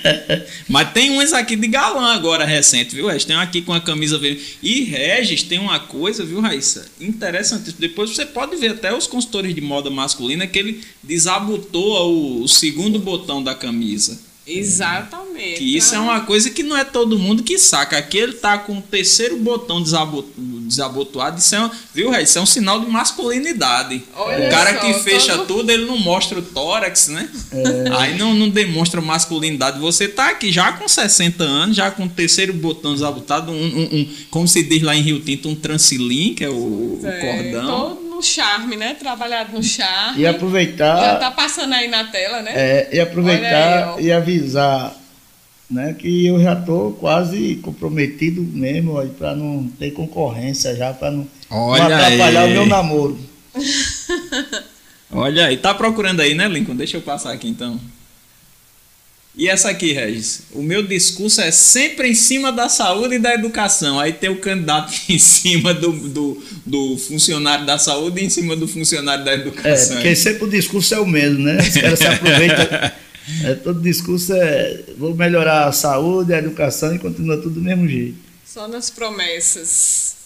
Mas 0.66 0.90
tem 0.92 1.10
uns 1.10 1.34
aqui 1.34 1.56
de 1.56 1.68
galã 1.68 2.14
agora, 2.14 2.46
recente, 2.46 2.94
viu, 2.94 3.06
Regis? 3.06 3.26
Tem 3.26 3.36
um 3.36 3.40
aqui 3.40 3.60
com 3.60 3.74
a 3.74 3.82
camisa 3.82 4.18
verde. 4.18 4.56
E 4.62 4.84
Regis 4.84 5.42
tem 5.42 5.58
uma 5.58 5.78
coisa, 5.78 6.24
viu, 6.24 6.40
Raíssa? 6.40 6.86
Interessante. 6.98 7.74
Depois 7.78 8.08
você 8.08 8.24
pode 8.24 8.56
ver 8.56 8.70
até 8.70 8.96
os 8.96 9.06
consultores 9.06 9.54
de 9.54 9.60
moda 9.60 9.90
masculina 9.90 10.46
que 10.46 10.58
ele 10.58 10.80
desabotou 11.02 12.10
o, 12.10 12.42
o 12.44 12.48
segundo 12.48 12.98
botão 12.98 13.42
da 13.42 13.54
camisa. 13.54 14.31
Exatamente. 14.46 15.58
Que 15.58 15.76
isso 15.76 15.94
é 15.94 15.98
uma 15.98 16.20
coisa 16.22 16.50
que 16.50 16.62
não 16.62 16.76
é 16.76 16.84
todo 16.84 17.18
mundo 17.18 17.42
que 17.42 17.58
saca. 17.58 17.96
Aqui 17.96 18.18
ele 18.18 18.32
tá 18.32 18.58
com 18.58 18.78
o 18.78 18.82
terceiro 18.82 19.36
botão 19.38 19.82
desabotoado. 19.82 21.38
Isso 21.38 21.54
é, 21.54 21.60
um, 21.64 21.70
viu, 21.94 22.10
Ré? 22.10 22.22
Isso 22.22 22.38
é 22.38 22.40
um 22.42 22.46
sinal 22.46 22.80
de 22.80 22.86
masculinidade. 22.86 24.02
Olha 24.14 24.48
o 24.48 24.50
cara 24.50 24.74
só, 24.74 24.80
que 24.80 24.94
fecha 24.94 25.36
todo... 25.36 25.46
tudo, 25.46 25.70
ele 25.70 25.84
não 25.84 25.96
mostra 25.96 26.38
o 26.38 26.42
tórax, 26.42 27.08
né? 27.08 27.28
É. 27.52 27.96
Aí 27.96 28.18
não, 28.18 28.34
não 28.34 28.48
demonstra 28.48 29.00
masculinidade. 29.00 29.78
Você 29.78 30.08
tá 30.08 30.30
aqui 30.30 30.50
já 30.50 30.72
com 30.72 30.88
60 30.88 31.44
anos, 31.44 31.76
já 31.76 31.90
com 31.90 32.04
o 32.04 32.08
terceiro 32.08 32.52
botão 32.52 32.94
desabotado, 32.94 33.52
um, 33.52 33.54
um, 33.54 34.00
um 34.00 34.08
como 34.30 34.48
se 34.48 34.62
diz 34.62 34.82
lá 34.82 34.96
em 34.96 35.02
Rio 35.02 35.20
Tinto, 35.20 35.48
um 35.48 35.54
transilim, 35.54 36.34
que 36.34 36.44
é 36.44 36.48
o, 36.48 37.00
é, 37.04 37.08
o 37.08 37.20
cordão. 37.20 37.66
Todo 37.66 38.01
charme, 38.22 38.76
né? 38.76 38.94
Trabalhado 38.94 39.52
no 39.52 39.62
charme. 39.62 40.20
E 40.20 40.26
aproveitar. 40.26 41.00
Já 41.00 41.16
tá 41.16 41.30
passando 41.30 41.74
aí 41.74 41.88
na 41.88 42.04
tela, 42.04 42.42
né? 42.42 42.52
É, 42.54 42.88
e 42.92 43.00
aproveitar 43.00 43.96
aí, 43.96 44.06
e 44.06 44.12
avisar, 44.12 44.94
né? 45.70 45.94
Que 45.98 46.26
eu 46.26 46.40
já 46.42 46.56
tô 46.56 46.96
quase 46.98 47.56
comprometido 47.56 48.42
mesmo, 48.42 49.04
para 49.18 49.34
não 49.34 49.68
ter 49.78 49.90
concorrência 49.92 50.74
já, 50.76 50.92
para 50.92 51.10
não, 51.10 51.28
não, 51.50 51.72
atrapalhar 51.74 52.42
aí. 52.42 52.50
o 52.50 52.54
meu 52.54 52.66
namoro. 52.66 53.18
Olha 55.14 55.46
aí, 55.46 55.58
tá 55.58 55.74
procurando 55.74 56.20
aí, 56.20 56.34
né, 56.34 56.48
Lincoln? 56.48 56.74
Deixa 56.74 56.96
eu 56.96 57.02
passar 57.02 57.32
aqui 57.32 57.48
então. 57.48 57.78
E 59.34 59.48
essa 59.48 59.70
aqui, 59.70 59.92
Regis? 59.92 60.42
O 60.52 60.62
meu 60.62 60.82
discurso 60.82 61.40
é 61.40 61.50
sempre 61.50 62.08
em 62.08 62.14
cima 62.14 62.52
da 62.52 62.68
saúde 62.68 63.14
e 63.14 63.18
da 63.18 63.32
educação. 63.32 63.98
Aí 63.98 64.12
tem 64.12 64.28
o 64.28 64.36
candidato 64.36 64.92
em 65.08 65.18
cima 65.18 65.72
do, 65.72 65.92
do, 66.08 66.44
do 66.66 66.98
funcionário 66.98 67.64
da 67.64 67.78
saúde 67.78 68.20
e 68.20 68.24
em 68.26 68.30
cima 68.30 68.54
do 68.54 68.68
funcionário 68.68 69.24
da 69.24 69.32
educação. 69.32 69.96
É, 69.96 70.00
porque 70.00 70.14
sempre 70.14 70.44
o 70.44 70.50
discurso 70.50 70.94
é 70.94 71.00
o 71.00 71.06
mesmo, 71.06 71.38
né? 71.38 71.58
Os 71.58 71.74
caras 71.74 71.98
se 71.98 72.06
aproveitam. 72.06 72.92
É, 73.44 73.54
todo 73.54 73.80
discurso 73.80 74.32
é 74.34 74.80
vou 74.98 75.14
melhorar 75.14 75.68
a 75.68 75.72
saúde, 75.72 76.34
a 76.34 76.38
educação 76.38 76.92
e 76.92 76.98
continua 76.98 77.36
tudo 77.36 77.54
do 77.54 77.60
mesmo 77.60 77.88
jeito. 77.88 78.16
Só 78.44 78.66
nas 78.66 78.90
promessas. 78.90 80.16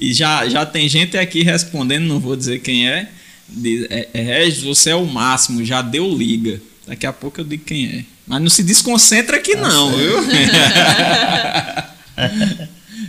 E 0.00 0.14
já, 0.14 0.48
já 0.48 0.64
tem 0.64 0.88
gente 0.88 1.18
aqui 1.18 1.42
respondendo, 1.42 2.06
não 2.06 2.18
vou 2.18 2.34
dizer 2.34 2.60
quem 2.60 2.88
é. 2.88 3.10
Diz, 3.46 3.86
é, 3.90 4.08
é 4.14 4.22
Regis, 4.22 4.62
você 4.62 4.88
é 4.88 4.94
o 4.94 5.04
máximo, 5.04 5.62
já 5.62 5.82
deu 5.82 6.08
liga. 6.08 6.62
Daqui 6.86 7.06
a 7.06 7.12
pouco 7.12 7.42
eu 7.42 7.44
digo 7.44 7.62
quem 7.62 7.86
é. 7.86 8.04
Mas 8.30 8.40
não 8.40 8.48
se 8.48 8.62
desconcentra 8.62 9.38
aqui 9.38 9.56
tá 9.56 9.62
não, 9.68 9.90
viu? 9.90 10.18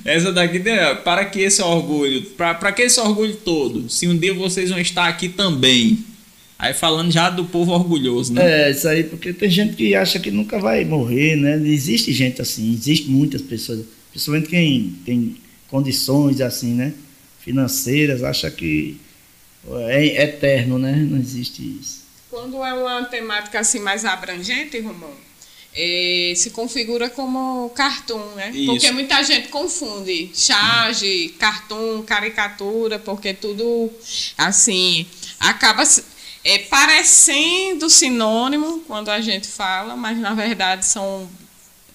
Essa 0.04 0.32
daqui, 0.32 0.60
para 1.04 1.26
que 1.26 1.42
esse 1.42 1.62
orgulho, 1.62 2.24
para 2.32 2.72
que 2.72 2.82
esse 2.82 3.00
orgulho 3.00 3.36
todo? 3.36 3.88
Se 3.88 4.08
um 4.08 4.18
dia 4.18 4.34
vocês 4.34 4.72
vão 4.72 4.80
estar 4.80 5.08
aqui 5.08 5.30
também. 5.30 6.00
Aí 6.58 6.74
falando 6.74 7.12
já 7.12 7.30
do 7.30 7.46
povo 7.46 7.72
orgulhoso, 7.72 8.34
né? 8.34 8.70
É, 8.70 8.72
isso 8.72 8.88
aí, 8.88 9.04
porque 9.04 9.32
tem 9.32 9.48
gente 9.48 9.76
que 9.76 9.94
acha 9.94 10.20
que 10.20 10.32
nunca 10.32 10.58
vai 10.58 10.84
morrer, 10.84 11.36
né? 11.36 11.62
Existe 11.68 12.12
gente 12.14 12.42
assim, 12.42 12.74
existe 12.74 13.08
muitas 13.12 13.44
pessoas, 13.44 13.86
principalmente 14.10 14.50
quem 14.50 14.96
tem 15.06 15.36
condições 15.68 16.42
assim, 16.42 16.74
né? 16.74 16.94
Financeiras, 17.42 18.24
acha 18.24 18.50
que 18.50 18.98
é 19.88 20.24
eterno, 20.24 20.80
né? 20.80 20.96
Não 20.96 21.20
existe 21.20 21.62
isso. 21.80 22.01
Quando 22.32 22.64
é 22.64 22.74
uma 22.74 23.04
temática 23.04 23.60
assim 23.60 23.80
mais 23.80 24.06
abrangente, 24.06 24.80
Romão, 24.80 25.14
é, 25.76 26.32
se 26.34 26.52
configura 26.52 27.10
como 27.10 27.70
cartoon, 27.72 28.24
né? 28.36 28.52
Isso. 28.54 28.68
Porque 28.68 28.90
muita 28.92 29.22
gente 29.22 29.50
confunde 29.50 30.32
charge, 30.34 31.36
cartoon, 31.38 32.04
caricatura, 32.04 32.98
porque 32.98 33.34
tudo 33.34 33.92
assim 34.38 35.06
acaba 35.42 35.84
é, 36.46 36.58
parecendo 36.60 37.90
sinônimo 37.90 38.80
quando 38.88 39.10
a 39.10 39.20
gente 39.20 39.50
fala, 39.50 39.98
mas 39.98 40.18
na 40.18 40.34
verdade 40.34 40.86
são 40.86 41.30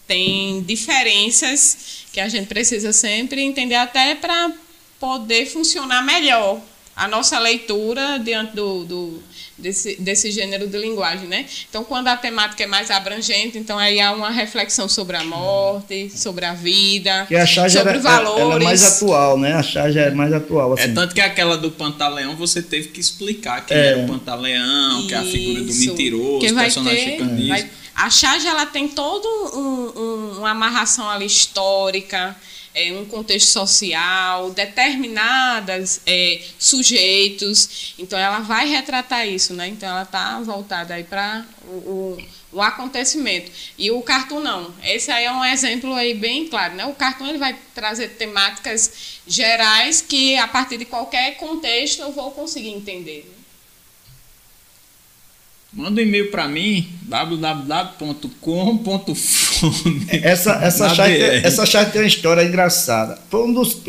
tem 0.07 0.63
diferenças 0.63 2.05
que 2.13 2.21
a 2.21 2.29
gente 2.29 2.47
precisa 2.47 2.93
sempre 2.93 3.41
entender 3.41 3.75
até 3.75 4.15
para 4.15 4.53
poder 5.01 5.47
funcionar 5.47 6.03
melhor 6.03 6.61
a 6.97 7.07
nossa 7.07 7.39
leitura 7.39 8.19
diante 8.19 8.57
do, 8.57 8.85
do- 8.85 9.23
desse, 9.59 9.97
desse 10.01 10.31
gênero 10.31 10.67
de 10.67 10.77
linguagem, 10.79 11.29
né? 11.29 11.45
Então, 11.69 11.85
quando 11.85 12.09
a 12.09 12.17
temática 12.17 12.65
é 12.65 12.67
mais 12.67 12.91
abrangente, 12.91 13.57
então 13.59 13.79
aí 13.79 14.01
há 14.01 14.13
uma 14.13 14.31
reflexão 14.31 14.89
sobre 14.89 15.17
a 15.17 15.25
morte, 15.25 16.11
sobre 16.17 16.45
a 16.47 16.55
vida, 16.55 17.27
Que 17.29 17.37
a 17.37 17.45
charge 17.47 17.77
sobre 17.77 17.93
era, 17.93 18.01
valores. 18.01 18.41
ela 18.41 18.55
é 18.57 18.65
mais 18.65 18.83
atual, 18.85 19.39
né? 19.39 19.53
A 19.55 19.63
charge 19.63 19.99
é 19.99 20.11
mais 20.11 20.33
atual. 20.33 20.73
Assim. 20.73 20.85
É 20.85 20.89
tanto 20.89 21.15
que 21.15 21.21
aquela 21.21 21.57
do 21.59 21.71
Pantaleão 21.71 22.35
você 22.35 22.63
teve 22.63 22.89
que 22.89 23.01
explicar 23.01 23.65
quem 23.67 23.77
É. 23.77 23.87
era 23.89 23.99
o 23.99 24.07
Pantaleão, 24.07 25.07
que 25.07 25.15
é 25.15 25.19
a 25.19 25.23
figura 25.23 25.63
do 25.65 25.75
mentiroso, 25.75 26.39
Que 26.41 26.53
personagem 26.53 27.05
ter- 27.05 27.11
chicanismo. 27.13 27.49
vai- 27.49 27.71
A 27.95 28.11
charge 28.11 28.47
ela 28.47 28.67
tem 28.67 28.89
toda 28.89 29.27
um, 29.57 29.93
um- 29.97 30.39
uma 30.41 30.51
amarração 30.51 31.09
ali 31.09 31.25
histórica, 31.25 32.37
é, 32.77 32.93
um 32.93 33.07
contexto 33.07 33.49
social, 33.49 34.51
determinadas 34.51 36.03
é, 36.07 36.43
sujeitos. 36.59 37.95
Então 37.99 38.19
ela 38.19 38.41
vai 38.41 38.69
retratar 38.69 39.27
isso, 39.27 39.55
né? 39.55 39.67
Então 39.67 39.89
ela 39.89 40.03
está 40.03 40.39
voltada 40.41 40.93
aí 40.93 41.03
para 41.03 41.47
o, 41.65 41.73
o, 41.73 42.19
o 42.53 42.61
acontecimento. 42.61 43.51
E 43.79 43.91
o 43.91 44.03
cartoon 44.03 44.41
não. 44.41 44.75
Esse 44.85 45.11
aí 45.11 45.25
é 45.25 45.33
um 45.33 45.43
exemplo 45.43 45.95
aí 45.95 46.13
bem 46.13 46.47
claro, 46.49 46.75
né? 46.75 46.85
O 46.85 46.95
cartoon 46.95 47.29
ele 47.29 47.39
vai 47.39 47.57
trazer 47.75 48.09
temáticas 48.11 49.21
gerais 49.27 50.03
que 50.03 50.37
a 50.37 50.47
partir 50.47 50.77
de 50.77 50.85
qualquer 50.85 51.39
contexto 51.39 52.03
eu 52.03 52.13
vou 52.13 52.31
conseguir 52.31 52.69
entender. 52.69 53.36
Manda 55.73 56.01
um 56.01 56.05
e-mail 56.05 56.31
para 56.31 56.49
mim, 56.49 56.89
www.com.fone. 57.03 58.07
Essa, 60.23 60.53
essa, 60.63 60.95
charge, 60.95 61.17
essa 61.17 61.67
charge 61.67 61.91
tem 61.93 62.01
uma 62.01 62.07
história 62.07 62.43
engraçada. 62.43 63.19
Foi 63.31 63.43
um 63.45 63.53
dos 63.53 63.83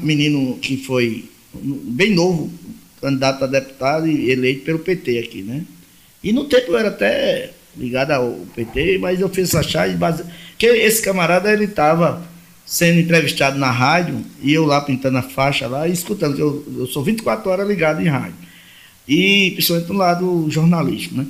meninos 0.00 0.58
que 0.60 0.76
foi 0.76 1.28
bem 1.54 2.14
novo, 2.14 2.52
candidato 3.00 3.44
a 3.44 3.46
deputado 3.46 4.06
e 4.06 4.30
eleito 4.30 4.64
pelo 4.64 4.78
PT 4.78 5.18
aqui, 5.18 5.42
né? 5.42 5.62
E 6.22 6.32
no 6.32 6.44
tempo 6.44 6.72
eu 6.72 6.78
era 6.78 6.88
até 6.88 7.50
ligado 7.76 8.12
ao 8.12 8.30
PT, 8.54 8.98
mas 8.98 9.20
eu 9.20 9.28
fiz 9.28 9.48
essa 9.48 9.62
charge 9.62 9.96
base... 9.96 10.24
que 10.56 10.66
esse 10.66 11.02
camarada 11.02 11.52
ele 11.52 11.64
estava 11.64 12.22
sendo 12.64 13.00
entrevistado 13.00 13.58
na 13.58 13.70
rádio 13.70 14.24
e 14.40 14.52
eu 14.52 14.64
lá 14.64 14.80
pintando 14.80 15.18
a 15.18 15.22
faixa 15.22 15.66
lá 15.66 15.86
e 15.86 15.92
escutando, 15.92 16.38
eu, 16.38 16.64
eu 16.78 16.86
sou 16.86 17.02
24 17.02 17.50
horas 17.50 17.68
ligado 17.68 18.00
em 18.00 18.08
rádio. 18.08 18.36
E 19.06 19.50
principalmente 19.52 19.88
no 19.92 19.98
lado 19.98 20.46
jornalístico, 20.50 21.16
né? 21.16 21.26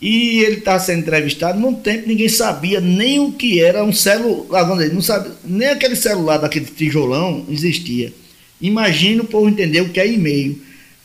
E 0.00 0.40
ele 0.44 0.58
estava 0.58 0.78
sendo 0.78 1.00
entrevistado, 1.00 1.58
num 1.58 1.74
tempo 1.74 2.06
ninguém 2.06 2.28
sabia 2.28 2.80
nem 2.80 3.18
o 3.18 3.32
que 3.32 3.60
era 3.60 3.82
um 3.82 3.92
celular, 3.92 4.64
não 4.92 5.02
sabe, 5.02 5.30
nem 5.44 5.68
aquele 5.68 5.96
celular 5.96 6.38
daquele 6.38 6.66
tijolão 6.66 7.44
existia. 7.50 8.12
Imagina 8.60 9.22
o 9.22 9.26
povo 9.26 9.48
entender 9.48 9.80
o 9.80 9.88
que 9.88 9.98
é 9.98 10.06
e-mail. 10.12 10.56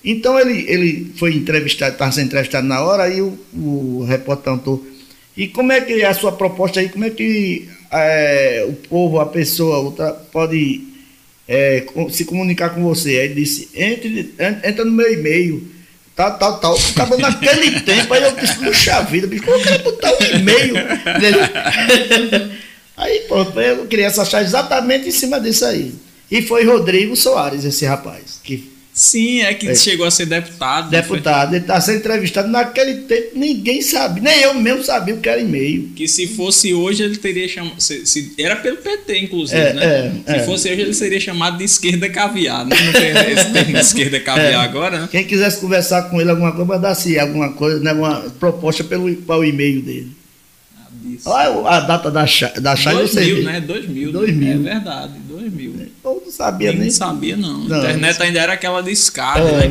Então 0.06 0.40
ele, 0.40 0.66
ele 0.70 1.12
foi 1.16 1.34
entrevistado, 1.36 1.94
estava 1.94 2.12
sendo 2.12 2.28
entrevistado 2.28 2.68
na 2.68 2.82
hora, 2.84 3.04
aí 3.04 3.20
o, 3.22 3.36
o 3.56 4.06
repórter 4.08 4.44
perguntou, 4.44 4.86
e 5.36 5.48
como 5.48 5.72
é 5.72 5.82
que 5.82 5.94
é 5.94 6.06
a 6.06 6.14
sua 6.14 6.32
proposta 6.34 6.80
aí, 6.80 6.90
como 6.90 7.06
é 7.06 7.10
que 7.10 7.68
eh, 7.92 8.66
o 8.70 8.74
povo, 8.88 9.20
a 9.20 9.26
pessoa 9.26 9.80
outra, 9.80 10.12
pode 10.12 10.82
com- 11.94 12.10
se 12.10 12.26
comunicar 12.26 12.70
com 12.76 12.84
você? 12.84 13.10
Aí 13.12 13.26
ele 13.26 13.36
disse, 13.42 13.70
entre, 13.74 14.34
en- 14.38 14.70
entra 14.70 14.86
no 14.86 14.92
meu 14.92 15.12
e-mail, 15.12 15.64
tal, 16.16 16.38
tal, 16.38 16.60
tal. 16.60 16.78
Acabou 16.92 17.18
naquele 17.20 17.80
tempo, 17.82 18.14
aí 18.14 18.24
eu 18.24 18.32
disse, 18.36 18.56
puxa 18.58 19.02
vida, 19.02 19.28
bicho, 19.28 19.44
como 19.44 19.58
eu 19.58 19.64
quero 19.64 19.84
botar 19.84 20.12
um 20.12 20.36
e-mail? 20.36 20.76
aí, 22.98 23.20
pronto, 23.28 23.60
eu 23.60 23.86
queria 23.88 24.08
essa 24.08 24.26
charge 24.26 24.48
exatamente 24.48 25.08
em 25.08 25.12
cima 25.12 25.40
disso 25.40 25.66
aí. 25.66 25.94
E 26.32 26.42
foi 26.42 26.66
Rodrigo 26.66 27.16
Soares, 27.16 27.64
esse 27.64 27.86
rapaz, 27.86 28.40
que 28.44 28.73
Sim, 28.96 29.42
é 29.42 29.56
que 29.56 29.68
É. 29.70 29.74
chegou 29.76 30.06
a 30.06 30.12
ser 30.12 30.28
deputado. 30.28 30.92
foi? 30.92 31.02
deputado, 31.02 31.56
ele 31.56 31.64
está 31.64 31.82
sendo 31.82 31.98
entrevistado. 31.98 32.48
Naquele 32.48 32.94
tempo 33.02 33.32
ninguém 33.40 33.82
sabia, 33.82 34.22
nem 34.22 34.42
eu 34.42 34.54
mesmo 34.54 34.84
sabia 34.84 35.16
o 35.16 35.18
que 35.20 35.28
era 35.28 35.42
e-mail. 35.42 35.90
Que 35.96 36.08
se 36.08 36.28
fosse 36.28 36.76
hoje 36.76 37.02
ele 37.02 37.18
teria 37.18 37.48
chamado. 37.48 37.82
Se, 37.82 38.06
se- 38.06 38.34
era 38.38 38.56
pelo 38.58 38.78
PT, 38.78 39.18
inclusive, 39.22 39.60
É, 39.60 39.74
né? 39.74 39.84
é, 40.28 40.32
se 40.34 40.38
é. 40.42 40.44
fosse 40.46 40.70
hoje 40.72 40.82
ele 40.82 40.94
seria 40.94 41.20
chamado 41.20 41.58
de 41.58 41.64
esquerda 41.64 42.08
caviar. 42.08 42.64
Né? 42.68 42.76
Não 42.86 42.94
tem 42.94 43.34
esse 43.34 43.52
termo 43.52 43.74
de 43.74 43.80
esquerda 43.80 44.20
caviar 44.20 44.52
É. 44.52 44.56
agora, 44.58 45.00
né? 45.02 45.10
Quem 45.10 45.24
quisesse 45.24 45.60
conversar 45.60 46.04
com 46.04 46.22
ele 46.22 46.30
alguma 46.30 46.52
coisa, 46.52 46.66
mandasse 46.66 47.18
alguma 47.18 47.52
coisa, 47.54 47.80
né, 47.80 47.94
uma 47.94 48.22
proposta 48.40 48.84
pelo, 48.84 49.12
para 49.16 49.38
o 49.40 49.44
e-mail 49.44 49.82
dele. 49.82 50.12
Olha 51.26 51.68
a 51.68 51.80
data 51.82 52.10
da, 52.12 52.26
cha- 52.28 52.54
da 52.62 52.76
você 52.76 52.92
2000, 52.94 53.36
vê. 53.38 53.42
né? 53.42 53.60
2000. 53.62 54.12
2000. 54.12 54.52
É 54.52 54.58
verdade, 54.58 55.14
2000. 55.28 55.83
Não 56.04 56.22
sabia 56.32 56.68
Ninguém 56.70 56.82
nem. 56.84 56.92
sabia, 56.92 57.38
não. 57.38 57.60
Não. 57.60 57.76
A 57.78 57.80
internet 57.86 58.22
ainda 58.22 58.40
era 58.40 58.54
aquela 58.54 58.82
de 58.82 58.92
escada, 58.92 59.40
É. 59.40 59.68
né? 59.68 59.70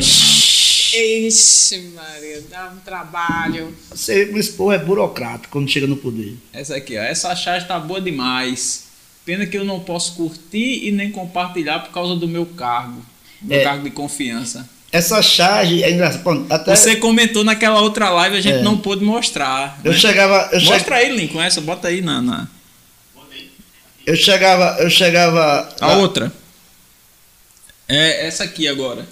Ixi, 0.94 1.90
Maria, 1.94 2.42
dá 2.50 2.70
um 2.74 2.78
trabalho. 2.84 3.72
Você, 3.90 4.30
esse 4.34 4.52
povo 4.52 4.72
é 4.72 4.78
burocrata 4.78 5.48
quando 5.50 5.68
chega 5.68 5.86
no 5.86 5.96
poder. 5.96 6.36
Essa 6.52 6.76
aqui, 6.76 6.96
ó. 6.98 7.02
Essa 7.02 7.34
charge 7.34 7.66
tá 7.66 7.78
boa 7.78 8.00
demais. 8.00 8.84
Pena 9.24 9.46
que 9.46 9.56
eu 9.56 9.64
não 9.64 9.80
posso 9.80 10.14
curtir 10.14 10.86
e 10.86 10.90
nem 10.92 11.10
compartilhar 11.10 11.78
por 11.80 11.92
causa 11.92 12.16
do 12.16 12.28
meu 12.28 12.44
cargo. 12.44 13.00
Meu 13.40 13.58
É. 13.60 13.62
cargo 13.64 13.84
de 13.84 13.90
confiança. 13.90 14.68
Essa 14.90 15.22
charge 15.22 15.82
é 15.82 15.90
engraçada. 15.90 16.44
Até 16.50 16.76
Você 16.76 16.96
comentou 16.96 17.42
naquela 17.42 17.80
outra 17.80 18.10
live, 18.10 18.36
a 18.36 18.40
gente 18.40 18.58
É. 18.58 18.62
não 18.62 18.76
pôde 18.76 19.02
mostrar. 19.04 19.80
eu 19.84 19.92
né? 19.92 19.98
chegava. 19.98 20.50
Eu, 20.52 20.60
che- 20.60 20.66
Mostra 20.66 20.96
aí, 20.96 21.16
Lincoln, 21.16 21.40
essa, 21.40 21.60
bota 21.62 21.88
aí 21.88 22.02
na. 22.02 22.20
na... 22.20 22.48
eu 24.06 24.16
chegava. 24.16 24.76
Eu 24.80 24.90
chegava. 24.90 25.68
A 25.80 25.96
outra. 25.96 26.32
É 27.88 28.26
essa 28.26 28.44
aqui 28.44 28.66
agora. 28.68 29.06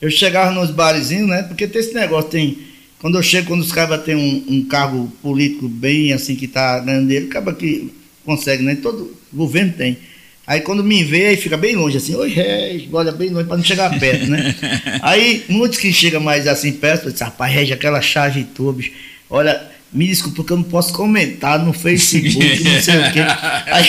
Eu 0.00 0.10
chegava 0.10 0.50
nos 0.50 0.70
barezinhos, 0.70 1.28
né? 1.28 1.42
Porque 1.42 1.66
tem 1.66 1.80
esse 1.80 1.94
negócio, 1.94 2.30
tem. 2.30 2.58
Quando 2.98 3.18
eu 3.18 3.22
chego, 3.22 3.48
quando 3.48 3.60
os 3.60 3.72
caras 3.72 4.02
têm 4.04 4.14
um, 4.14 4.44
um 4.48 4.64
cargo 4.64 5.12
político 5.22 5.68
bem 5.68 6.12
assim 6.12 6.34
que 6.34 6.48
tá 6.48 6.78
ganhando 6.80 7.08
dele, 7.08 7.26
acaba 7.26 7.54
que 7.54 7.92
consegue, 8.24 8.62
né? 8.62 8.76
Todo 8.76 9.14
governo 9.32 9.72
tem. 9.72 9.98
Aí 10.46 10.60
quando 10.60 10.84
me 10.84 11.02
vê, 11.02 11.26
aí 11.28 11.36
fica 11.36 11.56
bem 11.56 11.74
longe, 11.74 11.96
assim, 11.96 12.14
oi, 12.14 12.28
Regis, 12.28 12.88
olha 12.92 13.10
bem 13.12 13.30
longe 13.30 13.46
para 13.46 13.56
não 13.56 13.64
chegar 13.64 13.98
perto, 13.98 14.26
né? 14.26 14.54
aí 15.00 15.42
muitos 15.48 15.78
que 15.78 15.90
chegam 15.90 16.20
mais 16.20 16.46
assim 16.46 16.70
perto, 16.72 17.10
dizem, 17.10 17.26
rapaz, 17.26 17.52
Regis, 17.52 17.72
aquela 17.72 18.02
charge 18.02 18.44
tua, 18.54 18.72
bicho, 18.72 18.92
olha, 19.30 19.73
me 19.94 20.08
desculpa 20.08 20.36
porque 20.38 20.52
eu 20.52 20.56
não 20.56 20.64
posso 20.64 20.92
comentar 20.92 21.64
no 21.64 21.72
Facebook, 21.72 22.36
não 22.64 22.82
sei 22.82 22.96
o 22.96 23.12
quê. 23.12 23.20
Aí, 23.66 23.86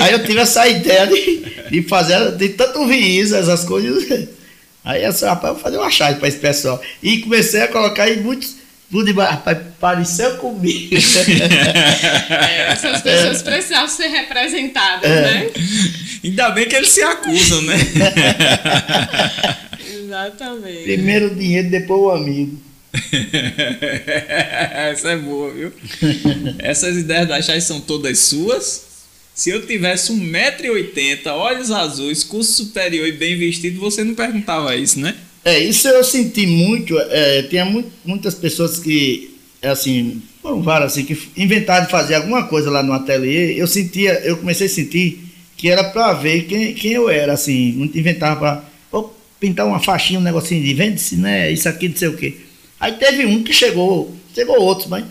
aí 0.02 0.12
eu 0.12 0.24
tive 0.24 0.40
essa 0.40 0.66
ideia 0.66 1.06
de, 1.06 1.44
de 1.70 1.82
fazer, 1.82 2.32
de 2.32 2.48
tanto 2.48 2.80
ouvir 2.80 3.20
isso, 3.20 3.36
essas 3.36 3.62
coisas. 3.64 4.26
Aí 4.82 5.02
essa, 5.02 5.28
rapaz, 5.28 5.48
eu 5.48 5.54
vou 5.54 5.62
fazer 5.62 5.76
uma 5.76 5.90
charge 5.90 6.18
para 6.18 6.28
esse 6.28 6.38
pessoal. 6.38 6.80
E 7.02 7.18
comecei 7.18 7.60
a 7.62 7.68
colocar 7.68 8.10
em 8.10 8.20
muitos. 8.22 8.64
Tudo 8.90 9.12
de, 9.12 9.18
rapaz, 9.18 9.58
pareceu 9.80 10.36
comigo. 10.36 10.94
É, 12.30 12.72
essas 12.72 13.02
pessoas 13.02 13.42
precisavam 13.42 13.88
ser 13.88 14.06
representadas, 14.08 15.10
É. 15.10 15.20
né? 15.22 15.50
Ainda 16.22 16.50
bem 16.50 16.68
que 16.68 16.76
eles 16.76 16.90
se 16.90 17.02
acusam, 17.02 17.60
né? 17.62 17.74
Exatamente. 20.04 20.82
Primeiro 20.84 21.26
o 21.32 21.34
dinheiro, 21.34 21.70
depois 21.70 22.00
o 22.00 22.10
amigo. 22.10 22.58
Essa 24.90 25.10
é 25.10 25.16
boa, 25.16 25.50
viu? 25.52 25.72
Essas 26.58 26.96
ideias 26.96 27.28
da 27.28 27.40
Chay 27.42 27.60
são 27.60 27.80
todas 27.80 28.18
suas. 28.18 28.84
Se 29.34 29.50
eu 29.50 29.66
tivesse 29.66 30.12
1,80m, 30.12 31.26
olhos 31.32 31.70
azuis, 31.70 32.22
curso 32.22 32.52
superior 32.64 33.06
e 33.06 33.12
bem 33.12 33.36
vestido, 33.36 33.80
você 33.80 34.04
não 34.04 34.14
perguntava 34.14 34.76
isso, 34.76 35.00
né? 35.00 35.14
É, 35.44 35.58
isso 35.58 35.88
eu 35.88 36.04
senti 36.04 36.46
muito. 36.46 36.96
É, 36.98 37.42
tinha 37.42 37.64
mu- 37.64 37.84
muitas 38.04 38.34
pessoas 38.34 38.78
que, 38.78 39.36
assim, 39.62 40.22
foram 40.40 40.62
várias 40.62 40.92
assim, 40.92 41.04
que 41.04 41.18
inventaram 41.36 41.84
de 41.86 41.90
fazer 41.90 42.14
alguma 42.14 42.46
coisa 42.46 42.70
lá 42.70 42.82
no 42.82 42.92
ateliê. 42.92 43.60
Eu 43.60 43.66
sentia, 43.66 44.12
eu 44.24 44.36
comecei 44.36 44.66
a 44.68 44.70
sentir 44.70 45.18
que 45.56 45.68
era 45.68 45.82
para 45.84 46.12
ver 46.14 46.44
quem, 46.44 46.72
quem 46.74 46.92
eu 46.92 47.10
era, 47.10 47.32
assim. 47.32 47.90
Inventava 47.94 48.64
vou 48.90 49.18
pintar 49.40 49.66
uma 49.66 49.80
faixinha, 49.80 50.20
um 50.20 50.22
negocinho 50.22 50.62
de 50.62 50.72
vende-se, 50.74 51.16
né? 51.16 51.50
Isso 51.50 51.68
aqui, 51.68 51.88
não 51.88 51.96
sei 51.96 52.08
o 52.08 52.16
quê. 52.16 52.36
Aí 52.84 52.92
teve 52.92 53.24
um 53.24 53.42
que 53.42 53.50
chegou, 53.50 54.14
chegou 54.34 54.60
outros, 54.60 54.88
mas 54.88 55.06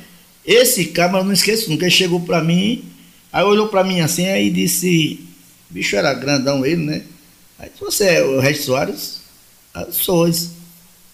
esse 0.45 0.85
cara, 0.85 1.17
eu 1.17 1.23
não 1.23 1.33
esqueço 1.33 1.71
nunca, 1.71 1.85
ele 1.85 1.89
chegou 1.89 2.19
para 2.19 2.43
mim, 2.43 2.85
aí 3.31 3.43
olhou 3.43 3.67
para 3.67 3.83
mim 3.83 3.99
assim, 3.99 4.27
aí 4.27 4.51
disse, 4.51 5.19
bicho 5.71 5.95
era 5.95 6.13
grandão 6.13 6.63
ele, 6.63 6.83
né? 6.83 7.01
Aí 7.57 7.71
você 7.79 8.17
é 8.17 8.23
o 8.23 8.39
Regis 8.39 8.65
Soares? 8.65 9.21
Ah, 9.73 9.87
Sois. 9.89 10.51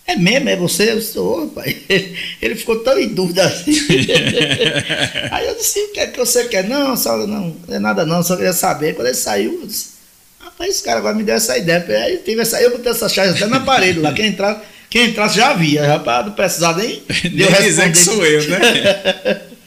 é 0.06 0.18
mesmo, 0.18 0.50
é 0.50 0.58
você? 0.58 0.92
Eu 0.92 1.02
sou, 1.02 1.48
pai. 1.48 1.78
Ele 2.42 2.56
ficou 2.56 2.80
tão 2.80 3.00
em 3.00 3.08
dúvida 3.08 3.46
assim. 3.46 3.72
Aí 5.32 5.48
eu 5.48 5.56
disse, 5.56 5.80
o 5.80 5.94
que 5.94 6.00
é 6.02 6.08
que 6.08 6.20
você 6.20 6.46
quer? 6.50 6.68
Não, 6.68 6.98
só, 6.98 7.26
não, 7.26 7.56
não 7.66 7.76
é 7.76 7.80
nada 7.80 8.06
não, 8.06 8.22
só 8.22 8.36
queria 8.36 8.52
saber. 8.52 8.96
Quando 8.96 9.08
ele 9.08 9.16
saiu, 9.16 9.62
eu 9.62 9.68
disse, 9.68 9.92
rapaz, 10.40 10.72
esse 10.72 10.84
cara 10.84 11.00
agora 11.00 11.16
me 11.16 11.24
deu 11.24 11.36
essa 11.36 11.58
ideia. 11.58 12.04
Aí 12.04 12.18
tive 12.18 12.42
essa, 12.42 12.62
eu 12.62 12.72
botei 12.72 12.92
essa 12.92 13.08
chave 13.08 13.30
até 13.30 13.46
na 13.48 13.62
parede 13.62 14.00
lá. 14.00 14.12
Quem 14.12 14.28
entrasse, 14.28 14.60
quem 14.90 15.10
entrasse 15.10 15.36
já 15.38 15.54
via, 15.54 15.86
rapaz, 15.86 16.26
não 16.26 16.34
precisava 16.34 16.80
nem, 16.82 17.02
nem 17.32 17.48
dizer 17.62 17.92
que 17.92 17.98
sou 17.98 18.26
eu, 18.26 18.50
né? 18.50 18.60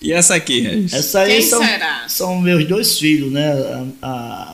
E 0.00 0.12
essa 0.12 0.36
aqui, 0.36 0.60
Regis? 0.60 0.92
Essa 0.92 1.20
aí 1.22 1.32
Quem 1.32 1.42
são, 1.42 1.64
será? 1.64 2.08
são 2.08 2.40
meus 2.40 2.64
dois 2.68 2.98
filhos, 2.98 3.32
né? 3.32 3.50
A- 4.00 4.06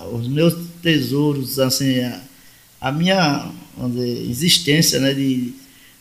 a- 0.02 0.08
os 0.08 0.26
meus 0.26 0.54
tesouros, 0.82 1.58
assim, 1.58 2.00
a, 2.00 2.20
a 2.80 2.90
minha 2.92 3.50
vamos 3.76 3.96
dizer, 3.96 4.30
existência, 4.30 4.98
né? 5.00 5.12
De, 5.12 5.52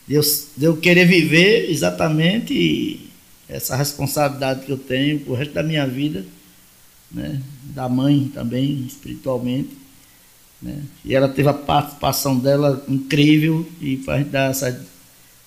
de, 0.08 0.14
eu, 0.16 0.22
de 0.22 0.66
eu 0.66 0.78
querer 0.78 1.06
viver 1.06 1.70
exatamente 1.70 3.02
essa 3.50 3.76
responsabilidade 3.76 4.66
que 4.66 4.72
eu 4.72 4.78
tenho 4.78 5.20
pro 5.20 5.34
resto 5.34 5.54
da 5.54 5.62
minha 5.64 5.86
vida, 5.86 6.26
né? 7.12 7.42
Da 7.76 7.90
mãe 7.90 8.32
também, 8.34 8.86
espiritualmente. 8.88 9.72
Né? 10.64 10.78
E 11.04 11.14
ela 11.14 11.28
teve 11.28 11.50
a 11.50 11.54
participação 11.54 12.40
dela 12.40 12.84
incrível 12.88 13.68
e 13.82 13.98
gente 13.98 14.30
dar 14.30 14.50
essas 14.50 14.76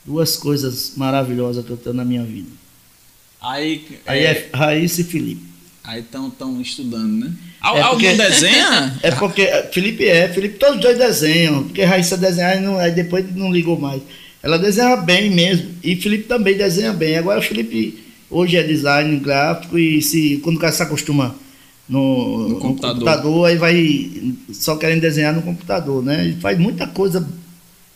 duas 0.05 0.37
coisas 0.37 0.93
maravilhosas 0.97 1.65
que 1.65 1.71
eu 1.71 1.77
tenho 1.77 1.95
na 1.97 2.05
minha 2.05 2.23
vida. 2.23 2.51
Aí, 3.41 3.85
Aí 4.07 4.25
é 4.25 4.49
Raíssa 4.53 5.01
e 5.01 5.05
Felipe. 5.05 5.43
Aí 5.83 6.01
estão 6.01 6.61
estudando, 6.61 7.13
né? 7.25 7.33
Al- 7.61 7.79
É 7.79 7.83
porque- 7.91 8.13
desenha? 8.15 8.99
É 9.03 9.11
porque 9.13 9.47
Felipe 9.73 10.05
é, 10.05 10.29
Felipe 10.29 10.59
todos 10.59 10.77
os 10.77 10.83
dois 10.83 10.99
desenham, 10.99 11.63
porque 11.65 11.83
Raíssa 11.83 12.17
desenhar 12.17 12.57
e 12.57 12.61
não, 12.61 12.77
aí 12.79 12.91
depois 12.93 13.25
não 13.35 13.53
ligou 13.53 13.79
mais. 13.79 14.03
Ela 14.43 14.59
desenha 14.59 14.97
bem 14.97 15.31
mesmo, 15.31 15.71
e 15.83 15.97
Felipe 15.97 16.25
também 16.25 16.57
desenha 16.57 16.93
bem. 16.93 17.17
Agora 17.17 17.39
o 17.41 17.43
Felipe 17.43 17.99
hoje 18.31 18.57
é 18.57 18.63
design 18.63 19.17
gráfico 19.19 19.79
e 19.79 20.03
se 20.03 20.39
quando 20.43 20.57
o 20.57 20.61
cara 20.61 20.73
se 20.73 20.83
acostuma 20.83 21.35
no, 21.89 22.49
no 22.49 22.57
computador. 22.59 23.47
aí 23.47 23.57
vai 23.57 24.35
só 24.53 24.77
querendo 24.77 25.01
desenhar 25.01 25.35
no 25.35 25.43
computador, 25.43 26.03
né? 26.03 26.25
Ele 26.25 26.37
faz 26.41 26.59
muita 26.59 26.87
coisa, 26.87 27.27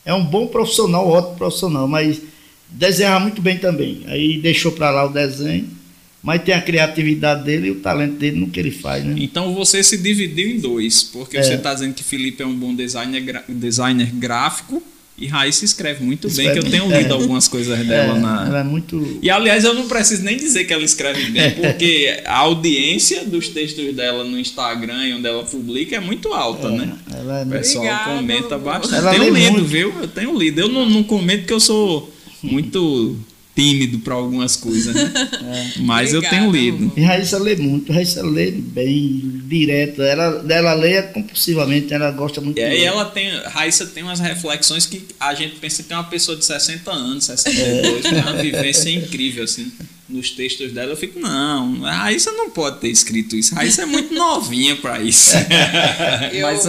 é 0.05 0.15
um 0.15 0.25
bom 0.25 0.47
profissional, 0.47 1.09
ótimo 1.09 1.37
profissional, 1.37 1.89
mas 1.89 2.21
desenha 2.69 3.19
muito 3.19 3.43
bem 3.43 3.59
também. 3.59 4.03
Aí 4.07 4.39
deixou 4.39 4.73
para 4.73 4.91
lá 4.91 5.05
o 5.07 5.13
desenho, 5.13 5.69
mas 6.23 6.43
tem 6.43 6.55
a 6.55 6.63
criatividade 6.63 7.45
dele 7.45 7.69
e 7.69 7.71
o 7.73 7.81
talento 7.81 8.15
dele 8.17 8.39
no 8.39 8.49
que 8.49 8.61
ele 8.61 8.71
faz, 8.71 9.05
né? 9.05 9.15
Então 9.19 9.55
você 9.55 9.83
se 9.83 9.99
dividiu 9.99 10.49
em 10.49 10.61
dois, 10.61 11.03
porque 11.03 11.37
É. 11.39 11.43
você 11.43 11.55
está 11.55 11.75
dizendo 11.75 11.95
que 11.95 12.05
Felipe 12.05 12.43
é 12.43 12.47
um 12.47 12.55
bom 12.55 12.75
designer, 12.75 13.43
designer 13.49 14.11
gráfico 14.13 14.83
e 15.21 15.27
Raíssa 15.27 15.65
escreve 15.65 16.03
muito 16.03 16.29
bem, 16.29 16.47
Escreve 16.47 16.61
que 16.61 16.67
eu 16.67 16.71
tenho 16.71 16.87
bem. 16.89 16.99
lido 17.03 17.11
É. 17.11 17.17
algumas 17.17 17.47
coisas 17.47 17.79
dela 17.87 18.17
É, 18.17 18.19
na. 18.21 18.47
Ela 18.47 18.61
é 18.61 18.65
muito. 18.65 19.19
E 19.23 19.29
aliás, 19.31 19.65
eu 19.65 19.75
não 19.75 19.87
preciso 19.87 20.23
nem 20.23 20.37
dizer 20.37 20.65
que 20.65 20.73
ela 20.73 20.83
escreve 20.83 21.31
bem, 21.31 21.51
porque 21.53 22.21
a 22.25 22.39
audiência 22.39 23.25
dos 23.25 23.49
textos 23.49 23.95
dela 23.95 24.25
no 24.25 24.39
Instagram 24.39 25.07
e 25.09 25.15
onde 25.15 25.27
ela 25.27 25.43
publica 25.45 25.97
é 25.97 26.01
muito 26.01 26.33
alta, 26.33 26.69
é, 26.69 26.71
né? 26.71 26.93
Ela 27.13 27.41
é 27.41 27.43
O 27.43 27.47
muito. 27.47 27.59
pessoal 27.61 27.85
Obrigada, 27.85 28.17
comenta 28.17 28.59
bastante. 28.59 28.95
Ela 28.95 29.11
tenho 29.13 29.33
lê 29.33 29.41
lido, 29.41 29.53
muito. 29.53 29.67
viu? 29.67 29.95
Eu 30.01 30.09
tenho 30.09 30.39
lido. 30.39 30.61
Eu 30.61 30.69
não, 30.69 30.89
não 30.89 31.03
comento 31.03 31.41
porque 31.41 31.53
eu 31.55 31.61
sou 31.61 32.13
muito 32.43 33.17
tímido 33.55 33.99
para 33.99 34.15
algumas 34.15 34.57
coisas, 34.57 34.95
né? 34.95 35.73
Mas 35.81 36.13
eu 36.13 36.23
tenho 36.23 36.49
Obrigada, 36.49 36.79
lido. 36.83 36.93
E 36.97 37.01
Raíssa 37.03 37.39
lê 37.39 37.57
muito, 37.57 37.93
Raíssa 37.93 38.23
lê 38.23 38.51
bem, 38.53 39.43
direto. 39.47 40.03
Ela, 40.03 40.45
ela 40.49 40.73
lê 40.75 41.03
compulsivamente, 41.03 41.93
ela 41.93 42.11
gosta 42.11 42.41
muito 42.41 42.59
E 42.59 42.63
aí 42.63 42.79
ler. 42.79 42.85
ela 42.85 43.05
tem, 43.05 43.31
Raíssa 43.47 43.87
tem 43.87 44.03
umas 44.03 44.21
reflexões 44.21 44.87
que 44.87 45.05
a 45.19 45.35
gente 45.35 45.57
pensa 45.57 45.83
que 45.83 45.93
é 45.93 45.97
uma 45.97 46.05
pessoa 46.05 46.37
de 46.37 46.45
60 46.45 46.91
anos, 46.91 47.25
62, 47.25 48.03
tem 48.03 48.21
uma 48.21 48.33
vivência 48.35 48.91
incrível, 48.91 49.45
assim, 49.45 49.71
nos 50.11 50.31
textos 50.31 50.73
dela. 50.73 50.93
Eu 50.93 50.97
fico, 50.97 51.19
não, 51.19 51.85
a 51.87 51.93
Raíssa 51.93 52.33
não 52.33 52.51
pode 52.51 52.81
ter 52.81 52.89
escrito 52.89 53.37
isso. 53.37 53.55
A 53.55 53.59
Raíssa 53.59 53.83
é 53.83 53.87
muito 53.87 54.13
novinha 54.15 54.77
para 54.77 55.01
isso. 55.01 55.35
Eu, 56.33 56.47
Mas, 56.47 56.65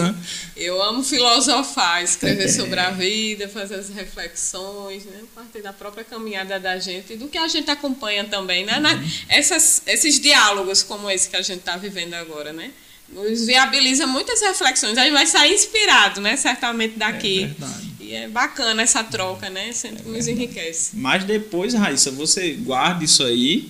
eu 0.56 0.82
amo 0.82 1.02
filosofar, 1.02 2.02
escrever 2.02 2.48
sobre 2.48 2.78
a 2.78 2.90
vida, 2.90 3.48
fazer 3.48 3.76
as 3.76 3.88
reflexões, 3.88 5.04
né? 5.04 5.20
Partir 5.34 5.62
da 5.62 5.72
própria 5.72 6.04
caminhada 6.04 6.58
da 6.60 6.78
gente 6.78 7.14
e 7.14 7.16
do 7.16 7.28
que 7.28 7.38
a 7.38 7.48
gente 7.48 7.70
acompanha 7.70 8.24
também, 8.24 8.64
né? 8.64 8.78
Na- 8.78 9.02
essas, 9.28 9.82
esses 9.86 10.20
diálogos 10.20 10.82
como 10.82 11.10
esse 11.10 11.28
que 11.28 11.36
a 11.36 11.42
gente 11.42 11.60
está 11.60 11.76
vivendo 11.76 12.14
agora, 12.14 12.52
né? 12.52 12.70
Nos 13.08 13.44
viabiliza 13.46 14.06
muitas 14.06 14.40
reflexões. 14.40 14.96
A 14.96 15.02
gente 15.04 15.12
vai 15.12 15.26
sair 15.26 15.54
inspirado, 15.54 16.20
né? 16.20 16.36
Certamente 16.36 16.98
daqui. 16.98 17.42
É 17.44 17.46
verdade. 17.46 17.91
E 18.12 18.16
é 18.16 18.28
bacana 18.28 18.82
essa 18.82 19.02
troca, 19.02 19.48
né? 19.50 19.72
Sempre 19.72 20.08
nos 20.10 20.28
enriquece. 20.28 20.90
mas 20.96 21.24
depois, 21.24 21.74
Raíssa, 21.74 22.10
você 22.10 22.52
guarda 22.52 23.04
isso 23.04 23.22
aí 23.24 23.68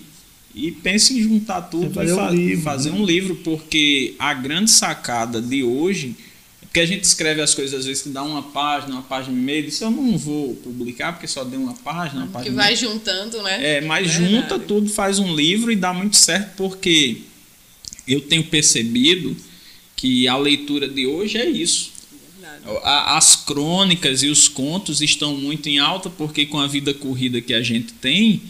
e 0.55 0.71
pense 0.71 1.15
em 1.17 1.23
juntar 1.23 1.63
tudo 1.63 1.95
Fazer 1.95 2.11
e 2.11 2.13
um 2.13 2.17
fa- 2.17 2.31
livro, 2.31 2.63
fazer 2.63 2.91
né? 2.91 2.97
um 2.99 3.05
livro, 3.07 3.37
porque 3.37 4.15
a 4.19 4.35
grande 4.35 4.71
sacada 4.71 5.41
de 5.41 5.63
hoje 5.63 6.15
é 6.63 6.67
porque 6.67 6.81
a 6.81 6.87
gente 6.87 7.05
escreve 7.05 7.41
as 7.41 7.55
coisas 7.55 7.81
às 7.81 7.87
vezes 7.87 8.03
que 8.03 8.09
dá 8.11 8.23
uma 8.23 8.43
página, 8.43 8.95
uma 8.95 9.03
página 9.03 9.37
e 9.37 9.41
meia, 9.41 9.61
isso 9.67 9.85
eu 9.85 9.91
não 9.91 10.17
vou 10.19 10.55
publicar 10.57 11.13
porque 11.13 11.27
só 11.27 11.45
deu 11.45 11.61
uma 11.61 11.75
página, 11.75 12.21
uma 12.21 12.27
Que 12.27 12.33
página. 12.33 12.53
e 12.55 12.57
vai 12.57 12.75
juntando, 12.77 13.43
né? 13.43 13.77
É, 13.77 13.81
mas 13.83 14.09
Verdade. 14.11 14.33
junta 14.35 14.59
tudo, 14.59 14.89
faz 14.91 15.19
um 15.19 15.35
livro 15.35 15.71
e 15.73 15.77
dá 15.77 15.93
muito 15.95 16.17
certo, 16.17 16.55
porque 16.57 17.19
eu 18.09 18.21
tenho 18.23 18.45
percebido 18.45 19.37
que 19.97 20.27
a 20.27 20.37
leitura 20.37 20.89
de 20.89 21.07
hoje 21.07 21.39
é 21.39 21.49
isso. 21.49 21.92
As 22.85 23.37
crônicas 23.37 24.23
e 24.23 24.29
os 24.29 24.49
contos 24.49 25.01
estão 25.01 25.37
muito 25.37 25.69
em 25.69 25.79
alta, 25.79 26.09
porque 26.09 26.47
com 26.47 26.59
a 26.59 26.67
vida 26.67 26.95
corrida 26.95 27.41
que 27.41 27.53
a 27.53 27.63
gente 27.63 27.93
tem, 27.95 28.41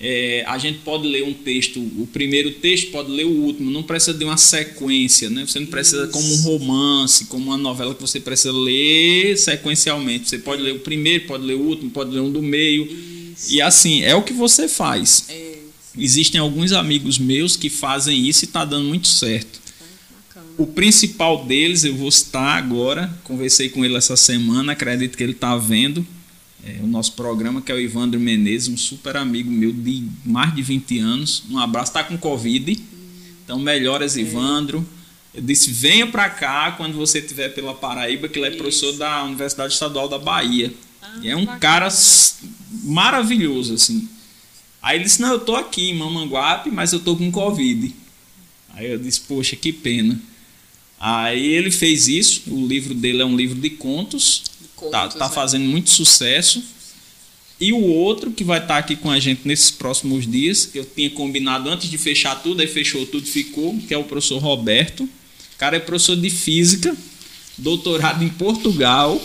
é, 0.00 0.44
a 0.46 0.58
gente 0.58 0.78
pode 0.78 1.06
ler 1.06 1.22
um 1.22 1.32
texto, 1.32 1.78
o 1.78 2.08
primeiro 2.12 2.50
texto 2.50 2.90
pode 2.90 3.10
ler 3.10 3.24
o 3.24 3.30
último, 3.30 3.70
não 3.70 3.82
precisa 3.82 4.16
de 4.16 4.24
uma 4.24 4.36
sequência, 4.36 5.30
né? 5.30 5.46
Você 5.46 5.60
não 5.60 5.68
precisa 5.68 6.08
como 6.08 6.26
um 6.26 6.42
romance, 6.42 7.26
como 7.26 7.46
uma 7.46 7.56
novela 7.56 7.94
que 7.94 8.00
você 8.00 8.18
precisa 8.18 8.52
ler 8.52 9.36
sequencialmente. 9.38 10.28
Você 10.28 10.38
pode 10.38 10.60
ler 10.60 10.74
o 10.74 10.80
primeiro, 10.80 11.26
pode 11.26 11.44
ler 11.44 11.54
o 11.54 11.60
último, 11.60 11.90
pode 11.90 12.10
ler 12.10 12.20
um 12.20 12.30
do 12.30 12.42
meio. 12.42 12.88
E 13.48 13.62
assim, 13.62 14.02
é 14.02 14.14
o 14.14 14.22
que 14.22 14.32
você 14.32 14.68
faz. 14.68 15.26
É, 15.28 15.52
Existem 15.96 16.40
alguns 16.40 16.72
amigos 16.72 17.18
meus 17.18 17.56
que 17.56 17.68
fazem 17.68 18.26
isso 18.26 18.44
e 18.44 18.46
está 18.46 18.64
dando 18.64 18.88
muito 18.88 19.08
certo. 19.08 19.60
O 20.62 20.66
principal 20.68 21.44
deles, 21.44 21.82
eu 21.82 21.96
vou 21.96 22.08
citar 22.08 22.56
agora, 22.56 23.12
conversei 23.24 23.68
com 23.68 23.84
ele 23.84 23.96
essa 23.96 24.14
semana, 24.14 24.74
acredito 24.74 25.18
que 25.18 25.22
ele 25.24 25.32
está 25.32 25.56
vendo 25.56 26.06
é, 26.64 26.78
o 26.80 26.86
nosso 26.86 27.14
programa, 27.14 27.60
que 27.60 27.72
é 27.72 27.74
o 27.74 27.80
Ivandro 27.80 28.20
Menezes, 28.20 28.68
um 28.68 28.76
super 28.76 29.16
amigo 29.16 29.50
meu 29.50 29.72
de 29.72 30.08
mais 30.24 30.54
de 30.54 30.62
20 30.62 31.00
anos. 31.00 31.42
Um 31.50 31.58
abraço, 31.58 31.90
está 31.90 32.04
com 32.04 32.16
Covid, 32.16 32.80
então 33.44 33.58
melhoras, 33.58 34.16
Ivandro. 34.16 34.86
Eu 35.34 35.42
disse, 35.42 35.72
venha 35.72 36.06
para 36.06 36.30
cá 36.30 36.70
quando 36.70 36.96
você 36.96 37.18
estiver 37.18 37.48
pela 37.48 37.74
Paraíba, 37.74 38.28
que 38.28 38.38
ele 38.38 38.46
é 38.46 38.50
professor 38.52 38.92
da 38.92 39.24
Universidade 39.24 39.72
Estadual 39.72 40.08
da 40.08 40.16
Bahia. 40.16 40.72
Ah, 41.02 41.18
e 41.22 41.28
é 41.28 41.34
um 41.34 41.40
bacana. 41.40 41.58
cara 41.58 41.88
maravilhoso, 42.84 43.74
assim. 43.74 44.08
Aí 44.80 44.96
ele 44.98 45.04
disse, 45.06 45.20
não, 45.20 45.32
eu 45.32 45.40
tô 45.40 45.56
aqui 45.56 45.90
em 45.90 45.98
Mamanguape, 45.98 46.70
mas 46.70 46.92
eu 46.92 47.00
tô 47.00 47.16
com 47.16 47.32
Covid. 47.32 47.92
Aí 48.74 48.92
eu 48.92 48.98
disse, 49.00 49.22
poxa, 49.22 49.56
que 49.56 49.72
pena. 49.72 50.20
Aí 51.04 51.46
ele 51.46 51.72
fez 51.72 52.06
isso, 52.06 52.42
o 52.46 52.64
livro 52.64 52.94
dele 52.94 53.22
é 53.22 53.24
um 53.24 53.34
livro 53.34 53.60
de 53.60 53.70
contos, 53.70 54.44
tá, 54.88 55.00
Contos, 55.02 55.16
tá 55.16 55.28
né? 55.28 55.34
fazendo 55.34 55.64
muito 55.64 55.90
sucesso. 55.90 56.62
E 57.60 57.72
o 57.72 57.82
outro 57.82 58.30
que 58.30 58.44
vai 58.44 58.60
estar 58.60 58.78
aqui 58.78 58.94
com 58.94 59.10
a 59.10 59.18
gente 59.18 59.40
nesses 59.44 59.72
próximos 59.72 60.30
dias, 60.30 60.64
que 60.64 60.78
eu 60.78 60.84
tinha 60.84 61.10
combinado 61.10 61.68
antes 61.68 61.90
de 61.90 61.98
fechar 61.98 62.40
tudo, 62.40 62.60
aí 62.60 62.68
fechou 62.68 63.04
tudo, 63.04 63.26
ficou, 63.26 63.76
que 63.80 63.92
é 63.92 63.98
o 63.98 64.04
professor 64.04 64.38
Roberto. 64.38 65.02
O 65.02 65.58
cara 65.58 65.76
é 65.76 65.80
professor 65.80 66.14
de 66.14 66.30
física, 66.30 66.96
doutorado 67.58 68.22
em 68.22 68.28
Portugal. 68.28 69.20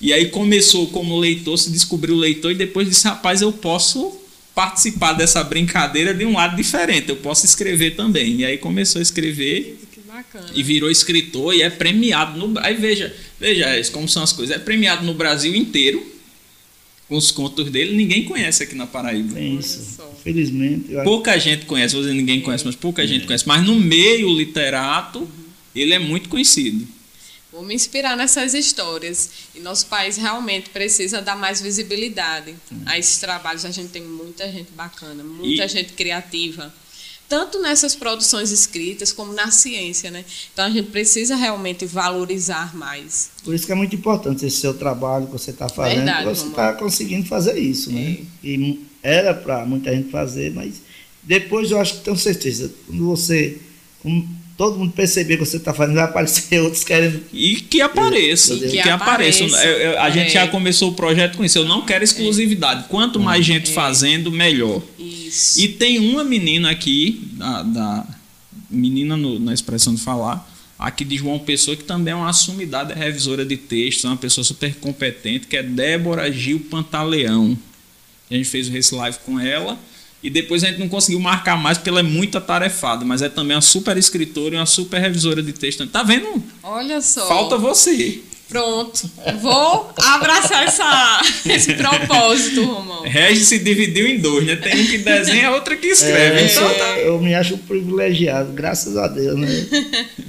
E 0.00 0.10
aí 0.10 0.30
começou 0.30 0.86
como 0.86 1.18
leitor, 1.18 1.58
se 1.58 1.70
descobriu 1.70 2.16
leitor 2.16 2.52
e 2.52 2.54
depois 2.54 2.88
disse, 2.88 3.06
rapaz, 3.06 3.42
eu 3.42 3.52
posso 3.52 4.10
participar 4.54 5.12
dessa 5.12 5.44
brincadeira 5.44 6.14
de 6.14 6.24
um 6.24 6.32
lado 6.32 6.56
diferente, 6.56 7.10
eu 7.10 7.16
posso 7.16 7.44
escrever 7.44 7.94
também. 7.94 8.36
E 8.36 8.44
aí 8.46 8.56
começou 8.56 9.00
a 9.00 9.02
escrever 9.02 9.84
bacana. 10.16 10.46
e 10.54 10.62
virou 10.62 10.90
escritor 10.90 11.54
e 11.54 11.62
é 11.62 11.70
premiado 11.70 12.38
no 12.38 12.58
aí 12.60 12.74
veja 12.74 13.14
veja 13.40 13.78
isso, 13.78 13.90
como 13.92 14.08
são 14.08 14.22
as 14.22 14.32
coisas 14.32 14.54
é 14.54 14.58
premiado 14.58 15.04
no 15.04 15.14
Brasil 15.14 15.54
inteiro 15.54 16.04
com 17.08 17.16
os 17.16 17.30
contos 17.30 17.70
dele 17.70 17.94
ninguém 17.96 18.24
conhece 18.24 18.62
aqui 18.62 18.74
na 18.74 18.86
Paraíba 18.86 19.34
Olha 19.34 19.44
isso. 19.60 20.00
Felizmente. 20.22 20.90
eu 20.92 21.02
pouca 21.04 21.38
gente 21.38 21.66
conhece 21.66 21.94
vou 21.94 22.02
dizer 22.02 22.14
ninguém 22.14 22.40
conhece 22.40 22.64
mas 22.64 22.74
pouca 22.76 23.06
gente 23.06 23.26
conhece 23.26 23.46
mas 23.46 23.64
no 23.64 23.74
meio 23.74 24.28
literato 24.34 25.28
ele 25.74 25.92
é 25.92 25.98
muito 25.98 26.28
conhecido 26.28 26.86
Vou 27.52 27.62
me 27.62 27.72
inspirar 27.72 28.16
nessas 28.16 28.52
histórias. 28.52 29.30
E 29.54 29.60
nosso 29.60 29.86
país 29.86 30.16
realmente 30.16 30.70
precisa 30.70 31.22
dar 31.22 31.36
mais 31.36 31.60
visibilidade 31.60 32.52
a 32.84 32.98
esses 32.98 33.18
trabalhos. 33.18 33.64
A 33.64 33.70
gente 33.70 33.90
tem 33.90 34.02
muita 34.02 34.50
gente 34.50 34.72
bacana, 34.72 35.22
muita 35.22 35.64
E- 35.64 35.68
gente 35.68 35.92
criativa. 35.92 36.74
Tanto 37.28 37.60
nessas 37.60 37.94
produções 37.94 38.50
escritas 38.50 39.12
como 39.12 39.32
na 39.32 39.50
ciência, 39.50 40.10
né? 40.10 40.24
Então 40.52 40.64
a 40.64 40.70
gente 40.70 40.90
precisa 40.90 41.36
realmente 41.36 41.86
valorizar 41.86 42.76
mais. 42.76 43.30
Por 43.42 43.54
isso 43.54 43.66
que 43.66 43.72
é 43.72 43.74
muito 43.74 43.94
importante 43.94 44.44
esse 44.46 44.58
seu 44.58 44.74
trabalho 44.74 45.26
que 45.26 45.32
você 45.32 45.50
está 45.50 45.68
fazendo, 45.68 46.04
Verdade, 46.04 46.24
você 46.24 46.46
está 46.46 46.72
conseguindo 46.74 47.26
fazer 47.26 47.58
isso, 47.58 47.90
né? 47.90 48.18
É. 48.42 48.46
E 48.46 48.86
era 49.02 49.34
para 49.34 49.64
muita 49.66 49.94
gente 49.94 50.10
fazer, 50.10 50.52
mas 50.52 50.80
depois 51.22 51.70
eu 51.70 51.80
acho 51.80 51.94
que 51.94 52.00
tenho 52.04 52.16
certeza, 52.16 52.72
quando 52.86 53.04
você 53.04 53.58
todo 54.56 54.78
mundo 54.78 54.92
perceber 54.92 55.36
que 55.36 55.44
você 55.44 55.56
está 55.56 55.74
fazendo, 55.74 55.96
vai 55.96 56.04
aparecer 56.04 56.60
outros 56.62 56.84
querendo. 56.84 57.22
E 57.32 57.56
que 57.56 57.80
apareça. 57.80 58.56
Que, 58.56 58.82
que 58.82 58.88
apareça. 58.88 59.44
a 60.00 60.10
gente 60.10 60.28
é. 60.28 60.30
já 60.30 60.48
começou 60.48 60.90
o 60.90 60.94
projeto 60.94 61.36
com 61.36 61.44
isso. 61.44 61.58
Eu 61.58 61.64
não 61.64 61.82
quero 61.82 62.04
exclusividade. 62.04 62.84
Quanto 62.88 63.18
mais 63.18 63.40
é. 63.40 63.42
gente 63.42 63.72
fazendo, 63.72 64.30
melhor. 64.30 64.82
Isso. 64.98 65.60
E 65.60 65.68
tem 65.68 65.98
uma 65.98 66.24
menina 66.24 66.70
aqui, 66.70 67.28
da, 67.32 67.62
da 67.62 68.06
menina 68.70 69.16
no, 69.16 69.38
na 69.38 69.52
expressão 69.52 69.94
de 69.94 70.00
falar, 70.00 70.48
aqui 70.78 71.04
de 71.04 71.16
João 71.16 71.38
Pessoa, 71.38 71.76
que 71.76 71.84
também 71.84 72.12
é 72.12 72.16
uma 72.16 72.28
assumidade 72.28 72.92
é 72.92 72.94
revisora 72.94 73.44
de 73.44 73.56
textos, 73.56 74.04
é 74.04 74.08
uma 74.08 74.16
pessoa 74.16 74.44
super 74.44 74.74
competente, 74.76 75.46
que 75.46 75.56
é 75.56 75.62
Débora 75.62 76.30
Gil 76.30 76.60
Pantaleão. 76.60 77.56
A 78.30 78.34
gente 78.34 78.48
fez 78.48 78.72
esse 78.72 78.94
live 78.94 79.18
com 79.24 79.38
ela. 79.38 79.78
E 80.24 80.30
depois 80.30 80.64
a 80.64 80.68
gente 80.68 80.80
não 80.80 80.88
conseguiu 80.88 81.20
marcar 81.20 81.54
mais 81.54 81.76
porque 81.76 81.90
ela 81.90 82.00
é 82.00 82.02
muito 82.02 82.38
atarefada, 82.38 83.04
mas 83.04 83.20
é 83.20 83.28
também 83.28 83.54
uma 83.54 83.60
super 83.60 83.94
escritora 83.98 84.54
e 84.54 84.58
uma 84.58 84.64
super 84.64 84.98
revisora 84.98 85.42
de 85.42 85.52
texto. 85.52 85.86
Tá 85.86 86.02
vendo? 86.02 86.42
Olha 86.62 87.02
só. 87.02 87.28
Falta 87.28 87.58
você. 87.58 88.22
Pronto. 88.48 89.10
Vou 89.42 89.92
abraçar 89.98 90.64
essa, 90.64 91.20
esse 91.44 91.74
propósito, 91.74 92.64
Romão. 92.64 93.02
Regis 93.02 93.48
se 93.48 93.58
dividiu 93.58 94.06
em 94.06 94.18
dois, 94.18 94.46
né? 94.46 94.56
Tem 94.56 94.80
um 94.80 94.86
que 94.86 94.96
desenha 94.96 95.44
e 95.44 95.48
outra 95.48 95.76
que 95.76 95.88
escreve. 95.88 96.40
É, 96.40 96.46
então, 96.46 96.74
tá... 96.74 96.98
Eu 97.00 97.20
me 97.20 97.34
acho 97.34 97.58
privilegiado, 97.58 98.50
graças 98.52 98.96
a 98.96 99.06
Deus, 99.06 99.38
né? 99.38 99.48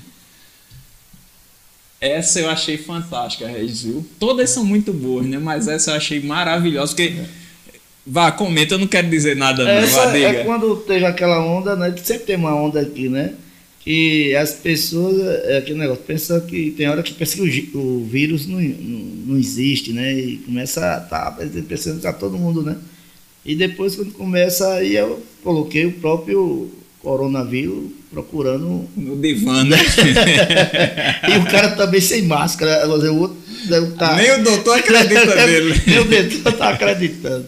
Essa 2.01 2.41
eu 2.41 2.49
achei 2.49 2.77
fantástica, 2.77 3.47
Regis, 3.47 3.83
viu? 3.83 4.05
Todas 4.19 4.49
são 4.49 4.65
muito 4.65 4.91
boas, 4.91 5.25
né? 5.25 5.39
Mas 5.39 5.69
essa 5.69 5.91
eu 5.91 5.95
achei 5.95 6.19
maravilhosa, 6.19 6.93
porque. 6.93 7.15
É 7.17 7.44
Vá, 8.05 8.31
comenta, 8.31 8.75
eu 8.75 8.79
não 8.79 8.87
quero 8.87 9.09
dizer 9.09 9.35
nada 9.35 9.63
não, 9.63 9.71
Essa 9.71 10.07
vá, 10.07 10.17
É 10.17 10.43
quando 10.43 10.75
teve 10.77 11.05
aquela 11.05 11.43
onda, 11.43 11.75
né? 11.75 11.93
Sempre 12.03 12.25
tem 12.25 12.35
uma 12.35 12.55
onda 12.55 12.79
aqui, 12.79 13.09
né? 13.09 13.33
Que 13.79 14.35
as 14.35 14.51
pessoas, 14.51 15.19
é 15.45 15.57
aquele 15.57 15.79
negócio, 15.79 16.03
pensam 16.03 16.39
que 16.41 16.71
tem 16.71 16.87
hora 16.87 17.01
que 17.01 17.13
pensa 17.13 17.35
que 17.35 17.71
o, 17.73 17.79
o 17.79 18.05
vírus 18.05 18.47
não, 18.47 18.59
não, 18.59 18.99
não, 19.27 19.37
existe, 19.37 19.91
né? 19.91 20.13
E 20.13 20.37
começa 20.37 20.81
a 20.81 21.03
estar 21.03 21.31
tá, 21.31 21.45
pensando 21.67 21.97
que 21.97 22.03
tá 22.03 22.13
todo 22.13 22.37
mundo, 22.37 22.61
né? 22.61 22.77
E 23.43 23.55
depois 23.55 23.95
quando 23.95 24.11
começa 24.13 24.73
aí 24.73 24.95
eu 24.95 25.23
coloquei 25.43 25.85
o 25.85 25.93
próprio 25.93 26.71
coronavírus 26.99 27.91
procurando. 28.15 28.87
No 28.95 29.17
divã, 29.17 29.63
né? 29.65 29.77
e 31.27 31.37
o 31.37 31.45
cara 31.45 31.71
também 31.75 31.99
sem 31.99 32.21
máscara. 32.21 32.87
O 32.87 33.19
outro 33.19 33.37
tá. 33.97 34.15
Nem 34.15 34.31
o 34.31 34.43
doutor 34.43 34.79
acredita 34.79 35.35
nele. 35.45 35.81
Nem 35.85 35.99
o 35.99 36.05
doutor 36.05 36.53
está 36.53 36.69
acreditando. 36.69 37.47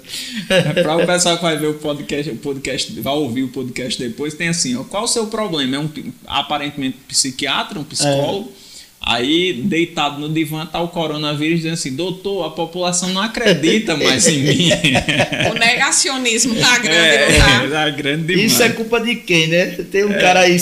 É 0.49 0.84
para 0.84 0.98
o 0.98 1.06
pessoal 1.06 1.38
que 1.38 1.44
vai 1.44 1.57
ver 1.57 1.68
o 1.68 1.76
podcast, 1.76 2.31
o 2.31 2.35
podcast, 2.35 2.99
vai 2.99 3.14
ouvir 3.14 3.44
o 3.44 3.48
podcast 3.48 4.02
depois, 4.02 4.34
tem 4.34 4.49
assim, 4.49 4.76
ó, 4.76 4.84
qual 4.84 5.03
o 5.03 5.07
seu 5.07 5.27
problema? 5.27 5.77
É 5.77 5.80
um 5.80 5.89
aparentemente 6.26 6.98
psiquiatra, 7.07 7.80
um 7.80 7.84
psicólogo. 7.84 8.52
É. 8.64 8.66
Aí, 8.99 9.53
deitado 9.53 10.19
no 10.19 10.28
divã, 10.28 10.65
tá 10.65 10.82
o 10.82 10.90
coronavírus 10.90 11.57
dizendo 11.57 11.74
assim: 11.74 11.95
doutor, 11.95 12.45
a 12.45 12.49
população 12.49 13.10
não 13.10 13.22
acredita 13.22 13.95
mais 13.95 14.28
em 14.28 14.40
mim. 14.40 14.69
o 15.49 15.53
negacionismo 15.53 16.56
tá 16.56 16.78
grande, 16.80 16.98
é, 16.98 17.32
não 17.32 17.40
tá? 17.40 17.68
tá 17.86 17.90
grande 17.91 18.28
demais. 18.28 18.52
Isso 18.52 18.64
é 18.64 18.69
culpa 18.69 18.99
de 18.99 19.15
quem, 19.15 19.48
né? 19.48 19.65
Tem 19.91 20.03
um 20.03 20.11
é. 20.11 20.19
cara 20.19 20.41
aí 20.41 20.57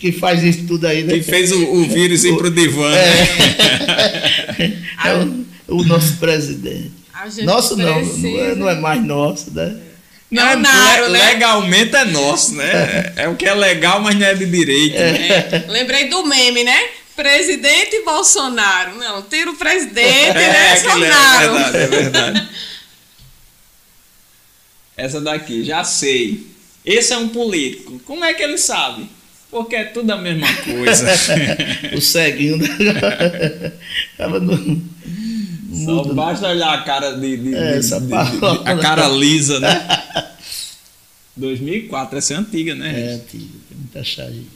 que 0.00 0.10
faz 0.10 0.42
isso 0.42 0.66
tudo 0.66 0.86
aí, 0.86 1.04
né? 1.04 1.14
Que 1.14 1.22
fez 1.22 1.52
o, 1.52 1.62
o 1.64 1.88
vírus 1.88 2.24
ir 2.24 2.36
pro 2.36 2.50
divã. 2.50 2.92
É, 2.92 4.72
é 5.08 5.14
o, 5.14 5.46
o, 5.76 5.84
nosso 5.84 6.16
presidente. 6.16 6.90
Nosso 7.44 7.76
não, 7.76 8.02
não 8.02 8.40
é, 8.40 8.54
não 8.54 8.68
é, 8.70 8.74
mais 8.80 9.04
nosso, 9.04 9.52
né? 9.52 9.76
Não, 10.30 10.48
é, 10.48 10.56
Naro, 10.56 11.06
le, 11.06 11.12
né? 11.12 11.26
Legalmente 11.26 11.94
é 11.94 12.04
nosso, 12.06 12.54
né? 12.54 13.12
É. 13.16 13.28
o 13.28 13.36
que 13.36 13.44
é 13.44 13.54
legal, 13.54 14.00
mas 14.00 14.14
não 14.16 14.26
é 14.26 14.34
de 14.34 14.46
direito. 14.46 14.96
É. 14.96 15.66
Lembrei 15.68 16.08
do 16.08 16.26
meme, 16.26 16.64
né? 16.64 16.80
Presidente 17.14 18.02
Bolsonaro. 18.04 18.96
Não, 18.96 19.22
tira 19.22 19.50
o 19.50 19.56
presidente, 19.56 20.34
né? 20.34 20.72
É 20.82 20.98
verdade, 20.98 21.76
é 21.76 21.86
verdade. 21.86 22.48
Essa 24.96 25.20
daqui, 25.20 25.64
já 25.64 25.84
sei. 25.84 26.46
Esse 26.84 27.12
é 27.12 27.18
um 27.18 27.28
político. 27.28 28.00
Como 28.00 28.24
é 28.24 28.34
que 28.34 28.42
ele 28.42 28.58
sabe? 28.58 29.08
Porque 29.50 29.76
é 29.76 29.84
tudo 29.84 30.10
a 30.10 30.16
mesma 30.16 30.46
coisa. 30.64 31.06
o 31.94 32.00
ceguinho 32.00 32.58
tava 34.16 34.40
no. 34.40 34.82
Só 35.84 36.04
basta 36.14 36.48
olhar 36.48 36.72
a 36.72 36.82
cara 36.82 37.12
de. 37.12 37.36
de, 37.36 37.54
é, 37.54 37.78
de, 37.78 37.88
de, 37.88 38.06
de 38.06 38.14
a 38.64 38.78
cara 38.78 39.08
lisa, 39.08 39.60
né? 39.60 39.86
2004, 41.36 42.18
essa 42.18 42.34
é 42.34 42.36
antiga, 42.36 42.74
né? 42.74 43.10
É 43.10 43.12
antiga, 43.14 43.58
tem 43.68 43.78
muita 43.78 44.04
chave. 44.04 44.46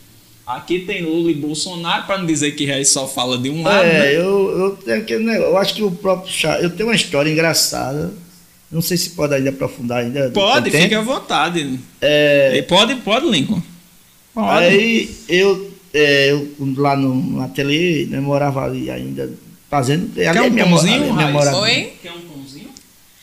Aqui 0.47 0.81
tem 0.81 1.03
Lula 1.03 1.31
e 1.31 1.35
Bolsonaro, 1.35 2.07
para 2.07 2.19
não 2.19 2.27
dizer 2.27 2.53
que 2.53 2.65
Reis 2.65 2.89
só 2.89 3.09
fala 3.09 3.37
de 3.37 3.51
um 3.51 3.65
lado. 3.65 3.85
É, 3.85 3.99
né? 3.99 4.17
eu, 4.17 4.59
eu 4.59 4.77
tenho 4.77 4.99
aquele 4.99 5.25
negócio. 5.25 5.51
Eu 5.51 5.57
acho 5.57 5.75
que 5.75 5.83
o 5.83 5.91
próprio 5.91 6.33
chá. 6.33 6.61
Eu 6.61 6.71
tenho 6.71 6.89
uma 6.89 6.95
história 6.95 7.29
engraçada. 7.29 8.15
Não 8.71 8.81
sei 8.81 8.97
se 8.97 9.11
pode 9.11 9.35
ainda 9.35 9.51
aprofundar 9.51 10.05
ainda. 10.05 10.31
Pode, 10.31 10.71
fique 10.71 10.95
à 10.95 11.01
vontade. 11.01 11.81
É... 12.01 12.63
Pode, 12.63 12.95
pode, 12.97 13.29
Lincoln. 13.29 13.61
Aí 14.37 15.11
eu, 15.29 15.73
é, 15.95 16.31
eu 16.31 16.49
lá 16.77 16.95
no, 16.97 17.15
no 17.15 17.43
ateliê, 17.43 18.07
né, 18.07 18.21
morava 18.21 18.65
ali 18.65 18.91
ainda 18.91 19.33
fazendo. 19.71 20.13
Quer 20.15 20.29
ali 20.29 20.41
um 20.41 20.51
minha, 20.51 20.67
pãozinho, 20.67 21.15
minha 21.15 21.29
morada. 21.29 21.57
Oi? 21.59 21.93
Quer 22.03 22.13
um 22.13 22.21
pãozinho? 22.21 22.69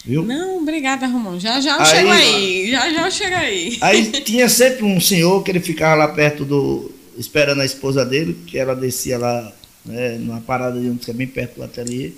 Viu? 0.03 0.23
Não, 0.23 0.57
obrigada, 0.57 1.05
Romão. 1.07 1.39
Já 1.39 1.61
já 1.61 1.75
eu 1.75 1.81
aí, 1.81 1.85
chego 1.85 2.11
aí. 2.11 2.71
Já 2.71 2.93
já 2.93 3.05
eu 3.05 3.11
chego 3.11 3.35
aí. 3.35 3.77
Aí 3.79 4.05
tinha 4.23 4.49
sempre 4.49 4.83
um 4.83 4.99
senhor 4.99 5.43
que 5.43 5.51
ele 5.51 5.59
ficava 5.59 5.95
lá 5.95 6.07
perto 6.07 6.43
do. 6.43 6.91
Esperando 7.17 7.61
a 7.61 7.65
esposa 7.65 8.05
dele, 8.05 8.37
que 8.47 8.57
ela 8.57 8.75
descia 8.75 9.17
lá 9.17 9.51
né, 9.85 10.17
numa 10.17 10.41
parada 10.41 10.79
de 10.79 10.87
um 10.87 10.97
que 10.97 11.09
é 11.09 11.13
bem 11.13 11.27
perto 11.27 11.55
do 11.55 11.63
ateliê. 11.63 12.11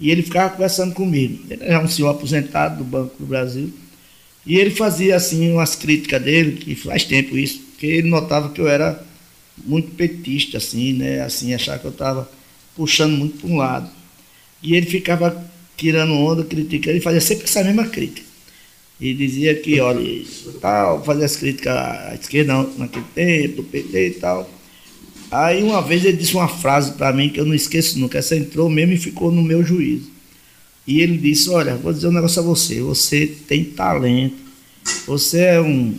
E 0.00 0.10
ele 0.10 0.22
ficava 0.22 0.50
conversando 0.50 0.94
comigo. 0.94 1.44
Ele 1.48 1.62
era 1.62 1.80
um 1.80 1.88
senhor 1.88 2.08
aposentado 2.08 2.78
do 2.78 2.84
Banco 2.84 3.14
do 3.18 3.26
Brasil. 3.26 3.72
E 4.44 4.56
ele 4.58 4.70
fazia 4.70 5.14
assim 5.14 5.52
umas 5.52 5.76
críticas 5.76 6.22
dele, 6.22 6.52
que 6.52 6.74
faz 6.74 7.04
tempo 7.04 7.36
isso 7.36 7.72
porque 7.82 7.86
ele 7.96 8.08
notava 8.08 8.50
que 8.50 8.60
eu 8.60 8.68
era 8.68 9.04
muito 9.64 9.90
petista, 9.96 10.58
assim, 10.58 10.92
né? 10.92 11.20
Assim, 11.20 11.52
achava 11.52 11.80
que 11.80 11.84
eu 11.84 11.90
estava 11.90 12.30
puxando 12.76 13.16
muito 13.16 13.40
para 13.40 13.50
um 13.50 13.56
lado. 13.56 13.90
E 14.62 14.76
ele 14.76 14.86
ficava 14.86 15.44
tirando 15.76 16.12
onda, 16.12 16.44
criticando, 16.44 16.90
ele 16.90 17.00
fazia 17.00 17.20
sempre 17.20 17.42
essa 17.42 17.64
mesma 17.64 17.88
crítica. 17.88 18.24
E 19.02 19.12
dizia 19.14 19.52
que, 19.56 19.80
olha, 19.80 20.24
tal, 20.60 21.02
fazia 21.02 21.24
as 21.24 21.34
críticas 21.34 21.76
à 21.76 22.14
esquerda 22.14 22.64
naquele 22.78 23.04
tempo, 23.12 23.56
do 23.56 23.64
PT 23.64 24.06
e 24.06 24.10
tal. 24.12 24.48
Aí 25.28 25.60
uma 25.60 25.82
vez 25.82 26.04
ele 26.04 26.16
disse 26.16 26.34
uma 26.34 26.46
frase 26.46 26.92
para 26.92 27.12
mim 27.12 27.28
que 27.28 27.40
eu 27.40 27.44
não 27.44 27.52
esqueço 27.52 27.98
nunca, 27.98 28.18
essa 28.18 28.36
entrou 28.36 28.70
mesmo 28.70 28.92
e 28.92 28.96
ficou 28.96 29.32
no 29.32 29.42
meu 29.42 29.64
juízo. 29.64 30.08
E 30.86 31.00
ele 31.00 31.18
disse, 31.18 31.50
olha, 31.50 31.74
vou 31.74 31.92
dizer 31.92 32.06
um 32.06 32.12
negócio 32.12 32.40
a 32.40 32.44
você, 32.44 32.80
você 32.80 33.26
tem 33.26 33.64
talento, 33.64 34.36
você 35.04 35.40
é 35.40 35.60
um 35.60 35.98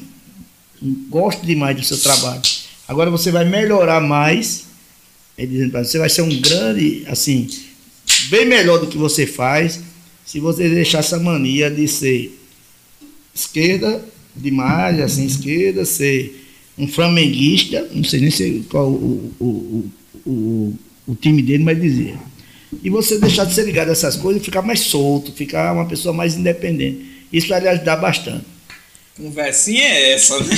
gosto 1.09 1.45
demais 1.45 1.75
do 1.75 1.83
seu 1.83 1.97
trabalho. 1.97 2.41
Agora 2.87 3.11
você 3.11 3.31
vai 3.31 3.43
melhorar 3.43 3.99
mais, 3.99 4.63
ele 5.37 5.47
dizendo 5.47 5.71
você 5.73 5.99
vai 5.99 6.09
ser 6.09 6.21
um 6.21 6.39
grande, 6.39 7.03
assim, 7.07 7.49
bem 8.29 8.45
melhor 8.45 8.79
do 8.79 8.87
que 8.87 8.97
você 8.97 9.27
faz, 9.27 9.81
se 10.25 10.39
você 10.39 10.69
deixar 10.69 10.99
essa 10.99 11.19
mania 11.19 11.69
de 11.69 11.85
ser 11.85 12.39
esquerda 13.33 14.03
demais, 14.35 14.99
assim, 14.99 15.25
esquerda, 15.25 15.85
ser 15.85 16.43
um 16.77 16.87
flamenguista, 16.87 17.87
não 17.91 18.03
sei 18.03 18.19
nem 18.19 18.31
sei 18.31 18.63
qual 18.69 18.89
o, 18.89 19.31
o, 19.39 19.91
o, 20.25 20.73
o, 21.07 21.15
time 21.15 21.41
dele, 21.41 21.63
mas 21.63 21.79
dizia. 21.79 22.15
E 22.83 22.89
você 22.89 23.19
deixar 23.19 23.45
de 23.45 23.53
ser 23.53 23.65
ligado 23.65 23.89
a 23.89 23.91
essas 23.91 24.15
coisas 24.15 24.41
e 24.41 24.45
ficar 24.45 24.63
mais 24.63 24.79
solto, 24.79 25.31
ficar 25.31 25.73
uma 25.73 25.85
pessoa 25.85 26.13
mais 26.13 26.35
independente. 26.35 27.05
Isso 27.31 27.47
vai 27.47 27.61
lhe 27.61 27.67
ajudar 27.67 27.97
bastante. 27.97 28.45
Conversinha 29.15 29.83
é 29.83 30.13
essa, 30.13 30.39
né? 30.39 30.55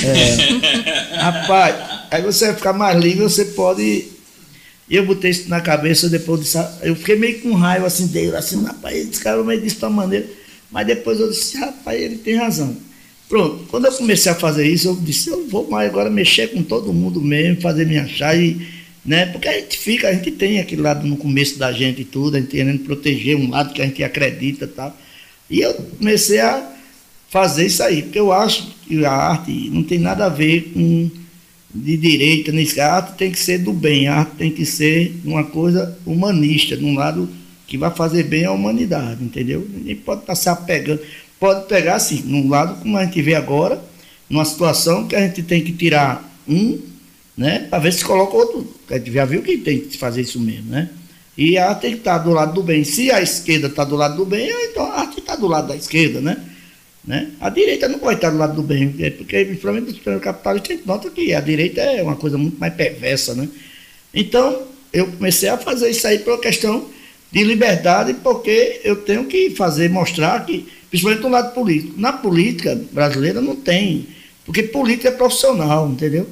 É. 1.12 1.16
Rapaz, 1.20 1.76
aí 2.10 2.22
você 2.22 2.46
vai 2.46 2.54
ficar 2.54 2.72
mais 2.72 2.98
livre, 2.98 3.22
você 3.22 3.44
pode. 3.44 4.06
Eu 4.88 5.04
botei 5.04 5.30
isso 5.30 5.50
na 5.50 5.60
cabeça 5.60 6.08
depois 6.08 6.40
disso. 6.40 6.58
Eu 6.80 6.96
fiquei 6.96 7.16
meio 7.16 7.40
com 7.40 7.52
raiva 7.52 7.86
assim 7.86 8.06
dele, 8.06 8.34
assim, 8.34 8.64
rapaz, 8.64 8.96
esse 8.96 9.20
cara 9.20 9.42
meio 9.44 9.60
disse 9.60 9.76
de 9.76 9.84
uma 9.84 9.90
maneira. 9.90 10.26
Mas 10.70 10.86
depois 10.86 11.20
eu 11.20 11.30
disse, 11.30 11.56
rapaz, 11.56 12.00
ele 12.00 12.16
tem 12.16 12.36
razão. 12.36 12.76
Pronto, 13.28 13.64
quando 13.68 13.86
eu 13.86 13.92
comecei 13.92 14.30
a 14.30 14.34
fazer 14.34 14.68
isso, 14.68 14.88
eu 14.88 14.96
disse, 14.96 15.28
eu 15.28 15.48
vou 15.48 15.68
mais 15.68 15.88
agora 15.88 16.08
mexer 16.08 16.48
com 16.48 16.62
todo 16.62 16.92
mundo 16.92 17.20
mesmo, 17.20 17.60
fazer 17.60 17.84
minha 17.84 18.06
chave, 18.06 18.66
né? 19.04 19.26
Porque 19.26 19.48
a 19.48 19.52
gente 19.52 19.76
fica, 19.78 20.08
a 20.08 20.12
gente 20.12 20.30
tem 20.30 20.60
aquele 20.60 20.82
lado 20.82 21.06
no 21.06 21.16
começo 21.16 21.58
da 21.58 21.72
gente 21.72 22.02
e 22.02 22.04
tudo, 22.04 22.36
a 22.36 22.40
gente 22.40 22.50
querendo 22.50 22.84
proteger 22.84 23.36
um 23.36 23.50
lado 23.50 23.72
que 23.72 23.82
a 23.82 23.84
gente 23.84 24.02
acredita 24.02 24.64
e 24.64 24.68
tal. 24.68 24.96
E 25.50 25.60
eu 25.60 25.74
comecei 25.74 26.40
a 26.40 26.72
fazer 27.28 27.66
isso 27.66 27.82
aí, 27.82 28.02
porque 28.02 28.18
eu 28.18 28.32
acho 28.32 28.68
que 28.86 29.04
a 29.04 29.12
arte 29.12 29.70
não 29.70 29.82
tem 29.82 29.98
nada 29.98 30.26
a 30.26 30.28
ver 30.28 30.72
com 30.72 31.10
de 31.74 31.96
direita, 31.96 32.52
nem 32.52 32.66
a 32.78 32.94
arte 32.94 33.16
tem 33.18 33.30
que 33.30 33.38
ser 33.38 33.58
do 33.58 33.72
bem, 33.72 34.08
a 34.08 34.16
arte 34.16 34.36
tem 34.36 34.50
que 34.50 34.64
ser 34.64 35.14
uma 35.24 35.44
coisa 35.44 35.96
humanista, 36.06 36.76
de 36.76 36.84
um 36.84 36.94
lado 36.94 37.28
que 37.66 37.76
vai 37.76 37.90
fazer 37.90 38.24
bem 38.24 38.44
à 38.44 38.52
humanidade, 38.52 39.22
entendeu? 39.22 39.66
Ninguém 39.68 39.96
pode 39.96 40.20
estar 40.20 40.34
se 40.34 40.48
apegando, 40.48 41.00
pode 41.38 41.66
pegar 41.66 41.96
assim, 41.96 42.22
num 42.24 42.48
lado 42.48 42.80
como 42.80 42.96
a 42.96 43.04
gente 43.04 43.20
vê 43.22 43.34
agora, 43.34 43.82
numa 44.28 44.44
situação 44.44 45.06
que 45.06 45.16
a 45.16 45.20
gente 45.20 45.42
tem 45.42 45.62
que 45.62 45.72
tirar 45.72 46.24
um, 46.48 46.80
né, 47.36 47.66
para 47.70 47.78
ver 47.78 47.92
se 47.92 48.04
coloca 48.04 48.36
outro. 48.36 48.66
A 48.90 48.98
gente 48.98 49.12
já 49.12 49.24
viu 49.24 49.42
que 49.42 49.58
tem 49.58 49.80
que 49.80 49.98
fazer 49.98 50.22
isso 50.22 50.40
mesmo, 50.40 50.70
né? 50.70 50.88
E 51.36 51.58
a 51.58 51.68
arte 51.68 51.82
tem 51.82 51.92
que 51.92 51.98
estar 51.98 52.18
do 52.18 52.30
lado 52.30 52.54
do 52.54 52.62
bem. 52.62 52.82
Se 52.82 53.10
a 53.10 53.20
esquerda 53.20 53.66
está 53.66 53.84
do 53.84 53.94
lado 53.94 54.16
do 54.16 54.24
bem, 54.24 54.50
então 54.70 54.84
a 54.84 55.00
arte 55.00 55.18
está 55.18 55.36
do 55.36 55.46
lado 55.46 55.68
da 55.68 55.76
esquerda, 55.76 56.20
né? 56.20 56.36
Né? 57.06 57.30
A 57.40 57.48
direita 57.50 57.86
não 57.88 58.00
pode 58.00 58.16
estar 58.16 58.30
do 58.30 58.38
lado 58.38 58.54
do 58.54 58.62
bem, 58.62 58.90
porque, 59.16 59.44
principalmente 59.44 59.92
os 59.92 59.98
planos 59.98 60.22
capitalistas, 60.22 60.70
a 60.70 60.74
gente 60.74 60.86
nota 60.86 61.08
que 61.08 61.32
a 61.32 61.40
direita 61.40 61.80
é 61.80 62.02
uma 62.02 62.16
coisa 62.16 62.36
muito 62.36 62.58
mais 62.58 62.74
perversa. 62.74 63.34
Né? 63.34 63.48
Então, 64.12 64.62
eu 64.92 65.06
comecei 65.12 65.48
a 65.48 65.56
fazer 65.56 65.88
isso 65.88 66.06
aí 66.06 66.18
por 66.18 66.32
uma 66.32 66.40
questão 66.40 66.88
de 67.30 67.44
liberdade, 67.44 68.14
porque 68.14 68.80
eu 68.84 68.96
tenho 68.96 69.24
que 69.26 69.50
fazer, 69.50 69.90
mostrar 69.90 70.44
que, 70.46 70.66
principalmente 70.90 71.22
do 71.22 71.28
lado 71.28 71.54
político. 71.54 71.94
Na 71.96 72.12
política 72.12 72.80
brasileira 72.92 73.40
não 73.40 73.56
tem, 73.56 74.06
porque 74.44 74.62
política 74.62 75.08
é 75.08 75.12
profissional, 75.12 75.88
entendeu? 75.88 76.26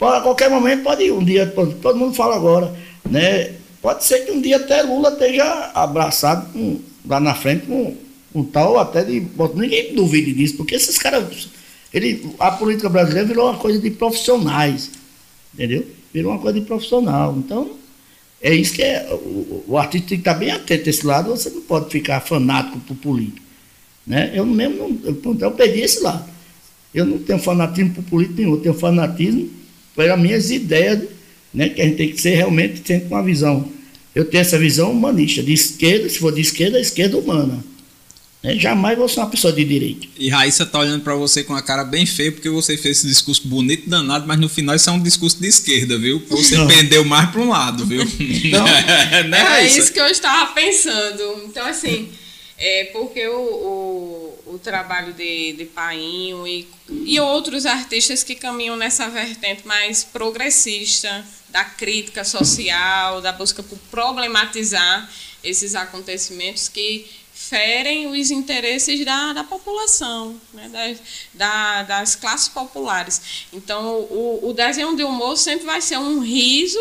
A 0.00 0.20
qualquer 0.20 0.50
momento 0.50 0.82
pode 0.82 1.04
ir, 1.04 1.12
um 1.12 1.24
dia, 1.24 1.46
todo 1.46 1.96
mundo 1.96 2.14
fala 2.14 2.36
agora, 2.36 2.74
né? 3.08 3.52
Pode 3.80 4.04
ser 4.04 4.20
que 4.20 4.32
um 4.32 4.40
dia 4.40 4.56
até 4.56 4.82
Lula 4.82 5.10
esteja 5.10 5.70
abraçado 5.74 6.52
com, 6.52 6.80
lá 7.06 7.20
na 7.20 7.34
frente 7.34 7.66
com 7.66 7.96
um 8.34 8.42
tal 8.42 8.78
até 8.78 9.04
de. 9.04 9.26
Ninguém 9.54 9.94
duvide 9.94 10.32
disso, 10.32 10.56
porque 10.56 10.74
esses 10.74 10.98
caras. 10.98 11.48
Ele, 11.92 12.34
a 12.38 12.50
política 12.50 12.88
brasileira 12.88 13.28
virou 13.28 13.48
uma 13.48 13.58
coisa 13.58 13.78
de 13.78 13.90
profissionais. 13.90 14.90
Entendeu? 15.54 15.86
Virou 16.12 16.32
uma 16.32 16.40
coisa 16.40 16.58
de 16.58 16.66
profissional. 16.66 17.34
Então, 17.38 17.70
é 18.40 18.54
isso 18.54 18.74
que 18.74 18.82
é. 18.82 19.08
O, 19.12 19.64
o 19.68 19.78
artista 19.78 20.08
tem 20.08 20.18
que 20.18 20.22
estar 20.22 20.34
bem 20.34 20.50
atento 20.50 20.86
a 20.86 20.90
esse 20.90 21.06
lado, 21.06 21.30
você 21.30 21.50
não 21.50 21.62
pode 21.62 21.90
ficar 21.90 22.20
fanático 22.20 22.78
por 22.80 22.96
político. 22.96 23.44
Né? 24.06 24.32
Eu 24.34 24.44
mesmo 24.44 24.76
não, 24.76 24.98
eu, 25.04 25.38
eu 25.40 25.50
perdi 25.52 25.80
esse 25.80 26.00
lado. 26.00 26.24
Eu 26.92 27.04
não 27.04 27.18
tenho 27.18 27.38
fanatismo 27.38 27.94
por 27.94 28.04
político 28.04 28.40
nenhum, 28.40 28.54
eu 28.54 28.60
tenho 28.60 28.74
fanatismo 28.74 29.50
pelas 29.96 30.18
minhas 30.18 30.50
ideias, 30.50 31.02
né? 31.52 31.68
que 31.68 31.80
a 31.80 31.84
gente 31.84 31.96
tem 31.96 32.10
que 32.10 32.20
ser 32.20 32.34
realmente 32.34 32.82
sempre 32.86 33.08
com 33.08 33.14
uma 33.14 33.22
visão. 33.22 33.68
Eu 34.14 34.24
tenho 34.24 34.42
essa 34.42 34.58
visão 34.58 34.92
humanista, 34.92 35.42
de 35.42 35.52
esquerda, 35.52 36.08
se 36.08 36.18
for 36.18 36.32
de 36.32 36.40
esquerda, 36.40 36.78
a 36.78 36.80
esquerda 36.80 37.18
humana. 37.18 37.64
Né? 38.44 38.58
Jamais 38.58 38.98
vou 38.98 39.08
ser 39.08 39.20
uma 39.20 39.30
pessoa 39.30 39.52
de 39.52 39.64
direito. 39.64 40.06
E 40.18 40.28
Raíssa 40.28 40.66
tá 40.66 40.78
olhando 40.78 41.02
para 41.02 41.14
você 41.14 41.42
com 41.42 41.54
a 41.54 41.62
cara 41.62 41.82
bem 41.82 42.04
feia 42.04 42.30
porque 42.30 42.50
você 42.50 42.76
fez 42.76 42.98
esse 42.98 43.08
discurso 43.08 43.48
bonito, 43.48 43.88
danado, 43.88 44.26
mas 44.26 44.38
no 44.38 44.50
final 44.50 44.76
isso 44.76 44.90
é 44.90 44.92
um 44.92 45.02
discurso 45.02 45.40
de 45.40 45.48
esquerda, 45.48 45.98
viu? 45.98 46.22
Você 46.28 46.58
não. 46.58 46.68
pendeu 46.68 47.04
mais 47.06 47.30
para 47.30 47.40
um 47.40 47.48
lado, 47.48 47.86
viu? 47.86 48.04
Não. 48.50 48.64
né, 49.28 49.62
é 49.62 49.66
isso 49.66 49.90
que 49.90 49.98
eu 49.98 50.06
estava 50.06 50.52
pensando. 50.52 51.44
Então, 51.46 51.66
assim, 51.66 52.10
é 52.58 52.84
porque 52.92 53.26
o, 53.26 53.40
o, 53.40 54.54
o 54.54 54.58
trabalho 54.58 55.14
de, 55.14 55.54
de 55.54 55.64
Painho 55.64 56.46
e, 56.46 56.68
e 57.06 57.18
outros 57.18 57.64
artistas 57.64 58.22
que 58.22 58.34
caminham 58.34 58.76
nessa 58.76 59.08
vertente 59.08 59.66
mais 59.66 60.04
progressista, 60.04 61.24
da 61.48 61.64
crítica 61.64 62.24
social, 62.24 63.22
da 63.22 63.32
busca 63.32 63.62
por 63.62 63.78
problematizar 63.88 65.08
esses 65.42 65.76
acontecimentos 65.76 66.68
que 66.68 67.06
ferem 67.34 68.06
os 68.06 68.30
interesses 68.30 69.04
da, 69.04 69.32
da 69.32 69.44
população, 69.44 70.40
né, 70.52 70.68
das, 70.68 70.98
da, 71.34 71.82
das 71.82 72.14
classes 72.14 72.48
populares. 72.48 73.46
Então, 73.52 74.00
o, 74.02 74.48
o 74.48 74.52
desenho 74.52 74.96
de 74.96 75.02
humor 75.02 75.36
sempre 75.36 75.66
vai 75.66 75.82
ser 75.82 75.98
um 75.98 76.20
riso 76.20 76.80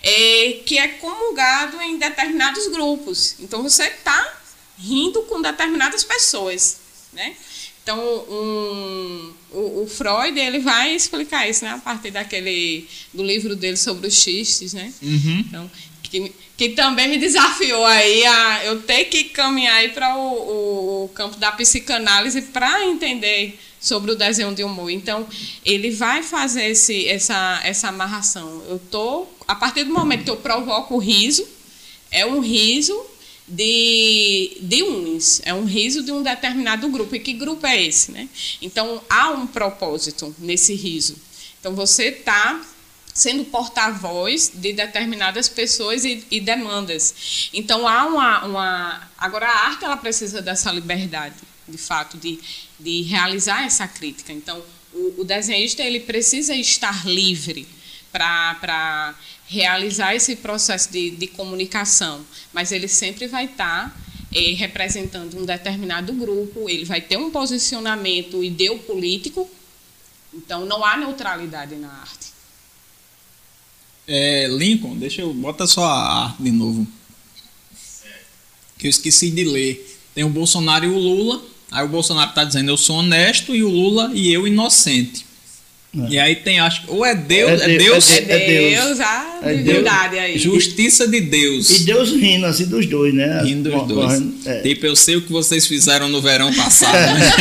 é, 0.00 0.60
que 0.64 0.78
é 0.78 0.88
comungado 0.88 1.82
em 1.82 1.98
determinados 1.98 2.68
grupos. 2.68 3.34
Então, 3.40 3.62
você 3.62 3.84
está 3.84 4.40
rindo 4.78 5.22
com 5.22 5.42
determinadas 5.42 6.04
pessoas. 6.04 6.78
Né? 7.12 7.34
Então, 7.82 7.98
um, 8.00 9.34
o, 9.50 9.82
o, 9.82 9.86
Freud 9.88 10.38
ele 10.38 10.60
vai 10.60 10.94
explicar 10.94 11.48
isso 11.48 11.64
né, 11.64 11.72
a 11.72 11.78
partir 11.78 12.10
daquele 12.10 12.86
do 13.12 13.24
livro 13.24 13.56
dele 13.56 13.76
sobre 13.76 14.06
os 14.06 14.14
xistes. 14.14 14.72
Né? 14.72 14.92
Uhum. 15.02 15.44
Então, 15.48 15.70
que, 16.02 16.32
que 16.58 16.70
também 16.70 17.08
me 17.08 17.18
desafiou 17.18 17.86
aí 17.86 18.26
a 18.26 18.64
eu 18.64 18.82
ter 18.82 19.04
que 19.04 19.24
caminhar 19.24 19.76
aí 19.76 19.90
para 19.90 20.16
o, 20.16 20.20
o, 20.20 21.04
o, 21.04 21.08
campo 21.10 21.36
da 21.36 21.52
psicanálise 21.52 22.42
para 22.42 22.84
entender 22.84 23.56
sobre 23.80 24.10
o 24.10 24.16
desenho 24.16 24.52
de 24.52 24.64
humor. 24.64 24.90
Então, 24.90 25.24
ele 25.64 25.92
vai 25.92 26.20
fazer 26.20 26.64
esse, 26.64 27.06
essa, 27.06 27.60
essa 27.62 27.86
amarração. 27.86 28.60
Eu 28.68 28.80
tô 28.90 29.28
a 29.46 29.54
partir 29.54 29.84
do 29.84 29.92
momento 29.92 30.24
que 30.24 30.30
eu 30.30 30.36
provoco 30.36 30.96
o 30.96 30.98
riso, 30.98 31.46
é 32.10 32.26
um 32.26 32.40
riso 32.40 33.06
de, 33.46 34.58
de 34.60 34.82
uns, 34.82 35.40
é 35.44 35.54
um 35.54 35.64
riso 35.64 36.02
de 36.02 36.10
um 36.10 36.24
determinado 36.24 36.88
grupo. 36.88 37.14
E 37.14 37.20
que 37.20 37.34
grupo 37.34 37.68
é 37.68 37.80
esse, 37.80 38.10
né? 38.10 38.28
Então, 38.60 39.00
há 39.08 39.30
um 39.30 39.46
propósito 39.46 40.34
nesse 40.40 40.74
riso. 40.74 41.14
Então, 41.60 41.76
você 41.76 42.06
está 42.06 42.60
sendo 43.18 43.44
porta-voz 43.46 44.52
de 44.54 44.72
determinadas 44.72 45.48
pessoas 45.48 46.04
e, 46.04 46.24
e, 46.30 46.40
demandas. 46.40 47.50
Então 47.52 47.86
há 47.86 48.06
uma, 48.06 48.44
uma, 48.44 49.10
agora 49.18 49.48
a 49.48 49.66
arte 49.66 49.84
ela 49.84 49.96
precisa 49.96 50.40
dessa 50.40 50.70
liberdade, 50.70 51.34
de 51.68 51.76
fato, 51.76 52.16
de, 52.16 52.38
de 52.78 53.02
realizar 53.02 53.64
essa 53.64 53.88
crítica. 53.88 54.32
Então 54.32 54.62
o, 54.94 55.22
o 55.22 55.24
desenhista 55.24 55.82
ele 55.82 55.98
precisa 55.98 56.54
estar 56.54 57.04
livre 57.04 57.66
para 58.12 59.16
realizar 59.48 60.14
esse 60.14 60.36
processo 60.36 60.92
de, 60.92 61.10
de 61.10 61.26
comunicação, 61.26 62.24
mas 62.52 62.70
ele 62.70 62.86
sempre 62.86 63.26
vai 63.26 63.46
estar 63.46 63.98
eh, 64.32 64.52
representando 64.52 65.36
um 65.36 65.44
determinado 65.44 66.12
grupo, 66.12 66.70
ele 66.70 66.84
vai 66.84 67.00
ter 67.00 67.16
um 67.16 67.32
posicionamento 67.32 68.44
ideopolítico, 68.44 69.50
então 70.32 70.64
não 70.64 70.84
há 70.84 70.96
neutralidade 70.96 71.74
na 71.74 71.88
arte. 71.88 72.37
É, 74.08 74.48
Lincoln, 74.48 74.96
deixa 74.96 75.20
eu. 75.20 75.34
Bota 75.34 75.66
só 75.66 75.84
a 75.84 76.24
arte 76.24 76.42
de 76.42 76.50
novo. 76.50 76.86
Que 78.78 78.86
eu 78.86 78.90
esqueci 78.90 79.30
de 79.30 79.44
ler. 79.44 79.96
Tem 80.14 80.24
o 80.24 80.30
Bolsonaro 80.30 80.86
e 80.86 80.88
o 80.88 80.98
Lula. 80.98 81.42
Aí 81.70 81.84
o 81.84 81.88
Bolsonaro 81.88 82.32
tá 82.32 82.42
dizendo 82.44 82.70
eu 82.70 82.78
sou 82.78 82.96
honesto 82.96 83.54
e 83.54 83.62
o 83.62 83.68
Lula 83.68 84.10
e 84.14 84.32
eu 84.32 84.46
inocente. 84.46 85.28
É. 85.96 86.10
E 86.10 86.18
aí 86.18 86.36
tem, 86.36 86.60
acho 86.60 86.82
que. 86.82 86.90
Ou 86.90 87.04
é 87.04 87.14
Deus. 87.14 87.60
É, 87.60 87.74
é 87.74 87.78
Deus. 87.78 88.10
É, 88.10 88.20
Deus, 88.20 88.30
é 88.30 88.70
Deus 88.70 89.00
a 89.00 89.38
é 89.42 89.54
divindade 89.54 90.18
aí. 90.18 90.38
Justiça 90.38 91.08
de 91.08 91.20
Deus. 91.20 91.70
E 91.70 91.84
Deus 91.84 92.10
rindo 92.10 92.46
assim 92.46 92.66
dos 92.66 92.86
dois, 92.86 93.14
né? 93.14 93.42
Rindo 93.42 93.70
dos 93.70 93.86
dois. 93.86 94.22
É. 94.46 94.60
Tipo, 94.60 94.86
eu 94.86 94.96
sei 94.96 95.16
o 95.16 95.22
que 95.22 95.32
vocês 95.32 95.66
fizeram 95.66 96.08
no 96.08 96.20
verão 96.20 96.52
passado. 96.54 96.94
né? 96.94 97.32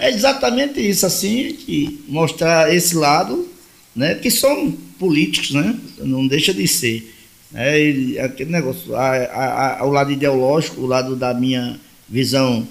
é 0.00 0.10
exatamente 0.10 0.80
isso, 0.80 1.06
assim, 1.06 1.52
que 1.54 2.00
mostrar 2.08 2.72
esse 2.74 2.94
lado, 2.94 3.48
né? 3.96 4.14
Que 4.14 4.30
são 4.30 4.70
políticos, 4.98 5.52
né? 5.52 5.74
Não 5.98 6.26
deixa 6.26 6.52
de 6.52 6.68
ser. 6.68 7.14
É, 7.54 8.20
aquele 8.22 8.50
negócio, 8.50 8.94
a, 8.94 9.16
a, 9.16 9.80
a, 9.80 9.86
o 9.86 9.90
lado 9.90 10.12
ideológico, 10.12 10.82
o 10.82 10.86
lado 10.86 11.16
da 11.16 11.32
minha 11.32 11.80
visão 12.08 12.66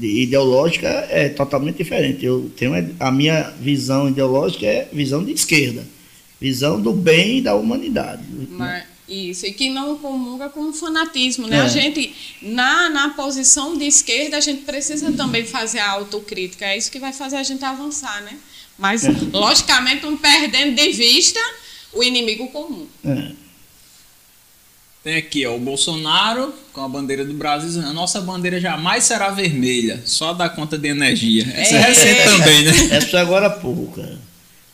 ideológica 0.00 0.88
é 1.10 1.28
totalmente 1.28 1.76
diferente. 1.76 2.24
Eu 2.24 2.50
tenho 2.56 2.94
a 2.98 3.12
minha 3.12 3.52
visão 3.60 4.08
ideológica 4.08 4.66
é 4.66 4.88
visão 4.92 5.24
de 5.24 5.32
esquerda, 5.32 5.86
visão 6.40 6.80
do 6.80 6.92
bem 6.92 7.38
e 7.38 7.42
da 7.42 7.54
humanidade. 7.54 8.22
Mas, 8.50 8.84
isso, 9.08 9.44
e 9.46 9.52
que 9.52 9.68
não 9.68 9.98
comunga 9.98 10.48
com 10.48 10.72
fanatismo, 10.72 11.46
né? 11.46 11.58
É. 11.58 11.60
A 11.60 11.68
gente, 11.68 12.14
na, 12.40 12.88
na 12.88 13.10
posição 13.10 13.76
de 13.76 13.84
esquerda, 13.84 14.38
a 14.38 14.40
gente 14.40 14.62
precisa 14.62 15.12
também 15.12 15.44
fazer 15.44 15.80
a 15.80 15.90
autocrítica. 15.90 16.64
É 16.64 16.78
isso 16.78 16.90
que 16.90 16.98
vai 16.98 17.12
fazer 17.12 17.36
a 17.36 17.42
gente 17.42 17.62
avançar, 17.64 18.22
né? 18.22 18.38
Mas, 18.78 19.04
é. 19.04 19.10
logicamente, 19.32 20.04
não 20.04 20.16
perdendo 20.16 20.74
de 20.74 20.92
vista 20.92 21.40
o 21.92 22.02
inimigo 22.02 22.48
comum. 22.48 22.86
É. 23.04 23.32
Tem 25.04 25.16
aqui 25.16 25.44
ó, 25.44 25.54
o 25.54 25.58
Bolsonaro 25.58 26.54
com 26.72 26.80
a 26.80 26.88
bandeira 26.88 27.26
do 27.26 27.34
Brasil 27.34 27.82
a 27.82 27.92
nossa 27.92 28.22
bandeira 28.22 28.58
jamais 28.58 29.04
será 29.04 29.30
vermelha, 29.30 30.00
só 30.06 30.32
dá 30.32 30.48
conta 30.48 30.78
de 30.78 30.88
energia. 30.88 31.46
Essa 31.54 31.74
é, 31.74 31.78
é 31.78 31.82
recente 31.82 32.24
também, 32.24 32.64
né? 32.64 32.72
Essa 32.96 33.18
é 33.18 33.20
agora 33.20 33.48
há 33.48 33.50
pouco, 33.50 34.00
cara. 34.00 34.18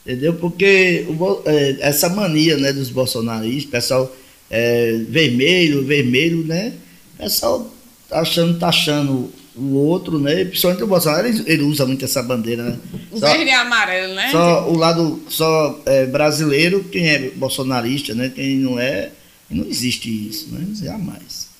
Entendeu? 0.06 0.34
Porque 0.34 1.04
o, 1.08 1.42
é, 1.44 1.78
essa 1.80 2.08
mania 2.08 2.56
né, 2.56 2.72
dos 2.72 2.90
bolsonaristas, 2.90 3.70
pessoal 3.70 4.16
é, 4.48 5.00
vermelho, 5.08 5.84
vermelho, 5.84 6.44
né? 6.44 6.74
Pessoal 7.18 7.68
tá 8.08 8.20
achando, 8.20 8.58
tá 8.58 8.68
achando 8.68 9.32
o 9.56 9.74
outro, 9.74 10.18
né? 10.18 10.44
Principalmente 10.44 10.82
o 10.82 10.86
Bolsonaro, 10.86 11.26
ele, 11.26 11.42
ele 11.46 11.62
usa 11.62 11.86
muito 11.86 12.04
essa 12.04 12.22
bandeira, 12.22 12.62
né? 12.62 12.78
O 13.10 13.18
só, 13.18 13.32
verde 13.32 13.50
e 13.50 13.54
amarelo, 13.54 14.14
né? 14.14 14.30
Só 14.30 14.70
o 14.70 14.76
lado 14.76 15.22
só 15.28 15.80
é, 15.86 16.06
brasileiro, 16.06 16.84
quem 16.84 17.08
é 17.08 17.30
bolsonarista, 17.30 18.14
né? 18.14 18.30
Quem 18.34 18.56
não 18.56 18.78
é, 18.78 19.10
não 19.50 19.66
existe 19.66 20.08
isso, 20.08 20.48
né? 20.52 20.66
Jamais. 20.74 21.50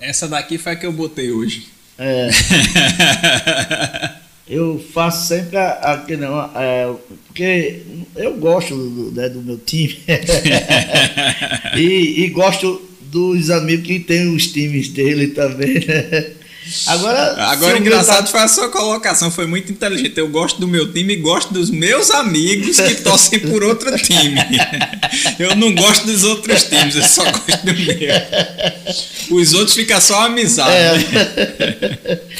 Essa 0.00 0.28
daqui 0.28 0.58
foi 0.58 0.72
a 0.72 0.76
que 0.76 0.86
eu 0.86 0.92
botei 0.92 1.32
hoje. 1.32 1.66
É. 1.98 2.28
eu 4.48 4.78
faço 4.92 5.26
sempre 5.26 5.58
aquele. 5.58 6.24
É, 6.54 6.94
porque 7.26 7.82
eu 8.14 8.36
gosto 8.36 8.76
do, 8.76 9.10
né, 9.10 9.28
do 9.28 9.42
meu 9.42 9.58
time. 9.58 10.00
e, 11.76 12.24
e, 12.24 12.30
gosto 12.30 12.87
dos 13.10 13.50
amigos 13.50 13.86
que 13.86 14.00
tem 14.00 14.34
os 14.34 14.48
times 14.48 14.88
dele 14.88 15.28
também, 15.28 15.84
né? 15.86 16.32
Agora, 16.86 17.44
Agora 17.44 17.78
engraçado 17.78 18.26
tá... 18.26 18.30
foi 18.30 18.40
a 18.40 18.48
sua 18.48 18.68
colocação, 18.68 19.30
foi 19.30 19.46
muito 19.46 19.72
inteligente. 19.72 20.18
Eu 20.18 20.28
gosto 20.28 20.60
do 20.60 20.68
meu 20.68 20.92
time 20.92 21.14
e 21.14 21.16
gosto 21.16 21.52
dos 21.52 21.70
meus 21.70 22.10
amigos 22.10 22.78
que 22.78 22.96
torcem 23.02 23.38
por 23.38 23.64
outro 23.64 23.96
time. 23.96 24.36
Eu 25.38 25.56
não 25.56 25.74
gosto 25.74 26.04
dos 26.04 26.24
outros 26.24 26.64
times, 26.64 26.94
eu 26.94 27.02
só 27.02 27.24
gosto 27.24 27.64
do 27.64 27.74
meu. 27.74 29.38
Os 29.38 29.54
outros 29.54 29.74
ficam 29.74 30.00
só 30.00 30.26
amizade. 30.26 31.06
É. 31.16 32.20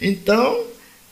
Então, 0.00 0.60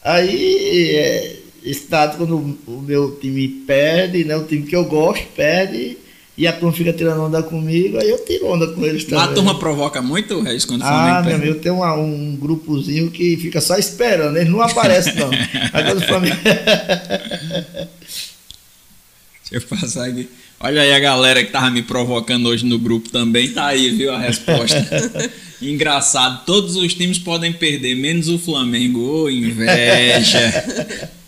aí 0.04 0.94
é, 0.94 1.36
estado 1.64 2.18
quando 2.18 2.56
o 2.68 2.80
meu 2.82 3.18
time 3.20 3.48
perde, 3.66 4.24
né? 4.24 4.36
O 4.36 4.44
time 4.44 4.64
que 4.64 4.76
eu 4.76 4.84
gosto 4.84 5.26
perde 5.34 5.98
e 6.36 6.46
a 6.46 6.52
turma 6.52 6.72
fica 6.72 6.92
tirando 6.92 7.22
onda 7.22 7.42
comigo, 7.42 7.98
aí 7.98 8.10
eu 8.10 8.24
tiro 8.24 8.46
onda 8.46 8.66
com 8.66 8.84
eles 8.84 9.04
também. 9.04 9.24
A 9.24 9.28
turma 9.28 9.58
provoca 9.58 10.02
muito, 10.02 10.40
Regis, 10.42 10.64
quando 10.66 10.82
Ah, 10.82 11.22
meu 11.24 11.36
amigo, 11.36 11.54
tem 11.56 11.72
uma, 11.72 11.94
um 11.94 12.36
grupozinho 12.36 13.10
que 13.10 13.36
fica 13.36 13.60
só 13.60 13.76
esperando, 13.76 14.36
eles 14.36 14.50
não 14.50 14.60
aparecem 14.60 15.14
não. 15.14 15.30
Agora 15.72 15.96
o 15.96 16.02
Flamengo... 16.02 16.36
Deixa 19.50 19.64
eu 19.64 19.78
passar 19.78 20.06
aqui. 20.08 20.28
Olha 20.58 20.82
aí 20.82 20.92
a 20.92 20.98
galera 20.98 21.44
que 21.44 21.52
tava 21.52 21.70
me 21.70 21.82
provocando 21.82 22.46
hoje 22.48 22.66
no 22.66 22.78
grupo 22.78 23.08
também, 23.10 23.52
tá 23.52 23.66
aí, 23.66 23.90
viu, 23.90 24.12
a 24.12 24.18
resposta. 24.18 24.76
Engraçado, 25.60 26.44
todos 26.44 26.76
os 26.76 26.94
times 26.94 27.18
podem 27.18 27.52
perder, 27.52 27.94
menos 27.94 28.28
o 28.28 28.38
Flamengo. 28.38 29.00
Ô, 29.00 29.22
oh, 29.24 29.30
inveja. 29.30 31.08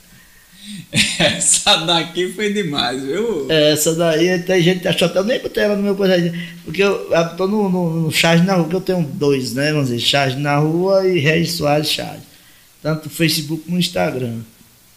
Essa 1.18 1.76
daqui 1.84 2.32
foi 2.32 2.52
demais, 2.52 3.02
viu? 3.02 3.50
Essa 3.50 3.94
daí 3.94 4.38
tem 4.42 4.62
gente 4.62 4.80
que 4.80 4.88
achou 4.88 5.06
até. 5.06 5.18
Eu 5.18 5.24
nem 5.24 5.40
botei 5.40 5.64
ela 5.64 5.76
no 5.76 5.82
meu 5.82 5.94
coisa. 5.94 6.32
Porque 6.64 6.82
eu, 6.82 7.12
eu 7.12 7.36
tô 7.36 7.46
no, 7.46 7.68
no, 7.68 8.00
no 8.02 8.10
Charge 8.10 8.44
na 8.44 8.54
rua, 8.54 8.68
que 8.68 8.76
eu 8.76 8.80
tenho 8.80 9.02
dois, 9.02 9.52
né? 9.52 9.72
Vamos 9.72 9.88
dizer, 9.88 10.00
Charge 10.00 10.36
na 10.36 10.56
rua 10.56 11.06
e 11.06 11.18
Regis 11.18 11.56
Soares 11.56 11.90
Charge. 11.90 12.22
Tanto 12.82 13.04
no 13.04 13.10
Facebook 13.10 13.64
como 13.64 13.74
no 13.74 13.80
Instagram. 13.80 14.38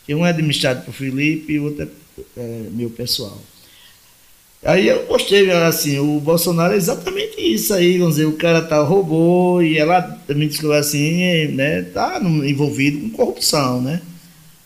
Que 0.05 0.15
um 0.15 0.25
é 0.25 0.29
administrado 0.29 0.83
por 0.83 0.93
Felipe 0.93 1.53
e 1.53 1.59
o 1.59 1.65
outro 1.65 1.83
é, 1.83 1.87
é 2.39 2.63
meu 2.71 2.89
pessoal. 2.89 3.37
Aí 4.63 4.87
eu 4.87 5.07
gostei, 5.07 5.49
assim, 5.49 5.97
o 5.97 6.19
Bolsonaro 6.19 6.73
é 6.73 6.77
exatamente 6.77 7.41
isso 7.41 7.73
aí, 7.73 7.97
vamos 7.97 8.15
dizer, 8.15 8.27
o 8.27 8.37
cara 8.37 8.61
tá 8.61 8.79
roubou 8.83 9.63
e 9.63 9.79
ela 9.79 10.21
me 10.29 10.45
descobriu 10.45 10.73
assim, 10.73 11.47
né, 11.47 11.81
tá 11.81 12.21
envolvido 12.21 12.99
com 12.99 13.09
corrupção, 13.09 13.81
né? 13.81 13.99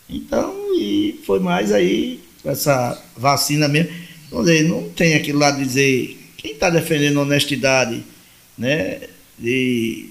Então, 0.08 0.54
e 0.78 1.20
foi 1.24 1.40
mais 1.40 1.72
aí, 1.72 2.20
essa 2.44 3.00
vacina 3.16 3.68
mesmo. 3.68 3.90
Dizer, 4.30 4.68
não 4.68 4.88
tem 4.90 5.14
aquilo 5.14 5.38
lá 5.38 5.50
de 5.50 5.64
dizer, 5.64 6.32
quem 6.36 6.52
está 6.52 6.68
defendendo 6.68 7.18
a 7.18 7.22
honestidade, 7.22 8.04
né, 8.58 9.00
de, 9.38 10.10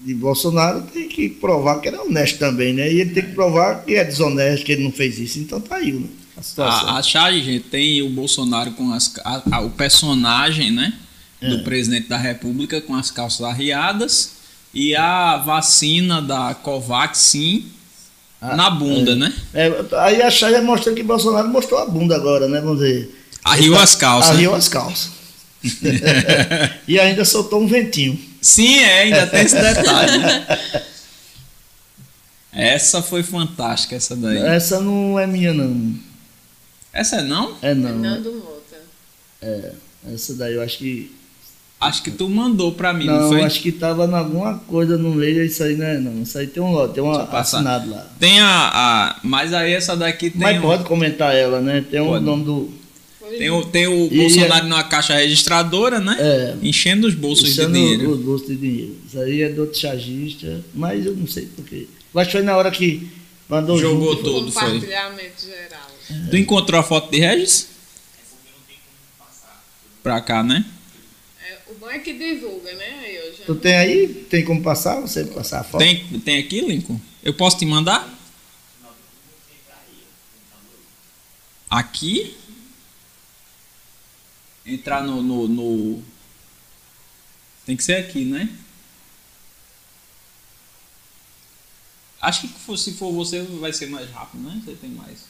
de 0.00 0.14
Bolsonaro 0.14 0.82
tem 0.82 1.08
que 1.08 1.28
provar 1.28 1.80
que 1.80 1.88
ele 1.88 1.96
é 1.96 2.00
honesto 2.00 2.38
também, 2.38 2.72
né? 2.72 2.92
E 2.92 3.00
ele 3.00 3.10
tem 3.10 3.24
que 3.24 3.32
provar 3.32 3.84
que 3.84 3.94
é 3.94 4.04
desonesto, 4.04 4.64
que 4.64 4.72
ele 4.72 4.84
não 4.84 4.92
fez 4.92 5.18
isso. 5.18 5.38
Então 5.38 5.60
tá 5.60 5.76
aí, 5.76 5.92
né? 5.92 6.06
A, 6.58 6.62
a, 6.62 6.98
a 6.98 7.02
charge, 7.02 7.42
gente, 7.42 7.64
tem 7.64 8.02
o 8.02 8.10
Bolsonaro 8.10 8.72
com 8.72 8.92
as, 8.92 9.14
a, 9.24 9.60
o 9.60 9.70
personagem, 9.70 10.70
né? 10.70 10.92
Do 11.40 11.56
é. 11.56 11.62
presidente 11.62 12.08
da 12.08 12.16
República 12.16 12.80
com 12.80 12.94
as 12.94 13.10
calças 13.10 13.42
arriadas 13.42 14.32
e 14.72 14.96
a 14.96 15.36
vacina 15.36 16.20
da 16.20 16.54
Covaxin 16.54 17.66
na 18.56 18.70
bunda, 18.70 19.12
é. 19.12 19.16
né? 19.16 19.32
É, 19.54 19.72
aí 19.98 20.22
a 20.22 20.30
charge 20.30 20.60
mostra 20.60 20.92
que 20.92 21.02
Bolsonaro 21.02 21.48
mostrou 21.48 21.80
a 21.80 21.86
bunda 21.86 22.14
agora, 22.14 22.48
né? 22.48 22.60
Vamos 22.60 22.80
dizer. 22.80 23.10
Arriou 23.42 23.78
as 23.78 23.94
calças. 23.94 24.30
Arriou 24.32 24.54
as 24.54 24.68
calças. 24.68 25.10
e 26.86 27.00
ainda 27.00 27.24
soltou 27.24 27.62
um 27.62 27.66
ventinho. 27.66 28.18
Sim, 28.40 28.78
é, 28.80 29.02
ainda 29.02 29.26
tem 29.26 29.42
esse 29.42 29.56
detalhe. 29.56 30.18
Né? 30.18 30.46
Essa 32.56 33.02
foi 33.02 33.24
fantástica, 33.24 33.96
essa 33.96 34.14
daí. 34.14 34.38
Essa 34.38 34.80
não 34.80 35.18
é 35.18 35.26
minha, 35.26 35.52
não. 35.52 35.92
Essa 36.92 37.16
é 37.16 37.22
não? 37.22 37.56
É 37.60 37.74
não. 37.74 37.88
Fernando 37.88 38.32
Mota. 38.32 38.76
É, 39.42 39.72
essa 40.14 40.34
daí 40.34 40.54
eu 40.54 40.62
acho 40.62 40.78
que. 40.78 41.12
Acho 41.84 42.02
que 42.02 42.10
tu 42.10 42.28
mandou 42.28 42.72
pra 42.72 42.92
mim, 42.92 43.06
não, 43.06 43.20
não 43.20 43.28
foi? 43.28 43.42
acho 43.42 43.60
que 43.60 43.72
tava 43.72 44.06
em 44.06 44.14
alguma 44.14 44.58
coisa 44.60 44.96
no 44.96 45.14
meio, 45.14 45.44
isso 45.44 45.62
aí 45.62 45.76
não 45.76 45.86
é 45.86 45.98
não. 45.98 46.22
Isso 46.22 46.38
aí 46.38 46.46
tem 46.46 46.62
um 46.62 46.88
tem 46.88 47.02
um 47.02 47.12
assinado 47.12 47.90
lá. 47.90 48.06
Tem 48.18 48.40
a, 48.40 48.70
a. 48.72 49.16
Mas 49.22 49.52
aí 49.52 49.72
essa 49.72 49.96
daqui 49.96 50.30
tem. 50.30 50.40
Mas 50.40 50.58
um... 50.58 50.62
pode 50.62 50.84
comentar 50.84 51.34
ela, 51.34 51.60
né? 51.60 51.84
Tem 51.88 52.00
o 52.00 52.16
um 52.16 52.20
nome 52.20 52.44
do. 52.44 52.84
Tem 53.38 53.50
o, 53.50 53.64
tem 53.64 53.86
o 53.86 54.06
e 54.12 54.18
Bolsonaro 54.18 54.66
é... 54.66 54.68
numa 54.68 54.84
caixa 54.84 55.14
registradora, 55.14 55.98
né? 55.98 56.16
É. 56.20 56.54
Enchendo 56.62 57.06
os 57.06 57.14
bolsos 57.14 57.50
Enchendo 57.50 57.72
de 57.72 57.80
dinheiro. 57.80 58.10
Os 58.10 58.20
bolsos 58.20 58.48
de 58.48 58.56
dinheiro. 58.56 58.96
Isso 59.06 59.18
aí 59.18 59.42
é 59.42 59.48
do 59.48 59.62
outro 59.62 59.78
chargista, 59.78 60.60
mas 60.74 61.04
eu 61.04 61.16
não 61.16 61.26
sei 61.26 61.46
porquê. 61.46 61.88
Acho 62.14 62.26
que 62.26 62.36
foi 62.36 62.42
na 62.42 62.56
hora 62.56 62.70
que 62.70 63.08
mandou 63.48 63.78
Jogou 63.78 64.12
junto, 64.12 64.22
tudo, 64.22 64.52
foi. 64.52 64.62
Compartilhamento 64.62 65.42
geral. 65.44 65.90
É. 66.10 66.30
Tu 66.30 66.36
encontrou 66.36 66.80
a 66.80 66.82
foto 66.82 67.10
de 67.10 67.18
Regis? 67.18 67.68
Pra 70.02 70.20
cá, 70.20 70.42
né? 70.42 70.64
O 71.66 71.74
bom 71.74 71.90
é 71.90 71.98
que 71.98 72.12
divulga, 72.12 72.72
né? 72.74 73.10
Eu 73.10 73.36
já... 73.36 73.44
Tu 73.46 73.54
tem 73.56 73.74
aí? 73.74 74.26
Tem 74.28 74.44
como 74.44 74.62
passar? 74.62 75.00
Você 75.00 75.24
passar 75.24 75.60
a 75.60 75.64
foto? 75.64 75.80
Tem, 75.80 76.20
tem 76.20 76.38
aqui, 76.38 76.60
Lincoln? 76.60 77.00
Eu 77.22 77.34
posso 77.34 77.58
te 77.58 77.64
mandar? 77.64 78.12
Aqui? 81.70 82.36
Entrar 84.66 85.02
no, 85.02 85.22
no, 85.22 85.48
no... 85.48 86.02
Tem 87.64 87.76
que 87.76 87.82
ser 87.82 87.96
aqui, 87.96 88.24
né? 88.24 88.48
Acho 92.20 92.48
que 92.48 92.78
se 92.78 92.92
for 92.94 93.12
você 93.12 93.42
vai 93.42 93.72
ser 93.72 93.86
mais 93.88 94.10
rápido, 94.10 94.42
né? 94.42 94.62
Você 94.64 94.74
tem 94.74 94.90
mais 94.90 95.24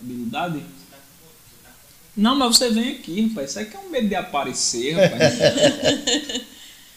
habilidade. 0.00 0.64
Não, 2.20 2.36
mas 2.36 2.58
você 2.58 2.68
vem 2.68 2.96
aqui, 2.96 3.28
rapaz. 3.28 3.48
Isso 3.50 3.60
aqui 3.60 3.74
é 3.74 3.78
um 3.80 3.88
medo 3.88 4.06
de 4.06 4.14
aparecer, 4.14 4.92
rapaz. 4.92 5.38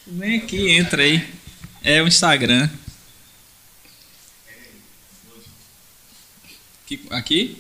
vem 0.06 0.38
aqui, 0.38 0.70
entra 0.70 1.02
aí. 1.02 1.26
É 1.82 2.02
o 2.02 2.08
Instagram. 2.08 2.70
Aqui? 7.10 7.58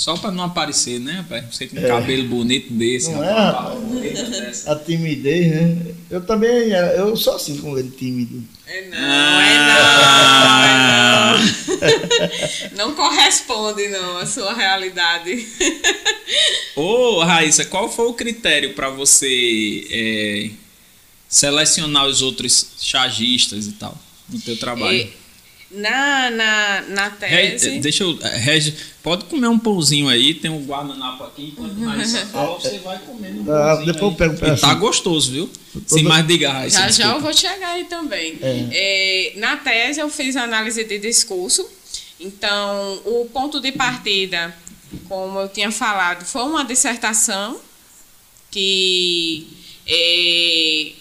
Só 0.00 0.16
para 0.16 0.30
não 0.30 0.44
aparecer, 0.44 0.98
né, 0.98 1.12
rapaz? 1.12 1.44
Você 1.52 1.66
com 1.66 1.76
um 1.76 1.84
é. 1.84 1.86
cabelo 1.86 2.26
bonito 2.26 2.72
desse, 2.72 3.10
não 3.10 3.20
rapaz, 3.20 4.66
é, 4.66 4.72
A 4.72 4.76
timidez, 4.76 5.50
né? 5.50 5.94
Eu 6.10 6.22
também, 6.24 6.70
eu 6.70 7.14
sou 7.18 7.34
assim 7.34 7.58
com 7.58 7.78
ele, 7.78 7.90
tímido. 7.90 8.42
É 8.66 8.88
não, 8.88 8.96
ah. 8.98 9.44
é 9.44 11.36
não, 11.36 11.84
é 11.84 12.78
não. 12.78 12.88
não 12.88 12.94
corresponde, 12.94 13.88
não, 13.88 14.16
a 14.16 14.24
sua 14.24 14.54
realidade. 14.54 15.46
Ô, 16.74 17.22
Raíssa, 17.22 17.66
qual 17.66 17.92
foi 17.92 18.06
o 18.06 18.14
critério 18.14 18.72
para 18.72 18.88
você 18.88 19.86
é, 19.90 20.50
selecionar 21.28 22.06
os 22.06 22.22
outros 22.22 22.68
chargistas 22.80 23.66
e 23.66 23.72
tal 23.72 23.94
no 24.30 24.40
teu 24.40 24.56
trabalho? 24.56 24.96
E 24.96 25.19
na, 25.70 26.30
na, 26.30 26.80
na 26.88 27.10
tese. 27.10 27.78
deixa 27.78 28.02
eu. 28.02 28.16
Regi, 28.16 28.74
pode 29.02 29.24
comer 29.26 29.46
um 29.46 29.58
pãozinho 29.58 30.08
aí, 30.08 30.34
tem 30.34 30.50
um 30.50 30.64
guardanapo 30.64 31.22
aqui. 31.24 31.52
Enquanto 31.52 31.74
mais 31.78 32.16
fala, 32.22 32.58
você 32.58 32.78
vai 32.78 32.98
comendo 32.98 33.42
um 33.42 33.54
ah, 33.54 33.76
Depois 33.76 34.02
eu 34.02 34.12
pego 34.12 34.34
um 34.34 34.56
Tá 34.56 34.74
gostoso, 34.74 35.30
viu? 35.30 35.50
Sem 35.86 36.02
mais 36.02 36.26
de. 36.26 36.40
Já 36.40 36.90
já 36.90 37.12
eu 37.12 37.20
vou 37.20 37.32
chegar 37.32 37.70
aí 37.70 37.84
também. 37.84 38.36
É. 38.42 38.68
É, 38.72 39.32
na 39.36 39.56
tese, 39.58 40.00
eu 40.00 40.10
fiz 40.10 40.36
análise 40.36 40.82
de 40.82 40.98
discurso. 40.98 41.68
Então, 42.18 43.00
o 43.04 43.28
ponto 43.32 43.60
de 43.60 43.72
partida, 43.72 44.54
como 45.08 45.38
eu 45.38 45.48
tinha 45.48 45.70
falado, 45.70 46.24
foi 46.24 46.42
uma 46.42 46.64
dissertação 46.64 47.60
que. 48.50 49.46
É, 49.86 50.92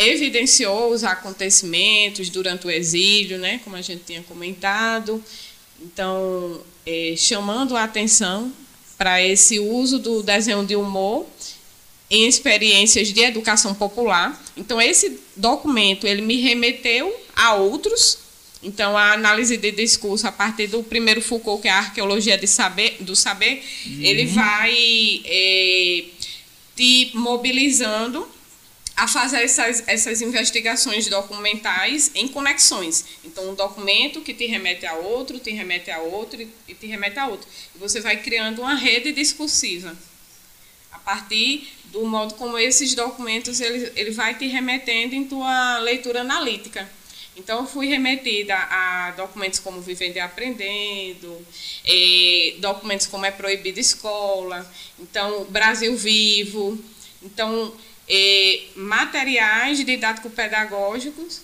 evidenciou 0.00 0.90
os 0.90 1.04
acontecimentos 1.04 2.30
durante 2.30 2.66
o 2.66 2.70
exílio, 2.70 3.38
né, 3.38 3.60
como 3.62 3.76
a 3.76 3.82
gente 3.82 4.02
tinha 4.04 4.22
comentado. 4.22 5.22
Então, 5.82 6.60
é, 6.86 7.14
chamando 7.16 7.76
a 7.76 7.84
atenção 7.84 8.52
para 8.96 9.22
esse 9.22 9.58
uso 9.58 9.98
do 9.98 10.22
desenho 10.22 10.64
de 10.64 10.74
humor 10.74 11.26
em 12.10 12.26
experiências 12.26 13.12
de 13.12 13.20
educação 13.20 13.74
popular. 13.74 14.42
Então, 14.56 14.80
esse 14.80 15.20
documento 15.36 16.06
ele 16.06 16.22
me 16.22 16.40
remeteu 16.40 17.14
a 17.36 17.54
outros. 17.54 18.18
Então, 18.62 18.96
a 18.96 19.12
análise 19.12 19.56
de 19.56 19.70
discurso 19.70 20.26
a 20.26 20.32
partir 20.32 20.66
do 20.66 20.82
primeiro 20.82 21.22
Foucault, 21.22 21.62
que 21.62 21.68
é 21.68 21.70
a 21.70 21.78
arqueologia 21.78 22.36
de 22.36 22.46
saber, 22.46 22.96
do 23.00 23.14
saber, 23.14 23.62
uhum. 23.86 24.02
ele 24.02 24.26
vai 24.26 25.22
é, 25.24 26.04
te 26.76 27.10
mobilizando 27.14 28.28
a 29.00 29.08
fazer 29.08 29.38
essas, 29.38 29.82
essas 29.86 30.20
investigações 30.20 31.08
documentais 31.08 32.10
em 32.14 32.28
conexões. 32.28 33.06
Então, 33.24 33.48
um 33.48 33.54
documento 33.54 34.20
que 34.20 34.34
te 34.34 34.44
remete 34.44 34.84
a 34.84 34.92
outro, 34.92 35.38
te 35.38 35.50
remete 35.50 35.90
a 35.90 36.00
outro 36.00 36.46
e 36.68 36.74
te 36.74 36.86
remete 36.86 37.18
a 37.18 37.26
outro. 37.26 37.48
E 37.74 37.78
você 37.78 38.02
vai 38.02 38.18
criando 38.18 38.60
uma 38.60 38.74
rede 38.74 39.10
discursiva. 39.12 39.96
A 40.92 40.98
partir 40.98 41.66
do 41.84 42.04
modo 42.04 42.34
como 42.34 42.58
esses 42.58 42.94
documentos 42.94 43.58
ele, 43.58 43.90
ele 43.96 44.10
vai 44.10 44.36
te 44.36 44.46
remetendo 44.46 45.14
em 45.14 45.24
tua 45.24 45.78
leitura 45.78 46.20
analítica. 46.20 46.86
Então, 47.34 47.60
eu 47.60 47.66
fui 47.66 47.86
remetida 47.86 48.54
a 48.54 49.14
documentos 49.16 49.60
como 49.60 49.80
Vivendo 49.80 50.16
e 50.16 50.20
Aprendendo, 50.20 51.46
eh, 51.86 52.56
documentos 52.58 53.06
como 53.06 53.24
É 53.24 53.30
Proibida 53.30 53.80
Escola, 53.80 54.70
então, 54.98 55.44
Brasil 55.44 55.96
Vivo. 55.96 56.78
Então, 57.22 57.72
eh, 58.12 58.62
materiais 58.74 59.84
didático-pedagógicos 59.84 61.40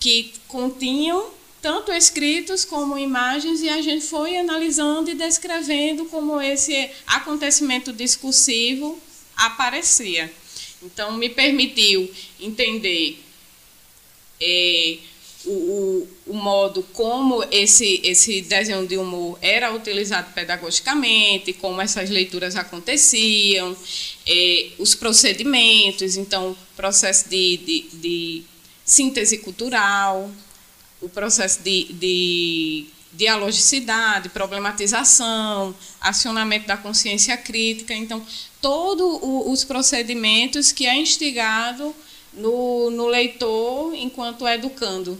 que 0.00 0.32
continham 0.48 1.30
tanto 1.62 1.92
escritos 1.92 2.64
como 2.64 2.98
imagens 2.98 3.60
e 3.62 3.68
a 3.68 3.80
gente 3.80 4.04
foi 4.04 4.36
analisando 4.36 5.10
e 5.10 5.14
descrevendo 5.14 6.06
como 6.06 6.40
esse 6.40 6.90
acontecimento 7.06 7.92
discursivo 7.92 8.98
aparecia. 9.36 10.32
Então, 10.82 11.12
me 11.12 11.28
permitiu 11.28 12.10
entender 12.40 13.22
eh, 14.40 14.98
o, 15.44 15.50
o, 15.50 16.08
o, 16.28 16.34
modo 16.34 16.82
como 16.92 17.44
esse, 17.50 18.00
esse 18.02 18.42
desenho 18.42 18.86
de 18.86 18.96
humor 18.96 19.38
era 19.40 19.72
utilizado 19.72 20.32
pedagogicamente, 20.34 21.52
como 21.52 21.80
essas 21.80 22.10
leituras 22.10 22.56
aconteciam, 22.56 23.76
eh, 24.32 24.68
os 24.78 24.94
procedimentos, 24.94 26.16
então, 26.16 26.56
processo 26.76 27.28
de, 27.28 27.56
de, 27.56 27.80
de, 27.94 28.42
síntese 28.84 29.38
cultural, 29.38 30.30
o 31.00 31.08
processo 31.08 31.60
de, 31.62 31.92
de 31.92 32.86
dialogicidade, 33.12 34.28
problematização, 34.28 35.74
acionamento 36.00 36.68
da 36.68 36.76
consciência 36.76 37.36
crítica, 37.36 37.92
então, 37.92 38.24
todos 38.60 39.18
os 39.22 39.64
procedimentos 39.64 40.70
que 40.70 40.86
é 40.86 40.94
instigado 40.94 41.92
no, 42.32 42.88
no 42.90 43.08
leitor 43.08 43.92
enquanto 43.94 44.46
educando. 44.46 45.18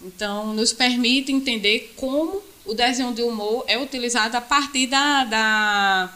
Então, 0.00 0.54
nos 0.54 0.72
permite 0.72 1.32
entender 1.32 1.92
como 1.96 2.40
o 2.64 2.72
desenho 2.72 3.12
de 3.12 3.22
humor 3.22 3.64
é 3.66 3.76
utilizado 3.78 4.36
a 4.36 4.40
partir 4.40 4.86
da, 4.86 5.24
da 5.24 6.14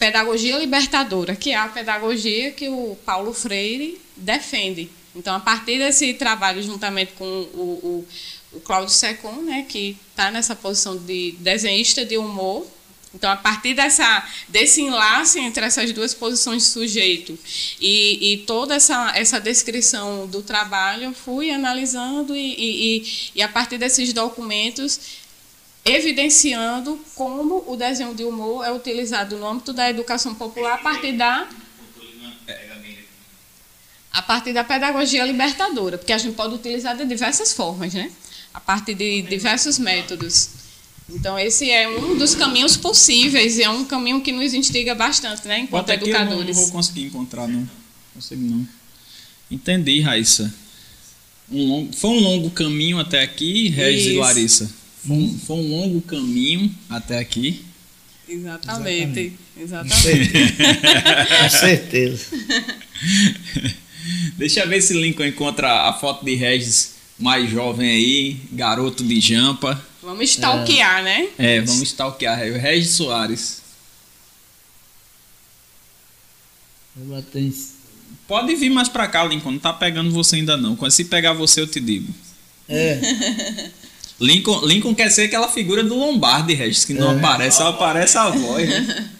pedagogia 0.00 0.58
libertadora, 0.58 1.36
que 1.36 1.50
é 1.50 1.56
a 1.56 1.68
pedagogia 1.68 2.50
que 2.52 2.70
o 2.70 2.96
Paulo 3.04 3.34
Freire 3.34 4.00
defende. 4.16 4.90
Então, 5.14 5.34
a 5.34 5.40
partir 5.40 5.78
desse 5.78 6.14
trabalho, 6.14 6.62
juntamente 6.62 7.12
com 7.12 7.24
o, 7.24 8.06
o, 8.52 8.56
o 8.56 8.60
Cláudio 8.60 8.94
Secon, 8.94 9.42
né, 9.42 9.66
que 9.68 9.98
está 10.10 10.30
nessa 10.30 10.56
posição 10.56 10.96
de 10.96 11.32
desenhista 11.38 12.02
de 12.02 12.16
humor, 12.16 12.66
então, 13.12 13.28
a 13.30 13.36
partir 13.36 13.74
dessa, 13.74 14.26
desse 14.48 14.82
enlace 14.82 15.40
entre 15.40 15.64
essas 15.64 15.92
duas 15.92 16.14
posições 16.14 16.62
de 16.62 16.68
sujeito 16.68 17.36
e, 17.80 18.32
e 18.32 18.36
toda 18.38 18.76
essa, 18.76 19.12
essa 19.16 19.40
descrição 19.40 20.28
do 20.28 20.42
trabalho, 20.42 21.12
fui 21.12 21.50
analisando 21.50 22.36
e, 22.36 22.54
e, 22.56 23.30
e, 23.34 23.42
a 23.42 23.48
partir 23.48 23.78
desses 23.78 24.12
documentos, 24.12 25.00
evidenciando 25.84 26.98
como 27.14 27.64
o 27.66 27.76
desenho 27.76 28.14
de 28.14 28.24
humor 28.24 28.64
é 28.64 28.72
utilizado 28.72 29.36
no 29.38 29.46
âmbito 29.46 29.72
da 29.72 29.88
educação 29.88 30.34
popular 30.34 30.74
a 30.74 30.78
partir 30.78 31.12
da 31.12 31.48
a 34.12 34.22
partir 34.22 34.52
da 34.52 34.64
pedagogia 34.64 35.24
libertadora, 35.24 35.96
porque 35.96 36.12
a 36.12 36.18
gente 36.18 36.34
pode 36.34 36.54
utilizar 36.54 36.96
de 36.96 37.04
diversas 37.04 37.52
formas, 37.52 37.94
né? 37.94 38.10
A 38.52 38.60
partir 38.60 38.94
de 38.94 39.22
diversos 39.22 39.78
métodos. 39.78 40.50
Então, 41.08 41.38
esse 41.38 41.70
é 41.70 41.88
um 41.88 42.18
dos 42.18 42.34
caminhos 42.34 42.76
possíveis 42.76 43.56
e 43.58 43.62
é 43.62 43.70
um 43.70 43.84
caminho 43.84 44.20
que 44.20 44.32
nos 44.32 44.52
instiga 44.52 44.94
bastante, 44.94 45.46
né, 45.46 45.60
enquanto 45.60 45.86
Bota 45.86 45.94
educadores. 45.94 46.40
Aqui 46.40 46.50
eu 46.50 46.54
não, 46.54 46.62
vou 46.62 46.72
conseguir 46.72 47.04
encontrar, 47.04 47.48
não. 47.48 47.68
Consigo 48.14 48.42
não. 48.42 48.66
Entendi, 49.50 50.00
Raíssa. 50.00 50.52
Um 51.50 51.66
longo, 51.66 51.96
foi 51.96 52.10
um 52.10 52.20
longo 52.20 52.50
caminho 52.50 52.98
até 52.98 53.22
aqui, 53.22 53.68
Regis 53.68 54.06
Isso. 54.06 54.10
e 54.10 54.18
Larissa. 54.18 54.79
Foi 55.06 55.16
um, 55.16 55.38
foi 55.38 55.56
um 55.56 55.70
longo 55.70 56.00
caminho 56.02 56.74
até 56.88 57.18
aqui. 57.18 57.64
Exatamente. 58.28 59.32
Exatamente. 59.56 60.32
Com 61.40 61.50
certeza. 61.50 62.26
Deixa 64.36 64.60
eu 64.60 64.68
ver 64.68 64.80
se 64.80 64.94
Lincoln 64.94 65.26
encontra 65.26 65.88
a 65.88 65.92
foto 65.92 66.24
de 66.24 66.34
Regis 66.34 66.94
mais 67.18 67.50
jovem 67.50 67.90
aí, 67.90 68.40
garoto 68.52 69.04
de 69.04 69.20
jampa. 69.20 69.80
Vamos 70.02 70.30
stalkear, 70.30 71.00
é. 71.00 71.02
né? 71.02 71.28
É, 71.38 71.60
vamos 71.60 71.82
stalkear. 71.82 72.40
É 72.40 72.56
Regis 72.56 72.92
Soares. 72.92 73.60
Pode 78.26 78.54
vir 78.54 78.70
mais 78.70 78.88
pra 78.88 79.08
cá, 79.08 79.24
Lincoln. 79.24 79.52
Não 79.52 79.58
tá 79.58 79.72
pegando 79.72 80.10
você 80.10 80.36
ainda 80.36 80.56
não. 80.56 80.76
Quando 80.76 80.92
se 80.92 81.04
pegar 81.04 81.32
você, 81.32 81.60
eu 81.60 81.66
te 81.66 81.80
digo. 81.80 82.12
É. 82.68 83.00
Lincoln, 84.20 84.66
Lincoln 84.66 84.94
quer 84.94 85.10
ser 85.10 85.22
aquela 85.22 85.48
figura 85.48 85.82
do 85.82 85.96
Lombardi, 85.96 86.52
Regis, 86.52 86.84
que 86.84 86.92
não 86.92 87.12
é. 87.12 87.16
aparece, 87.16 87.56
só 87.56 87.68
aparece 87.68 88.18
a 88.18 88.28
voz. 88.28 88.68
Né? 88.68 89.10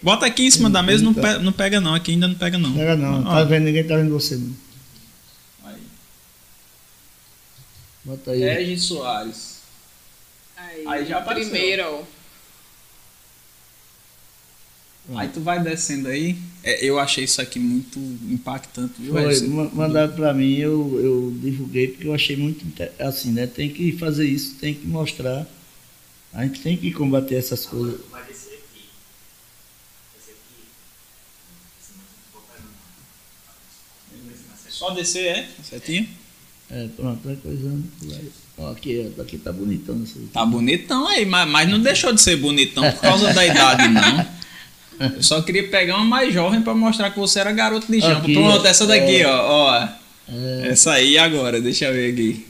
Bota 0.00 0.26
aqui 0.26 0.44
em 0.46 0.50
cima 0.50 0.70
da 0.70 0.82
mesa, 0.82 1.02
não, 1.02 1.12
pe 1.12 1.38
não 1.38 1.52
pega 1.52 1.80
não. 1.80 1.94
Aqui 1.94 2.12
ainda 2.12 2.28
não 2.28 2.36
pega 2.36 2.56
não. 2.56 2.72
Pega 2.72 2.94
não. 2.94 3.24
Tá 3.24 3.42
vendo, 3.42 3.64
ninguém 3.64 3.84
tá 3.84 3.96
vendo 3.96 4.12
você. 4.12 4.36
Não. 4.36 4.54
Bota 8.04 8.30
aí. 8.30 8.38
Regis 8.38 8.84
Soares. 8.84 9.56
Aí, 10.56 10.84
aí 10.86 11.06
já 11.06 11.18
apareceu. 11.18 11.50
Primeiro. 11.50 12.06
Aí 15.16 15.28
tu 15.28 15.40
vai 15.40 15.60
descendo 15.60 16.06
aí. 16.06 16.38
É, 16.66 16.84
eu 16.84 16.98
achei 16.98 17.22
isso 17.22 17.40
aqui 17.40 17.60
muito 17.60 17.96
impactante. 18.28 18.94
Viu? 18.98 19.12
Foi, 19.12 19.40
mandaram 19.72 20.12
para 20.12 20.34
mim, 20.34 20.56
eu, 20.56 21.00
eu 21.00 21.38
divulguei 21.40 21.86
porque 21.86 22.08
eu 22.08 22.12
achei 22.12 22.36
muito 22.36 22.66
assim, 22.98 23.30
né? 23.30 23.46
Tem 23.46 23.70
que 23.70 23.92
fazer 23.92 24.26
isso, 24.26 24.56
tem 24.56 24.74
que 24.74 24.84
mostrar. 24.84 25.46
A 26.32 26.42
gente 26.42 26.60
tem 26.60 26.76
que 26.76 26.90
combater 26.90 27.36
essas 27.36 27.64
coisas. 27.64 28.00
Vai 28.10 28.24
descer 28.24 28.54
aqui. 28.54 28.84
Descer 30.18 30.34
aqui. 30.34 30.64
Só 34.68 34.90
descer, 34.90 35.24
é? 35.24 35.48
Certinho? 35.62 36.08
É, 36.68 36.88
pronto, 36.96 37.20
vai 37.24 37.36
coisando. 37.36 37.84
Ó, 38.58 38.72
aqui, 38.72 39.14
aqui 39.20 39.38
tá 39.38 39.52
bonitão. 39.52 40.04
Tá 40.32 40.44
bonitão 40.44 41.06
aí, 41.06 41.24
mas, 41.24 41.48
mas 41.48 41.70
não 41.70 41.78
deixou 41.78 42.12
de 42.12 42.20
ser 42.20 42.34
bonitão 42.38 42.90
por 42.90 43.02
causa 43.02 43.32
da 43.32 43.46
idade, 43.46 43.86
não. 43.86 44.34
Eu 44.98 45.22
só 45.22 45.42
queria 45.42 45.68
pegar 45.68 45.96
uma 45.96 46.04
mais 46.04 46.32
jovem 46.32 46.62
para 46.62 46.74
mostrar 46.74 47.10
que 47.10 47.18
você 47.18 47.40
era 47.40 47.52
garoto 47.52 47.90
de 47.90 48.00
jampa. 48.00 48.22
Pronto, 48.22 48.66
essa 48.66 48.86
daqui, 48.86 49.20
é, 49.20 49.26
ó. 49.26 49.46
ó. 49.48 49.88
É. 50.28 50.68
Essa 50.68 50.92
aí 50.92 51.18
agora, 51.18 51.60
deixa 51.60 51.86
eu 51.86 51.92
ver 51.92 52.12
aqui. 52.12 52.46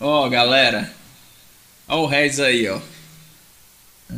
Ó, 0.00 0.28
galera. 0.28 0.92
Ó 1.88 2.02
o 2.02 2.06
Regis 2.06 2.40
aí, 2.40 2.68
ó. 2.68 2.78
É, 4.10 4.14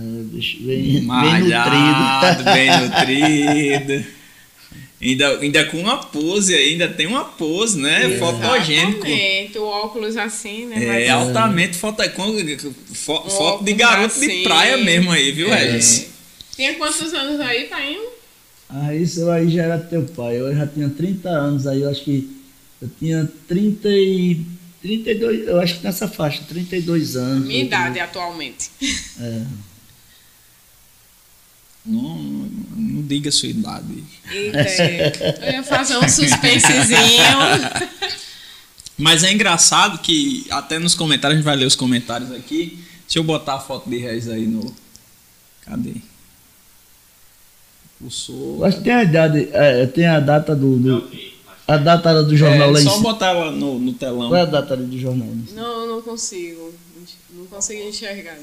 bem, 0.61 1.03
Malhado, 1.03 2.45
bem 2.45 2.71
nutrido. 2.71 2.97
Bem 3.25 3.81
nutrido. 3.91 4.21
Ainda, 5.03 5.39
ainda 5.39 5.65
com 5.65 5.79
uma 5.79 5.97
pose, 5.97 6.55
ainda 6.55 6.87
tem 6.87 7.07
uma 7.07 7.25
pose, 7.25 7.81
né? 7.81 8.05
Exatamente. 8.05 8.19
Fotogênico. 8.19 9.59
O 9.59 9.67
óculos 9.67 10.17
assim, 10.19 10.67
né? 10.67 10.85
É, 10.85 10.87
Mas, 10.89 11.11
altamente 11.11 11.77
foto, 11.79 12.03
fo, 12.93 13.15
um 13.27 13.31
foto 13.31 13.65
de 13.65 13.73
garoto 13.73 14.15
assim. 14.15 14.29
de 14.29 14.43
praia 14.43 14.77
mesmo 14.77 15.11
aí, 15.11 15.33
viu, 15.33 15.51
é. 15.53 15.57
Regis? 15.57 16.10
Tinha 16.61 16.75
quantos 16.75 17.15
anos 17.15 17.41
aí, 17.41 17.69
pai? 17.69 17.99
Ah, 18.69 18.95
isso 18.95 19.31
aí 19.31 19.49
já 19.49 19.63
era 19.63 19.79
teu 19.79 20.05
pai. 20.05 20.39
Eu 20.39 20.55
já 20.55 20.67
tinha 20.67 20.91
30 20.91 21.27
anos 21.31 21.67
aí, 21.67 21.81
eu 21.81 21.89
acho 21.89 22.05
que 22.05 22.39
eu 22.83 22.91
tinha 22.99 23.27
30 23.49 23.89
e 23.89 24.45
32, 24.83 25.49
eu 25.49 25.59
acho 25.59 25.79
que 25.79 25.85
nessa 25.85 26.07
faixa, 26.07 26.43
32 26.47 27.17
anos. 27.17 27.47
Minha 27.47 27.65
idade 27.65 27.99
atualmente. 27.99 28.71
É. 29.19 29.47
Não, 31.87 32.19
não, 32.19 33.03
diga 33.07 33.31
a 33.31 33.33
sua 33.33 33.49
idade. 33.49 34.05
Eita, 34.31 35.25
eu 35.47 35.53
ia 35.53 35.63
fazer 35.63 35.97
um 35.97 36.07
suspensezinho. 36.07 37.25
Mas 38.99 39.25
é 39.25 39.33
engraçado 39.33 39.99
que 40.01 40.47
até 40.51 40.79
nos 40.79 40.95
comentários, 40.95 41.37
a 41.37 41.39
gente 41.39 41.47
vai 41.47 41.57
ler 41.57 41.65
os 41.65 41.75
comentários 41.75 42.31
aqui. 42.33 42.79
Deixa 43.07 43.19
eu 43.19 43.25
botar 43.25 43.55
a 43.55 43.61
foto 43.61 43.89
de 43.89 43.97
Reis 43.97 44.29
aí 44.29 44.47
no. 44.47 44.77
Cadê? 45.63 46.10
Acho 48.65 48.79
que 48.79 48.85
tem 48.85 48.93
a 48.93 49.03
idade, 49.05 49.49
é, 49.53 49.87
tem 49.87 50.07
a 50.07 50.21
data 50.21 50.57
do. 50.57 50.77
do 50.77 51.11
a 51.69 51.77
data 51.77 52.23
do 52.25 52.37
jornal 52.37 52.69
é, 52.69 52.73
lá 52.73 52.81
em 52.81 52.83
cima. 52.83 52.91
Só 52.95 53.01
botar 53.01 53.29
ela 53.29 53.53
no, 53.53 53.79
no 53.79 53.93
telão. 53.93 54.29
Qual 54.29 54.37
é 54.37 54.43
a 54.43 54.47
data 54.47 54.77
do 54.77 54.99
jornal? 54.99 55.29
Não, 55.53 55.87
não 55.87 56.03
consigo. 56.03 56.75
Não 57.31 57.47
consigo 57.47 57.83
enxergar. 57.89 58.37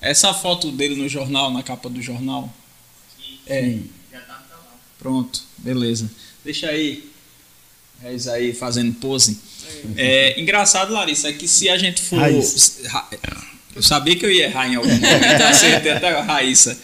Essa 0.00 0.32
foto 0.32 0.72
dele 0.72 0.96
no 0.96 1.08
jornal, 1.08 1.52
na 1.52 1.62
capa 1.62 1.88
do 1.88 2.02
jornal. 2.02 2.52
É. 3.46 3.62
Sim. 3.62 3.90
Já 4.12 4.20
tá 4.20 4.42
Pronto, 4.98 5.42
beleza. 5.58 6.10
Deixa 6.44 6.68
aí. 6.68 7.08
Reis 8.00 8.28
aí 8.28 8.54
fazendo 8.54 8.94
pose. 8.94 9.38
É, 9.96 10.40
engraçado, 10.40 10.92
Larissa, 10.92 11.28
é 11.28 11.32
que 11.32 11.46
se 11.48 11.68
a 11.68 11.76
gente 11.76 12.00
for. 12.00 12.18
Raíssa. 12.18 12.82
Eu 13.74 13.82
sabia 13.82 14.16
que 14.16 14.24
eu 14.24 14.30
ia 14.30 14.46
errar 14.46 14.68
em 14.68 14.76
algum 14.76 14.88
momento, 14.88 15.42
acertei 15.48 15.92
até 15.92 16.10
a 16.10 16.22
Raíssa. 16.22 16.78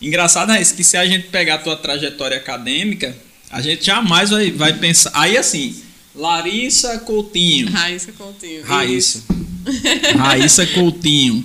Engraçado, 0.00 0.48
Raíssa, 0.48 0.74
que 0.74 0.84
se 0.84 0.96
a 0.96 1.06
gente 1.06 1.28
pegar 1.28 1.56
a 1.56 1.58
tua 1.58 1.76
trajetória 1.76 2.36
acadêmica, 2.36 3.16
a 3.50 3.60
gente 3.60 3.84
jamais 3.84 4.30
vai, 4.30 4.50
vai 4.50 4.72
pensar. 4.72 5.10
Aí 5.14 5.36
assim, 5.36 5.82
Larissa 6.14 6.98
Coutinho. 7.00 7.70
Raíssa 7.70 8.12
Coutinho. 8.12 8.64
Raíssa. 8.64 9.22
Raíssa 10.16 10.66
Coutinho. 10.66 11.44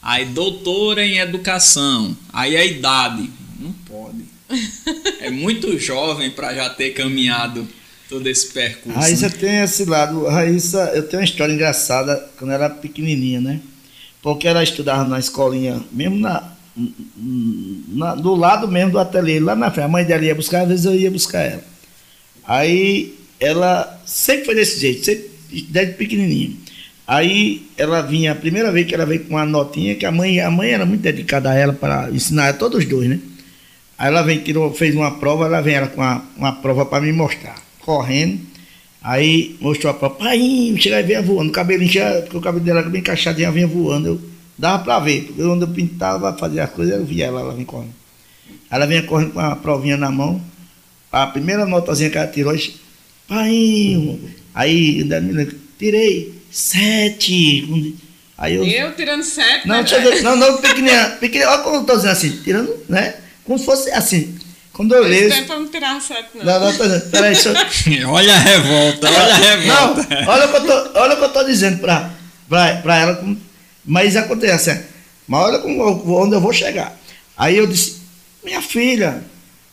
Aí, 0.00 0.24
doutora 0.24 1.04
em 1.04 1.18
educação. 1.18 2.16
Aí 2.32 2.56
a 2.56 2.64
idade. 2.64 3.30
Não 3.58 3.72
pode. 3.72 4.24
É 5.20 5.30
muito 5.30 5.78
jovem 5.78 6.30
para 6.30 6.54
já 6.54 6.70
ter 6.70 6.90
caminhado 6.90 7.68
todo 8.08 8.26
esse 8.28 8.48
percurso. 8.52 8.98
Raíssa 8.98 9.28
né? 9.28 9.34
tem 9.38 9.56
esse 9.58 9.84
lado. 9.84 10.26
Raíssa, 10.26 10.92
eu 10.94 11.06
tenho 11.06 11.20
uma 11.20 11.24
história 11.24 11.52
engraçada 11.52 12.16
quando 12.38 12.52
ela 12.52 12.64
era 12.66 12.74
pequenininha, 12.74 13.40
né? 13.40 13.60
Porque 14.22 14.48
ela 14.48 14.62
estudava 14.62 15.06
na 15.06 15.18
escolinha, 15.18 15.82
mesmo 15.92 16.18
na, 16.18 16.52
na- 17.88 18.14
do 18.14 18.34
lado 18.34 18.68
mesmo 18.68 18.92
do 18.92 18.98
ateliê, 18.98 19.40
lá 19.40 19.54
na 19.56 19.70
frente. 19.70 19.84
A 19.84 19.88
mãe 19.88 20.04
dela 20.04 20.24
ia 20.24 20.34
buscar, 20.34 20.62
às 20.62 20.68
vezes 20.68 20.84
eu 20.84 20.94
ia 20.94 21.10
buscar 21.10 21.40
ela. 21.40 21.64
Aí 22.46 23.14
ela 23.40 24.00
sempre 24.06 24.46
foi 24.46 24.54
desse 24.54 24.80
jeito, 24.80 25.04
sempre, 25.04 25.30
desde 25.68 25.94
pequenininha. 25.94 26.52
Aí 27.06 27.66
ela 27.76 28.02
vinha, 28.02 28.32
a 28.32 28.34
primeira 28.34 28.70
vez 28.70 28.86
que 28.86 28.94
ela 28.94 29.06
veio 29.06 29.24
com 29.24 29.34
uma 29.34 29.46
notinha, 29.46 29.94
que 29.94 30.04
a 30.04 30.12
mãe, 30.12 30.40
a 30.40 30.50
mãe 30.50 30.70
era 30.70 30.84
muito 30.84 31.00
dedicada 31.00 31.50
a 31.50 31.54
ela 31.54 31.72
para 31.72 32.10
ensinar 32.10 32.48
a 32.48 32.52
todos 32.52 32.80
os 32.80 32.84
dois, 32.84 33.08
né? 33.08 33.18
Aí 33.96 34.08
ela 34.08 34.22
vem, 34.22 34.38
tirou, 34.38 34.72
fez 34.72 34.94
uma 34.94 35.18
prova, 35.18 35.46
ela 35.46 35.60
vem 35.60 35.74
ela 35.74 35.88
com 35.88 36.00
uma, 36.00 36.24
uma 36.36 36.52
prova 36.52 36.84
para 36.86 37.02
me 37.02 37.12
mostrar, 37.12 37.56
correndo. 37.80 38.40
Aí 39.02 39.56
mostrou 39.60 39.90
a 39.90 39.94
prova, 39.94 40.16
pai, 40.16 40.74
chega 40.78 41.00
e 41.00 41.02
vinha 41.02 41.22
voando, 41.22 41.48
o 41.50 41.52
cabelinho, 41.52 41.90
chega, 41.90 42.22
porque 42.22 42.36
o 42.36 42.40
cabelo 42.40 42.64
dela 42.64 42.80
era 42.80 42.88
bem 42.90 43.00
encaixadinho, 43.00 43.46
ela 43.46 43.54
vinha 43.54 43.66
voando. 43.66 44.08
Eu 44.08 44.20
dava 44.58 44.82
para 44.82 44.98
ver, 45.00 45.24
porque 45.26 45.42
quando 45.42 45.62
eu 45.62 45.68
pintava, 45.68 46.36
fazia 46.36 46.64
as 46.64 46.70
coisas, 46.70 46.94
eu 46.94 47.04
via 47.04 47.26
ela, 47.26 47.40
ela 47.40 47.54
vinha 47.54 47.64
correndo. 47.66 47.94
Ela 48.70 48.86
vinha 48.86 49.02
correndo 49.04 49.32
com 49.32 49.40
a 49.40 49.54
provinha 49.56 49.96
na 49.96 50.10
mão, 50.10 50.40
a 51.12 51.26
primeira 51.28 51.64
notazinha 51.64 52.10
que 52.10 52.18
ela 52.18 52.26
tirou, 52.26 52.54
eu 52.54 52.60
pai, 53.26 54.18
aí 54.54 55.00
ainda 55.02 55.20
me 55.20 55.32
lembro, 55.32 55.56
tirei 55.78 56.34
sete. 56.50 57.96
Aí 58.36 58.54
eu, 58.54 58.64
Eu 58.64 58.94
tirando 58.94 59.22
sete. 59.22 59.66
não, 59.66 59.76
né, 59.76 59.82
deixa 59.82 59.96
eu 59.96 60.10
ver, 60.12 60.22
não, 60.22 60.36
não, 60.36 60.56
pequenininha, 60.58 61.16
pequenininha, 61.20 61.50
olha 61.50 61.62
como 61.62 61.76
eu 61.76 61.84
tô 61.84 61.96
dizendo 61.96 62.12
assim, 62.12 62.30
tirando, 62.42 62.74
né? 62.88 63.14
Como 63.44 63.58
se 63.58 63.64
fosse 63.64 63.90
assim. 63.90 64.36
Quando 64.72 64.94
eu 64.94 65.02
Esse 65.02 65.10
leio. 65.10 65.30
tempo 65.34 65.52
eu 65.54 65.60
não 65.60 65.68
tirava 65.68 66.00
sete, 66.00 66.28
não. 66.36 66.44
Não, 66.44 66.60
não, 66.60 66.78
peraí, 67.10 67.32
deixa 67.34 67.48
eu. 67.90 68.08
Olha 68.10 68.32
a 68.32 68.38
revolta, 68.38 69.08
olha 69.08 69.34
a 69.34 69.36
revolta. 69.36 70.06
Não, 70.22 70.28
olha 70.28 70.46
o 70.46 70.50
que 70.50 70.56
eu 70.56 70.66
tô, 70.66 70.98
olha 71.00 71.14
o 71.14 71.16
que 71.18 71.24
eu 71.24 71.28
tô 71.30 71.44
dizendo 71.44 71.78
pra, 71.80 72.10
pra, 72.48 72.76
pra 72.76 72.96
ela. 72.96 73.16
como- 73.16 73.47
Mas 73.88 74.16
acontece, 74.16 74.68
é, 74.70 74.84
mas 75.26 75.40
olha 75.40 75.58
como 75.60 75.82
onde 76.22 76.34
eu 76.34 76.40
vou 76.40 76.52
chegar. 76.52 76.94
Aí 77.34 77.56
eu 77.56 77.66
disse, 77.66 77.96
minha 78.44 78.60
filha, 78.60 79.22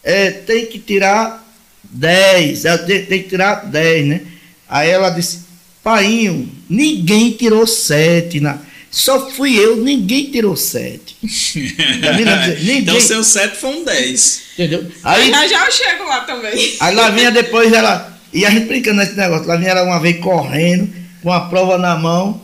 é, 0.02 0.32
tem 0.32 0.66
que 0.66 0.80
tirar 0.80 1.46
10, 1.84 2.64
é, 2.64 2.78
tem, 2.78 3.06
tem 3.06 3.24
que 3.24 3.30
tirar 3.30 3.66
10, 3.66 4.08
né? 4.08 4.22
Aí 4.70 4.90
ela 4.90 5.10
disse, 5.10 5.42
painho, 5.84 6.50
ninguém 6.70 7.32
tirou 7.32 7.68
7, 7.68 8.40
na, 8.40 8.58
só 8.96 9.30
fui 9.30 9.58
eu, 9.60 9.76
ninguém 9.76 10.32
tirou 10.32 10.56
7. 10.56 11.18
Tá 12.02 12.14
ninguém, 12.16 12.78
Então 12.78 13.02
seu 13.02 13.22
7 13.26 13.58
foi 13.58 13.72
um 13.72 13.84
10. 13.84 14.42
entendeu? 14.54 14.90
Aí, 15.04 15.30
Já 15.30 15.48
já 15.48 15.66
eu 15.66 15.72
chego 15.74 16.04
lá 16.06 16.22
também. 16.22 16.78
Aí 16.80 16.96
lá 16.96 17.10
vinha 17.10 17.30
depois 17.30 17.74
ela. 17.74 18.18
E 18.32 18.46
a 18.46 18.50
gente 18.50 18.68
brincando 18.68 19.02
nesse 19.02 19.12
negócio. 19.18 19.46
Lá 19.48 19.58
vinha 19.58 19.72
ela 19.72 19.84
uma 19.84 20.00
vez 20.00 20.18
correndo, 20.22 20.90
com 21.22 21.30
a 21.30 21.42
prova 21.42 21.78
na 21.78 21.98
mão. 21.98 22.42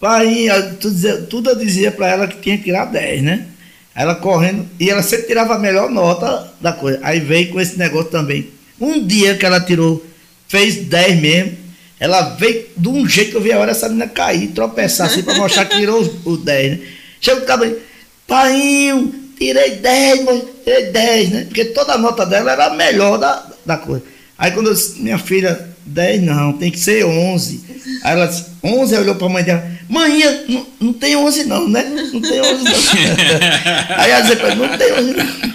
Pai, 0.00 0.48
tudo, 0.80 1.26
tudo 1.26 1.50
eu 1.50 1.56
dizia 1.56 1.90
pra 1.90 2.08
ela 2.08 2.26
que 2.26 2.40
tinha 2.40 2.58
que 2.58 2.64
tirar 2.64 2.86
10, 2.86 3.22
né? 3.22 3.46
Ela 3.94 4.16
correndo, 4.16 4.66
e 4.78 4.90
ela 4.90 5.02
sempre 5.02 5.26
tirava 5.26 5.54
a 5.54 5.58
melhor 5.58 5.88
nota 5.88 6.52
da 6.60 6.72
coisa. 6.72 6.98
Aí 7.02 7.20
veio 7.20 7.50
com 7.50 7.60
esse 7.60 7.78
negócio 7.78 8.10
também. 8.10 8.48
Um 8.80 9.06
dia 9.06 9.36
que 9.36 9.46
ela 9.46 9.60
tirou, 9.60 10.04
fez 10.48 10.76
10 10.86 11.20
mesmo, 11.20 11.56
ela 11.98 12.22
veio 12.30 12.66
de 12.76 12.88
um 12.88 13.08
jeito 13.08 13.30
que 13.30 13.36
eu 13.36 13.40
vi 13.40 13.52
a 13.52 13.58
hora 13.58 13.70
essa 13.70 13.88
menina 13.88 14.08
cair, 14.08 14.48
tropeçar 14.48 15.06
assim 15.06 15.22
pra 15.22 15.34
mostrar 15.34 15.64
que 15.66 15.76
tirou 15.76 16.00
os, 16.00 16.10
os 16.24 16.44
10, 16.44 16.72
né? 16.72 16.86
Chega 17.20 17.40
o 17.40 17.46
cabelo, 17.46 17.78
painho, 18.26 19.14
tirei 19.38 19.76
10, 19.76 20.24
mas 20.24 20.42
tirei 20.64 20.86
10, 20.90 21.30
né? 21.30 21.44
Porque 21.44 21.66
toda 21.66 21.94
a 21.94 21.98
nota 21.98 22.26
dela 22.26 22.52
era 22.52 22.66
a 22.66 22.74
melhor 22.74 23.16
da, 23.16 23.46
da 23.64 23.76
coisa. 23.76 24.04
Aí 24.36 24.50
quando 24.50 24.66
eu 24.66 24.74
disse, 24.74 25.00
minha 25.00 25.18
filha, 25.18 25.68
10 25.86 26.22
não, 26.22 26.52
tem 26.54 26.70
que 26.70 26.78
ser 26.78 27.04
11. 27.04 27.60
Aí 28.02 28.12
ela 28.12 28.26
disse, 28.26 28.46
11, 28.62 28.94
aí 28.94 29.02
olhou 29.02 29.14
pra 29.14 29.28
mãe 29.28 29.44
dela, 29.44 29.64
mãe, 29.88 30.22
não, 30.48 30.66
não 30.80 30.92
tem 30.92 31.16
11 31.16 31.44
não, 31.44 31.68
né? 31.68 31.82
Não 32.12 32.20
tem 32.20 32.40
11 32.40 32.64
não. 32.64 32.72
aí 33.98 34.36
pra 34.36 34.48
ele, 34.48 34.54
não 34.56 34.78
tem 34.78 34.92
11 34.92 35.12
não. 35.12 35.54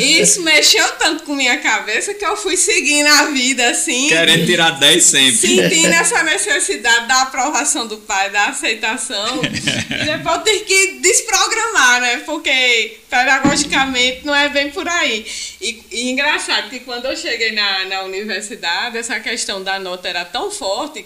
Isso 0.00 0.42
mexeu 0.42 0.86
tanto 0.92 1.24
com 1.24 1.34
minha 1.34 1.58
cabeça 1.58 2.14
que 2.14 2.24
eu 2.24 2.36
fui 2.36 2.56
seguindo 2.56 3.06
a 3.06 3.24
vida 3.26 3.68
assim. 3.68 4.08
Querendo 4.08 4.46
tirar 4.46 4.70
10 4.78 5.04
sempre. 5.04 5.36
Sentindo 5.36 5.92
essa 5.92 6.22
necessidade 6.22 7.06
da 7.06 7.22
aprovação 7.22 7.86
do 7.86 7.98
pai, 7.98 8.30
da 8.30 8.46
aceitação. 8.46 9.40
e 9.44 10.04
depois 10.04 10.36
eu 10.36 10.44
tive 10.44 10.60
que 10.60 10.86
desprogramar, 11.00 12.00
né? 12.00 12.16
Porque 12.24 12.98
pedagogicamente 13.10 14.24
não 14.24 14.34
é 14.34 14.48
bem 14.48 14.70
por 14.70 14.88
aí. 14.88 15.26
E, 15.60 15.82
e 15.90 16.10
engraçado 16.10 16.70
que 16.70 16.80
quando 16.80 17.06
eu 17.06 17.16
cheguei 17.16 17.52
na, 17.52 17.84
na 17.86 18.02
universidade, 18.02 18.96
essa 18.96 19.20
questão 19.20 19.62
da 19.62 19.78
nota 19.78 20.08
era 20.08 20.24
tão 20.24 20.50
forte 20.50 21.04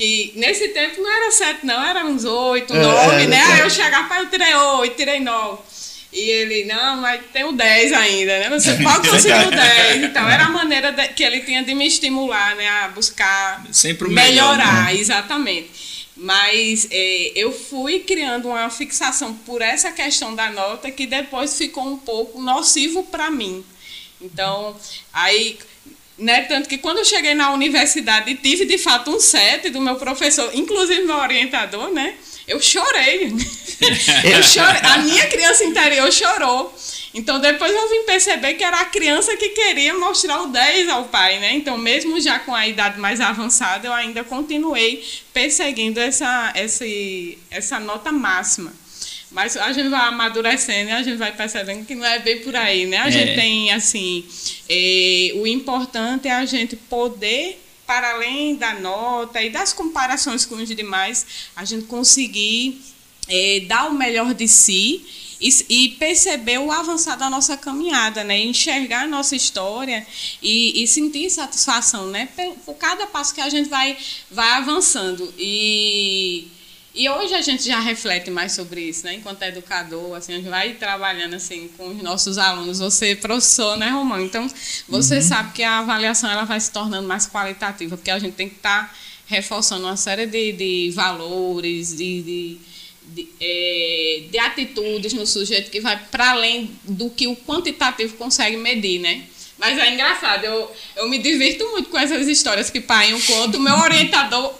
que 0.00 0.32
nesse 0.34 0.68
tempo 0.68 0.98
não 1.02 1.10
era 1.12 1.30
sete, 1.30 1.66
não, 1.66 1.84
era 1.84 2.06
uns 2.06 2.24
oito, 2.24 2.74
É, 2.74 2.78
nove, 2.80 3.22
é, 3.24 3.26
né? 3.26 3.36
é. 3.36 3.52
Aí 3.52 3.60
eu 3.60 3.68
chegava, 3.68 4.08
pai, 4.08 4.20
eu 4.22 4.30
tirei 4.30 4.54
oito, 4.54 4.96
tirei 4.96 5.20
nove. 5.20 5.58
E 6.10 6.18
ele, 6.18 6.64
não, 6.64 6.96
mas 6.96 7.20
tem 7.34 7.44
o 7.44 7.52
10 7.52 7.92
ainda, 7.92 8.38
né? 8.40 8.48
Você 8.58 8.72
pode 8.82 9.10
conseguir 9.10 9.46
o 9.46 9.50
10. 9.50 10.04
Então, 10.04 10.26
era 10.26 10.46
a 10.46 10.48
maneira 10.48 10.90
de- 10.90 11.08
que 11.08 11.22
ele 11.22 11.40
tinha 11.42 11.62
de 11.62 11.74
me 11.74 11.86
estimular, 11.86 12.56
né? 12.56 12.66
A 12.66 12.88
buscar 12.88 13.62
Sempre 13.70 14.08
o 14.08 14.10
melhor, 14.10 14.56
melhorar, 14.56 14.84
né? 14.86 14.94
exatamente. 14.96 16.08
Mas 16.16 16.88
eh, 16.90 17.32
eu 17.36 17.52
fui 17.52 18.00
criando 18.00 18.48
uma 18.48 18.70
fixação 18.70 19.34
por 19.34 19.60
essa 19.60 19.92
questão 19.92 20.34
da 20.34 20.50
nota 20.50 20.90
que 20.90 21.06
depois 21.06 21.56
ficou 21.58 21.86
um 21.86 21.98
pouco 21.98 22.40
nocivo 22.40 23.02
para 23.04 23.30
mim. 23.30 23.62
Então, 24.20 24.74
aí, 25.12 25.58
né, 26.20 26.42
tanto 26.42 26.68
que 26.68 26.78
quando 26.78 26.98
eu 26.98 27.04
cheguei 27.04 27.34
na 27.34 27.52
universidade 27.52 28.30
e 28.30 28.34
tive 28.34 28.66
de 28.66 28.78
fato 28.78 29.10
um 29.10 29.18
7 29.18 29.70
do 29.70 29.80
meu 29.80 29.96
professor, 29.96 30.50
inclusive 30.54 31.02
meu 31.02 31.16
orientador, 31.16 31.90
né? 31.90 32.14
Eu 32.46 32.60
chorei. 32.60 33.32
eu 34.24 34.42
chorei. 34.42 34.80
A 34.82 34.98
minha 34.98 35.26
criança 35.28 35.64
interior 35.64 36.12
chorou. 36.12 36.74
Então 37.14 37.40
depois 37.40 37.72
eu 37.72 37.88
vim 37.88 38.04
perceber 38.04 38.54
que 38.54 38.62
era 38.62 38.80
a 38.80 38.84
criança 38.84 39.36
que 39.36 39.48
queria 39.50 39.94
mostrar 39.94 40.42
o 40.42 40.48
10 40.48 40.88
ao 40.90 41.04
pai, 41.04 41.38
né? 41.38 41.54
Então 41.54 41.78
mesmo 41.78 42.20
já 42.20 42.38
com 42.38 42.54
a 42.54 42.66
idade 42.68 43.00
mais 43.00 43.20
avançada, 43.20 43.86
eu 43.86 43.92
ainda 43.92 44.22
continuei 44.22 45.04
perseguindo 45.32 45.98
essa, 45.98 46.52
essa, 46.54 46.84
essa 47.50 47.80
nota 47.80 48.12
máxima. 48.12 48.72
Mas 49.30 49.56
a 49.56 49.72
gente 49.72 49.88
vai 49.88 50.00
amadurecendo 50.08 50.90
e 50.90 50.92
a 50.92 51.02
gente 51.02 51.16
vai 51.16 51.30
percebendo 51.32 51.86
que 51.86 51.94
não 51.94 52.04
é 52.04 52.18
bem 52.18 52.40
por 52.40 52.54
aí, 52.56 52.86
né? 52.86 52.96
A 52.98 53.08
É. 53.08 53.10
gente 53.12 53.34
tem, 53.36 53.70
assim, 53.72 54.24
eh, 54.68 55.32
o 55.36 55.46
importante 55.46 56.26
é 56.26 56.32
a 56.32 56.44
gente 56.44 56.74
poder, 56.74 57.62
para 57.86 58.10
além 58.14 58.56
da 58.56 58.74
nota 58.74 59.40
e 59.42 59.48
das 59.50 59.72
comparações 59.72 60.44
com 60.44 60.56
os 60.56 60.68
demais, 60.68 61.26
a 61.54 61.64
gente 61.64 61.84
conseguir 61.86 62.80
eh, 63.28 63.60
dar 63.68 63.88
o 63.88 63.94
melhor 63.94 64.34
de 64.34 64.48
si 64.48 65.04
e, 65.40 65.48
e 65.68 65.88
perceber 65.90 66.58
o 66.58 66.72
avançar 66.72 67.16
da 67.16 67.30
nossa 67.30 67.56
caminhada, 67.56 68.24
né? 68.24 68.36
Enxergar 68.40 69.04
a 69.04 69.06
nossa 69.06 69.36
história 69.36 70.04
e, 70.42 70.82
e 70.82 70.86
sentir 70.88 71.30
satisfação, 71.30 72.08
né? 72.08 72.28
Por, 72.34 72.54
por 72.66 72.74
cada 72.74 73.06
passo 73.06 73.32
que 73.32 73.40
a 73.40 73.48
gente 73.48 73.68
vai, 73.68 73.96
vai 74.30 74.50
avançando. 74.54 75.32
E, 75.38 76.48
e 76.92 77.08
hoje 77.08 77.34
a 77.34 77.40
gente 77.40 77.64
já 77.64 77.78
reflete 77.78 78.30
mais 78.30 78.52
sobre 78.52 78.80
isso, 78.82 79.06
né? 79.06 79.14
Enquanto 79.14 79.42
educador, 79.42 80.16
assim, 80.16 80.32
a 80.32 80.36
gente 80.36 80.48
vai 80.48 80.74
trabalhando 80.74 81.34
assim 81.34 81.68
com 81.76 81.88
os 81.88 82.02
nossos 82.02 82.36
alunos. 82.36 82.80
Você 82.80 83.12
é 83.12 83.14
professor, 83.14 83.76
né, 83.76 83.88
Romão? 83.90 84.20
Então, 84.20 84.48
você 84.88 85.22
sabe 85.22 85.52
que 85.52 85.62
a 85.62 85.78
avaliação 85.78 86.28
ela 86.28 86.44
vai 86.44 86.58
se 86.58 86.72
tornando 86.72 87.06
mais 87.06 87.28
qualitativa, 87.28 87.96
porque 87.96 88.10
a 88.10 88.18
gente 88.18 88.34
tem 88.34 88.48
que 88.48 88.56
estar 88.56 88.92
reforçando 89.26 89.86
uma 89.86 89.96
série 89.96 90.26
de, 90.26 90.52
de 90.52 90.90
valores, 90.90 91.96
de, 91.96 92.22
de, 92.22 92.58
de, 93.04 93.28
eh, 93.40 94.22
de 94.28 94.38
atitudes 94.40 95.12
no 95.12 95.24
sujeito 95.24 95.70
que 95.70 95.80
vai 95.80 95.96
para 96.10 96.30
além 96.32 96.72
do 96.82 97.08
que 97.08 97.28
o 97.28 97.36
quantitativo 97.36 98.16
consegue 98.16 98.56
medir, 98.56 98.98
né? 98.98 99.22
Mas 99.56 99.78
é 99.78 99.92
engraçado, 99.92 100.44
eu, 100.44 100.72
eu 100.96 101.08
me 101.08 101.18
divirto 101.18 101.64
muito 101.70 101.90
com 101.90 101.98
essas 101.98 102.26
histórias 102.26 102.70
que 102.70 102.80
pai 102.80 103.12
conta. 103.26 103.58
O 103.58 103.60
meu 103.60 103.76
orientador 103.78 104.52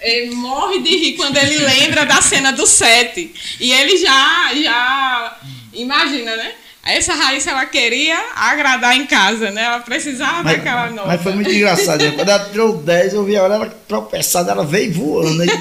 ele 0.00 0.34
morre 0.34 0.80
de 0.80 0.90
rir 0.90 1.12
quando 1.14 1.36
ele 1.36 1.58
lembra 1.58 2.04
da 2.06 2.20
cena 2.22 2.52
do 2.52 2.66
set. 2.66 3.32
E 3.60 3.72
ele 3.72 3.96
já, 3.96 4.50
já 4.54 5.38
imagina, 5.72 6.36
né? 6.36 6.52
Essa 6.84 7.14
Raíssa, 7.14 7.50
ela 7.50 7.66
queria 7.66 8.16
agradar 8.34 8.96
em 8.96 9.06
casa, 9.06 9.50
né? 9.50 9.62
Ela 9.64 9.80
precisava 9.80 10.42
Mas, 10.42 10.56
daquela 10.56 10.90
nota. 10.90 11.06
mas 11.08 11.22
foi 11.22 11.34
muito 11.34 11.50
engraçado. 11.50 12.02
né? 12.02 12.12
Quando 12.16 12.28
ela 12.30 12.44
tirou 12.48 12.78
10, 12.78 13.12
eu 13.12 13.24
vi 13.24 13.36
a 13.36 13.42
hora 13.42 13.54
ela 13.56 13.66
tropeçada, 13.86 14.52
ela 14.52 14.64
veio 14.64 14.92
voando. 14.94 15.42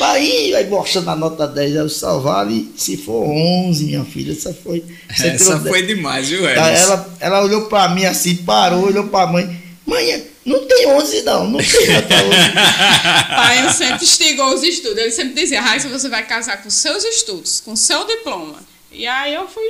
Aí, 0.00 0.52
vai, 0.52 0.62
vai 0.62 0.70
mostrando 0.70 1.10
a 1.10 1.16
nota 1.16 1.46
10, 1.46 1.74
eu 1.74 1.88
só 1.88 2.18
vale 2.18 2.72
se 2.76 2.96
for 2.96 3.24
11, 3.24 3.84
minha 3.84 4.04
filha. 4.04 4.32
Essa 4.32 4.52
foi. 4.52 4.84
Essa 5.08 5.58
foi 5.60 5.82
10. 5.82 5.96
demais, 5.96 6.28
viu, 6.28 6.46
ela, 6.48 7.16
ela 7.20 7.42
olhou 7.42 7.66
pra 7.66 7.88
mim 7.88 8.04
assim, 8.04 8.36
parou, 8.36 8.86
olhou 8.86 9.06
pra 9.08 9.26
mãe. 9.26 9.60
Mãe, 9.86 10.24
não 10.48 10.66
tem 10.66 10.86
11 10.86 11.22
não, 11.22 11.50
não 11.50 11.58
tem 11.58 11.86
nota 11.92 12.14
11. 12.14 12.30
pai 13.28 13.64
eu 13.66 13.70
sempre 13.70 14.04
instigou 14.04 14.54
os 14.54 14.62
estudos. 14.62 14.98
Ele 14.98 15.10
sempre 15.10 15.34
dizia, 15.34 15.60
Raíssa, 15.60 15.88
você 15.88 16.08
vai 16.08 16.26
casar 16.26 16.62
com 16.62 16.70
seus 16.70 17.04
estudos, 17.04 17.60
com 17.60 17.76
seu 17.76 18.06
diploma. 18.06 18.56
E 18.90 19.06
aí 19.06 19.34
eu 19.34 19.46
fui 19.46 19.62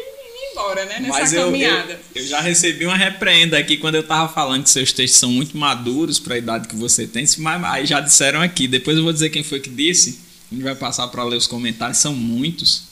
embora, 0.53 0.85
né? 0.85 1.01
Nessa 1.01 1.19
Mas 1.19 1.33
eu, 1.33 1.41
eu, 1.41 1.47
caminhada. 1.47 2.01
eu 2.15 2.27
já 2.27 2.41
recebi 2.41 2.87
uma 2.87 2.97
repreenda 2.97 3.59
aqui 3.59 3.77
quando 3.77 3.97
eu 3.97 4.03
tava 4.03 4.33
falando 4.33 4.63
que 4.63 4.71
seus 4.71 4.93
textos 4.93 5.21
são 5.21 5.31
muito 5.31 5.57
maduros 5.57 6.19
para 6.19 6.35
a 6.35 6.39
idade 6.39 6.69
que 6.69 6.77
você 6.77 7.07
tem. 7.07 7.27
Mas 7.39 7.65
aí 7.65 7.87
já 7.87 8.01
disseram 8.01 8.41
aqui. 8.41 8.67
Depois 8.67 8.97
eu 8.97 9.03
vou 9.03 9.13
dizer 9.13 9.31
quem 9.31 9.43
foi 9.43 9.61
que 9.61 9.71
disse. 9.71 10.21
A 10.51 10.55
gente 10.55 10.65
vai 10.65 10.75
passar 10.75 11.07
para 11.09 11.23
ler 11.25 11.37
os 11.37 11.47
comentários, 11.47 11.99
são 11.99 12.15
muitos. 12.15 12.88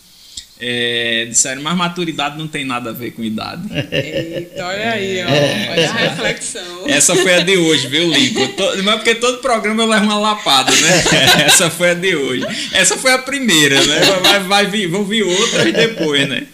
É, 0.59 1.27
disseram, 1.29 1.61
mas 1.63 1.77
maturidade 1.77 2.39
não 2.39 2.49
tem 2.49 2.65
nada 2.65 2.89
a 2.89 2.93
ver 2.93 3.11
com 3.11 3.23
idade. 3.23 3.63
Eita, 3.93 4.65
olha 4.67 4.91
aí, 4.93 5.23
ó. 5.23 5.29
É. 5.29 5.69
Olha 5.73 5.91
a 5.91 5.93
reflexão. 5.93 6.63
Essa 6.87 7.15
foi 7.15 7.35
a 7.35 7.41
de 7.41 7.57
hoje, 7.59 7.87
viu, 7.89 8.09
Lincoln? 8.09 8.49
To- 8.49 8.83
Mas 8.83 8.95
porque 8.97 9.15
todo 9.17 9.39
programa 9.39 9.83
eu 9.83 9.87
levo 9.87 10.05
uma 10.05 10.19
lapada, 10.19 10.71
né? 10.73 11.45
Essa 11.45 11.69
foi 11.69 11.91
a 11.91 11.95
de 11.95 12.17
hoje. 12.17 12.47
Essa 12.73 12.97
foi 12.97 13.13
a 13.13 13.19
primeira, 13.19 13.79
né? 13.85 14.01
Vai, 14.23 14.41
vai 14.41 14.67
vir, 14.67 14.87
vão 14.89 15.05
vir 15.05 15.25
outras 15.25 15.73
depois, 15.75 16.27
né? 16.27 16.45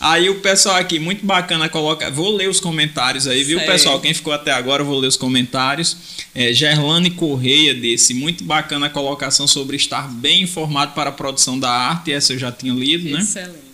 Aí 0.00 0.30
o 0.30 0.36
pessoal 0.40 0.76
aqui, 0.76 0.98
muito 0.98 1.26
bacana, 1.26 1.68
coloca. 1.68 2.08
Vou 2.10 2.34
ler 2.34 2.48
os 2.48 2.60
comentários 2.60 3.26
aí, 3.26 3.42
viu, 3.42 3.58
Certo. 3.58 3.70
pessoal? 3.72 4.00
Quem 4.00 4.14
ficou 4.14 4.32
até 4.32 4.52
agora, 4.52 4.82
eu 4.82 4.86
vou 4.86 4.98
ler 4.98 5.08
os 5.08 5.16
comentários. 5.16 5.96
É, 6.34 6.52
Gerlane 6.52 7.10
Correia 7.10 7.74
desse, 7.74 8.14
muito 8.14 8.44
bacana 8.44 8.86
a 8.86 8.90
colocação 8.90 9.48
sobre 9.48 9.76
estar 9.76 10.08
bem 10.08 10.42
informado 10.42 10.92
para 10.92 11.10
a 11.10 11.12
produção 11.12 11.58
da 11.58 11.70
arte. 11.70 12.12
Essa 12.12 12.32
eu 12.32 12.38
já 12.38 12.52
tinha 12.52 12.72
lido, 12.72 13.10
né? 13.10 13.18
Excelente. 13.20 13.68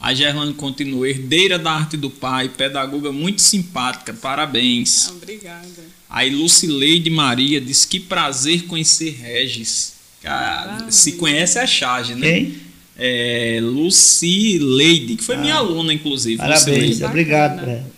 A 0.00 0.14
Gerlane 0.14 0.54
continua, 0.54 1.08
herdeira 1.10 1.58
da 1.58 1.72
arte 1.72 1.96
do 1.96 2.08
pai, 2.08 2.48
pedagoga 2.48 3.10
muito 3.12 3.42
simpática, 3.42 4.14
parabéns. 4.14 5.08
Obrigada. 5.10 5.66
Aí 6.08 6.30
Lucileide 6.30 7.10
Maria 7.10 7.60
diz 7.60 7.84
que 7.84 7.98
prazer 8.00 8.62
conhecer 8.64 9.10
Regis. 9.20 9.94
Cara, 10.22 10.84
Ah, 10.86 10.90
se 10.90 11.12
conhece 11.12 11.58
a 11.58 11.66
charge, 11.66 12.14
né? 12.14 12.32
Quem? 12.32 12.67
É, 13.00 13.60
Lucileide, 13.62 15.16
que 15.16 15.22
foi 15.22 15.36
minha 15.36 15.54
Ah. 15.54 15.58
aluna, 15.58 15.92
inclusive. 15.92 16.36
Parabéns, 16.36 17.00
obrigado 17.00 17.60
pra 17.62 17.72
ela. 17.72 17.90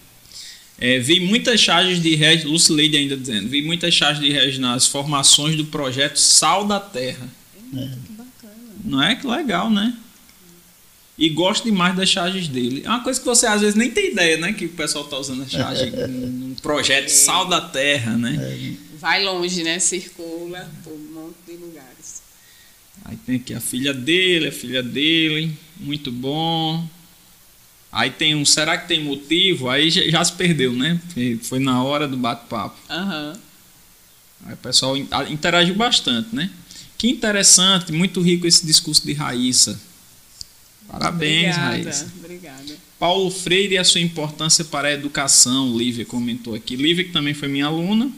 É, 0.79 0.99
vi 0.99 1.21
muitas 1.21 1.61
charges 1.61 2.01
de 2.03 2.15
Regis, 2.15 2.45
Lucileide 2.45 2.97
ainda 2.97 3.17
dizendo, 3.17 3.49
vi 3.49 3.61
muitas 3.63 3.93
charges 3.95 4.23
de 4.23 4.31
Regis 4.31 4.59
nas 4.59 4.87
formações 4.87 5.55
do 5.57 5.65
projeto 5.67 6.17
Sal 6.17 6.67
da 6.67 6.81
Terra. 6.81 7.29
Que 7.71 7.77
bacana. 8.13 8.55
Não 8.85 9.03
é 9.03 9.15
que 9.15 9.27
legal, 9.27 9.71
né? 9.71 9.95
E 11.19 11.29
gosto 11.29 11.65
demais 11.65 11.95
das 11.95 12.09
charges 12.09 12.49
dele. 12.49 12.83
É 12.85 12.89
uma 12.89 13.03
coisa 13.05 13.21
que 13.21 13.27
você 13.27 13.47
às 13.47 13.61
vezes 13.61 13.75
nem 13.77 13.91
tem 13.91 14.13
ideia, 14.13 14.39
né? 14.39 14.55
Que 14.55 14.65
o 14.65 14.71
pessoal 14.71 15.05
tá 15.05 15.19
usando 15.19 15.43
a 15.43 15.47
charge 15.49 15.91
num 16.09 16.55
projeto 16.63 17.09
Sal 17.11 17.47
da 17.47 17.61
Terra, 17.61 18.17
né? 18.17 18.75
Vai 18.99 19.23
longe, 19.23 19.63
né? 19.63 19.79
Circula 19.79 20.71
por 20.83 20.93
um 20.95 21.13
monte 21.15 21.37
de 21.47 21.53
lugares. 21.63 21.90
Aí 23.11 23.17
tem 23.27 23.37
aqui 23.37 23.53
a 23.53 23.61
filha 23.61 23.93
dele, 23.93 24.49
a 24.49 24.53
filha 24.53 24.83
dele, 24.85 25.53
muito 25.79 26.13
bom. 26.13 26.89
Aí 27.91 28.09
tem 28.09 28.37
um, 28.37 28.45
será 28.45 28.79
que 28.79 28.87
tem 28.87 29.03
motivo? 29.03 29.69
Aí 29.69 29.91
já, 29.91 30.03
já 30.09 30.25
se 30.25 30.33
perdeu, 30.33 30.73
né? 30.73 31.01
Porque 31.07 31.39
foi 31.43 31.59
na 31.59 31.83
hora 31.83 32.07
do 32.07 32.17
bate-papo. 32.17 32.79
Aham. 32.89 33.37
Aí 34.47 34.55
o 34.55 34.57
pessoal 34.59 34.97
interagiu 34.97 35.75
bastante, 35.75 36.35
né? 36.35 36.51
Que 36.97 37.09
interessante, 37.09 37.91
muito 37.91 38.21
rico 38.21 38.47
esse 38.47 38.65
discurso 38.65 39.05
de 39.05 39.13
Raíssa. 39.13 39.81
Parabéns, 40.87 41.57
Obrigada. 41.57 41.83
Raíssa. 41.83 42.13
Obrigada. 42.17 42.77
Paulo 42.97 43.31
Freire 43.31 43.75
e 43.75 43.79
a 43.79 43.85
sua 43.85 44.01
importância 44.01 44.65
para 44.65 44.87
a 44.89 44.93
educação, 44.93 45.77
Lívia 45.77 46.05
comentou 46.05 46.55
aqui. 46.55 46.77
Lívia, 46.77 47.05
que 47.05 47.11
também 47.11 47.35
foi 47.35 47.49
minha 47.49 47.67
aluna. 47.67 48.11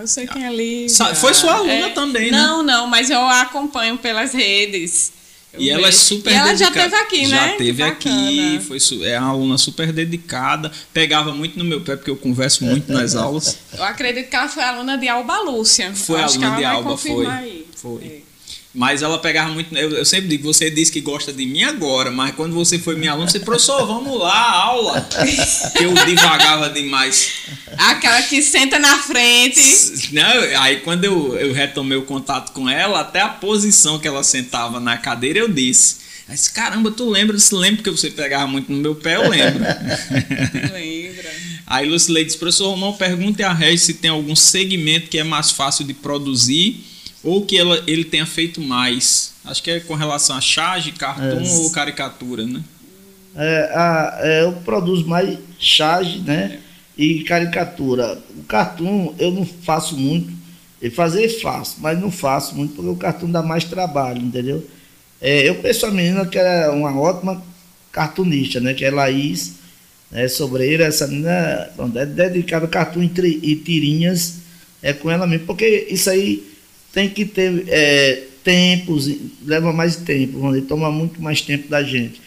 Eu 0.00 0.06
sei 0.06 0.26
quem 0.26 0.46
é 0.46 0.50
Lívia. 0.50 1.14
Foi 1.14 1.34
sua 1.34 1.54
aluna 1.54 1.90
também, 1.90 2.30
né? 2.30 2.38
Não, 2.38 2.62
não, 2.62 2.86
mas 2.86 3.10
eu 3.10 3.20
a 3.20 3.42
acompanho 3.42 3.98
pelas 3.98 4.32
redes. 4.32 5.12
Eu 5.52 5.60
E 5.60 5.68
ela 5.70 5.82
é 5.82 5.90
vejo. 5.90 5.98
super 5.98 6.30
E 6.30 6.34
ela 6.34 6.54
já 6.54 6.70
dedicada. 6.70 6.90
teve 6.90 6.96
aqui, 6.96 7.26
né? 7.26 7.48
Já 7.50 7.56
teve 7.56 7.82
aqui, 7.82 8.60
foi 8.66 8.78
é 9.06 9.18
uma 9.18 9.30
aluna 9.30 9.58
super 9.58 9.92
dedicada, 9.92 10.70
pegava 10.94 11.32
muito 11.34 11.58
no 11.58 11.64
meu 11.64 11.80
pé 11.80 11.96
porque 11.96 12.10
eu 12.10 12.16
converso 12.16 12.64
muito 12.64 12.92
nas 12.92 13.16
aulas. 13.16 13.58
Eu 13.76 13.82
acredito 13.82 14.30
que 14.30 14.36
ela 14.36 14.48
foi 14.48 14.62
aluna 14.62 14.96
de 14.96 15.08
Alba 15.08 15.40
Lúcia. 15.42 15.92
Foi 15.94 16.20
aluna 16.22 16.56
de 16.56 16.64
Alba, 16.64 16.96
foi. 16.96 17.26
Aí. 17.26 17.66
Foi. 17.74 18.04
É. 18.04 18.29
Mas 18.72 19.02
ela 19.02 19.18
pegava 19.18 19.52
muito. 19.52 19.76
Eu, 19.76 19.90
eu 19.90 20.04
sempre 20.04 20.28
digo, 20.28 20.44
você 20.44 20.70
disse 20.70 20.92
que 20.92 21.00
gosta 21.00 21.32
de 21.32 21.44
mim 21.44 21.64
agora, 21.64 22.10
mas 22.10 22.34
quando 22.36 22.54
você 22.54 22.78
foi 22.78 22.94
minha 22.94 23.10
aluna, 23.10 23.28
você, 23.28 23.40
professor, 23.40 23.84
vamos 23.84 24.16
lá, 24.16 24.50
aula. 24.50 25.08
Que 25.76 25.84
eu 25.84 25.94
divagava 26.04 26.70
demais. 26.70 27.32
Aquela 27.76 28.22
que 28.22 28.40
senta 28.42 28.78
na 28.78 28.98
frente. 28.98 30.10
Não, 30.12 30.60
aí 30.60 30.80
quando 30.80 31.04
eu, 31.04 31.36
eu 31.36 31.52
retomei 31.52 31.98
o 31.98 32.02
contato 32.02 32.52
com 32.52 32.68
ela, 32.68 33.00
até 33.00 33.20
a 33.20 33.28
posição 33.28 33.98
que 33.98 34.06
ela 34.06 34.22
sentava 34.22 34.78
na 34.78 34.96
cadeira, 34.96 35.40
eu 35.40 35.48
disse. 35.48 35.96
Aí 36.28 36.36
disse, 36.36 36.52
caramba, 36.52 36.92
tu 36.92 37.10
lembra? 37.10 37.36
Se 37.38 37.52
lembra 37.52 37.82
que 37.82 37.90
você 37.90 38.08
pegava 38.08 38.46
muito 38.46 38.70
no 38.70 38.78
meu 38.78 38.94
pé, 38.94 39.16
eu 39.16 39.28
lembro. 39.28 39.64
Lembra? 40.72 41.30
Aí 41.66 41.88
Lucileide 41.88 42.26
disse, 42.26 42.38
professor 42.38 42.70
Romão, 42.70 42.92
pergunte 42.92 43.42
a 43.42 43.52
Regis 43.52 43.82
se 43.82 43.94
tem 43.94 44.10
algum 44.10 44.36
segmento 44.36 45.08
que 45.08 45.18
é 45.18 45.24
mais 45.24 45.50
fácil 45.50 45.84
de 45.84 45.92
produzir 45.92 46.84
ou 47.22 47.44
que 47.44 47.56
ela, 47.58 47.82
ele 47.86 48.04
tenha 48.04 48.26
feito 48.26 48.60
mais. 48.60 49.32
Acho 49.44 49.62
que 49.62 49.70
é 49.70 49.80
com 49.80 49.94
relação 49.94 50.36
a 50.36 50.40
charge, 50.40 50.92
cartoon 50.92 51.40
É. 51.44 51.56
ou 51.58 51.70
caricatura, 51.72 52.46
né? 52.46 52.62
É, 53.36 53.70
a- 53.74 54.18
é, 54.22 54.42
eu 54.44 54.52
produzo 54.64 55.06
mais 55.06 55.38
charge, 55.58 56.18
né? 56.20 56.58
E 56.98 57.22
caricatura. 57.24 58.18
O 58.38 58.42
cartoon 58.44 59.14
eu 59.18 59.30
não 59.30 59.46
faço 59.46 59.96
muito. 59.96 60.32
E 60.82 60.88
fazer 60.90 61.28
faço, 61.40 61.76
mas 61.78 61.98
não 62.00 62.10
faço 62.10 62.54
muito 62.54 62.74
porque 62.74 62.88
o 62.90 62.96
cartoon 62.96 63.30
dá 63.30 63.42
mais 63.42 63.64
trabalho, 63.64 64.22
entendeu? 64.22 64.66
É, 65.20 65.46
eu 65.48 65.56
conheço 65.56 65.84
uma 65.86 65.92
menina 65.94 66.24
que 66.26 66.38
é 66.38 66.68
uma 66.70 66.98
ótima 66.98 67.42
cartunista, 67.92 68.60
né? 68.60 68.72
Que 68.74 68.84
é 68.86 68.90
Laís 68.90 69.52
né, 70.10 70.26
Sobreira. 70.28 70.84
Essa 70.86 71.06
menina 71.06 71.70
pronto, 71.76 71.98
é 71.98 72.06
dedicada 72.06 72.64
a 72.64 72.68
cartoon 72.68 73.02
e, 73.02 73.10
e 73.42 73.56
tirinhas. 73.56 74.36
É 74.82 74.92
com 74.94 75.10
ela 75.10 75.26
mesmo. 75.26 75.46
Porque 75.46 75.86
isso 75.90 76.08
aí 76.08 76.49
tem 76.92 77.08
que 77.08 77.24
ter 77.24 77.64
é, 77.68 78.24
tempos, 78.44 79.08
leva 79.44 79.72
mais 79.72 79.96
tempo, 79.96 80.48
dizer, 80.48 80.62
toma 80.62 80.90
muito 80.90 81.20
mais 81.22 81.40
tempo 81.40 81.68
da 81.68 81.82
gente. 81.82 82.20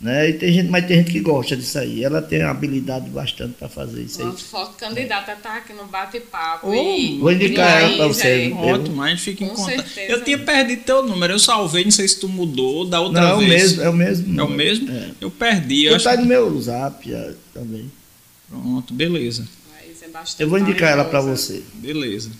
Né? 0.00 0.30
E 0.30 0.32
tem 0.34 0.52
gente, 0.52 0.68
mas 0.70 0.86
tem 0.86 0.98
gente 0.98 1.10
que 1.10 1.18
gosta 1.18 1.56
disso 1.56 1.76
aí. 1.76 2.04
Ela 2.04 2.22
tem 2.22 2.40
habilidade 2.42 3.10
bastante 3.10 3.54
para 3.58 3.68
fazer 3.68 4.02
isso 4.02 4.20
aí. 4.20 4.28
Uma 4.28 4.36
foto 4.36 4.76
candidata 4.76 5.34
tá 5.42 5.56
aqui 5.56 5.72
no 5.72 5.86
bate-papo. 5.86 6.68
Oh, 6.68 6.72
e- 6.72 7.18
vou 7.18 7.32
indicar 7.32 7.82
ela 7.82 7.96
Laís 8.04 8.16
você. 8.16 8.28
aí. 8.28 8.50
Eu- 8.52 8.58
Ótimo, 8.58 9.02
a 9.02 9.08
gente 9.08 9.22
fica 9.22 9.42
em 9.44 9.48
contato. 9.48 9.98
Eu 9.98 10.22
tinha 10.22 10.38
perdido 10.38 10.84
teu 10.84 11.02
número, 11.02 11.32
eu 11.32 11.38
salvei, 11.40 11.82
não 11.82 11.90
sei 11.90 12.06
se 12.06 12.20
tu 12.20 12.28
mudou 12.28 12.84
da 12.84 13.00
outra 13.00 13.20
Não, 13.22 13.28
é 13.28 13.34
o 13.34 13.38
vez. 13.38 13.50
mesmo, 13.50 13.82
é 13.82 13.88
o 13.88 13.92
mesmo. 13.92 14.40
É 14.40 14.44
o 14.44 14.48
mesmo? 14.48 14.88
É. 14.88 15.10
Eu 15.20 15.32
perdi, 15.32 15.86
eu 15.86 15.90
Eu 15.90 15.96
acho. 15.96 16.04
tá 16.04 16.16
no 16.16 16.26
meu 16.26 16.60
zap 16.60 17.10
já, 17.10 17.32
também. 17.52 17.90
Pronto, 18.48 18.94
beleza. 18.94 19.48
É 20.00 20.08
bastante 20.10 20.42
Eu 20.42 20.48
vou 20.48 20.60
indicar 20.60 20.92
ela 20.92 21.04
para 21.04 21.20
você. 21.20 21.60
Beleza. 21.74 22.30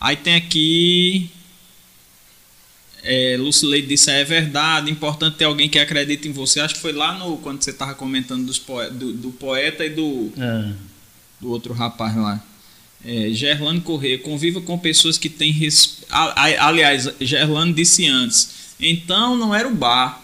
Aí 0.00 0.16
tem 0.16 0.34
aqui. 0.34 1.30
É, 3.02 3.36
Lucileide 3.38 3.86
disse: 3.86 4.10
é 4.10 4.24
verdade, 4.24 4.90
importante 4.90 5.36
ter 5.36 5.44
alguém 5.44 5.68
que 5.68 5.78
acredite 5.78 6.28
em 6.28 6.32
você. 6.32 6.60
Acho 6.60 6.74
que 6.74 6.80
foi 6.80 6.92
lá 6.92 7.16
no 7.18 7.36
quando 7.38 7.62
você 7.62 7.70
estava 7.70 7.94
comentando 7.94 8.44
dos 8.44 8.58
poe- 8.58 8.90
do, 8.90 9.12
do 9.12 9.30
poeta 9.30 9.84
e 9.84 9.90
do, 9.90 10.32
É. 10.38 10.72
do 11.40 11.50
outro 11.50 11.72
rapaz 11.72 12.16
lá. 12.16 12.44
É, 13.04 13.28
Gerlane 13.32 13.80
Corrêa, 13.80 14.18
conviva 14.18 14.60
com 14.60 14.76
pessoas 14.78 15.16
que 15.16 15.28
têm. 15.28 15.54
Aliás, 16.58 17.08
Gerlane 17.20 17.72
disse 17.72 18.06
antes: 18.06 18.50
então 18.80 19.36
não 19.36 19.54
era 19.54 19.68
o 19.68 19.74
bar, 19.74 20.22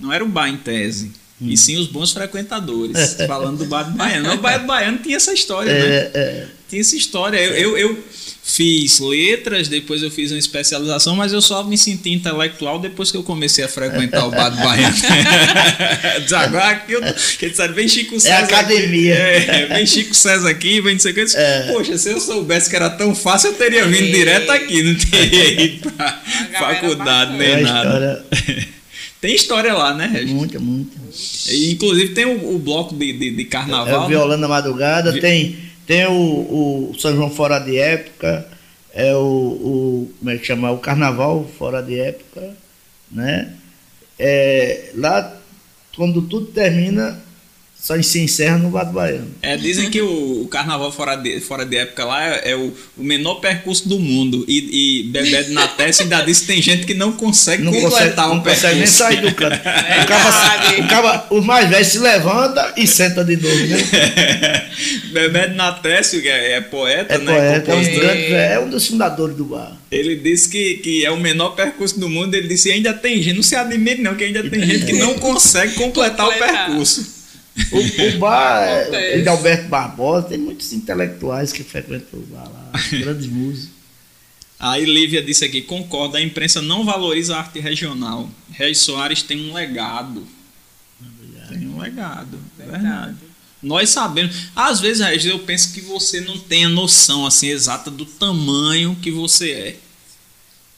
não 0.00 0.10
era 0.12 0.24
o 0.24 0.28
bar 0.28 0.48
em 0.48 0.56
tese, 0.56 1.12
e 1.40 1.54
sim 1.58 1.76
os 1.76 1.86
bons 1.86 2.12
frequentadores. 2.12 3.14
falando 3.26 3.58
do 3.58 3.66
bar 3.66 3.82
do 3.82 3.90
Baiano. 3.98 4.28
Mas 4.28 4.38
O 4.38 4.40
bar 4.40 4.58
do 4.58 4.66
Baiano 4.66 4.98
tinha 4.98 5.16
essa 5.16 5.34
história, 5.34 5.70
né? 5.70 5.80
É, 5.96 6.12
é. 6.14 6.48
Tinha 6.70 6.80
essa 6.80 6.96
história. 6.96 7.36
Eu, 7.38 7.76
eu, 7.76 7.76
eu 7.76 8.04
fiz 8.46 9.00
letras, 9.00 9.68
depois 9.68 10.02
eu 10.02 10.10
fiz 10.10 10.30
uma 10.30 10.38
especialização, 10.38 11.16
mas 11.16 11.32
eu 11.32 11.40
só 11.40 11.64
me 11.64 11.78
senti 11.78 12.10
intelectual 12.12 12.78
depois 12.78 13.10
que 13.10 13.16
eu 13.16 13.22
comecei 13.22 13.64
a 13.64 13.68
frequentar 13.68 14.26
o 14.26 14.30
bar 14.30 14.50
do 14.50 14.56
Baiano. 14.58 14.94
Agora 16.36 16.68
aqui 16.70 16.92
eu 16.92 17.00
que 17.38 17.48
disseram, 17.48 17.74
vem 17.74 17.88
Chico 17.88 18.18
César. 18.20 18.36
aqui." 18.44 18.54
academia. 18.54 19.14
É, 19.14 19.66
vem 19.74 19.86
Chico 19.86 20.14
César 20.14 20.50
aqui, 20.50 20.80
vem 20.80 20.94
não 20.94 21.00
sei 21.00 21.12
o 21.12 21.14
que. 21.14 21.24
É. 21.36 21.72
Poxa, 21.72 21.96
se 21.98 22.10
eu 22.10 22.20
soubesse 22.20 22.68
que 22.70 22.76
era 22.76 22.90
tão 22.90 23.14
fácil, 23.14 23.48
eu 23.50 23.54
teria 23.54 23.86
vindo 23.86 24.08
É. 24.08 24.10
direto 24.12 24.50
aqui, 24.50 24.82
não 24.82 24.94
teria 24.94 25.50
ido 25.64 25.90
pra 25.92 26.22
galera 26.52 26.74
faculdade 26.74 27.32
bacana. 27.32 27.38
nem 27.38 27.48
É 27.52 27.60
nada. 27.62 28.24
história. 28.30 28.64
Tem 29.24 29.34
história 29.34 29.72
lá, 29.72 29.94
né, 29.94 30.06
Regis? 30.12 30.32
Muita, 30.32 30.60
muita. 30.60 30.98
E, 31.48 31.70
inclusive 31.72 32.12
tem 32.12 32.26
o, 32.26 32.56
o 32.56 32.58
bloco 32.58 32.94
de, 32.94 33.10
de, 33.14 33.30
de 33.30 33.40
É 33.42 33.44
carnaval. 33.46 34.00
o 34.00 34.02
né? 34.02 34.08
Violando 34.08 34.42
na 34.42 34.48
Madrugada, 34.48 35.12
Vi- 35.12 35.20
tem, 35.22 35.56
tem 35.86 36.06
o, 36.06 36.90
o 36.90 36.94
São 36.98 37.14
João 37.14 37.30
Fora 37.30 37.58
de 37.58 37.78
Época, 37.78 38.46
é 38.92 39.14
o, 39.14 39.18
o. 39.18 40.14
Como 40.18 40.30
é 40.30 40.38
que 40.38 40.46
chama? 40.46 40.70
O 40.70 40.78
Carnaval 40.78 41.44
Fora 41.58 41.82
de 41.82 41.98
Época, 41.98 42.54
né? 43.10 43.52
É, 44.18 44.90
lá, 44.94 45.36
quando 45.96 46.22
tudo 46.22 46.46
termina, 46.46 47.20
só 47.84 48.00
se 48.02 48.18
encerra 48.18 48.56
no 48.56 48.70
Vado 48.70 48.92
Baiano. 48.94 49.28
É, 49.42 49.58
dizem 49.58 49.90
que 49.90 50.00
o, 50.00 50.40
o 50.44 50.48
carnaval 50.48 50.90
fora 50.90 51.16
de, 51.16 51.38
fora 51.40 51.66
de 51.66 51.76
época 51.76 52.02
lá 52.06 52.24
é, 52.26 52.52
é 52.52 52.56
o, 52.56 52.72
o 52.96 53.02
menor 53.04 53.34
percurso 53.40 53.86
do 53.86 53.98
mundo. 54.00 54.42
E, 54.48 55.00
e 55.02 55.02
Bebeto 55.10 55.52
na 55.52 55.68
testa 55.68 56.02
ainda 56.02 56.22
disse 56.22 56.40
que 56.40 56.46
tem 56.46 56.62
gente 56.62 56.86
que 56.86 56.94
não 56.94 57.12
consegue 57.12 57.62
Não 57.62 57.70
consegue, 57.72 57.90
completar 57.92 58.28
não 58.30 58.38
o 58.38 58.42
consegue 58.42 58.76
nem 58.76 58.84
percurso. 58.84 58.96
sair 58.96 59.20
do 59.20 59.34
canto. 59.34 59.60
O 59.64 60.06
Verdade. 60.06 60.06
cara, 60.06 60.80
o 60.80 60.88
cara- 60.88 61.26
os 61.30 61.44
mais 61.44 61.68
velhos 61.68 61.88
se 61.88 61.98
levanta 61.98 62.72
e 62.76 62.86
senta 62.86 63.22
de 63.22 63.36
novo, 63.36 63.54
né? 63.66 63.76
Bebeto 65.12 65.54
na 65.54 65.72
testa 65.72 66.16
é, 66.16 66.52
é 66.52 66.60
poeta, 66.62 67.14
É 67.14 67.18
né? 67.18 67.32
poeta, 67.34 67.70
é 67.70 67.74
um, 67.74 67.78
dos 67.78 67.86
compositor. 67.86 68.00
grandes, 68.00 68.30
é 68.32 68.60
um 68.60 68.68
dos 68.70 68.86
fundadores 68.86 69.36
do 69.36 69.44
bar. 69.44 69.76
Ele 69.90 70.16
disse 70.16 70.48
que, 70.48 70.74
que 70.78 71.04
é 71.04 71.10
o 71.10 71.18
menor 71.18 71.50
percurso 71.50 72.00
do 72.00 72.08
mundo. 72.08 72.34
Ele 72.34 72.48
disse 72.48 72.68
que 72.68 72.74
ainda 72.74 72.92
tem 72.94 73.22
gente, 73.22 73.36
não 73.36 73.42
se 73.42 73.54
admire 73.54 74.00
não, 74.02 74.14
que 74.14 74.24
ainda 74.24 74.42
tem 74.48 74.64
gente 74.64 74.86
que 74.86 74.92
não 74.94 75.14
consegue 75.14 75.74
completar 75.74 76.26
o 76.26 76.30
Completar. 76.32 76.66
percurso. 76.66 77.13
O, 77.72 78.16
o 78.16 78.18
bar, 78.18 78.62
é, 78.62 78.82
Acontece. 78.82 79.22
de 79.22 79.28
Alberto 79.28 79.68
Barbosa, 79.68 80.28
tem 80.28 80.38
muitos 80.38 80.72
intelectuais 80.72 81.52
que 81.52 81.62
frequentam 81.62 82.18
o 82.18 82.22
bar 82.26 82.50
lá, 82.50 82.72
grandes 82.90 83.26
músicos. 83.26 83.74
Aí 84.58 84.84
Lívia 84.84 85.22
disse 85.22 85.44
aqui, 85.44 85.62
concorda, 85.62 86.18
a 86.18 86.22
imprensa 86.22 86.62
não 86.62 86.84
valoriza 86.84 87.36
a 87.36 87.40
arte 87.40 87.60
regional. 87.60 88.30
Regis 88.50 88.78
Soares 88.78 89.22
tem 89.22 89.50
um 89.50 89.54
legado. 89.54 90.26
Tem 91.48 91.68
um 91.68 91.78
legado, 91.78 92.40
é 92.58 92.64
verdade. 92.64 93.16
Nós 93.62 93.90
sabemos. 93.90 94.48
Às 94.54 94.80
vezes, 94.80 95.04
Regis, 95.04 95.26
eu 95.26 95.38
penso 95.40 95.72
que 95.72 95.80
você 95.80 96.20
não 96.20 96.38
tem 96.38 96.64
a 96.64 96.68
noção 96.68 97.26
assim 97.26 97.48
exata 97.48 97.90
do 97.90 98.04
tamanho 98.04 98.96
que 99.00 99.10
você 99.10 99.50
é. 99.50 99.76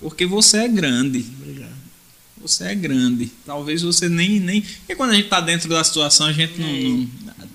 Porque 0.01 0.27
você 0.27 0.59
é 0.59 0.69
grande. 0.69 1.25
Obrigado. 1.41 1.76
Você 2.47 2.65
é 2.65 2.75
grande. 2.75 3.31
Talvez 3.45 3.83
você 3.83 4.09
nem. 4.09 4.39
nem... 4.41 4.61
Porque 4.63 4.95
quando 4.95 5.11
a 5.11 5.15
gente 5.15 5.25
está 5.25 5.41
dentro 5.41 5.69
da 5.69 5.83
situação, 5.83 6.27
a 6.27 6.33
gente 6.33 6.61
não. 6.61 6.69
não- 6.69 7.47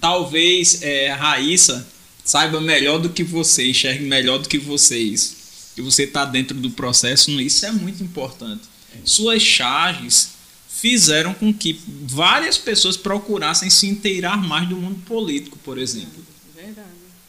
Talvez 0.00 0.82
é, 0.82 1.10
a 1.10 1.16
Raíssa 1.16 1.86
saiba 2.24 2.60
melhor 2.60 2.98
do 2.98 3.10
que 3.10 3.22
você, 3.22 3.68
enxergue 3.70 4.04
melhor 4.04 4.38
do 4.38 4.48
que 4.48 4.58
vocês. 4.58 5.36
Que 5.74 5.82
você 5.82 6.04
está 6.04 6.24
dentro 6.24 6.56
do 6.56 6.70
processo, 6.70 7.30
isso 7.40 7.66
é 7.66 7.72
muito 7.72 8.02
importante. 8.02 8.62
Suas 9.04 9.42
charges 9.42 10.30
fizeram 10.68 11.34
com 11.34 11.52
que 11.52 11.78
várias 12.06 12.56
pessoas 12.56 12.96
procurassem 12.96 13.68
se 13.68 13.86
inteirar 13.86 14.36
mais 14.36 14.68
do 14.68 14.76
mundo 14.76 14.98
político, 15.04 15.58
por 15.58 15.76
exemplo. 15.78 16.24
Verdade. 16.54 16.88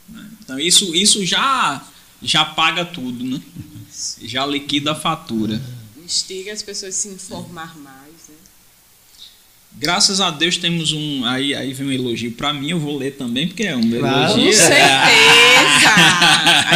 né? 0.09 0.25
Então 0.43 0.59
isso, 0.59 0.95
isso 0.95 1.25
já, 1.25 1.85
já 2.21 2.45
paga 2.45 2.85
tudo, 2.85 3.23
né? 3.23 3.41
Já 4.23 4.45
liquida 4.45 4.93
a 4.93 4.95
fatura. 4.95 5.61
Instiga 6.11 6.51
as 6.51 6.61
pessoas 6.61 6.93
a 6.93 6.97
se 6.97 7.07
informar 7.07 7.73
mais, 7.77 8.11
né? 8.27 8.35
Graças 9.77 10.19
a 10.19 10.29
Deus 10.29 10.57
temos 10.57 10.91
um. 10.91 11.23
Aí, 11.23 11.55
aí 11.55 11.71
vem 11.71 11.87
um 11.87 11.91
elogio 11.93 12.33
pra 12.33 12.51
mim, 12.51 12.71
eu 12.71 12.79
vou 12.79 12.97
ler 12.97 13.11
também, 13.11 13.47
porque 13.47 13.63
é 13.63 13.73
um 13.73 13.89
Claro. 13.89 14.33
elogio. 14.33 14.45
Com 14.47 14.51
certeza! 14.51 14.81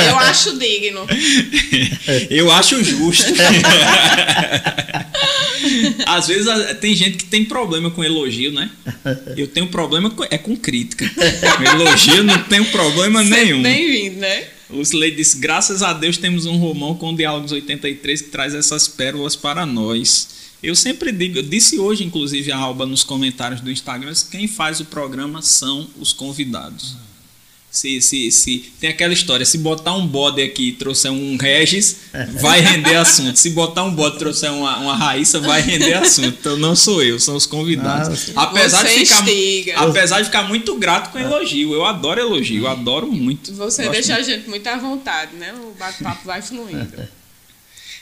Eu 0.07 0.18
acho 0.20 0.57
digno. 0.57 1.02
Eu 2.32 2.49
acho 2.53 2.82
justo. 2.82 3.26
Às 6.06 6.28
vezes 6.28 6.48
tem 6.80 6.95
gente 6.95 7.18
que 7.18 7.26
tem 7.26 7.44
problema 7.44 7.90
com 7.91 8.02
elogio, 8.03 8.52
né? 8.53 8.70
Eu 9.36 9.48
tenho 9.48 9.68
problema 9.68 10.10
com, 10.10 10.24
é 10.24 10.38
com 10.38 10.56
crítica. 10.56 11.10
Com 11.57 11.64
elogio 11.64 12.24
não 12.24 12.41
tenho 12.44 12.64
problema 12.66 13.22
nenhum. 13.24 13.62
Bem-vindo, 13.62 14.20
né? 14.22 14.45
Lucilei 14.70 15.12
disse: 15.12 15.38
graças 15.38 15.82
a 15.82 15.94
Deus 15.94 16.18
temos 16.18 16.46
um 16.46 16.58
Romão 16.58 16.96
com 16.96 17.16
Diálogos 17.16 17.52
83 17.52 18.22
que 18.24 18.30
traz 18.30 18.54
essas 18.56 18.88
pérolas 18.88 19.36
para 19.36 19.66
nós. 19.66 20.28
Eu 20.64 20.76
sempre 20.76 21.12
digo, 21.12 21.38
eu 21.38 21.44
disse 21.44 21.78
hoje, 21.78 22.04
inclusive, 22.04 22.52
a 22.52 22.58
Alba 22.58 22.86
nos 22.86 23.04
comentários 23.04 23.62
do 23.62 23.70
Instagram, 23.70 24.14
quem 24.32 24.48
faz 24.48 24.80
o 24.80 24.86
programa 24.86 25.42
são 25.42 25.88
os 26.00 26.12
convidados. 26.12 26.96
Se, 27.76 28.00
se, 28.02 28.32
se, 28.32 28.72
tem 28.80 28.90
aquela 28.90 29.14
história, 29.14 29.46
se 29.46 29.58
botar 29.58 29.94
um 29.96 30.08
bode 30.08 30.42
aqui 30.42 30.70
e 30.70 30.72
trouxer 30.72 31.12
um 31.12 31.36
Regis, 31.36 31.98
vai 32.40 32.62
render 32.62 32.96
assunto. 32.96 33.36
Se 33.36 33.50
botar 33.50 33.84
um 33.84 33.94
bode 33.94 34.16
e 34.16 34.20
trouxer 34.20 34.50
uma, 34.50 34.78
uma 34.78 34.96
Raíssa, 34.96 35.42
vai 35.42 35.60
render 35.62 35.94
assunto. 35.94 36.38
Então 36.40 36.56
não 36.56 36.74
sou 36.74 37.04
eu, 37.04 37.20
são 37.20 37.36
os 37.36 37.46
convidados. 37.46 38.32
Ah, 38.34 38.44
apesar, 38.44 38.84
de 38.84 38.92
ficar, 38.92 39.22
instiga. 39.24 39.74
apesar 39.76 40.20
de 40.20 40.26
ficar 40.28 40.44
muito 40.44 40.78
grato 40.78 41.12
com 41.12 41.20
elogio. 41.20 41.74
Eu 41.74 41.84
adoro 41.84 42.22
elogio, 42.22 42.64
eu 42.64 42.68
adoro 42.70 43.12
muito. 43.12 43.54
Você 43.56 43.84
Gosto 43.84 43.92
deixa 43.92 44.16
a 44.16 44.22
gente 44.22 44.48
muito 44.50 44.66
à 44.68 44.78
vontade, 44.78 45.36
né? 45.36 45.54
O 45.54 45.78
bate-papo 45.78 46.26
vai 46.26 46.42
fluindo. 46.42 46.94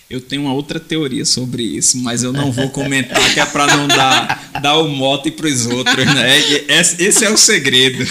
Eu 0.08 0.22
tenho 0.22 0.44
uma 0.44 0.54
outra 0.54 0.80
teoria 0.80 1.26
sobre 1.26 1.64
isso, 1.64 1.98
mas 1.98 2.22
eu 2.22 2.32
não 2.32 2.52
vou 2.52 2.70
comentar, 2.70 3.34
que 3.34 3.40
é 3.40 3.46
para 3.48 3.76
não 3.76 3.88
dar, 3.88 4.52
dar 4.62 4.78
o 4.78 4.88
mote 4.88 5.32
para 5.32 5.48
os 5.48 5.66
outros, 5.66 6.06
né? 6.06 6.38
Esse, 6.68 7.04
esse 7.04 7.26
é 7.26 7.32
o 7.32 7.38
segredo. 7.38 8.06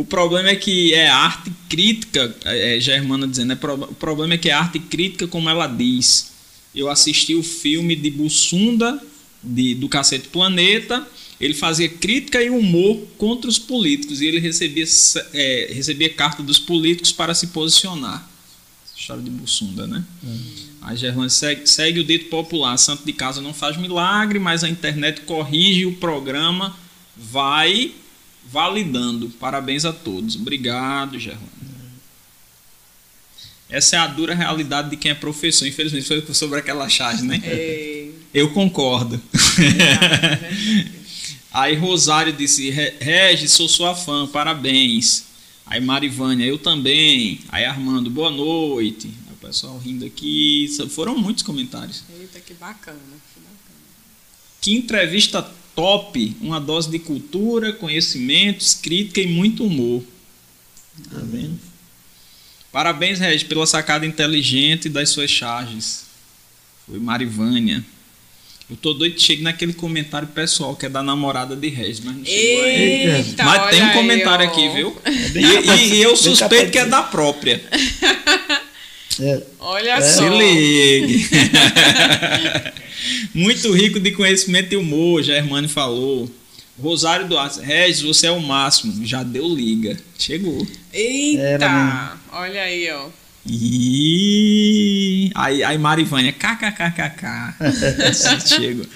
O 0.00 0.04
problema 0.04 0.48
é 0.48 0.56
que 0.56 0.94
é 0.94 1.08
arte 1.10 1.52
crítica, 1.68 2.34
é 2.46 2.78
é 2.78 2.80
Germana 2.80 3.28
dizendo, 3.28 3.52
é 3.52 3.56
pro- 3.56 3.74
o 3.74 3.94
problema 3.94 4.32
é 4.32 4.38
que 4.38 4.48
é 4.48 4.52
arte 4.52 4.78
crítica 4.78 5.28
como 5.28 5.50
ela 5.50 5.66
diz. 5.66 6.32
Eu 6.74 6.88
assisti 6.88 7.34
o 7.34 7.42
filme 7.42 7.94
de 7.94 8.10
Bussunda, 8.10 8.98
de, 9.44 9.74
do 9.74 9.90
Cacete 9.90 10.28
Planeta, 10.28 11.06
ele 11.38 11.52
fazia 11.52 11.86
crítica 11.86 12.42
e 12.42 12.48
humor 12.48 12.96
contra 13.18 13.50
os 13.50 13.58
políticos, 13.58 14.22
e 14.22 14.26
ele 14.26 14.38
recebia, 14.38 14.84
é, 15.34 15.70
recebia 15.74 16.08
carta 16.08 16.42
dos 16.42 16.58
políticos 16.58 17.12
para 17.12 17.34
se 17.34 17.48
posicionar. 17.48 18.26
História 18.96 19.22
de 19.22 19.30
Bussunda, 19.30 19.86
né? 19.86 20.02
A 20.80 20.94
Gerlane 20.94 21.28
segue, 21.28 21.66
segue 21.66 22.00
o 22.00 22.04
dito 22.04 22.30
popular: 22.30 22.74
santo 22.78 23.04
de 23.04 23.12
casa 23.12 23.42
não 23.42 23.52
faz 23.52 23.76
milagre, 23.76 24.38
mas 24.38 24.64
a 24.64 24.68
internet 24.68 25.20
corrige 25.22 25.84
o 25.84 25.92
programa, 25.96 26.74
vai 27.14 27.92
validando. 28.50 29.28
Parabéns 29.40 29.84
a 29.84 29.92
todos. 29.92 30.36
Obrigado, 30.36 31.18
Gerlane. 31.18 31.46
Essa 33.68 33.96
é 33.96 33.98
a 34.00 34.06
dura 34.08 34.34
realidade 34.34 34.90
de 34.90 34.96
quem 34.96 35.12
é 35.12 35.14
professor. 35.14 35.66
Infelizmente, 35.66 36.06
foi 36.06 36.24
sobre 36.34 36.58
aquela 36.58 36.88
charge, 36.88 37.22
né? 37.22 37.40
É, 37.44 38.08
Eu 38.34 38.52
concordo. 38.52 39.20
Aí 41.52 41.74
Rosário 41.76 42.32
disse: 42.32 42.70
"Re- 42.70 42.94
Regis, 43.00 43.52
sou 43.52 43.68
sua 43.68 43.94
fã, 43.94 44.26
parabéns. 44.26 45.24
Aí 45.66 45.80
Marivânia, 45.80 46.44
eu 46.44 46.58
também. 46.58 47.40
Aí 47.48 47.64
Armando, 47.64 48.10
boa 48.10 48.30
noite. 48.30 49.08
Aí 49.28 49.32
o 49.34 49.36
pessoal 49.36 49.78
rindo 49.78 50.04
aqui. 50.04 50.68
Foram 50.90 51.16
muitos 51.16 51.42
comentários. 51.42 52.02
eita, 52.18 52.40
que 52.40 52.54
bacana. 52.54 52.98
Que 52.98 53.40
bacana. 53.40 53.78
Que 54.60 54.76
entrevista 54.76 55.48
top! 55.80 56.36
Uma 56.40 56.60
dose 56.60 56.90
de 56.90 56.98
cultura, 56.98 57.72
conhecimentos, 57.72 58.74
crítica 58.74 59.20
e 59.20 59.26
muito 59.26 59.64
humor. 59.64 60.02
Tá 61.10 61.20
vendo? 61.22 61.58
Parabéns, 62.70 63.18
Regis, 63.18 63.42
pela 63.42 63.66
sacada 63.66 64.04
inteligente 64.06 64.88
das 64.88 65.08
suas 65.10 65.30
charges. 65.30 66.04
Foi 66.86 66.98
Marivânia. 66.98 67.84
Eu 68.68 68.76
tô 68.76 68.92
doido 68.92 69.16
que 69.16 69.22
chegue 69.22 69.42
naquele 69.42 69.72
comentário 69.72 70.28
pessoal 70.28 70.76
que 70.76 70.86
é 70.86 70.88
da 70.88 71.02
namorada 71.02 71.56
de 71.56 71.68
Regis, 71.68 72.00
mas 72.04 72.14
não 72.16 72.24
chegou 72.24 72.62
aí. 72.64 73.10
Eita, 73.10 73.42
Mas 73.44 73.70
tem 73.70 73.82
um 73.82 73.92
comentário 73.92 74.44
aí, 74.44 74.50
aqui, 74.52 74.68
viu? 74.68 74.96
bem 75.32 75.44
E, 75.44 75.54
capaz- 75.62 75.80
e- 75.80 75.94
e 75.94 76.02
eu 76.02 76.16
suspeito 76.16 76.70
que 76.70 76.78
é 76.78 76.84
de- 76.84 76.90
da 76.90 77.02
própria. 77.02 77.60
É, 79.18 79.42
Olha 79.58 80.00
Se 80.00 80.18
só. 80.18 80.28
ligue. 80.28 81.28
Muito 83.34 83.72
rico 83.72 84.00
de 84.00 84.12
conhecimento 84.12 84.72
e 84.72 84.76
humor, 84.76 85.22
Germane 85.22 85.68
falou. 85.68 86.30
Rosário 86.80 87.28
Duarte, 87.28 87.60
Regis, 87.60 88.02
você 88.02 88.26
é 88.26 88.30
o 88.30 88.40
máximo. 88.40 89.04
Já 89.04 89.22
deu 89.22 89.46
liga. 89.48 89.96
Chegou. 90.18 90.66
Eita, 90.92 91.42
Era 91.42 92.16
olha 92.32 92.62
aí, 92.62 92.90
ó. 92.90 93.08
E 93.46 95.30
aí, 95.34 95.62
aí 95.62 95.78
Marivânia, 95.78 96.32
kkkk. 96.32 97.54
Chegou. 98.46 98.86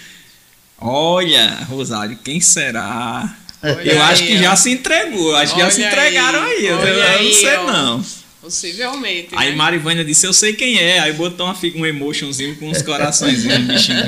Olha, 0.79 1.59
Rosário, 1.69 2.19
quem 2.23 2.41
será? 2.41 3.37
Olha 3.63 3.93
eu 3.93 4.03
acho 4.03 4.23
aí, 4.23 4.29
que 4.29 4.37
ó. 4.37 4.43
já 4.43 4.57
se 4.57 4.71
entregou. 4.71 5.35
Acho 5.37 5.55
que 5.55 5.61
já 5.61 5.71
se 5.71 5.83
entregaram 5.83 6.43
aí, 6.43 6.53
aí. 6.59 6.67
Eu, 6.67 6.77
não 7.23 7.33
sei, 7.33 7.57
ó. 7.57 7.73
não. 7.73 8.05
Possivelmente. 8.45 9.31
Aí 9.33 9.53
né? 9.53 9.57
Marivânia 9.57 10.05
disse, 10.05 10.27
eu 10.27 10.33
sei 10.35 10.53
quem 10.53 10.79
é. 10.79 10.99
Aí 10.99 11.15
botou 11.15 11.47
uma, 11.47 11.57
um 11.77 11.87
emotionzinho 11.87 12.55
com 12.57 12.69
uns 12.69 12.83
coraçõezinhos 12.83 13.59
bichinho. 13.61 14.05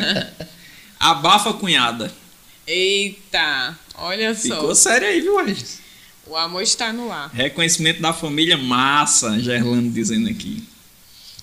Abafa, 1.00 1.54
cunhada. 1.54 2.12
Eita, 2.66 3.78
olha 3.94 4.34
só. 4.34 4.56
Ficou 4.56 4.74
sério 4.74 5.08
aí, 5.08 5.22
viu, 5.22 5.42
Regis? 5.42 5.80
O 6.26 6.36
amor 6.36 6.62
está 6.62 6.92
no 6.92 7.10
ar. 7.10 7.30
Reconhecimento 7.32 8.02
da 8.02 8.12
família, 8.12 8.58
massa, 8.58 9.38
Gerlando 9.40 9.88
dizendo 9.88 10.28
aqui. 10.28 10.62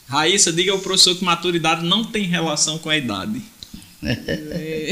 Raíssa, 0.08 0.54
diga 0.54 0.72
ao 0.72 0.78
professor 0.78 1.16
que 1.16 1.24
maturidade 1.24 1.84
não 1.84 2.04
tem 2.04 2.26
relação 2.26 2.78
com 2.78 2.92
a 2.92 2.98
idade. 2.98 3.42
É. 4.04 4.92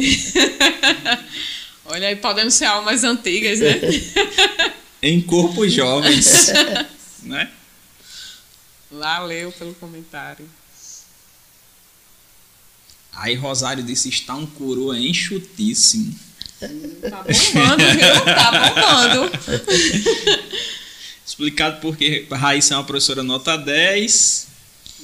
Olha 1.85 2.07
aí, 2.07 2.15
podemos 2.15 2.55
ser 2.55 2.65
almas 2.65 3.03
antigas, 3.03 3.59
né? 3.59 3.79
em 5.03 5.21
corpos 5.21 5.71
jovens, 5.71 6.51
né? 7.21 7.47
Valeu 8.91 9.51
pelo 9.53 9.73
comentário. 9.75 10.47
Aí 13.13 13.35
Rosário 13.35 13.83
disse: 13.83 14.09
está 14.09 14.35
um 14.35 14.45
coroa 14.45 14.99
enxutíssimo. 14.99 16.13
Tá 16.59 17.23
bombando, 17.23 17.83
viu? 17.83 18.25
Tá 18.25 18.51
bombando. 18.51 19.31
Explicado 21.25 21.79
porque 21.79 22.27
Raíssa 22.29 22.73
é 22.73 22.77
uma 22.77 22.83
professora 22.83 23.23
nota 23.23 23.57
10. 23.57 24.47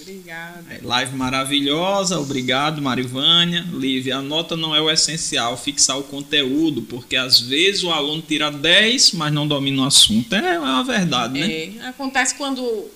Obrigada. 0.01 0.79
Live 0.83 1.15
maravilhosa, 1.15 2.19
obrigado 2.19 2.81
Marivânia. 2.81 3.65
Lívia, 3.73 4.17
a 4.17 4.21
nota 4.21 4.55
não 4.55 4.75
é 4.75 4.81
o 4.81 4.89
essencial, 4.89 5.57
fixar 5.57 5.97
o 5.97 6.03
conteúdo, 6.03 6.81
porque 6.83 7.15
às 7.15 7.39
vezes 7.39 7.83
o 7.83 7.91
aluno 7.91 8.21
tira 8.21 8.49
10, 8.51 9.13
mas 9.13 9.33
não 9.33 9.47
domina 9.47 9.81
o 9.81 9.85
assunto. 9.85 10.33
É, 10.33 10.55
é 10.55 10.59
uma 10.59 10.83
verdade, 10.83 11.39
né? 11.39 11.51
É, 11.51 11.87
acontece 11.87 12.35
quando 12.35 12.89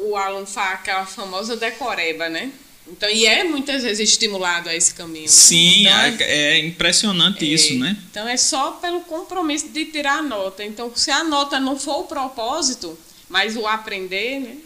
o 0.00 0.16
aluno 0.16 0.46
faz 0.46 0.74
aquela 0.74 1.06
famosa 1.06 1.56
decoreba, 1.56 2.28
né? 2.28 2.50
Então, 2.90 3.08
e 3.10 3.26
é 3.26 3.44
muitas 3.44 3.82
vezes 3.82 4.10
estimulado 4.10 4.68
a 4.68 4.74
esse 4.74 4.94
caminho. 4.94 5.22
Né? 5.22 5.28
Sim, 5.28 5.82
então, 5.82 5.98
é, 6.00 6.16
é, 6.20 6.58
impressionante 6.58 7.44
é, 7.44 7.48
isso, 7.48 7.74
né? 7.78 7.96
Então 8.10 8.26
é 8.26 8.36
só 8.36 8.72
pelo 8.72 9.00
compromisso 9.02 9.68
de 9.68 9.84
tirar 9.86 10.18
a 10.18 10.22
nota. 10.22 10.64
Então, 10.64 10.90
se 10.94 11.10
a 11.10 11.22
nota 11.22 11.60
não 11.60 11.78
for 11.78 12.00
o 12.00 12.04
propósito, 12.04 12.98
mas 13.28 13.56
o 13.56 13.66
aprender, 13.66 14.40
né? 14.40 14.56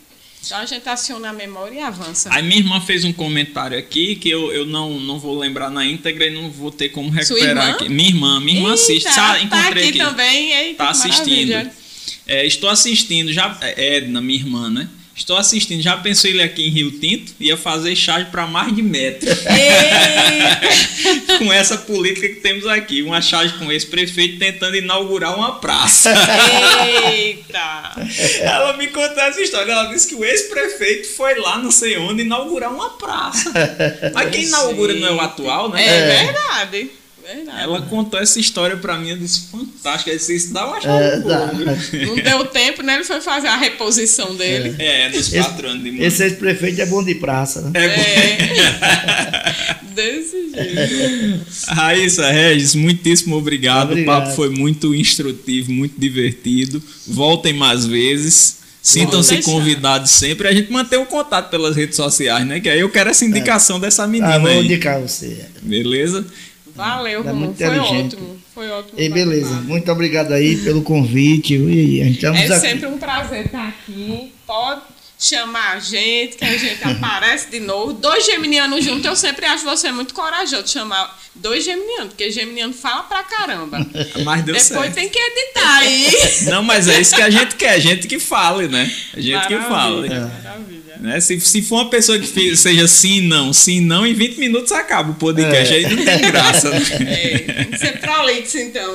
Então 0.44 0.59
a 0.59 0.66
gente 0.66 0.88
aciona 0.88 1.30
a 1.30 1.32
memória 1.32 1.76
e 1.76 1.80
avança. 1.80 2.28
A 2.30 2.42
minha 2.42 2.59
irmã 2.59 2.80
fez 2.80 3.04
um 3.04 3.12
comentário 3.12 3.78
aqui 3.78 4.16
que 4.16 4.28
eu, 4.28 4.52
eu 4.52 4.66
não, 4.66 4.98
não 4.98 5.18
vou 5.18 5.38
lembrar 5.38 5.70
na 5.70 5.86
íntegra 5.86 6.26
e 6.26 6.30
não 6.30 6.50
vou 6.50 6.70
ter 6.72 6.88
como 6.88 7.10
recuperar 7.10 7.70
aqui. 7.70 7.88
Minha 7.88 8.09
irmã, 8.09 8.40
minha 8.40 8.59
irmã 8.59 8.70
Eita, 8.70 8.82
assiste. 8.82 9.14
Tá 9.14 9.40
encontrei 9.40 9.48
tá 9.48 9.68
aqui, 9.68 9.88
aqui. 9.88 9.98
também. 9.98 10.52
Eita, 10.52 10.84
tá 10.84 10.90
assistindo. 10.90 11.70
É, 12.26 12.44
estou 12.44 12.68
assistindo, 12.68 13.32
já. 13.32 13.56
É, 13.60 13.96
Edna, 13.96 14.20
minha 14.20 14.38
irmã, 14.38 14.68
né? 14.68 14.88
Estou 15.23 15.36
assistindo. 15.36 15.81
Já 15.81 15.97
pensou 15.97 16.28
ele 16.28 16.43
aqui 16.43 16.66
em 16.66 16.70
Rio 16.70 16.90
Tinto? 16.99 17.32
Ia 17.39 17.57
fazer 17.57 17.94
charge 17.94 18.28
para 18.28 18.44
mais 18.44 18.74
de 18.74 18.82
metro. 18.82 19.31
com 21.39 21.53
essa 21.53 21.78
política 21.78 22.28
que 22.28 22.40
temos 22.40 22.66
aqui. 22.66 23.03
Uma 23.03 23.23
charge 23.23 23.55
com 23.55 23.70
esse 23.70 23.86
prefeito 23.86 24.40
tentando 24.40 24.77
inaugurar 24.77 25.36
uma 25.36 25.61
praça. 25.61 26.12
Eita! 27.15 27.93
Ela 28.40 28.77
me 28.77 28.89
contou 28.89 29.23
essa 29.23 29.40
história. 29.40 29.70
Ela 29.70 29.93
disse 29.93 30.09
que 30.09 30.16
o 30.16 30.24
ex-prefeito 30.24 31.15
foi 31.15 31.39
lá, 31.39 31.57
não 31.57 31.70
sei 31.70 31.97
onde, 31.99 32.23
inaugurar 32.23 32.74
uma 32.74 32.90
praça. 32.90 33.53
Mas 34.12 34.28
quem 34.28 34.43
inaugura 34.43 34.93
não 34.94 35.07
é 35.07 35.12
o 35.12 35.20
atual, 35.20 35.70
né? 35.70 35.86
É 35.86 36.24
verdade. 36.24 36.70
Verdade. 36.73 37.01
Ela 37.61 37.82
contou 37.82 38.19
essa 38.20 38.40
história 38.40 38.77
pra 38.77 38.99
mim, 38.99 39.11
eu 39.11 39.19
disse, 39.19 39.49
fantástica, 39.51 40.11
eu 40.11 40.16
disse, 40.16 40.35
isso 40.35 40.53
dá 40.53 40.66
uma 40.66 40.81
chave 40.81 41.05
é, 41.05 41.16
Não 42.07 42.16
deu 42.16 42.47
tempo, 42.47 42.82
né? 42.82 42.94
Ele 42.94 43.05
foi 43.05 43.20
fazer 43.20 43.49
a 43.49 43.57
reposição 43.57 44.35
dele. 44.35 44.74
É, 44.78 45.07
é 45.07 45.11
dos 45.11 45.28
quatro 45.28 45.69
anos 45.69 45.82
de 45.82 46.03
Esse 46.03 46.24
ex-prefeito 46.24 46.81
é 46.81 46.86
bom 46.86 47.03
de 47.03 47.15
praça, 47.15 47.61
né? 47.62 47.70
É, 47.74 47.85
é. 47.86 49.73
Desse 49.94 50.51
jeito. 50.51 51.47
Raíssa 51.69 52.31
Regis, 52.31 52.74
muitíssimo 52.74 53.36
obrigado. 53.36 53.90
obrigado. 53.90 54.23
O 54.23 54.24
papo 54.24 54.36
foi 54.36 54.51
muito 54.51 54.94
instrutivo, 54.94 55.73
muito 55.73 55.99
divertido. 55.99 56.82
Voltem 57.07 57.53
mais 57.53 57.86
vezes. 57.86 58.62
Sintam-se 58.82 59.43
convidados 59.43 60.11
sempre. 60.11 60.49
A 60.49 60.53
gente 60.53 60.73
mantém 60.73 60.99
o 60.99 61.07
contato 61.07 61.51
pelas 61.51 61.77
redes 61.77 61.94
sociais, 61.94 62.44
né? 62.44 62.59
Que 62.59 62.69
aí 62.69 62.81
eu 62.81 62.90
quero 62.90 63.11
essa 63.11 63.24
indicação 63.24 63.77
é. 63.77 63.81
dessa 63.81 64.09
menina. 64.09 64.35
Ah, 64.35 64.39
vou 64.39 64.51
aí. 64.51 64.65
indicar 64.65 65.01
você. 65.01 65.47
Beleza? 65.62 66.27
Valeu, 66.74 67.23
Romulo. 67.23 67.55
Foi 67.55 67.78
ótimo. 67.78 68.43
Foi 68.55 68.70
ótimo. 68.70 69.01
E 69.01 69.09
beleza, 69.09 69.55
muito 69.62 69.90
obrigado 69.90 70.32
aí 70.32 70.57
pelo 70.57 70.82
convite. 70.82 71.55
E, 71.55 72.01
é 72.01 72.28
aqui. 72.28 72.61
sempre 72.61 72.86
um 72.86 72.99
prazer 72.99 73.47
estar 73.47 73.69
aqui. 73.69 74.32
Pode 74.47 74.82
chamar 75.19 75.77
a 75.77 75.78
gente, 75.78 76.36
que 76.36 76.44
a 76.44 76.57
gente 76.59 76.82
aparece 76.85 77.49
de 77.51 77.61
novo. 77.61 77.93
Dois 77.93 78.27
geminianos 78.27 78.85
juntos, 78.85 79.05
eu 79.05 79.15
sempre 79.15 79.47
acho 79.47 79.65
você 79.65 79.93
muito 79.93 80.12
corajoso 80.12 80.65
de 80.65 80.70
chamar 80.70 81.19
dois 81.35 81.65
geminianos, 81.65 82.09
porque 82.09 82.31
geminiano 82.31 82.73
fala 82.73 83.05
pra 83.05 83.23
caramba. 83.23 83.78
Mas 84.24 84.43
deu 84.43 84.55
Depois 84.55 84.69
certo. 84.69 84.94
tem 84.94 85.09
que 85.09 85.19
editar 85.19 85.78
aí. 85.78 86.11
Não, 86.43 86.62
mas 86.62 86.89
é 86.89 87.01
isso 87.01 87.15
que 87.15 87.23
a 87.23 87.31
gente 87.31 87.55
quer, 87.55 87.70
a 87.70 87.78
gente 87.78 88.09
que 88.09 88.19
fale, 88.19 88.69
né? 88.69 88.90
A 89.15 89.20
gente 89.20 89.35
maravilha, 89.35 89.61
que 89.61 89.69
fale. 89.69 90.09
Maravilha. 90.09 90.81
Né? 91.01 91.20
Se, 91.20 91.39
se 91.40 91.62
for 91.62 91.77
uma 91.77 91.90
pessoa 91.90 92.19
que 92.19 92.56
seja 92.56 92.86
sim 92.89 93.20
não, 93.23 93.52
sim 93.52 93.81
não, 93.81 94.06
em 94.06 94.14
20 94.14 94.39
minutos 94.39 94.73
acaba 94.73 95.10
o 95.10 95.14
podcast. 95.14 95.73
É. 95.73 95.77
Aí 95.77 95.94
não 95.94 96.05
tem 96.05 96.20
graça. 96.31 96.70
Né? 96.70 96.82
É, 97.01 97.39
tem 97.39 97.64
que 97.66 97.78
ser 97.78 98.01
prolixo, 98.01 98.59
então. 98.59 98.94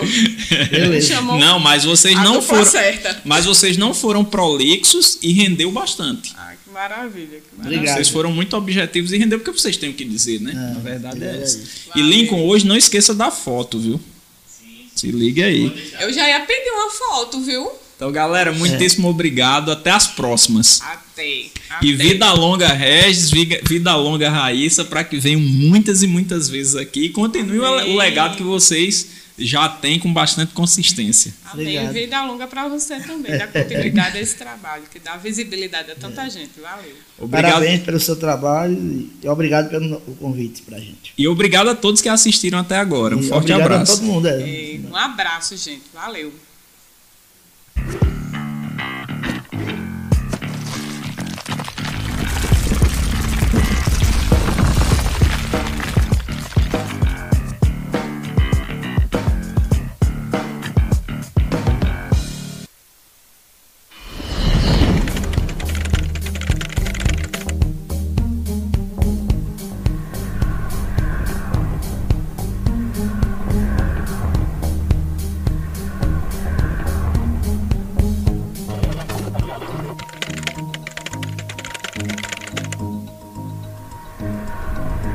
Beleza. 0.70 1.22
Não, 1.22 1.60
mas 1.60 1.84
vocês 1.84 2.16
não 2.16 2.42
foram. 2.42 2.66
Certa. 2.66 3.22
Mas 3.24 3.46
vocês 3.46 3.78
não 3.78 3.94
foram 3.94 4.24
prolixos 4.24 5.18
e 5.22 5.32
rendeu 5.34 5.72
bastante. 5.72 6.34
Ah, 6.38 6.54
que 6.64 6.72
maravilha. 6.72 7.28
Que 7.28 7.58
maravilha. 7.58 7.78
Obrigado. 7.78 7.96
Vocês 7.96 8.10
foram 8.10 8.32
muito 8.32 8.56
objetivos 8.56 9.12
e 9.12 9.18
rendeu 9.18 9.40
porque 9.40 9.58
vocês 9.58 9.78
têm 9.78 9.90
o 9.90 9.94
que 9.94 10.06
dizer, 10.06 10.40
né? 10.42 10.52
É, 10.52 10.74
Na 10.74 10.80
verdade 10.80 11.24
é, 11.24 11.28
é 11.28 11.42
essa. 11.42 11.62
E 11.96 12.02
Lincoln, 12.02 12.46
hoje 12.46 12.66
não 12.66 12.76
esqueça 12.78 13.14
da 13.14 13.32
foto, 13.32 13.80
viu? 13.80 14.00
Sim. 14.48 14.90
Se 14.96 15.12
liga 15.12 15.46
aí. 15.46 15.92
Eu 16.00 16.12
já 16.14 16.28
ia 16.28 16.40
pedir 16.42 16.70
uma 16.72 16.90
foto, 16.92 17.42
viu? 17.42 17.72
Então, 17.98 18.12
galera, 18.12 18.52
muitíssimo 18.54 19.08
é. 19.08 19.10
obrigado. 19.10 19.72
Até 19.72 19.90
as 19.90 20.06
próximas. 20.06 20.80
Até. 20.82 21.48
Até. 21.68 21.86
E 21.86 21.94
vida 21.94 22.32
longa, 22.32 22.68
Regis, 22.68 23.32
vida 23.32 23.96
longa, 23.96 24.30
Raíssa, 24.30 24.86
para 24.86 25.04
que 25.04 25.18
venham 25.18 25.42
muitas 25.42 26.04
e 26.04 26.08
muitas 26.08 26.48
vezes 26.48 26.76
aqui 26.76 27.06
e 27.06 27.10
continue 27.10 27.58
Amém. 27.58 27.96
o 27.96 27.98
legado 27.98 28.38
que 28.38 28.44
vocês 28.44 29.18
já 29.40 29.68
têm 29.68 30.00
com 30.00 30.14
bastante 30.14 30.54
consistência. 30.54 31.34
Amém. 31.46 31.66
Obrigado. 31.66 31.94
Vida 31.94 32.24
longa 32.24 32.48
para 32.48 32.68
você 32.68 33.00
também, 33.00 33.34
da 33.38 33.48
continuidade 33.48 34.14
desse 34.14 34.36
trabalho, 34.36 34.84
que 34.92 35.00
dá 35.00 35.18
visibilidade 35.18 35.92
a 35.92 35.96
tanta 35.96 36.22
é. 36.22 36.30
gente. 36.30 36.52
Valeu. 36.62 36.96
Obrigado. 37.18 37.52
Parabéns 37.54 37.82
pelo 37.82 38.00
seu 38.00 38.16
trabalho 38.16 39.10
e 39.24 39.28
obrigado 39.28 39.70
pelo 39.70 40.00
convite 40.20 40.62
para 40.62 40.78
a 40.78 40.80
gente. 40.80 41.14
E 41.18 41.28
obrigado 41.28 41.70
a 41.70 41.76
todos 41.76 42.00
que 42.00 42.10
assistiram 42.10 42.60
até 42.60 42.78
agora. 42.78 43.18
Um 43.18 43.22
e 43.22 43.28
forte 43.28 43.52
abraço. 43.52 43.94
A 43.94 43.96
todo 43.96 44.06
mundo. 44.06 44.28
É. 44.28 44.80
Um 44.88 44.96
abraço, 44.96 45.58
gente. 45.58 45.84
Valeu. 45.92 46.32